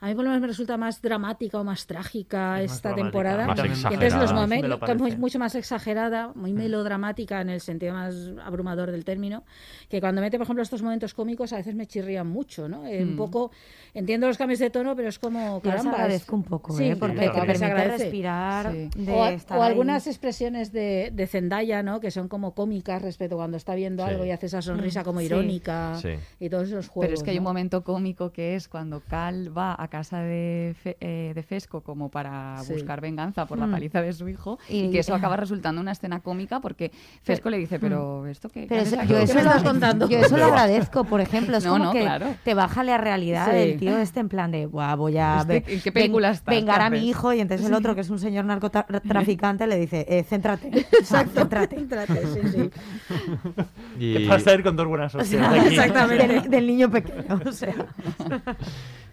a 0.00 0.06
mí 0.06 0.14
por 0.14 0.24
lo 0.24 0.30
menos 0.30 0.40
me 0.40 0.46
resulta 0.46 0.78
más 0.78 1.02
dramática 1.02 1.60
o 1.60 1.64
más 1.64 1.86
trágica 1.86 2.62
es 2.62 2.72
esta 2.72 2.90
más 2.90 2.98
temporada. 2.98 3.46
Más 3.46 3.58
entonces 3.58 4.14
los 4.14 4.32
momentos, 4.32 4.78
pues, 4.78 5.12
sí 5.12 5.18
mucho 5.18 5.38
más 5.38 5.54
exagerada, 5.54 6.32
muy 6.34 6.54
melodramática 6.54 7.40
en 7.42 7.50
el 7.50 7.60
sentido 7.60 7.92
más 7.92 8.14
abrumador 8.42 8.90
del 8.90 9.04
término, 9.04 9.44
que 9.90 10.00
cuando 10.00 10.22
mete, 10.22 10.38
por 10.38 10.44
ejemplo, 10.44 10.62
estos 10.62 10.82
momentos 10.82 11.12
cómicos 11.12 11.52
a 11.52 11.56
veces 11.56 11.74
me 11.74 11.86
chirrían 11.86 12.26
mucho, 12.26 12.66
¿no? 12.68 12.86
Eh, 12.86 13.04
mm. 13.04 13.10
Un 13.10 13.16
poco, 13.16 13.50
entiendo 13.92 14.26
los 14.26 14.38
cambios 14.38 14.58
de 14.60 14.70
tono, 14.70 14.96
pero 14.96 15.08
es 15.08 15.18
como, 15.18 15.60
caramba. 15.60 15.90
Yo 15.90 15.96
agradezco 15.96 16.36
un 16.36 16.44
poco, 16.44 16.76
sí, 16.76 16.84
¿eh? 16.84 16.96
porque 16.96 17.28
te 17.28 17.30
permite 17.30 17.84
respirar. 17.84 18.72
Sí. 18.72 18.88
De 18.94 19.12
o, 19.12 19.26
estar 19.26 19.58
o 19.58 19.62
algunas 19.62 20.06
expresiones 20.06 20.72
de, 20.72 21.10
de, 21.12 21.26
Zendaya, 21.26 21.82
¿no? 21.82 22.00
Que 22.00 22.10
son 22.10 22.28
como 22.28 22.54
cómicas 22.54 23.02
respecto 23.02 23.34
a 23.34 23.38
cuando 23.38 23.58
está 23.58 23.74
viendo 23.74 24.02
algo 24.04 24.24
y 24.24 24.30
hace 24.30 24.46
esa 24.46 24.62
sonrisa 24.62 25.02
mm, 25.02 25.04
como 25.04 25.20
irónica 25.20 25.98
y 26.38 26.48
todos 26.48 26.68
esos 26.68 26.88
juegos. 26.88 27.08
Pero 27.08 27.14
es 27.14 27.22
que 27.22 27.30
¿no? 27.30 27.32
hay 27.32 27.38
un 27.38 27.44
momento 27.44 27.84
cómico 27.84 28.32
que 28.32 28.54
es 28.54 28.68
cuando 28.68 29.00
Cal 29.00 29.56
va 29.56 29.76
a 29.78 29.89
casa 29.90 30.22
de, 30.22 30.74
Fe, 30.82 30.96
eh, 31.00 31.32
de 31.34 31.42
Fesco 31.42 31.82
como 31.82 32.08
para 32.08 32.56
buscar 32.68 33.02
venganza 33.02 33.44
por 33.46 33.58
la 33.58 33.66
hmm. 33.66 33.72
paliza 33.72 34.00
de 34.00 34.12
su 34.14 34.28
hijo 34.28 34.58
y, 34.68 34.90
que 34.90 35.00
eso 35.00 35.14
acaba 35.14 35.36
resultando 35.36 35.80
una 35.80 35.92
escena 35.92 36.20
cómica 36.20 36.60
porque 36.60 36.90
Fesco 37.22 37.50
le 37.50 37.58
dice, 37.58 37.78
pero 37.78 38.22
hmm. 38.22 38.28
¿esto 38.28 38.48
qué? 38.48 38.66
Pero 38.68 38.84
yo, 39.08 39.18
eso 39.18 39.42
lo, 39.42 39.62
contando? 39.62 40.08
yo 40.08 40.18
eso 40.18 40.36
lo 40.38 40.46
agradezco, 40.46 41.04
por 41.04 41.20
ejemplo. 41.20 41.58
Es 41.58 41.64
que 41.64 42.32
te 42.44 42.54
baja 42.54 42.82
la 42.84 42.96
realidad 42.96 43.52
del 43.52 43.78
tío 43.78 43.98
este 43.98 44.20
en 44.20 44.28
plan 44.28 44.50
de, 44.50 44.66
guau, 44.66 44.96
voy 44.96 45.18
a 45.18 45.44
este, 45.48 46.10
vengar 46.46 46.80
a 46.80 46.90
mi 46.90 47.08
hijo 47.08 47.32
y 47.32 47.40
entonces 47.40 47.66
el 47.66 47.74
otro, 47.74 47.94
que 47.94 48.02
es 48.02 48.10
un 48.10 48.18
señor 48.18 48.44
narcotraficante, 48.44 49.66
le 49.66 49.76
dice, 49.76 50.06
eh, 50.08 50.22
céntrate. 50.22 50.68
Exacto, 50.68 51.32
ah, 51.36 51.40
céntrate. 51.40 51.76
céntrate 51.76 52.26
sí, 52.26 52.40
sí. 52.52 52.70
Y... 53.98 54.14
¿Qué 54.14 54.26
pasa 54.28 54.54
ir 54.54 54.62
con 54.62 54.76
dos 54.76 54.86
buenas 54.86 55.14
opciones? 55.14 56.50
Del, 56.50 56.66
niño 56.66 56.90
pequeño. 56.90 57.40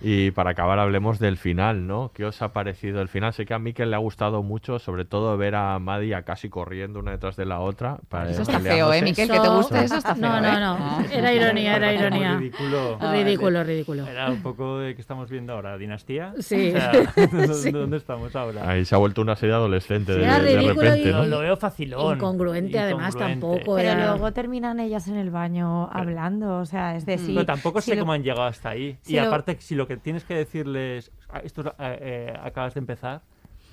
Y 0.02 0.32
para 0.32 0.52
acabar 0.52 0.80
hablemos 0.80 1.20
del 1.20 1.38
final, 1.38 1.88
¿no? 1.88 2.12
¿Qué 2.14 2.26
os 2.26 2.42
ha 2.42 2.54
parecido 2.54 3.02
el 3.02 3.08
final? 3.08 3.34
Sé 3.34 3.46
que 3.46 3.54
a 3.54 3.60
Mikel 3.60 3.90
le 3.90 3.96
ha 3.96 4.00
gustado 4.00 4.44
mucho, 4.44 4.80
sobre 4.80 5.06
todo 5.06 5.38
ver 5.38 5.56
a 5.56 5.80
Madia 5.80 6.24
casi 6.24 6.50
corriendo 6.50 7.00
una 7.00 7.12
detrás 7.12 7.36
de 7.36 7.46
la 7.46 7.60
otra. 7.60 8.00
Eso 8.30 8.44
está 8.44 8.60
feo, 8.60 8.94
¿eh, 8.94 9.02
Miquel? 9.02 9.30
Que 9.30 9.40
te 9.40 9.50
guste, 9.50 9.84
eso 9.84 9.98
está 9.98 10.16
feo. 10.16 10.30
No, 10.30 10.38
¿eh? 10.38 10.42
no, 10.42 10.78
no. 10.78 11.06
Era 11.12 11.34
ironía, 11.34 11.76
era 11.78 11.94
ironía. 11.94 12.38
Ridículo. 12.38 13.64
Ridículo. 13.64 14.08
Era 14.08 14.30
un 14.30 14.42
poco 14.42 14.80
de 14.80 14.96
que 14.96 15.02
estamos 15.02 15.30
viendo 15.30 15.54
ahora, 15.54 15.78
dinastía. 15.78 16.34
Sí. 16.40 16.74
O 16.76 16.80
sea, 16.80 17.72
¿dónde, 17.72 17.98
estamos 17.98 18.36
ahora? 18.36 18.70
Ahí 18.70 18.86
se 18.86 18.96
ha 18.96 18.98
vuelto 18.98 19.22
una 19.22 19.36
serie 19.36 19.56
adolescente 19.56 20.14
de, 20.14 20.20
de 20.20 20.62
repente. 20.62 21.10
Y. 21.10 21.28
Lo 21.28 21.40
veo 21.40 21.58
facilón. 21.58 22.16
Incongruente, 22.16 22.80
además, 22.80 23.16
tampoco. 23.16 23.76
Pero 23.76 23.96
luego 23.96 24.32
terminan 24.32 24.80
ellas 24.80 25.08
en 25.08 25.16
el 25.16 25.30
baño 25.30 25.90
hablando, 25.92 26.60
o 26.60 26.66
sea, 26.66 26.96
es 26.96 27.06
decir... 27.06 27.34
Pero 27.34 27.46
tampoco 27.46 27.82
sé 27.82 27.98
cómo 27.98 28.14
han 28.14 28.24
llegado 28.24 28.44
hasta 28.44 28.70
ahí. 28.70 28.98
Y 29.06 29.18
aparte, 29.18 29.58
si 29.60 29.76
lo 29.76 29.87
que 29.88 29.98
tienes 29.98 30.24
que 30.24 30.36
decirles, 30.36 31.12
ah, 31.30 31.40
esto 31.40 31.62
eh, 31.62 31.74
eh, 31.80 32.40
acabas 32.42 32.74
de 32.74 32.80
empezar, 32.80 33.22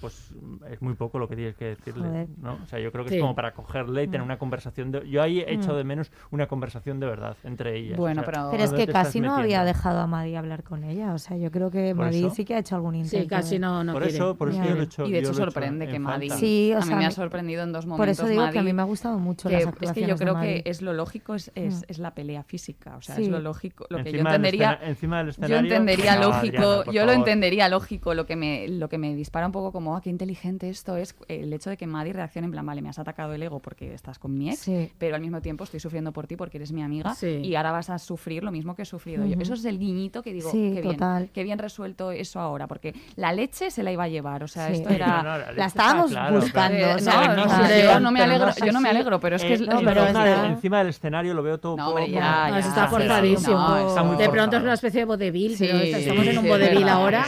pues 0.05 0.35
es 0.71 0.83
muy 0.83 0.93
poco 0.93 1.19
lo 1.19 1.27
que 1.27 1.35
tienes 1.35 1.57
que 1.57 1.65
decirle. 1.65 2.29
¿no? 2.37 2.59
O 2.63 2.67
sea, 2.67 2.79
yo 2.79 2.93
creo 2.93 3.07
que 3.07 3.15
es 3.17 3.23
como 3.23 3.35
para 3.35 3.55
cogerle 3.55 4.03
y 4.03 4.07
tener 4.07 4.21
mm. 4.21 4.25
una 4.25 4.39
conversación. 4.39 4.93
De... 4.93 5.09
Yo 5.09 5.23
ahí 5.23 5.41
he 5.41 5.57
mm. 5.57 5.61
echado 5.61 5.79
de 5.79 5.85
menos 5.85 6.13
una 6.31 6.47
conversación 6.47 7.01
de 7.01 7.07
verdad 7.07 7.39
entre 7.43 7.79
ellas. 7.79 7.97
Bueno, 7.97 8.23
pero, 8.27 8.53
es 8.53 8.75
que 8.75 8.87
casi 8.87 9.21
no 9.21 9.35
había 9.35 9.65
dejado 9.65 10.01
a 10.01 10.07
Madi 10.07 10.37
hablar 10.37 10.63
con 10.63 10.85
ella. 10.85 11.15
O 11.15 11.19
sea, 11.19 11.39
yo 11.39 11.51
creo 11.51 11.71
que 11.71 11.95
Madi 11.95 12.29
sí 12.29 12.45
que 12.45 12.55
ha 12.55 12.59
hecho 12.59 12.77
algún 12.77 12.97
intento. 12.97 13.23
Sí, 13.23 13.27
casi 13.27 13.59
no, 13.59 13.83
no 13.83 13.95
por. 13.95 14.03
Eso, 14.03 14.37
por 14.37 14.51
eso 14.51 14.63
he 14.63 14.83
hecho, 14.83 15.07
y 15.07 15.13
de 15.13 15.21
hecho 15.21 15.33
sorprende 15.33 15.89
que 15.89 15.99
Madi. 15.99 16.29
Sí, 16.29 16.75
o 16.77 16.83
sea, 16.83 16.93
a 16.93 16.97
mí 16.97 17.03
me 17.03 17.07
ha 17.07 17.11
sorprendido 17.11 17.63
en 17.63 17.73
dos 17.73 17.87
momentos. 17.87 18.05
Por 18.05 18.11
eso 18.11 18.29
digo 18.29 18.51
que 18.51 18.59
a 18.59 18.63
mí 18.63 18.75
me 18.75 18.83
ha 18.83 18.85
gustado 18.85 19.19
mucho. 19.19 19.49
Que, 19.49 19.55
las 19.55 19.69
actuaciones 19.69 19.97
es 19.97 20.03
que 20.05 20.11
yo 20.11 20.17
creo 20.19 20.39
que 20.39 20.63
es 20.67 20.83
lo 20.83 20.93
lógico, 20.93 21.35
es, 21.35 21.51
mm. 21.57 21.85
es, 21.89 21.99
la 21.99 22.13
pelea 22.13 22.43
física. 22.43 22.99
O 22.99 23.01
sea, 23.01 23.17
es 23.17 23.29
lo 23.29 23.41
lógico. 23.41 23.87
Lo 23.89 24.05
que 24.05 24.13
yo 24.13 24.19
entendería. 24.19 24.79
Encima 24.83 25.19
del 25.21 25.31
escenario, 25.31 25.57
yo 25.57 25.63
entendería 25.63 26.21
lógico. 26.21 26.93
yo 26.93 27.07
lo 27.07 27.13
entendería 27.13 27.71
lógico. 27.71 28.13
Lo 28.13 28.27
que 28.27 28.37
me 28.37 29.15
dispara 29.15 29.47
un 29.47 29.53
poco 29.53 29.73
como 29.73 29.94
Oh, 29.95 30.01
qué 30.01 30.11
inteligente 30.11 30.69
esto 30.69 30.97
es 30.97 31.15
el 31.29 31.53
hecho 31.53 31.71
de 31.71 31.77
que 31.77 31.87
Maddie 31.87 32.13
reaccione 32.13 32.47
en 32.47 32.51
plan, 32.51 32.67
vale, 32.67 32.83
me 32.83 32.89
has 32.89 32.99
atacado 32.99 33.33
el 33.33 33.43
ego 33.43 33.61
porque 33.61 33.95
estás 33.95 34.19
con 34.19 34.37
mi 34.37 34.51
pero 34.99 35.15
al 35.15 35.23
mismo 35.23 35.41
tiempo 35.41 35.65
estoy 35.65 35.81
sufriendo 35.81 36.13
por 36.13 36.27
ti 36.27 36.37
porque 36.37 36.59
eres 36.59 36.73
mi 36.73 36.83
amiga 36.83 37.15
y 37.23 37.55
ahora 37.55 37.73
vas 37.73 37.91
a 37.91 37.99
sufrir 37.99 38.43
lo 38.43 38.51
mismo 38.51 38.75
que 38.75 38.83
he 38.83 38.85
sufrido 38.85 39.25
yo. 39.25 39.37
Eso 39.39 39.55
es 39.55 39.65
el 39.65 39.79
guiñito 39.79 40.23
que 40.23 40.33
digo, 40.33 40.51
qué. 40.51 40.81
Bien, 40.81 41.31
qué 41.33 41.43
bien 41.45 41.59
resuelto 41.59 42.11
eso 42.11 42.41
ahora, 42.41 42.67
porque 42.67 42.95
la 43.17 43.33
leche 43.33 43.71
se 43.71 43.83
la 43.83 43.93
iba 43.93 44.05
a 44.05 44.09
llevar, 44.09 44.43
o 44.43 44.49
sea, 44.49 44.71
esto 44.71 44.89
era... 44.89 45.23
La, 45.55 45.67
estábamos 45.67 46.11
claro, 46.11 46.41
buscando, 46.41 46.79
no, 46.79 46.99
yo 46.99 48.01
no 48.01 48.11
me 48.11 48.21
alegro, 48.21 48.49
yo 48.65 48.73
no 48.73 48.81
me 48.81 48.89
alegro, 48.89 49.21
pero 49.21 49.37
es 49.37 49.45
que... 49.45 49.55
Es, 49.55 49.63
pero 49.63 50.03
encima, 50.03 50.25
del, 50.25 50.51
encima 50.53 50.79
del 50.79 50.89
escenario 50.89 51.35
lo 51.35 51.43
veo 51.43 51.59
todo... 51.59 51.77
No, 51.77 51.99
está 51.99 52.89
forzadísimo. 52.89 54.17
De 54.17 54.29
pronto 54.29 54.57
es 54.57 54.63
una 54.63 54.75
especie 54.75 55.01
de 55.01 55.05
vodevil, 55.05 55.57
pero 55.59 55.79
estamos 55.79 56.27
en 56.27 56.39
un 56.39 56.49
vodevil 56.49 56.89
ahora. 56.89 57.25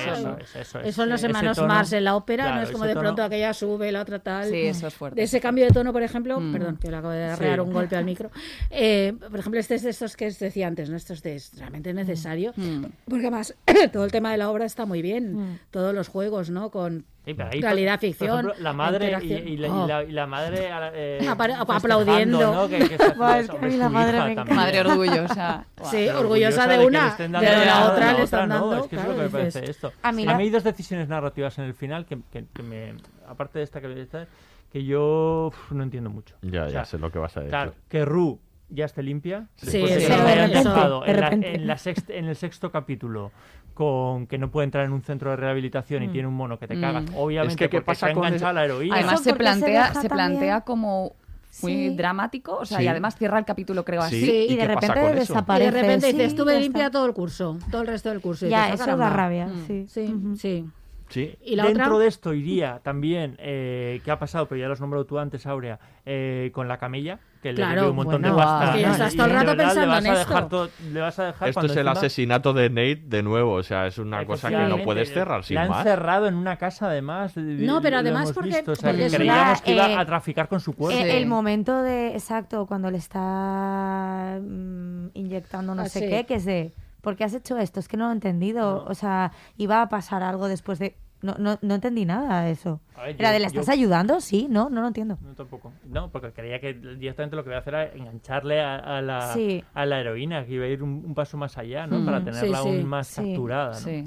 Son 0.92 1.08
los 1.08 1.22
hermanos 1.22 1.58
Mars 1.58 1.92
en 1.92 2.04
la 2.04 2.16
ópera, 2.16 2.55
es 2.62 2.70
como 2.70 2.84
de 2.84 2.94
pronto 2.94 3.22
aquella 3.22 3.52
sube, 3.54 3.90
la 3.92 4.02
otra 4.02 4.18
tal. 4.18 4.50
Sí, 4.50 4.56
eso 4.56 4.86
es 4.86 4.94
fuerte. 4.94 5.22
Ese 5.22 5.40
cambio 5.40 5.64
de 5.64 5.72
tono, 5.72 5.92
por 5.92 6.02
ejemplo, 6.02 6.40
mm. 6.40 6.52
perdón, 6.52 6.76
que 6.76 6.90
le 6.90 6.96
acabo 6.96 7.12
de 7.12 7.24
arrear 7.24 7.60
un 7.60 7.72
golpe 7.72 7.96
al 7.96 8.04
micro. 8.04 8.30
Eh, 8.70 9.14
por 9.18 9.38
ejemplo, 9.38 9.60
este 9.60 9.74
es 9.76 9.82
de 9.82 9.90
estos 9.90 10.16
que 10.16 10.26
os 10.26 10.38
decía 10.38 10.66
antes, 10.66 10.90
¿no? 10.90 10.96
Esto 10.96 11.12
es, 11.12 11.22
de, 11.22 11.40
realmente 11.58 11.92
mm. 11.92 11.96
necesario, 11.96 12.52
mm. 12.56 12.84
porque 13.08 13.26
además 13.26 13.54
todo 13.92 14.04
el 14.04 14.12
tema 14.12 14.32
de 14.32 14.38
la 14.38 14.50
obra 14.50 14.64
está 14.64 14.86
muy 14.86 15.02
bien, 15.02 15.60
todos 15.70 15.94
los 15.94 16.08
juegos, 16.08 16.50
¿no? 16.50 16.70
Con 16.70 17.04
Realidad 17.34 17.94
por, 17.94 18.00
ficción. 18.00 18.38
Ejemplo, 18.38 18.54
la 18.62 18.72
madre 18.72 19.18
y, 19.22 19.64
oh. 19.64 19.86
la, 19.86 20.26
madre 20.26 20.68
eh, 20.94 21.28
aplaudiendo. 21.68 22.68
madre, 23.16 24.80
orgullosa. 24.80 25.66
Sí, 25.90 26.08
orgullosa, 26.08 26.66
de, 26.66 26.84
una, 26.84 27.14
de, 27.16 27.28
la 27.28 27.90
otra 27.90 28.22
están 28.22 28.48
dando. 28.48 28.88
A 30.02 30.12
mí, 30.12 30.26
hay 30.26 30.50
dos 30.50 30.64
decisiones 30.64 31.08
narrativas 31.08 31.58
en 31.58 31.64
el 31.64 31.74
final 31.74 32.06
que, 32.06 32.18
que 32.30 32.62
me, 32.62 32.94
aparte 33.28 33.58
de 33.58 33.64
esta 33.64 33.80
que 33.80 33.86
que 34.72 34.84
yo 34.84 35.52
no 35.70 35.82
entiendo 35.82 36.10
mucho. 36.10 36.34
Ya, 36.42 36.68
ya 36.68 36.84
sé 36.84 36.98
lo 36.98 37.10
que 37.10 37.18
vas 37.18 37.36
a 37.36 37.40
decir. 37.40 37.50
Claro, 37.50 37.74
que 37.88 38.04
Ru 38.04 38.40
ya 38.68 38.84
esté 38.84 39.02
limpia. 39.02 39.48
Sí, 39.56 39.80
pues 39.80 39.94
de 39.94 40.00
sí. 40.00 41.12
repente. 41.12 41.54
En, 41.54 42.24
el 42.26 42.36
sexto 42.36 42.70
capítulo 42.70 43.32
con 43.74 44.26
que 44.26 44.38
no 44.38 44.50
puede 44.50 44.64
entrar 44.64 44.86
en 44.86 44.92
un 44.92 45.02
centro 45.02 45.30
de 45.30 45.36
rehabilitación 45.36 46.02
y 46.02 46.08
mm. 46.08 46.12
tiene 46.12 46.28
un 46.28 46.34
mono 46.34 46.58
que 46.58 46.66
te 46.66 46.80
cagas. 46.80 47.10
Mm. 47.10 47.16
Obviamente 47.16 47.64
es 47.64 47.70
que 47.70 47.76
¿qué 47.76 47.82
pasa 47.82 48.12
con 48.12 48.24
la 48.24 48.64
heroína. 48.64 48.96
Además 48.96 49.22
se 49.22 49.34
plantea, 49.34 49.94
se, 49.94 50.08
plantea 50.08 50.62
como 50.62 51.14
muy 51.62 51.90
dramático, 51.90 52.56
o 52.56 52.64
sea, 52.64 52.82
y 52.82 52.88
además 52.88 53.16
cierra 53.16 53.38
el 53.38 53.44
capítulo, 53.44 53.84
creo 53.84 54.00
así. 54.02 54.46
Y, 54.48 54.56
de 54.56 54.66
repente 54.66 55.14
desaparece. 55.14 55.70
De 55.72 55.82
repente 55.82 56.06
dices, 56.06 56.28
estuve 56.28 56.58
limpia 56.58 56.90
todo 56.90 57.06
el 57.06 57.12
curso, 57.12 57.58
todo 57.70 57.82
el 57.82 57.88
resto 57.88 58.08
del 58.08 58.20
curso. 58.20 58.46
Y 58.46 58.50
ya, 58.50 58.66
dices, 58.66 58.80
ah, 58.80 58.84
eso 58.84 58.96
da 58.96 59.10
rabia, 59.10 59.46
mm. 59.46 59.66
sí. 59.66 59.86
Sí, 59.88 60.14
sí. 60.38 60.64
Dentro 61.44 61.98
de 61.98 62.08
esto 62.08 62.34
iría 62.34 62.80
también, 62.82 63.36
eh, 63.38 64.00
que 64.04 64.10
ha 64.10 64.18
pasado, 64.18 64.48
pero 64.48 64.60
ya 64.60 64.66
lo 64.66 64.72
has 64.72 64.80
nombrado 64.80 65.06
tú 65.06 65.18
antes, 65.18 65.46
Aurea, 65.46 65.78
eh, 66.04 66.50
con 66.52 66.68
la 66.68 66.78
camilla 66.78 67.20
que 67.46 67.52
le 67.52 67.56
Claro, 67.56 67.90
un 67.90 67.96
montón 67.96 68.22
bueno, 68.22 68.36
de 68.36 68.42
pasta. 68.42 68.76
que 68.76 68.82
¿no? 68.86 68.92
estás 68.92 69.14
todo 69.16 69.26
el 69.26 69.32
rato 69.32 69.46
verdad, 69.46 69.64
pensando 69.64 69.86
le 69.86 69.92
vas 69.92 70.04
en 70.04 70.10
a 70.10 70.14
esto. 70.20 70.28
dejar 70.34 70.48
todo- 70.48 70.68
le 70.92 71.00
vas 71.00 71.18
a 71.18 71.24
dejar 71.26 71.48
Esto 71.48 71.60
es 71.60 71.72
el 71.72 71.78
encima- 71.78 71.90
asesinato 71.92 72.52
de 72.52 72.68
Nate 72.70 73.02
de 73.06 73.22
nuevo, 73.22 73.52
o 73.52 73.62
sea, 73.62 73.86
es 73.86 73.98
una 73.98 74.24
cosa 74.26 74.48
que 74.50 74.56
no 74.56 74.78
puedes 74.82 75.12
cerrar 75.12 75.44
sin 75.44 75.54
La 75.56 75.62
han 75.62 75.68
más. 75.70 75.82
cerrado 75.84 76.26
en 76.26 76.34
una 76.34 76.56
casa, 76.56 76.86
además. 76.86 77.36
No, 77.36 77.80
pero 77.80 77.98
además 77.98 78.32
porque- 78.32 78.48
visto, 78.50 78.72
o 78.72 78.74
sea, 78.76 78.90
porque 78.90 79.08
creíamos 79.10 79.58
una, 79.58 79.60
que 79.64 79.72
iba 79.74 79.90
eh, 79.90 79.96
a 79.96 80.04
traficar 80.06 80.48
con 80.48 80.60
su 80.60 80.72
cuerpo. 80.74 80.98
Eh, 80.98 81.18
El 81.18 81.26
momento 81.26 81.82
de, 81.82 82.12
exacto, 82.14 82.66
cuando 82.66 82.90
le 82.90 82.98
está 82.98 84.38
mm, 84.40 85.08
inyectando 85.14 85.74
no 85.74 85.82
Ah, 85.82 85.88
sé 85.88 86.00
sí. 86.00 86.08
qué, 86.08 86.26
que 86.26 86.34
es 86.34 86.44
de, 86.44 86.74
¿por 87.00 87.16
qué 87.16 87.24
has 87.24 87.34
hecho 87.34 87.56
esto? 87.58 87.80
Es 87.80 87.88
que 87.88 87.96
no 87.96 88.04
lo 88.06 88.10
he 88.10 88.14
entendido. 88.14 88.84
O 88.88 88.94
sea, 88.94 89.32
iba 89.56 89.82
a 89.82 89.88
pasar 89.88 90.22
algo 90.22 90.48
después 90.48 90.78
de... 90.78 90.96
No, 91.22 91.34
no, 91.38 91.58
no 91.62 91.74
entendí 91.74 92.04
nada 92.04 92.42
de 92.42 92.52
eso. 92.52 92.80
Ver, 92.96 93.16
Era 93.18 93.28
yo- 93.30 93.32
de, 93.32 93.38
¿le 93.40 93.44
yo- 93.46 93.48
estás 93.60 93.68
ayudando? 93.70 94.20
Sí, 94.20 94.46
no, 94.50 94.68
no 94.68 94.82
lo 94.82 94.86
entiendo. 94.88 95.18
No, 95.22 95.34
tampoco. 95.34 95.72
No, 95.88 96.10
porque 96.10 96.30
creía 96.32 96.60
que 96.60 96.74
directamente 96.74 97.36
lo 97.36 97.42
que 97.42 97.50
iba 97.50 97.56
a 97.56 97.60
hacer 97.60 97.74
era 97.74 97.92
engancharle 97.94 98.60
a, 98.60 98.76
a 98.76 99.00
la, 99.02 99.32
Sí. 99.32 99.64
a 99.74 99.86
la 99.86 100.00
heroína, 100.00 100.44
que 100.44 100.52
iba 100.52 100.64
a 100.66 100.68
ir 100.68 100.82
un, 100.82 101.02
un 101.06 101.14
paso 101.14 101.36
más 101.38 101.56
allá, 101.58 101.86
¿no? 101.86 101.98
Mm, 102.00 102.04
Para 102.04 102.18
tenerla 102.22 102.58
sí. 102.58 102.68
aún 102.68 102.84
más 102.84 103.06
Sí, 103.08 103.22
capturada, 103.22 103.70
¿no? 103.72 103.78
sí. 103.78 104.04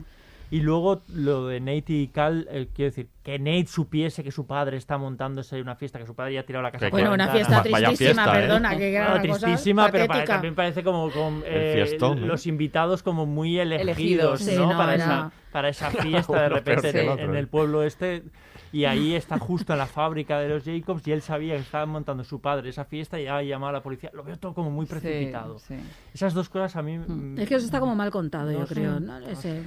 Y 0.52 0.62
luego 0.62 1.04
lo 1.14 1.46
de 1.48 1.60
Nate 1.60 1.94
y 1.94 2.08
Cal, 2.08 2.48
eh, 2.50 2.68
quiero 2.74 2.90
decir, 2.90 3.08
que 3.24 3.38
Nate 3.38 3.68
supiese 3.68 4.24
que 4.24 4.32
su 4.32 4.48
padre 4.48 4.78
está 4.78 4.98
montándose 4.98 5.62
una 5.62 5.76
fiesta, 5.76 6.00
que 6.00 6.08
su 6.08 6.16
padre 6.16 6.34
ya 6.34 6.40
ha 6.40 6.44
tirado 6.44 6.64
la 6.64 6.72
casa 6.72 6.90
Bueno, 6.90 7.14
una 7.14 7.28
ventana. 7.32 7.62
fiesta 7.62 7.84
tristísima, 7.86 8.32
perdona, 8.32 8.78
que 8.78 8.94
era 8.96 9.10
Bueno, 9.12 9.24
una 9.26 9.34
cosa 9.34 9.46
tristísima, 9.46 9.92
pero 9.92 10.08
también 10.26 10.56
parece 10.56 10.84
como 10.84 11.12
con 11.12 11.44
eh, 11.46 11.74
fiestón, 11.76 12.24
¿eh? 12.24 12.26
los 12.28 12.48
invitados 12.48 13.04
como 13.04 13.26
muy 13.28 13.60
elegidos, 13.60 13.84
Elegidos. 13.84 14.40
Sí, 14.42 14.56
¿no? 14.56 14.70
para, 14.76 14.96
era- 14.96 15.04
esa, 15.06 15.32
para 15.52 15.70
esa 15.70 15.92
fiesta 15.92 16.42
de 16.42 16.50
repente 16.50 16.90
en 17.24 17.36
¿eh? 17.36 17.40
el 17.40 17.48
pueblo 17.48 17.84
este. 17.84 18.24
Y 18.72 18.86
ahí 18.86 19.16
está 19.16 19.40
justo 19.40 19.74
en 19.74 19.80
la 19.80 19.88
fábrica 19.88 20.40
de 20.40 20.50
los 20.50 20.64
Jacobs 20.64 21.08
y 21.08 21.12
él 21.12 21.22
sabía 21.22 21.56
que 21.56 21.62
estaba 21.62 21.86
montando 21.88 22.24
su 22.24 22.40
padre 22.40 22.70
esa 22.70 22.86
fiesta 22.86 23.20
y 23.20 23.26
ha 23.28 23.42
llamado 23.42 23.70
a 23.72 23.74
la 23.74 23.82
policía. 23.84 24.12
Lo 24.14 24.24
veo 24.24 24.38
todo 24.38 24.54
como 24.54 24.70
muy 24.70 24.86
precipitado. 24.86 25.58
Sí, 25.60 25.76
sí. 25.76 25.84
Esas 26.14 26.34
dos 26.34 26.50
cosas 26.50 26.76
a 26.76 26.82
mí... 26.84 26.98
mm, 27.00 27.40
Es 27.40 27.48
que 27.50 27.56
eso 27.56 27.66
está 27.66 27.80
como 27.80 27.96
mal 27.96 28.12
contado, 28.12 28.52
No 28.52 28.60
yo 28.60 28.68
sé. 28.68 28.74
creo. 28.76 29.00
¿no? 29.00 29.18
Ese- 29.20 29.64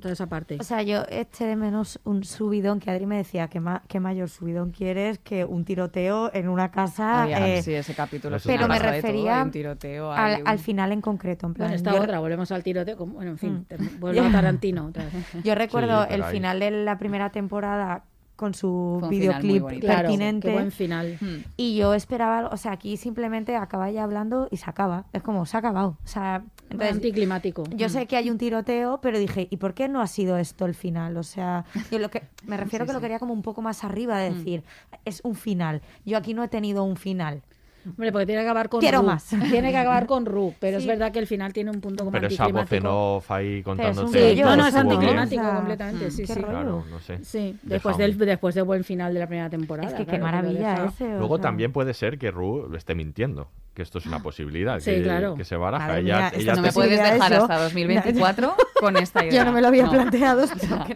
toda 0.00 0.12
esa 0.12 0.26
parte. 0.26 0.56
O 0.60 0.64
sea, 0.64 0.82
yo 0.82 1.02
eché 1.08 1.44
de 1.46 1.54
menos 1.56 2.00
un 2.04 2.24
subidón 2.24 2.80
que 2.80 2.90
Adri 2.90 3.06
me 3.06 3.16
decía 3.18 3.48
que 3.48 3.60
ma- 3.60 3.82
qué 3.86 4.00
mayor 4.00 4.28
subidón 4.28 4.70
quieres 4.70 5.18
que 5.20 5.44
un 5.44 5.64
tiroteo 5.64 6.30
en 6.34 6.48
una 6.48 6.70
casa. 6.70 7.22
Había- 7.22 7.46
eh, 7.58 7.62
sí, 7.62 7.72
ese 7.74 7.94
capítulo. 7.94 8.38
Sí, 8.38 8.48
pero 8.48 8.66
me 8.66 8.78
todo, 8.80 8.90
refería 8.90 9.36
hay 9.38 9.42
un 9.44 9.50
tiroteo, 9.52 10.10
al, 10.12 10.40
un- 10.42 10.48
al 10.48 10.58
final 10.58 10.90
en 10.92 11.00
concreto. 11.00 11.46
En 11.46 11.54
plan, 11.54 11.68
Bueno, 11.68 11.76
esta 11.76 11.92
yo- 11.92 12.02
otra, 12.02 12.18
volvemos 12.18 12.50
al 12.50 12.62
tiroteo. 12.62 12.96
como- 12.96 13.14
bueno, 13.14 13.30
en 13.30 13.38
fin, 13.38 13.52
Mm. 13.52 13.64
te- 13.66 13.76
vuelvo 13.98 14.22
a 14.22 14.30
Tarantino. 14.32 14.86
otra 14.86 15.04
vez. 15.04 15.44
Yo 15.44 15.54
recuerdo 15.54 16.04
pero 16.08 16.14
el 16.16 16.22
ahí- 16.24 16.32
final 16.32 16.58
de 16.60 16.70
la 16.70 16.98
primera 16.98 17.30
temporada 17.30 18.04
con 18.40 18.54
su 18.54 19.06
videoclip. 19.10 19.66
Claro, 19.80 20.08
pertinente. 20.08 20.48
qué 20.48 20.54
buen 20.54 20.72
final. 20.72 21.18
Hmm. 21.20 21.44
Y 21.58 21.76
yo 21.76 21.92
esperaba, 21.92 22.38
algo- 22.38 22.50
o 22.54 22.56
sea, 22.56 22.72
aquí 22.72 22.96
simplemente 22.96 23.54
acaba 23.54 23.90
ya 23.90 24.02
hablando 24.02 24.48
y 24.50 24.56
se 24.56 24.70
acaba. 24.70 25.04
Es 25.12 25.22
como, 25.22 25.44
se 25.44 25.58
ha 25.58 25.60
acabado. 25.60 25.98
O 26.02 26.08
sea, 26.08 26.42
entonces, 26.70 26.94
Anticlimático. 26.96 27.64
yo 27.76 27.88
Mm. 27.88 27.90
sé 27.90 28.06
que 28.06 28.16
hay 28.16 28.30
un 28.30 28.38
tiroteo, 28.38 28.98
pero 29.02 29.18
dije, 29.18 29.46
¿y 29.50 29.58
por 29.58 29.74
qué 29.74 29.88
no 29.88 30.00
ha 30.00 30.06
sido 30.06 30.38
esto 30.38 30.64
el 30.64 30.74
final? 30.74 31.18
O 31.18 31.22
sea, 31.22 31.66
yo 31.90 31.98
lo 31.98 32.08
que 32.08 32.22
me 32.46 32.56
refiero 32.78 32.84
Sí, 32.84 32.88
que 32.88 32.92
lo 32.94 33.00
quería 33.02 33.18
como 33.18 33.34
un 33.34 33.42
poco 33.42 33.60
más 33.60 33.84
arriba 33.84 34.18
de 34.18 34.30
decir, 34.30 34.64
es 35.04 35.20
un 35.22 35.34
final. 35.34 35.82
Yo 36.06 36.16
aquí 36.16 36.32
no 36.32 36.42
he 36.42 36.48
tenido 36.48 36.82
un 36.84 36.96
final. 36.96 37.42
Hombre, 37.86 38.12
porque 38.12 38.26
tiene 38.26 38.42
que 38.42 38.46
acabar 38.48 38.68
con 38.68 38.80
Quiero 38.80 39.00
Ru. 39.00 39.06
más. 39.06 39.24
Tiene 39.50 39.70
que 39.70 39.76
acabar 39.78 40.06
con 40.06 40.26
Ru, 40.26 40.54
pero 40.58 40.76
es 40.76 40.82
Sí. 40.82 40.88
verdad 40.88 41.12
que 41.12 41.18
el 41.18 41.26
final 41.26 41.52
tiene 41.52 41.70
un 41.70 41.80
punto 41.80 42.04
como 42.04 42.12
Pero 42.12 42.26
esa 42.28 42.46
voz 42.48 42.70
en 42.72 42.86
off 42.86 43.30
ahí 43.30 43.62
contándote. 43.62 44.34
Sí, 44.34 44.40
no, 44.42 44.56
no, 44.56 44.66
es 44.66 44.74
bien. 44.74 44.86
anticlimático 44.86 45.42
sea, 45.42 45.54
completamente, 45.54 46.06
mm, 46.06 46.10
sí, 46.10 46.26
sí. 46.26 46.34
Claro, 46.34 46.84
no 46.90 47.00
sé. 47.00 47.24
Sí, 47.24 47.56
después 47.62 47.96
del, 47.96 48.16
después 48.18 48.54
del 48.54 48.64
buen 48.64 48.84
final 48.84 49.14
de 49.14 49.20
la 49.20 49.26
primera 49.26 49.48
temporada. 49.50 49.88
es 49.88 49.94
que 49.94 50.04
claro, 50.04 50.18
qué 50.18 50.22
maravilla 50.22 50.84
ese. 50.86 51.04
o 51.14 51.18
Luego 51.18 51.36
sea. 51.36 51.42
también 51.42 51.72
puede 51.72 51.94
ser 51.94 52.18
que 52.18 52.30
Ru 52.30 52.66
lo 52.70 52.76
esté 52.76 52.94
mintiendo, 52.94 53.48
que 53.74 53.82
esto 53.82 53.98
es 53.98 54.06
una 54.06 54.20
posibilidad, 54.22 54.78
Sí, 54.80 54.90
que, 54.90 55.02
claro. 55.02 55.34
que 55.36 55.44
se 55.44 55.56
baraja. 55.56 55.86
Madre 55.86 56.00
ella, 56.02 56.16
mía, 56.18 56.32
ella 56.34 56.52
No 56.54 56.62
te- 56.62 56.68
me 56.68 56.72
puedes 56.72 56.90
dejar 57.02 57.32
eso. 57.32 57.42
hasta 57.42 57.62
2024 57.62 58.54
con 58.80 58.96
esta 58.96 59.24
idea. 59.24 59.38
Yo 59.40 59.44
no 59.44 59.52
me 59.52 59.60
lo 59.62 59.68
había 59.68 59.84
No. 59.84 59.90
planteado. 59.92 60.44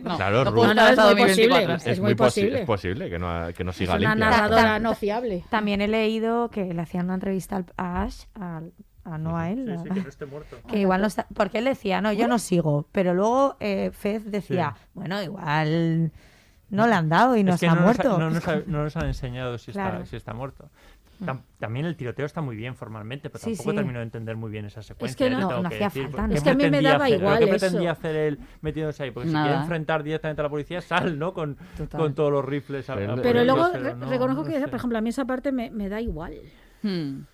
No, 0.04 0.16
Claro, 0.16 0.44
no 0.44 0.50
Ru- 0.50 0.54
puedo 0.54 0.68
No, 0.68 0.74
no, 0.74 0.80
estar 0.88 0.92
es 0.92 0.98
hasta 0.98 1.14
muy 1.14 1.22
posible. 1.22 1.48
2024. 1.48 1.92
Es 1.92 2.00
muy 2.00 2.12
posi- 2.12 2.16
posible. 2.16 2.60
es 2.60 2.66
posible 2.66 3.10
que 3.10 3.18
no, 3.18 3.52
que 3.56 3.64
no 3.64 3.70
Es 3.70 3.76
siga 3.76 3.92
una 3.96 3.98
limpia. 4.10 4.30
narradora 4.30 4.78
no 4.78 4.94
fiable. 4.94 5.44
También 5.50 5.80
he 5.80 5.88
leído 5.88 6.48
que 6.50 6.73
le 6.74 6.82
hacían 6.82 7.06
una 7.06 7.14
entrevista 7.14 7.56
al- 7.56 7.66
a 7.76 8.02
Ash, 8.02 8.24
al- 8.34 8.72
a, 9.04 9.18
no 9.18 9.36
a 9.36 9.50
él, 9.50 9.64
Sí, 9.66 9.72
a- 9.72 9.78
sí, 9.78 9.88
que 9.90 10.00
no 10.02 10.08
esté 10.08 10.26
muerto. 10.26 10.56
que 10.68 10.78
igual 10.78 11.00
no 11.02 11.06
está, 11.06 11.26
porque 11.34 11.58
él 11.58 11.64
decía, 11.66 12.00
no, 12.00 12.12
yo 12.12 12.26
no 12.28 12.38
sigo, 12.38 12.88
pero 12.92 13.12
luego 13.14 13.56
eh, 13.60 13.90
Fez 13.92 14.30
decía, 14.30 14.74
bueno, 14.94 15.22
igual 15.22 16.10
no 16.70 16.86
le 16.86 16.94
han 16.94 17.08
dado 17.08 17.36
y 17.36 17.44
no 17.44 17.54
es 17.54 17.60
que 17.60 17.66
se 17.66 17.70
ha 17.70 17.74
no 17.74 17.82
nos, 17.82 17.84
muerto. 17.84 18.14
ha- 18.16 18.18
no, 18.18 18.30
nos 18.30 18.48
ha- 18.48 18.62
no 18.66 18.82
nos 18.82 18.96
han 18.96 19.06
enseñado 19.06 19.58
si, 19.58 19.72
Claro. 19.72 19.96
está, 19.98 20.06
si 20.06 20.16
está 20.16 20.32
muerto. 20.34 20.70
Tam- 21.24 21.42
también 21.60 21.86
el 21.86 21.96
tiroteo 21.96 22.26
está 22.26 22.40
muy 22.40 22.56
bien 22.56 22.74
formalmente, 22.74 23.30
pero 23.30 23.44
Sí, 23.44 23.50
tampoco 23.52 23.70
sí. 23.70 23.76
termino 23.76 23.98
de 24.00 24.04
entender 24.04 24.36
muy 24.36 24.50
bien 24.50 24.64
esa 24.64 24.82
secuencia. 24.82 25.16
que 25.16 25.32
¿eh? 25.32 25.36
no- 25.38 25.62
no 25.62 25.68
que 25.68 25.76
hacía 25.76 25.86
decir, 25.86 26.08
falta. 26.10 26.34
Es 26.34 26.42
que 26.42 26.50
a 26.50 26.54
mí 26.54 26.68
me 26.68 26.82
daba 26.82 27.04
hacer- 27.04 27.20
igual 27.20 27.38
¿Qué 27.38 27.44
eso. 27.44 27.50
pretendía 27.58 27.92
hacer 27.92 28.16
él 28.16 28.38
metiéndose 28.62 29.04
ahí? 29.04 29.10
Porque 29.12 29.28
si 29.28 29.34
quiere 29.34 29.54
enfrentar 29.54 30.02
directamente 30.02 30.40
a 30.40 30.44
la 30.44 30.48
policía, 30.50 30.80
sal, 30.80 31.16
¿no? 31.18 31.32
Con, 31.32 31.56
con 31.96 32.14
todos 32.14 32.32
los 32.32 32.44
rifles. 32.44 32.90
a- 32.90 32.94
a 32.94 32.96
Pero 32.96 33.22
Pero 33.22 33.44
luego 33.44 33.68
pero 33.72 33.84
re- 33.84 33.94
no- 33.94 34.10
reconozco 34.10 34.42
no 34.42 34.48
que, 34.48 34.58
sé. 34.58 34.66
por 34.66 34.74
ejemplo, 34.76 34.98
a 34.98 35.00
mí 35.02 35.10
esa 35.10 35.24
parte 35.24 35.52
me, 35.52 35.70
me 35.70 35.88
da 35.88 36.00
igual. 36.00 36.34
Hmm. 36.84 37.24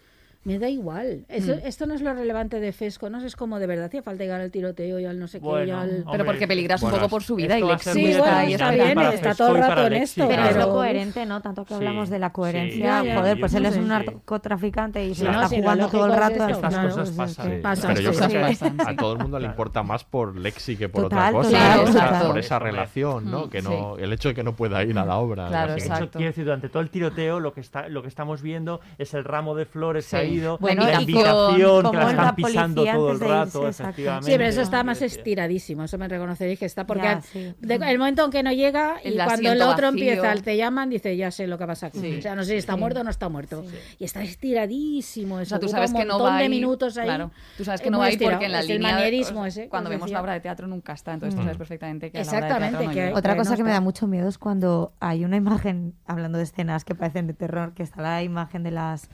Me 0.42 0.58
da 0.58 0.70
igual. 0.70 1.26
Eso- 1.28 1.54
Mm. 1.56 1.66
Esto 1.66 1.84
no 1.86 1.92
es 1.92 2.00
lo 2.00 2.14
relevante 2.14 2.60
de 2.60 2.72
Fesco, 2.72 3.10
¿no? 3.10 3.22
Es 3.22 3.36
como 3.36 3.58
de 3.58 3.66
verdad 3.66 3.84
hacía 3.86 4.02
falta 4.02 4.24
llegar 4.24 4.40
al 4.40 4.50
tiroteo 4.50 4.98
y 4.98 5.04
al 5.04 5.18
no 5.18 5.28
sé 5.28 5.38
qué. 5.38 5.44
y 5.46 5.48
Bueno, 5.50 5.78
al... 5.78 5.88
Pero 5.90 6.08
Hombre, 6.10 6.24
porque 6.24 6.48
peligras 6.48 6.82
un 6.82 6.88
bueno, 6.90 7.02
poco 7.04 7.10
por 7.10 7.22
su 7.22 7.34
vida 7.36 7.58
y 7.58 7.62
ser 7.78 7.92
Sí, 7.92 8.06
está 8.06 8.20
bueno, 8.22 8.36
ahí 8.38 8.52
está 8.54 8.70
bien, 8.70 8.98
está 9.12 9.34
todo 9.34 9.54
el 9.56 9.60
rato 9.62 9.86
en 9.86 9.92
esto, 9.94 10.26
Pero 10.26 10.42
es 10.42 10.48
Pero- 10.48 10.66
lo 10.66 10.72
coherente, 10.72 11.26
¿no? 11.26 11.42
Tanto 11.42 11.64
que 11.64 11.68
Sí. 11.68 11.74
hablamos 11.74 12.08
de 12.08 12.18
la 12.18 12.32
coherencia. 12.32 12.78
Ya, 12.84 13.04
ya, 13.04 13.18
Joder, 13.18 13.38
pues 13.38 13.52
él 13.52 13.66
es 13.66 13.76
un 13.76 13.88
narcotraficante 13.88 15.04
y 15.04 15.14
se 15.14 15.20
Sí, 15.20 15.24
no, 15.26 15.32
está 15.32 15.48
sí, 15.48 15.56
lo 15.56 15.62
jugando 15.62 15.88
todo 15.88 16.06
el 16.06 16.12
rato. 16.12 16.48
Estas 16.48 16.74
claro. 16.74 16.88
cosas 16.88 17.10
pues, 17.10 17.36
pasan. 17.36 17.50
que- 17.50 17.56
Sí, 17.76 17.82
pero 17.86 18.00
yo 18.00 18.12
sí, 18.12 18.18
creo 18.18 18.48
sí. 18.48 18.58
que 18.58 18.82
a 18.82 18.90
sí. 18.90 18.96
todo 18.96 19.12
el 19.12 19.18
mundo 19.18 19.38
le 19.38 19.46
importa 19.46 19.82
más 19.82 20.04
por 20.04 20.36
Lexi 20.38 20.76
que 20.76 20.88
por 20.88 21.04
otra 21.04 21.32
cosa. 21.32 21.82
por 22.26 22.38
esa 22.38 22.58
relación, 22.58 23.30
¿no? 23.30 23.46
Mm, 23.46 23.50
Que 23.50 23.60
no, 23.62 23.98
el 23.98 24.12
hecho 24.12 24.28
de 24.30 24.34
que 24.34 24.42
no 24.42 24.54
pueda 24.56 24.82
ir 24.84 24.98
a 24.98 25.04
la 25.04 25.16
obra. 25.18 25.48
Claro, 25.48 25.74
Exacto. 25.74 26.12
quiero 26.18 26.30
decir, 26.30 26.44
durante 26.44 26.68
todo 26.70 26.82
el 26.82 26.88
tiroteo 26.90 27.40
lo 27.40 27.52
que 27.52 27.60
está 27.60 27.88
lo 27.88 28.00
que 28.02 28.08
estamos 28.08 28.40
viendo 28.42 28.80
es 28.98 29.12
el 29.14 29.24
ramo 29.24 29.54
de 29.54 29.66
flores 29.66 30.06
Sí. 30.06 30.16
Caído, 30.30 30.58
Bueno, 30.58 30.84
la 30.86 31.00
invitación 31.00 31.90
que 31.90 31.96
la 31.96 32.04
la 32.04 32.10
están 32.10 32.34
pisando 32.36 32.84
todo 32.84 33.08
el 33.10 33.14
irse, 33.16 33.28
rato, 33.28 33.66
exacto. 33.66 33.68
efectivamente. 33.90 34.26
Sí, 34.26 34.32
pero 34.38 34.44
eso 34.48 34.60
está 34.62 34.84
más 34.84 35.02
estiradísimo, 35.02 35.84
eso 35.84 35.98
me 35.98 36.08
reconoceréis 36.08 36.58
que 36.58 36.66
está, 36.66 36.86
porque 36.86 37.02
Ya, 37.04 37.20
sí. 37.20 37.54
de- 37.60 37.74
el 37.74 37.98
momento 37.98 38.24
en 38.24 38.30
que 38.30 38.42
no 38.42 38.52
llega 38.52 38.96
y 39.04 39.08
El 39.08 39.14
cuando 39.24 39.52
el 39.52 39.62
otro 39.62 39.90
vacío. 39.90 40.10
empieza, 40.10 40.34
te 40.42 40.56
llaman, 40.56 40.90
dice, 40.90 41.16
ya 41.16 41.30
sé 41.30 41.46
lo 41.46 41.58
que 41.58 41.66
pasa 41.66 41.86
aquí. 41.88 41.98
Sí. 42.00 42.16
O 42.18 42.22
sea, 42.22 42.34
no 42.34 42.42
sé 42.44 42.52
si 42.52 42.56
está 42.56 42.74
Sí. 42.74 42.80
muerto 42.80 43.00
o 43.00 43.04
no 43.04 43.10
está 43.10 43.28
muerto. 43.28 43.64
Y 43.98 44.04
está 44.04 44.22
estiradísimo, 44.22 45.36
O 45.36 45.40
eso 45.40 45.50
sea, 45.50 45.58
tú 45.58 45.68
sabes 45.68 45.90
un 45.92 45.98
que 45.98 46.04
no 46.04 46.14
montón 46.14 46.32
va 46.34 46.38
de 46.38 46.44
ahí, 46.44 46.48
minutos 46.48 46.96
ahí. 46.98 47.06
Claro, 47.06 47.30
tú 47.56 47.64
sabes 47.64 47.80
que 47.80 47.88
Es 47.88 47.92
no 47.92 47.98
va 47.98 48.06
ahí 48.06 48.16
porque 48.16 48.44
en 48.46 48.52
la 48.52 48.62
línea 48.62 48.92
manierismo 48.92 49.42
o- 49.42 49.46
ese, 49.46 49.68
cuando 49.68 49.90
vemos 49.90 50.10
la 50.10 50.20
obra 50.20 50.32
de 50.34 50.40
teatro 50.40 50.66
nunca 50.66 50.92
está, 50.92 51.12
entonces 51.14 51.34
tú 51.34 51.40
Mm. 51.42 51.44
sabes 51.44 51.58
perfectamente 51.58 52.10
que 52.10 52.20
Exactamente. 52.20 53.12
Otra 53.14 53.36
cosa 53.36 53.56
que 53.56 53.64
me 53.64 53.70
da 53.70 53.80
mucho 53.80 54.06
miedo 54.06 54.28
es 54.28 54.38
cuando 54.38 54.92
hay 55.00 55.24
una 55.24 55.36
imagen, 55.36 55.94
hablando 56.06 56.38
de 56.38 56.44
escenas 56.44 56.84
que 56.84 56.94
parecen 56.94 57.26
de 57.26 57.34
terror, 57.34 57.72
que 57.74 57.82
está 57.82 58.02
la 58.02 58.22
imagen 58.22 58.62
de 58.62 58.70
las 58.70 59.08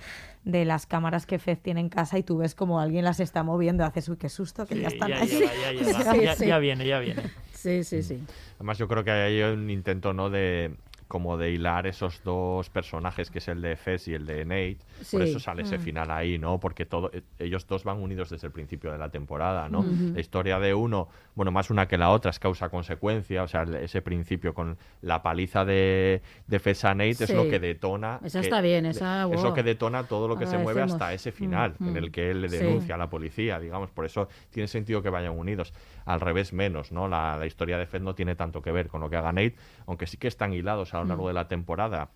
de 0.46 0.64
las 0.64 0.86
cámaras 0.86 1.26
que 1.26 1.38
Fez 1.40 1.60
tiene 1.60 1.80
en 1.80 1.88
casa 1.88 2.16
y 2.18 2.22
tú 2.22 2.38
ves 2.38 2.54
como 2.54 2.78
alguien 2.80 3.04
las 3.04 3.18
está 3.20 3.42
moviendo, 3.42 3.84
haces 3.84 4.08
uy 4.08 4.16
qué 4.16 4.28
susto 4.28 4.64
que 4.64 4.76
sí, 4.76 4.80
ya 4.80 4.88
están 4.88 5.08
ya, 5.10 5.18
ahí. 5.20 5.28
ya, 5.28 5.72
llega, 5.72 5.92
Sí, 6.14 6.22
ya- 6.22 6.34
sí. 6.36 6.46
ya 6.46 6.58
viene, 6.58 6.86
ya 6.86 7.00
viene. 7.00 7.22
Sí, 7.52 7.82
sí, 7.82 8.02
sí. 8.04 8.22
Además, 8.54 8.78
yo 8.78 8.86
creo 8.86 9.02
que 9.02 9.10
hay 9.10 9.42
un 9.42 9.68
intento, 9.70 10.12
¿no? 10.12 10.30
De 10.30 10.72
como 11.08 11.36
de 11.36 11.50
hilar 11.52 11.86
esos 11.86 12.22
dos 12.24 12.68
personajes, 12.70 13.30
que 13.30 13.38
es 13.38 13.48
el 13.48 13.62
de 13.62 13.76
Fez 13.76 14.08
y 14.08 14.14
el 14.14 14.26
de 14.26 14.44
Nate. 14.44 14.78
Por 15.12 15.22
eso 15.22 15.38
sale 15.38 15.62
ese 15.62 15.78
Mm. 15.78 15.80
final 15.80 16.10
ahí, 16.10 16.38
¿no? 16.38 16.58
Porque 16.58 16.84
todo, 16.86 17.10
eh, 17.12 17.22
ellos 17.38 17.66
dos 17.66 17.84
van 17.84 17.98
unidos 18.02 18.30
desde 18.30 18.46
el 18.48 18.52
principio 18.52 18.90
de 18.90 18.98
la 18.98 19.08
temporada, 19.10 19.68
¿no? 19.68 19.84
La 20.14 20.20
historia 20.20 20.58
de 20.58 20.74
uno, 20.74 21.08
bueno, 21.34 21.50
más 21.52 21.70
una 21.70 21.86
que 21.86 21.96
la 21.96 22.10
otra, 22.10 22.30
es 22.30 22.38
causa-consecuencia. 22.38 23.42
O 23.42 23.48
sea, 23.48 23.62
ese 23.80 24.02
principio 24.02 24.52
con 24.54 24.76
la 25.02 25.22
paliza 25.22 25.64
de, 25.64 26.22
de 26.46 26.58
Fez 26.58 26.84
a 26.84 26.94
Nate 26.94 27.24
es 27.24 27.34
lo 27.34 27.48
que 27.48 27.60
detona. 27.60 28.20
Esa 28.24 28.40
que- 28.40 28.46
está 28.46 28.60
bien, 28.60 28.86
esa, 28.86 29.28
Es 29.32 29.42
lo 29.42 29.54
que 29.54 29.62
detona 29.62 30.04
todo 30.08 30.28
lo 30.28 30.36
que 30.36 30.46
se 30.46 30.58
mueve 30.58 30.82
hasta 30.82 31.12
ese 31.12 31.32
final, 31.32 31.74
en 31.80 31.92
mm. 31.92 31.96
el 31.96 32.10
que 32.10 32.30
él 32.30 32.42
le 32.42 32.48
Sí. 32.48 32.56
denuncia 32.58 32.94
a 32.96 32.98
la 32.98 33.08
policía, 33.08 33.58
digamos. 33.60 33.90
Por 33.90 34.04
eso 34.04 34.28
tiene 34.50 34.66
sentido 34.68 35.02
que 35.02 35.10
vayan 35.10 35.38
unidos. 35.38 35.72
Al 36.04 36.20
revés, 36.20 36.52
menos, 36.52 36.92
¿no? 36.92 37.08
La, 37.08 37.36
la 37.36 37.46
historia 37.46 37.78
de 37.78 37.86
Fed 37.86 38.00
no 38.02 38.14
tiene 38.14 38.34
tanto 38.36 38.62
que 38.62 38.72
ver 38.72 38.88
con 38.88 39.00
lo 39.00 39.10
que 39.10 39.16
haga 39.16 39.32
Nate, 39.32 39.56
aunque 39.86 40.06
sí 40.06 40.16
que 40.16 40.28
están 40.28 40.52
hilados 40.52 40.94
a 40.96 41.02
lo 41.02 41.08
largo 41.08 41.24
Mm. 41.24 41.28
de 41.28 41.32
la 41.34 41.48
temporada. 41.48 42.08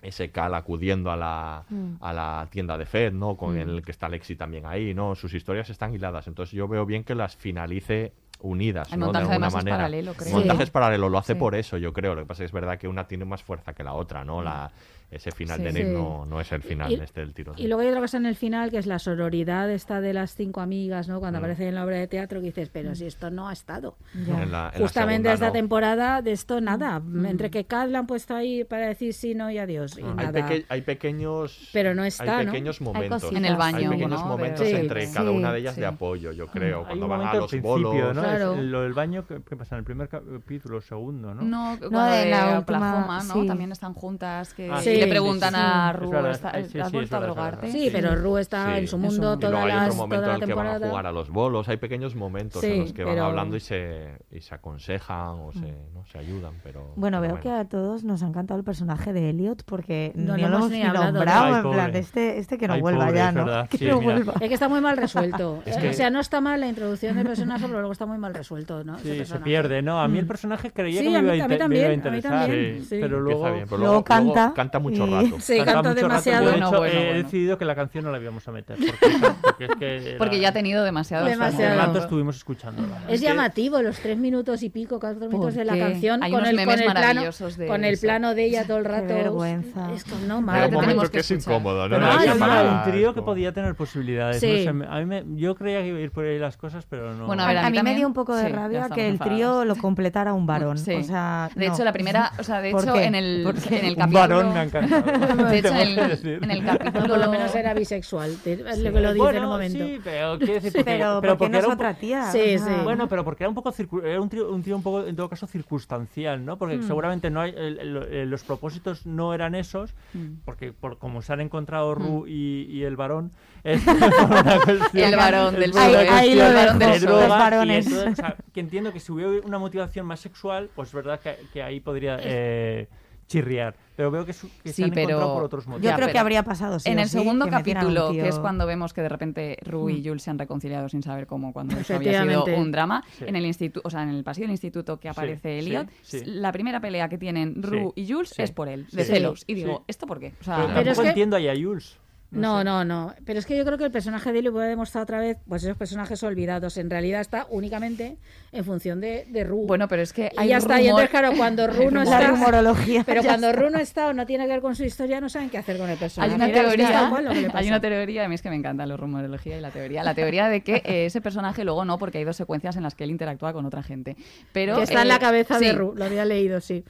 Ese 0.00 0.30
Cal 0.32 0.54
acudiendo 0.54 1.12
a 1.12 1.16
la, 1.16 1.64
Mm. 1.70 1.92
a 2.00 2.12
la 2.12 2.48
tienda 2.50 2.76
de 2.76 2.86
Fed, 2.86 3.12
¿no? 3.12 3.36
Con 3.36 3.54
Mm. 3.54 3.58
el 3.58 3.82
que 3.84 3.92
está 3.92 4.08
Lexi 4.08 4.34
también 4.34 4.66
ahí, 4.66 4.94
¿no? 4.94 5.14
Sus 5.14 5.32
historias 5.34 5.70
están 5.70 5.94
hiladas. 5.94 6.26
Entonces 6.26 6.52
yo 6.54 6.66
veo 6.66 6.84
bien 6.84 7.04
que 7.04 7.14
las 7.14 7.36
finalice 7.36 8.12
unidas, 8.40 8.92
El 8.92 8.98
¿no? 8.98 9.06
montaje 9.06 9.26
de 9.26 9.32
alguna 9.34 9.46
es 9.48 9.54
manera. 9.54 9.76
paralelo, 9.76 10.14
creo. 10.14 10.28
El 10.28 10.34
montaje 10.34 10.56
Sí. 10.56 10.62
es 10.64 10.70
paralelo, 10.70 11.08
lo 11.08 11.18
hace 11.18 11.34
Sí. 11.34 11.38
por 11.38 11.54
eso, 11.54 11.76
yo 11.78 11.92
creo. 11.92 12.16
Lo 12.16 12.22
que 12.22 12.26
pasa 12.26 12.42
es 12.42 12.50
que 12.50 12.56
es 12.56 12.60
verdad 12.60 12.78
que 12.78 12.88
una 12.88 13.06
tiene 13.06 13.24
más 13.24 13.44
fuerza 13.44 13.72
que 13.74 13.84
la 13.84 13.92
otra, 13.92 14.24
¿no? 14.24 14.42
La, 14.42 14.72
ese 15.12 15.30
final 15.30 15.58
Sí. 15.58 15.64
de 15.64 15.72
Nate 15.72 15.86
Sí. 15.86 15.92
no, 15.92 16.26
no 16.26 16.40
es 16.40 16.50
el 16.52 16.62
final 16.62 16.90
Y- 16.90 16.94
este 16.96 17.20
del 17.20 17.34
tiro. 17.34 17.52
Y 17.56 17.66
luego 17.68 17.82
hay 17.82 17.88
otra 17.88 18.00
cosa 18.00 18.16
en 18.16 18.26
el 18.26 18.34
final 18.36 18.70
que 18.70 18.78
es 18.78 18.86
la 18.86 18.98
sororidad 18.98 19.70
esta 19.70 20.00
de 20.00 20.12
las 20.14 20.34
cinco 20.34 20.60
amigas, 20.60 21.08
¿no? 21.08 21.16
Mm. 21.16 21.20
Cuando 21.20 21.38
aparece 21.38 21.68
en 21.68 21.74
la 21.74 21.84
obra 21.84 21.96
de 21.96 22.06
teatro 22.08 22.40
que 22.40 22.46
dices, 22.46 22.68
pero 22.72 22.94
si 22.94 23.06
esto 23.06 23.30
no 23.30 23.48
ha 23.48 23.52
estado. 23.52 23.96
En 24.14 24.26
la- 24.30 24.42
en 24.42 24.50
la 24.52 24.70
Justamente 24.78 25.28
segunda 25.28 25.32
esta 25.34 25.46
no. 25.46 25.52
temporada 25.52 26.22
de 26.22 26.32
esto 26.32 26.60
nada. 26.60 27.00
Entre 27.26 27.50
que 27.50 27.64
Kat 27.64 27.88
la 27.90 28.00
han 28.00 28.06
puesto 28.06 28.34
ahí 28.34 28.64
para 28.64 28.88
decir 28.88 29.12
sí, 29.14 29.34
no 29.34 29.50
y 29.50 29.58
adiós. 29.58 29.96
Y 29.98 30.02
Hay, 30.02 30.14
nada. 30.14 30.32
peque- 30.32 30.64
hay 30.68 30.82
pequeños 30.82 31.68
Pero 31.72 31.94
no 31.94 32.04
está, 32.04 32.38
hay 32.38 32.46
¿no? 32.46 32.52
pequeños 32.52 32.80
Hay 32.80 32.86
momentos. 32.86 33.32
En 33.32 33.44
el 33.44 33.56
baño, 33.56 33.78
hay 33.78 33.88
pequeños 33.88 34.20
¿no? 34.20 34.26
momentos 34.26 34.66
Sí, 34.66 34.74
entre 34.74 35.06
sí, 35.06 35.14
cada 35.14 35.30
una 35.30 35.52
de 35.52 35.58
ellas 35.60 35.74
sí. 35.74 35.80
de 35.80 35.86
apoyo 35.86 36.32
yo 36.32 36.46
creo 36.46 36.80
Hay 36.80 36.84
cuando 36.86 37.08
van 37.08 37.22
a 37.22 37.34
los 37.34 37.60
bolos 37.60 37.94
¿no? 38.14 38.22
Claro. 38.22 38.54
Es 38.54 38.60
lo 38.62 38.82
del 38.82 38.92
baño, 38.94 39.26
¿qué, 39.26 39.40
qué 39.48 39.56
pasa? 39.56 39.74
En 39.76 39.80
el 39.80 39.84
primer 39.84 40.08
capítulo, 40.08 40.80
segundo, 40.80 41.34
¿no? 41.34 41.42
No, 41.42 41.76
No, 41.90 42.04
de 42.06 42.30
la 42.30 42.58
Oklahoma, 42.60 43.22
¿no? 43.24 43.44
También 43.46 43.72
están 43.72 43.94
juntas, 43.94 44.54
que 44.54 44.70
Ah, 44.70 44.80
le 45.04 45.10
preguntan 45.10 45.54
a 45.54 45.92
Ru, 45.92 46.10
verdad, 46.10 46.30
¿está- 46.32 46.52
sí, 46.62 46.68
sí, 46.72 46.80
¿has 46.80 46.92
vuelto 46.92 47.16
a 47.16 47.20
drogarte? 47.20 47.70
Sí, 47.70 47.88
pero 47.92 48.14
Ru 48.16 48.38
está 48.38 48.72
Sí. 48.74 48.80
en 48.80 48.88
su 48.88 48.98
mundo 48.98 49.38
toda 49.38 49.50
luego 49.52 49.66
hay 49.66 49.72
las- 49.72 49.86
otro 49.88 49.96
momento 49.96 50.22
en 50.24 50.28
la 50.28 50.34
el 50.36 50.40
que 50.44 50.54
van 50.54 50.66
a 50.66 50.70
temporada. 50.70 50.88
jugar 50.90 51.06
a 51.06 51.12
los 51.12 51.30
bolos 51.30 51.68
hay 51.68 51.76
pequeños 51.76 52.14
momentos 52.14 52.60
Sí, 52.60 52.70
en 52.72 52.80
los 52.80 52.92
que 52.92 53.04
van 53.04 53.18
hablando 53.18 53.56
y 53.56 53.60
se, 53.60 54.18
y 54.30 54.40
se 54.40 54.54
aconsejan 54.54 55.28
o 55.40 55.52
se, 55.52 55.60
¿no? 55.94 56.04
se 56.06 56.18
ayudan 56.18 56.52
pero 56.62 56.92
Bueno, 56.96 57.20
pero 57.20 57.34
veo 57.34 57.42
que 57.42 57.50
a 57.50 57.64
todos 57.68 58.04
nos 58.04 58.22
ha 58.22 58.26
encantado 58.26 58.58
el 58.58 58.64
personaje 58.64 59.12
de 59.12 59.30
Elliot 59.30 59.64
porque 59.64 60.12
No 60.14 60.36
no, 60.36 60.48
lo 60.48 60.56
hemos 60.56 60.70
ni 60.70 60.82
nombrado. 60.82 61.56
en 61.68 61.70
plan, 61.74 61.96
este, 61.96 62.38
este 62.38 62.58
que 62.58 62.68
no 62.68 62.74
Ay, 62.74 62.80
vuelva 62.80 63.06
pobre, 63.06 63.18
ya, 63.18 63.32
¿no? 63.32 63.44
Que 63.68 63.86
no 63.88 64.00
vuelva. 64.00 64.34
Es 64.40 64.48
que 64.48 64.54
está 64.54 64.68
muy 64.68 64.80
mal 64.80 64.96
resuelto. 64.96 65.62
Es 65.66 65.76
Eh, 65.76 65.88
O 65.90 65.92
sea, 65.92 66.10
no 66.10 66.20
está 66.20 66.40
mal 66.40 66.60
la 66.60 66.68
introducción 66.68 67.16
del 67.16 67.26
personaje, 67.26 67.64
pero 67.66 67.78
luego 67.78 67.92
está 67.92 68.06
muy 68.06 68.18
mal 68.18 68.34
resuelto, 68.34 68.82
¿no? 68.84 68.98
Sí, 68.98 69.24
se 69.24 69.38
pierde, 69.40 69.82
¿no? 69.82 70.00
A 70.00 70.08
mí 70.08 70.18
el 70.18 70.24
Mm. 70.24 70.28
personaje 70.28 70.70
creía 70.72 71.00
que 71.02 71.08
me 71.10 71.36
iba, 71.36 71.88
a 71.88 71.92
interesar, 71.92 72.48
pero 72.88 73.20
luego... 73.20 73.44
pero 73.68 73.76
Luego 73.78 74.04
canta 74.04 74.52
canta 74.54 74.78
mucho 75.00 75.06
rato 75.06 75.40
Sí, 75.40 75.56
canta 75.58 75.72
rato. 75.74 75.94
demasiado. 75.94 76.44
De 76.46 76.50
Bueno, 76.52 76.68
hecho, 76.68 76.78
bueno, 76.78 77.00
he 77.00 77.04
bueno. 77.06 77.22
decidido 77.24 77.58
que 77.58 77.64
la 77.64 77.74
canción 77.74 78.04
no 78.04 78.12
la 78.12 78.18
íbamos 78.18 78.46
a 78.48 78.52
meter. 78.52 78.76
Porque, 78.76 79.16
porque 79.42 79.64
es 79.64 79.70
que 79.76 80.08
era- 80.10 80.18
Porque 80.18 80.40
ya 80.40 80.48
ha 80.48 80.52
tenido 80.52 80.84
demasiado 80.84 81.26
Demasiado. 81.26 81.72
Hace 81.80 81.86
rato 81.86 81.98
estuvimos 81.98 82.36
escuchándola. 82.36 82.98
Es 83.08 83.20
llamativo 83.20 83.80
los 83.82 83.98
tres 83.98 84.18
minutos 84.18 84.62
y 84.62 84.70
pico, 84.70 84.98
cuatro 85.00 85.28
minutos 85.28 85.54
de 85.54 85.64
la 85.64 85.76
canción 85.76 86.22
Hay 86.22 86.30
con 86.32 86.40
unos 86.40 86.50
el, 86.50 86.56
con 86.64 86.74
el 86.74 86.84
plano, 86.84 86.94
maravillosos 87.00 87.56
de 87.56 87.66
con 87.66 87.84
el 87.84 87.98
plano 87.98 88.34
de 88.34 88.44
ella 88.44 88.66
todo 88.66 88.78
el 88.78 88.84
rato. 88.84 89.14
vergüenza. 89.14 89.92
Es 89.92 90.06
no, 90.26 90.38
un 90.38 90.44
momento 90.46 91.02
que, 91.02 91.10
que 91.10 91.18
es 91.20 91.30
incómodo, 91.30 91.88
¿no? 91.88 91.96
Pero 91.98 92.70
un 92.72 92.82
trío 92.84 93.14
que 93.14 93.22
podía 93.22 93.52
tener 93.52 93.74
posibilidades. 93.74 94.40
Sí. 94.40 94.50
no 94.58 94.62
sé, 94.64 94.72
me- 94.72 94.86
a 94.86 94.98
mí 94.98 95.04
me- 95.06 95.24
yo 95.36 95.54
creía 95.54 95.80
que 95.80 95.88
iba 95.88 95.98
a 95.98 96.00
ir 96.00 96.10
por 96.10 96.24
ahí 96.24 96.38
las 96.38 96.56
cosas, 96.56 96.84
pero 96.88 97.14
no. 97.14 97.26
Bueno, 97.26 97.42
A, 97.42 97.46
a 97.46 97.48
ver, 97.48 97.58
a 97.58 97.70
mí 97.70 97.82
me 97.82 97.94
dio 97.94 98.06
un 98.06 98.12
poco 98.14 98.34
de 98.34 98.46
sí, 98.46 98.52
rabia 98.52 98.88
que 98.90 99.08
el 99.08 99.18
trío 99.18 99.64
lo 99.64 99.76
completara 99.76 100.32
un 100.32 100.46
varón. 100.46 100.78
Sí. 100.78 100.94
O 100.94 101.02
sea, 101.02 101.50
De 101.54 101.66
hecho, 101.66 101.84
la 101.84 101.92
primera, 101.92 102.32
o 102.38 102.42
sea, 102.42 102.60
de 102.60 102.70
¿Por 102.70 102.82
hecho, 102.82 102.96
en 102.96 103.14
el, 103.14 103.46
en 103.70 103.84
el 103.84 103.90
un 103.90 103.94
capítulo... 103.96 104.20
varón 104.20 104.52
me 104.54 104.60
De 105.50 105.58
hecho, 105.58 105.68
en 105.68 106.42
en 106.44 106.50
el 106.50 106.64
capítulo... 106.64 107.06
por 107.08 107.18
lo 107.18 107.30
menos 107.30 107.54
era 107.54 107.74
bisexual, 107.74 108.30
es 108.44 108.76
Sí. 108.76 108.82
lo 108.82 108.92
que 108.92 109.00
lo 109.00 109.08
dice 109.12 109.18
Bueno, 109.18 109.38
en 109.38 109.44
un 109.44 109.50
momento. 109.50 109.84
Sí, 109.86 110.00
pero, 110.02 110.38
quiero 110.38 110.54
decir, 110.54 110.72
porque, 110.74 110.84
Pero, 110.84 111.18
pero 111.20 111.38
porque 111.38 111.50
no 111.52 111.58
es 111.58 111.64
era 111.64 111.68
un 111.68 111.74
otra 111.74 111.94
tía. 111.94 112.30
Sí, 112.32 112.58
sí. 112.58 112.70
Bueno, 112.84 113.08
pero 113.08 113.24
porque 113.24 113.44
era 113.44 113.48
un 113.48 113.54
poco 113.54 113.72
era 114.04 114.20
un 114.20 114.28
trío, 114.28 114.50
un 114.50 114.62
trío 114.62 114.76
un 114.76 114.82
poco 114.82 115.06
en 115.06 115.16
todo 115.16 115.28
caso 115.28 115.46
circunstancial, 115.46 116.44
¿no? 116.44 116.58
Porque 116.58 116.76
Mm. 116.78 116.86
seguramente 116.86 117.30
no 117.30 117.40
hay 117.40 117.54
el- 117.56 117.78
el- 117.78 118.30
los 118.30 118.42
propósitos 118.44 119.06
no 119.06 119.34
eran 119.34 119.54
esos, 119.54 119.94
Mm. 120.14 120.36
porque 120.44 120.72
por 120.72 120.98
como 120.98 121.22
se 121.22 121.32
han 121.32 121.40
encontrado 121.40 121.94
Ru 121.94 122.26
y, 122.26 122.66
y 122.70 122.84
el 122.84 122.96
varón 122.96 123.30
es 123.64 123.86
una 123.86 124.60
cuestión- 124.64 125.04
El 125.12 125.16
varón 125.16 125.54
del 125.54 125.70
PSOE. 125.70 126.08
Ahí 126.08 126.34
lo 126.34 126.42
varón 126.44 126.78
de 126.78 126.86
del 126.86 126.94
PSOE. 126.94 127.06
drogas, 127.06 127.28
Los 127.28 127.38
varones. 127.38 127.86
entonces, 127.86 128.12
o 128.12 128.16
sea, 128.16 128.36
que 128.52 128.60
entiendo 128.60 128.92
que 128.92 129.00
si 129.00 129.12
hubiera 129.12 129.30
una 129.46 129.58
motivación 129.58 130.06
más 130.06 130.20
sexual, 130.20 130.68
pues 130.74 130.88
es 130.88 130.94
verdad 130.94 131.20
que, 131.20 131.36
que 131.52 131.62
ahí 131.62 131.80
podría 131.80 132.18
eh, 132.20 132.88
chirriar. 133.32 133.74
Pero 133.94 134.10
veo 134.10 134.24
que, 134.24 134.32
su- 134.32 134.48
que 134.62 134.70
se 134.70 134.74
Sí, 134.76 134.82
han 134.84 134.88
encontrado 134.92 135.20
pero- 135.20 135.34
por 135.34 135.44
otros 135.44 135.64
Yo 135.64 135.70
motivos. 135.72 135.90
Ya, 135.90 135.96
creo 135.96 136.08
que 136.10 136.18
habría 136.18 136.42
pasado 136.42 136.78
sí 136.78 136.88
en 136.90 136.98
el 136.98 137.08
sí, 137.08 137.18
segundo 137.18 137.44
que 137.44 137.50
capítulo, 137.50 138.10
que 138.12 138.26
es 138.28 138.38
cuando 138.38 138.66
vemos 138.66 138.92
que 138.94 139.02
de 139.02 139.08
repente 139.08 139.58
Ru 139.62 139.90
y 139.90 140.02
Jules 140.06 140.22
se 140.22 140.30
han 140.30 140.38
reconciliado 140.38 140.88
sin 140.88 141.02
saber 141.02 141.26
cómo, 141.26 141.52
cuando 141.52 141.76
eso 141.78 141.94
había 141.96 142.22
sido 142.22 142.44
un 142.46 142.72
drama, 142.72 143.04
Sí. 143.18 143.24
en 143.26 143.36
el 143.36 143.44
instituto, 143.44 143.86
o 143.86 143.90
sea, 143.90 144.02
en 144.02 144.08
el 144.10 144.24
pasillo 144.24 144.44
del 144.44 144.52
instituto 144.52 144.98
que 144.98 145.08
aparece 145.08 145.60
sí, 145.60 145.66
Elliot, 145.66 145.88
sí. 146.02 146.22
la 146.24 146.52
primera 146.52 146.80
pelea 146.80 147.08
que 147.08 147.18
tienen 147.18 147.62
Ru 147.62 147.92
Sí, 147.94 148.02
y 148.02 148.12
Jules 148.12 148.30
sí, 148.30 148.42
es 148.42 148.50
por 148.52 148.68
él, 148.68 148.86
de 148.92 149.04
sí. 149.04 149.12
celos. 149.12 149.44
Y 149.46 149.54
Sí. 149.54 149.60
digo, 149.60 149.84
¿esto 149.88 150.06
por 150.06 150.18
qué? 150.20 150.32
O 150.40 150.44
sea, 150.44 150.56
Pero 150.56 150.68
Pero 150.68 150.80
es 150.80 150.84
tampoco 150.86 151.02
que- 151.02 151.08
entiendo 151.10 151.36
ahí 151.36 151.48
a 151.48 151.54
Jules. 151.54 151.98
No, 152.40 152.58
sé. 152.58 152.64
no, 152.64 152.84
no. 152.84 153.14
Pero 153.24 153.38
es 153.38 153.46
que 153.46 153.56
yo 153.56 153.64
creo 153.64 153.78
que 153.78 153.84
el 153.84 153.90
personaje 153.90 154.32
de 154.32 154.38
Ellie 154.38 154.50
puede 154.50 154.68
demostrar 154.68 155.02
otra 155.02 155.18
vez, 155.18 155.38
pues 155.46 155.62
esos 155.62 155.76
personajes 155.76 156.22
olvidados. 156.22 156.76
En 156.76 156.90
realidad 156.90 157.20
está 157.20 157.46
únicamente 157.50 158.16
en 158.52 158.64
función 158.64 159.00
de, 159.00 159.26
de 159.28 159.44
Ru. 159.44 159.66
bueno, 159.66 159.86
pero 159.88 160.02
es 160.02 160.12
que 160.12 160.30
y 160.34 160.38
hay 160.40 160.48
ya 160.48 160.56
está. 160.58 160.80
Y 160.80 160.86
entonces, 160.86 161.10
claro, 161.10 161.32
cuando 161.36 161.66
Ru 161.66 161.74
no 161.90 162.02
rumor. 162.02 162.06
La 162.06 162.20
está. 162.20 162.30
rumorología. 162.30 163.04
Pero 163.04 163.22
cuando 163.22 163.48
está. 163.50 163.60
Ru 163.60 163.70
no 163.70 163.78
está 163.78 164.08
o 164.08 164.12
no 164.12 164.26
tiene 164.26 164.44
que 164.46 164.50
ver 164.52 164.60
con 164.60 164.74
su 164.74 164.84
historia, 164.84 165.20
no 165.20 165.28
saben 165.28 165.50
qué 165.50 165.58
hacer 165.58 165.76
con 165.78 165.90
el 165.90 165.98
personaje. 165.98 166.32
Hay 166.32 166.36
una 166.36 166.46
Mira, 166.46 166.62
teoría, 166.62 167.06
cual 167.10 167.28
hay 167.54 167.68
una 167.68 167.80
teoría, 167.80 168.24
a 168.24 168.28
mí 168.28 168.34
es 168.34 168.42
que 168.42 168.50
me 168.50 168.56
encanta 168.56 168.86
la 168.86 168.96
rumorología 168.96 169.58
y 169.58 169.60
la 169.60 169.70
teoría, 169.70 170.02
la 170.02 170.14
teoría 170.14 170.48
de 170.48 170.62
que 170.62 170.76
eh, 170.84 171.06
ese 171.06 171.20
personaje 171.20 171.64
luego 171.64 171.84
no, 171.84 171.98
porque 171.98 172.18
hay 172.18 172.24
dos 172.24 172.36
secuencias 172.36 172.76
en 172.76 172.82
las 172.82 172.94
que 172.94 173.04
él 173.04 173.10
interactúa 173.10 173.52
con 173.52 173.66
otra 173.66 173.82
gente. 173.82 174.16
Pero 174.52 174.76
que 174.76 174.84
está 174.84 175.02
en 175.02 175.06
eh, 175.06 175.08
la 175.08 175.18
cabeza 175.18 175.58
de 175.58 175.72
Ru, 175.72 175.94
lo 175.94 176.04
había 176.04 176.24
leído, 176.24 176.60
sí. 176.60 176.84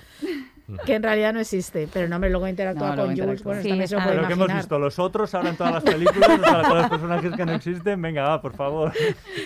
que 0.87 0.95
en 0.95 1.03
realidad 1.03 1.33
no 1.33 1.41
existe. 1.41 1.89
Pero 1.93 2.09
no, 2.09 2.17
hombre, 2.17 2.31
luego 2.31 2.49
interactúa 2.49 2.89
No, 2.91 3.07
luego 3.07 3.09
con 3.09 3.17
Jules. 3.17 3.41
interactúa. 3.41 3.53
Bueno, 3.53 3.63
Sí, 3.63 3.69
también 3.69 3.89
se 3.89 3.95
lo 3.97 4.01
puede 4.03 4.17
Pero 4.17 4.27
que 4.29 4.33
hemos 4.35 4.55
visto 4.55 4.79
los 4.79 4.99
otros 4.99 5.35
ahora 5.35 5.49
en 5.51 5.57
todas 5.57 5.73
las 5.75 5.83
películas, 5.85 6.31
o 6.31 6.43
sea, 6.45 6.63
todos 6.63 6.77
los 6.79 6.89
personajes 6.91 7.33
que 7.37 7.47
no 7.47 7.53
existen, 7.53 8.03
venga, 8.03 8.23
va, 8.23 8.41
por 8.43 8.55
favor. 8.55 8.93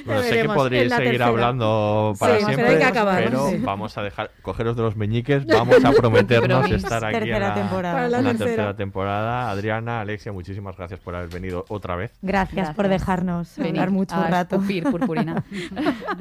Bueno, 0.05 0.23
sé 0.23 0.43
que 0.43 0.45
la 0.47 0.57
seguir 0.69 0.89
tercera. 1.13 1.27
hablando 1.27 2.13
Sí, 2.15 2.21
para 2.21 2.35
pero 2.35 2.47
siempre, 2.47 2.67
hay 2.69 2.79
que 2.79 2.85
acabar, 2.85 3.25
pero 3.25 3.49
sí. 3.49 3.57
vamos 3.59 3.99
a 3.99 4.03
dejar 4.03 4.31
cogeros 4.43 4.77
de 4.77 4.83
los 4.83 4.97
meñiques, 4.97 5.47
vamos 5.47 5.85
a 5.85 5.93
prometernos 5.93 6.71
estar 6.71 7.05
aquí 7.05 7.17
en 7.17 7.23
Tercera 7.25 7.49
la, 7.49 7.55
temporada. 7.55 7.95
Para 7.95 8.09
la 8.09 8.19
tercera. 8.23 8.39
tercera 8.47 8.77
temporada. 8.77 9.51
Adriana, 9.51 10.01
Alexia, 10.01 10.33
muchísimas 10.33 10.77
gracias 10.77 11.01
por 11.01 11.15
haber 11.15 11.29
venido 11.29 11.65
otra 11.69 11.97
vez. 11.97 12.13
Gracias, 12.23 12.75
por 12.75 12.87
Gracias. 12.87 13.01
dejarnos 13.01 13.57
venid 13.57 13.71
hablar 13.71 13.91
mucho 13.91 14.15
a 14.17 14.29
rato. 14.29 14.57
escupir 14.57 14.85
purpurina. 14.85 15.45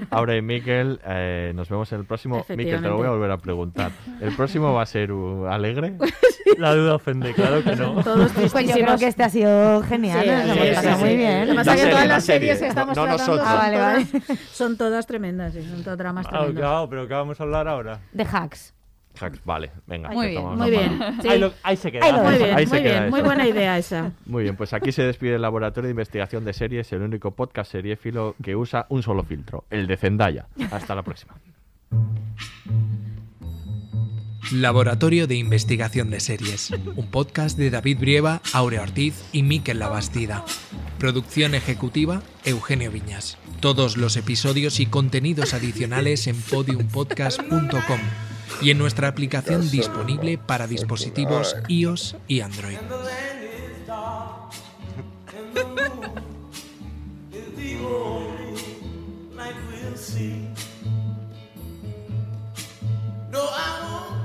Aura 0.10 0.36
y 0.36 0.42
Miquel, 0.42 1.00
eh, 1.06 1.52
nos 1.56 1.70
vemos 1.70 1.92
en 1.92 2.00
el 2.00 2.06
próximo. 2.06 2.46
Miquel, 2.50 2.82
te 2.82 2.88
lo 2.88 2.98
voy 2.98 3.08
a 3.08 3.12
volver 3.12 3.32
a 3.32 3.38
preguntar. 3.38 3.92
¿El 4.22 4.36
próximo 4.36 4.74
va 4.74 4.85
a 4.86 4.88
ser 4.88 5.12
uh, 5.12 5.48
alegre? 5.48 5.94
La 6.57 6.74
duda 6.76 6.95
ofende, 6.95 7.34
claro 7.34 7.64
que 7.64 7.76
no. 7.76 8.02
Todos 8.03 8.32
Pues 8.32 8.68
yo 8.68 8.74
creo 8.76 8.98
que 8.98 9.07
este 9.07 9.24
ha 9.24 9.30
sido 9.30 9.82
genial, 9.84 10.22
Sí, 10.24 10.30
nos 10.30 10.44
sí, 10.44 10.49
hemos 10.52 10.68
sí, 10.70 10.76
pasado 10.76 10.95
sí. 10.98 11.02
muy 11.03 11.10
Lo 11.12 11.18
bien. 11.18 11.48
que 11.48 11.53
pasa 11.56 11.56
La 11.56 11.62
es 11.62 11.66
que 11.66 11.78
serie, 11.82 11.91
todas 11.91 12.07
la 12.07 12.14
las 12.14 12.24
serie, 12.26 12.40
series 12.40 12.60
que 12.62 12.68
estamos 12.68 12.95
no 12.98 13.03
tratando 13.03 13.41
Ah, 13.44 13.56
vale, 13.56 13.76
todas, 13.78 14.12
vale. 14.14 14.40
son 14.52 14.78
todas 14.78 15.07
tremendas, 15.07 15.53
son 15.53 15.84
todas 15.84 15.98
dramas 15.99 16.26
Ah, 16.28 16.30
tremendas. 16.30 16.56
claro, 16.62 16.90
pero 16.90 17.07
¿qué 17.07 17.14
vamos 17.16 17.40
a 17.40 17.44
hablar 17.44 17.68
ahora? 17.68 17.99
De 18.14 18.24
hacks. 18.24 18.74
Hacks, 19.20 19.40
Vale, 19.45 19.72
venga. 19.88 20.10
Muy 20.10 20.28
bien, 20.28 20.45
Muy 20.45 20.70
bien. 20.70 20.99
Ahí, 21.30 21.40
lo- 21.40 21.53
ahí 21.64 21.78
se 21.78 21.90
queda. 21.91 22.06
Ahí 22.06 22.12
Muy 22.14 22.38
bien, 22.38 22.56
Ahí 22.57 22.66
se 22.68 22.74
muy 22.76 22.84
queda 22.84 22.99
bien, 22.99 23.10
muy 23.10 23.22
buena 23.22 23.48
idea 23.48 23.78
esa. 23.78 24.12
Muy 24.26 24.44
bien, 24.44 24.56
pues 24.57 24.74
aquí 24.74 24.91
se 24.91 25.03
despide 25.03 25.36
el 25.36 25.41
Laboratorio 25.41 25.88
de 25.88 25.91
Investigación 25.91 26.44
de 26.45 26.52
Series, 26.53 26.91
el 26.91 27.02
único 27.02 27.32
podcast 27.32 27.72
seriéfilo 27.72 28.36
que 28.44 28.56
usa 28.57 28.86
un 28.90 29.02
solo 29.03 29.24
filtro, 29.24 29.64
el 29.70 29.88
de 29.88 29.95
Zendaya. 29.98 30.45
Hasta 30.70 30.94
la 30.95 31.02
próxima. 31.03 31.34
Laboratorio 34.52 35.28
de 35.28 35.36
Investigación 35.36 36.10
de 36.10 36.20
Series, 36.20 36.72
un 36.96 37.08
podcast 37.08 37.58
de 37.58 37.70
David 37.70 38.00
Brieva, 38.00 38.42
Aurea 38.54 38.84
Ortiz 38.84 39.16
y 39.32 39.44
Miquel 39.44 39.80
Labastida. 39.80 40.46
Producción 41.00 41.56
ejecutiva, 41.56 42.22
Eugenio 42.44 42.92
Viñas. 42.92 43.38
Todos 43.60 43.98
los 43.98 44.18
episodios 44.18 44.80
y 44.80 44.86
contenidos 44.86 45.54
adicionales 45.54 46.28
en 46.28 46.40
podiumpodcast.com 46.40 48.00
y 48.62 48.70
en 48.70 48.78
nuestra 48.78 49.08
aplicación 49.08 49.70
disponible 49.72 50.38
para 50.38 50.68
dispositivos 50.68 51.56
iOS 51.68 52.16
y 52.28 52.42
Android. 52.42 52.78
No, 63.36 63.42
I 63.42 63.82
won't 63.84 64.25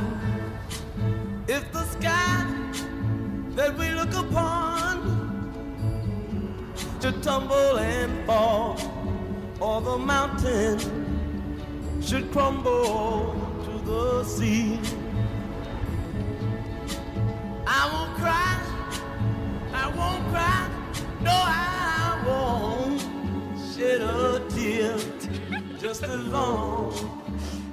If 1.61 1.71
the 1.73 1.85
sky 1.85 2.45
that 3.55 3.77
we 3.77 3.91
look 3.91 4.13
upon 4.15 4.95
to 7.01 7.11
tumble 7.21 7.77
and 7.77 8.25
fall, 8.25 8.79
or 9.59 9.79
the 9.81 9.97
mountain 9.97 10.79
should 12.01 12.31
crumble 12.31 13.35
to 13.65 13.73
the 13.85 14.23
sea. 14.23 14.79
I 17.67 17.81
won't 17.93 18.13
cry. 18.21 18.53
I 19.81 19.85
won't 19.99 20.23
cry. 20.33 20.67
No, 21.21 21.37
I 21.45 22.23
won't 22.25 23.01
shed 23.71 24.01
a 24.01 24.41
tear. 24.49 24.97
Just 25.79 26.01
as 26.01 26.21
long 26.25 26.91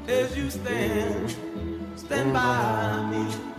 as 0.06 0.36
you 0.36 0.51
stand, 0.51 1.35
stand 1.97 2.35
by 2.35 3.10
me. 3.10 3.57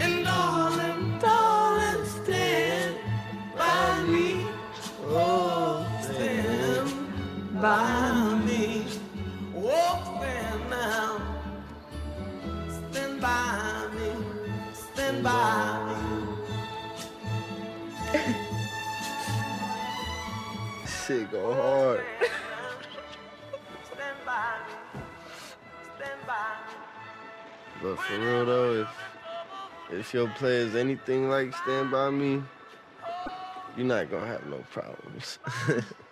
And 0.00 0.24
darling, 0.24 1.18
darling, 1.18 2.04
stand 2.06 2.96
by 3.56 4.02
me. 4.02 4.46
Oh, 5.04 5.86
stand 6.02 6.90
by 7.60 8.38
me. 8.46 8.86
Oh, 9.56 10.18
stand 10.18 10.70
now. 10.70 11.20
Stand 12.92 13.20
by 13.20 13.88
me. 13.94 14.10
Stand 14.72 15.22
by 15.24 15.94
me. 15.94 16.04
Shit 21.06 21.30
go 21.32 21.54
hard. 21.54 22.04
Stand 23.86 24.18
by 24.26 24.58
me. 24.66 24.74
Stand 25.96 26.20
by 26.26 26.48
me. 26.66 26.74
But 27.82 27.96
for 27.98 28.18
real 28.18 28.44
though, 28.46 28.72
if 28.82 28.88
if 29.90 30.12
your 30.14 30.28
play 30.28 30.56
is 30.56 30.74
anything 30.74 31.28
like 31.28 31.54
Stand 31.54 31.90
By 31.90 32.10
Me, 32.10 32.42
you're 33.76 33.86
not 33.86 34.10
gonna 34.10 34.26
have 34.26 34.46
no 34.46 34.64
problems. 34.70 35.38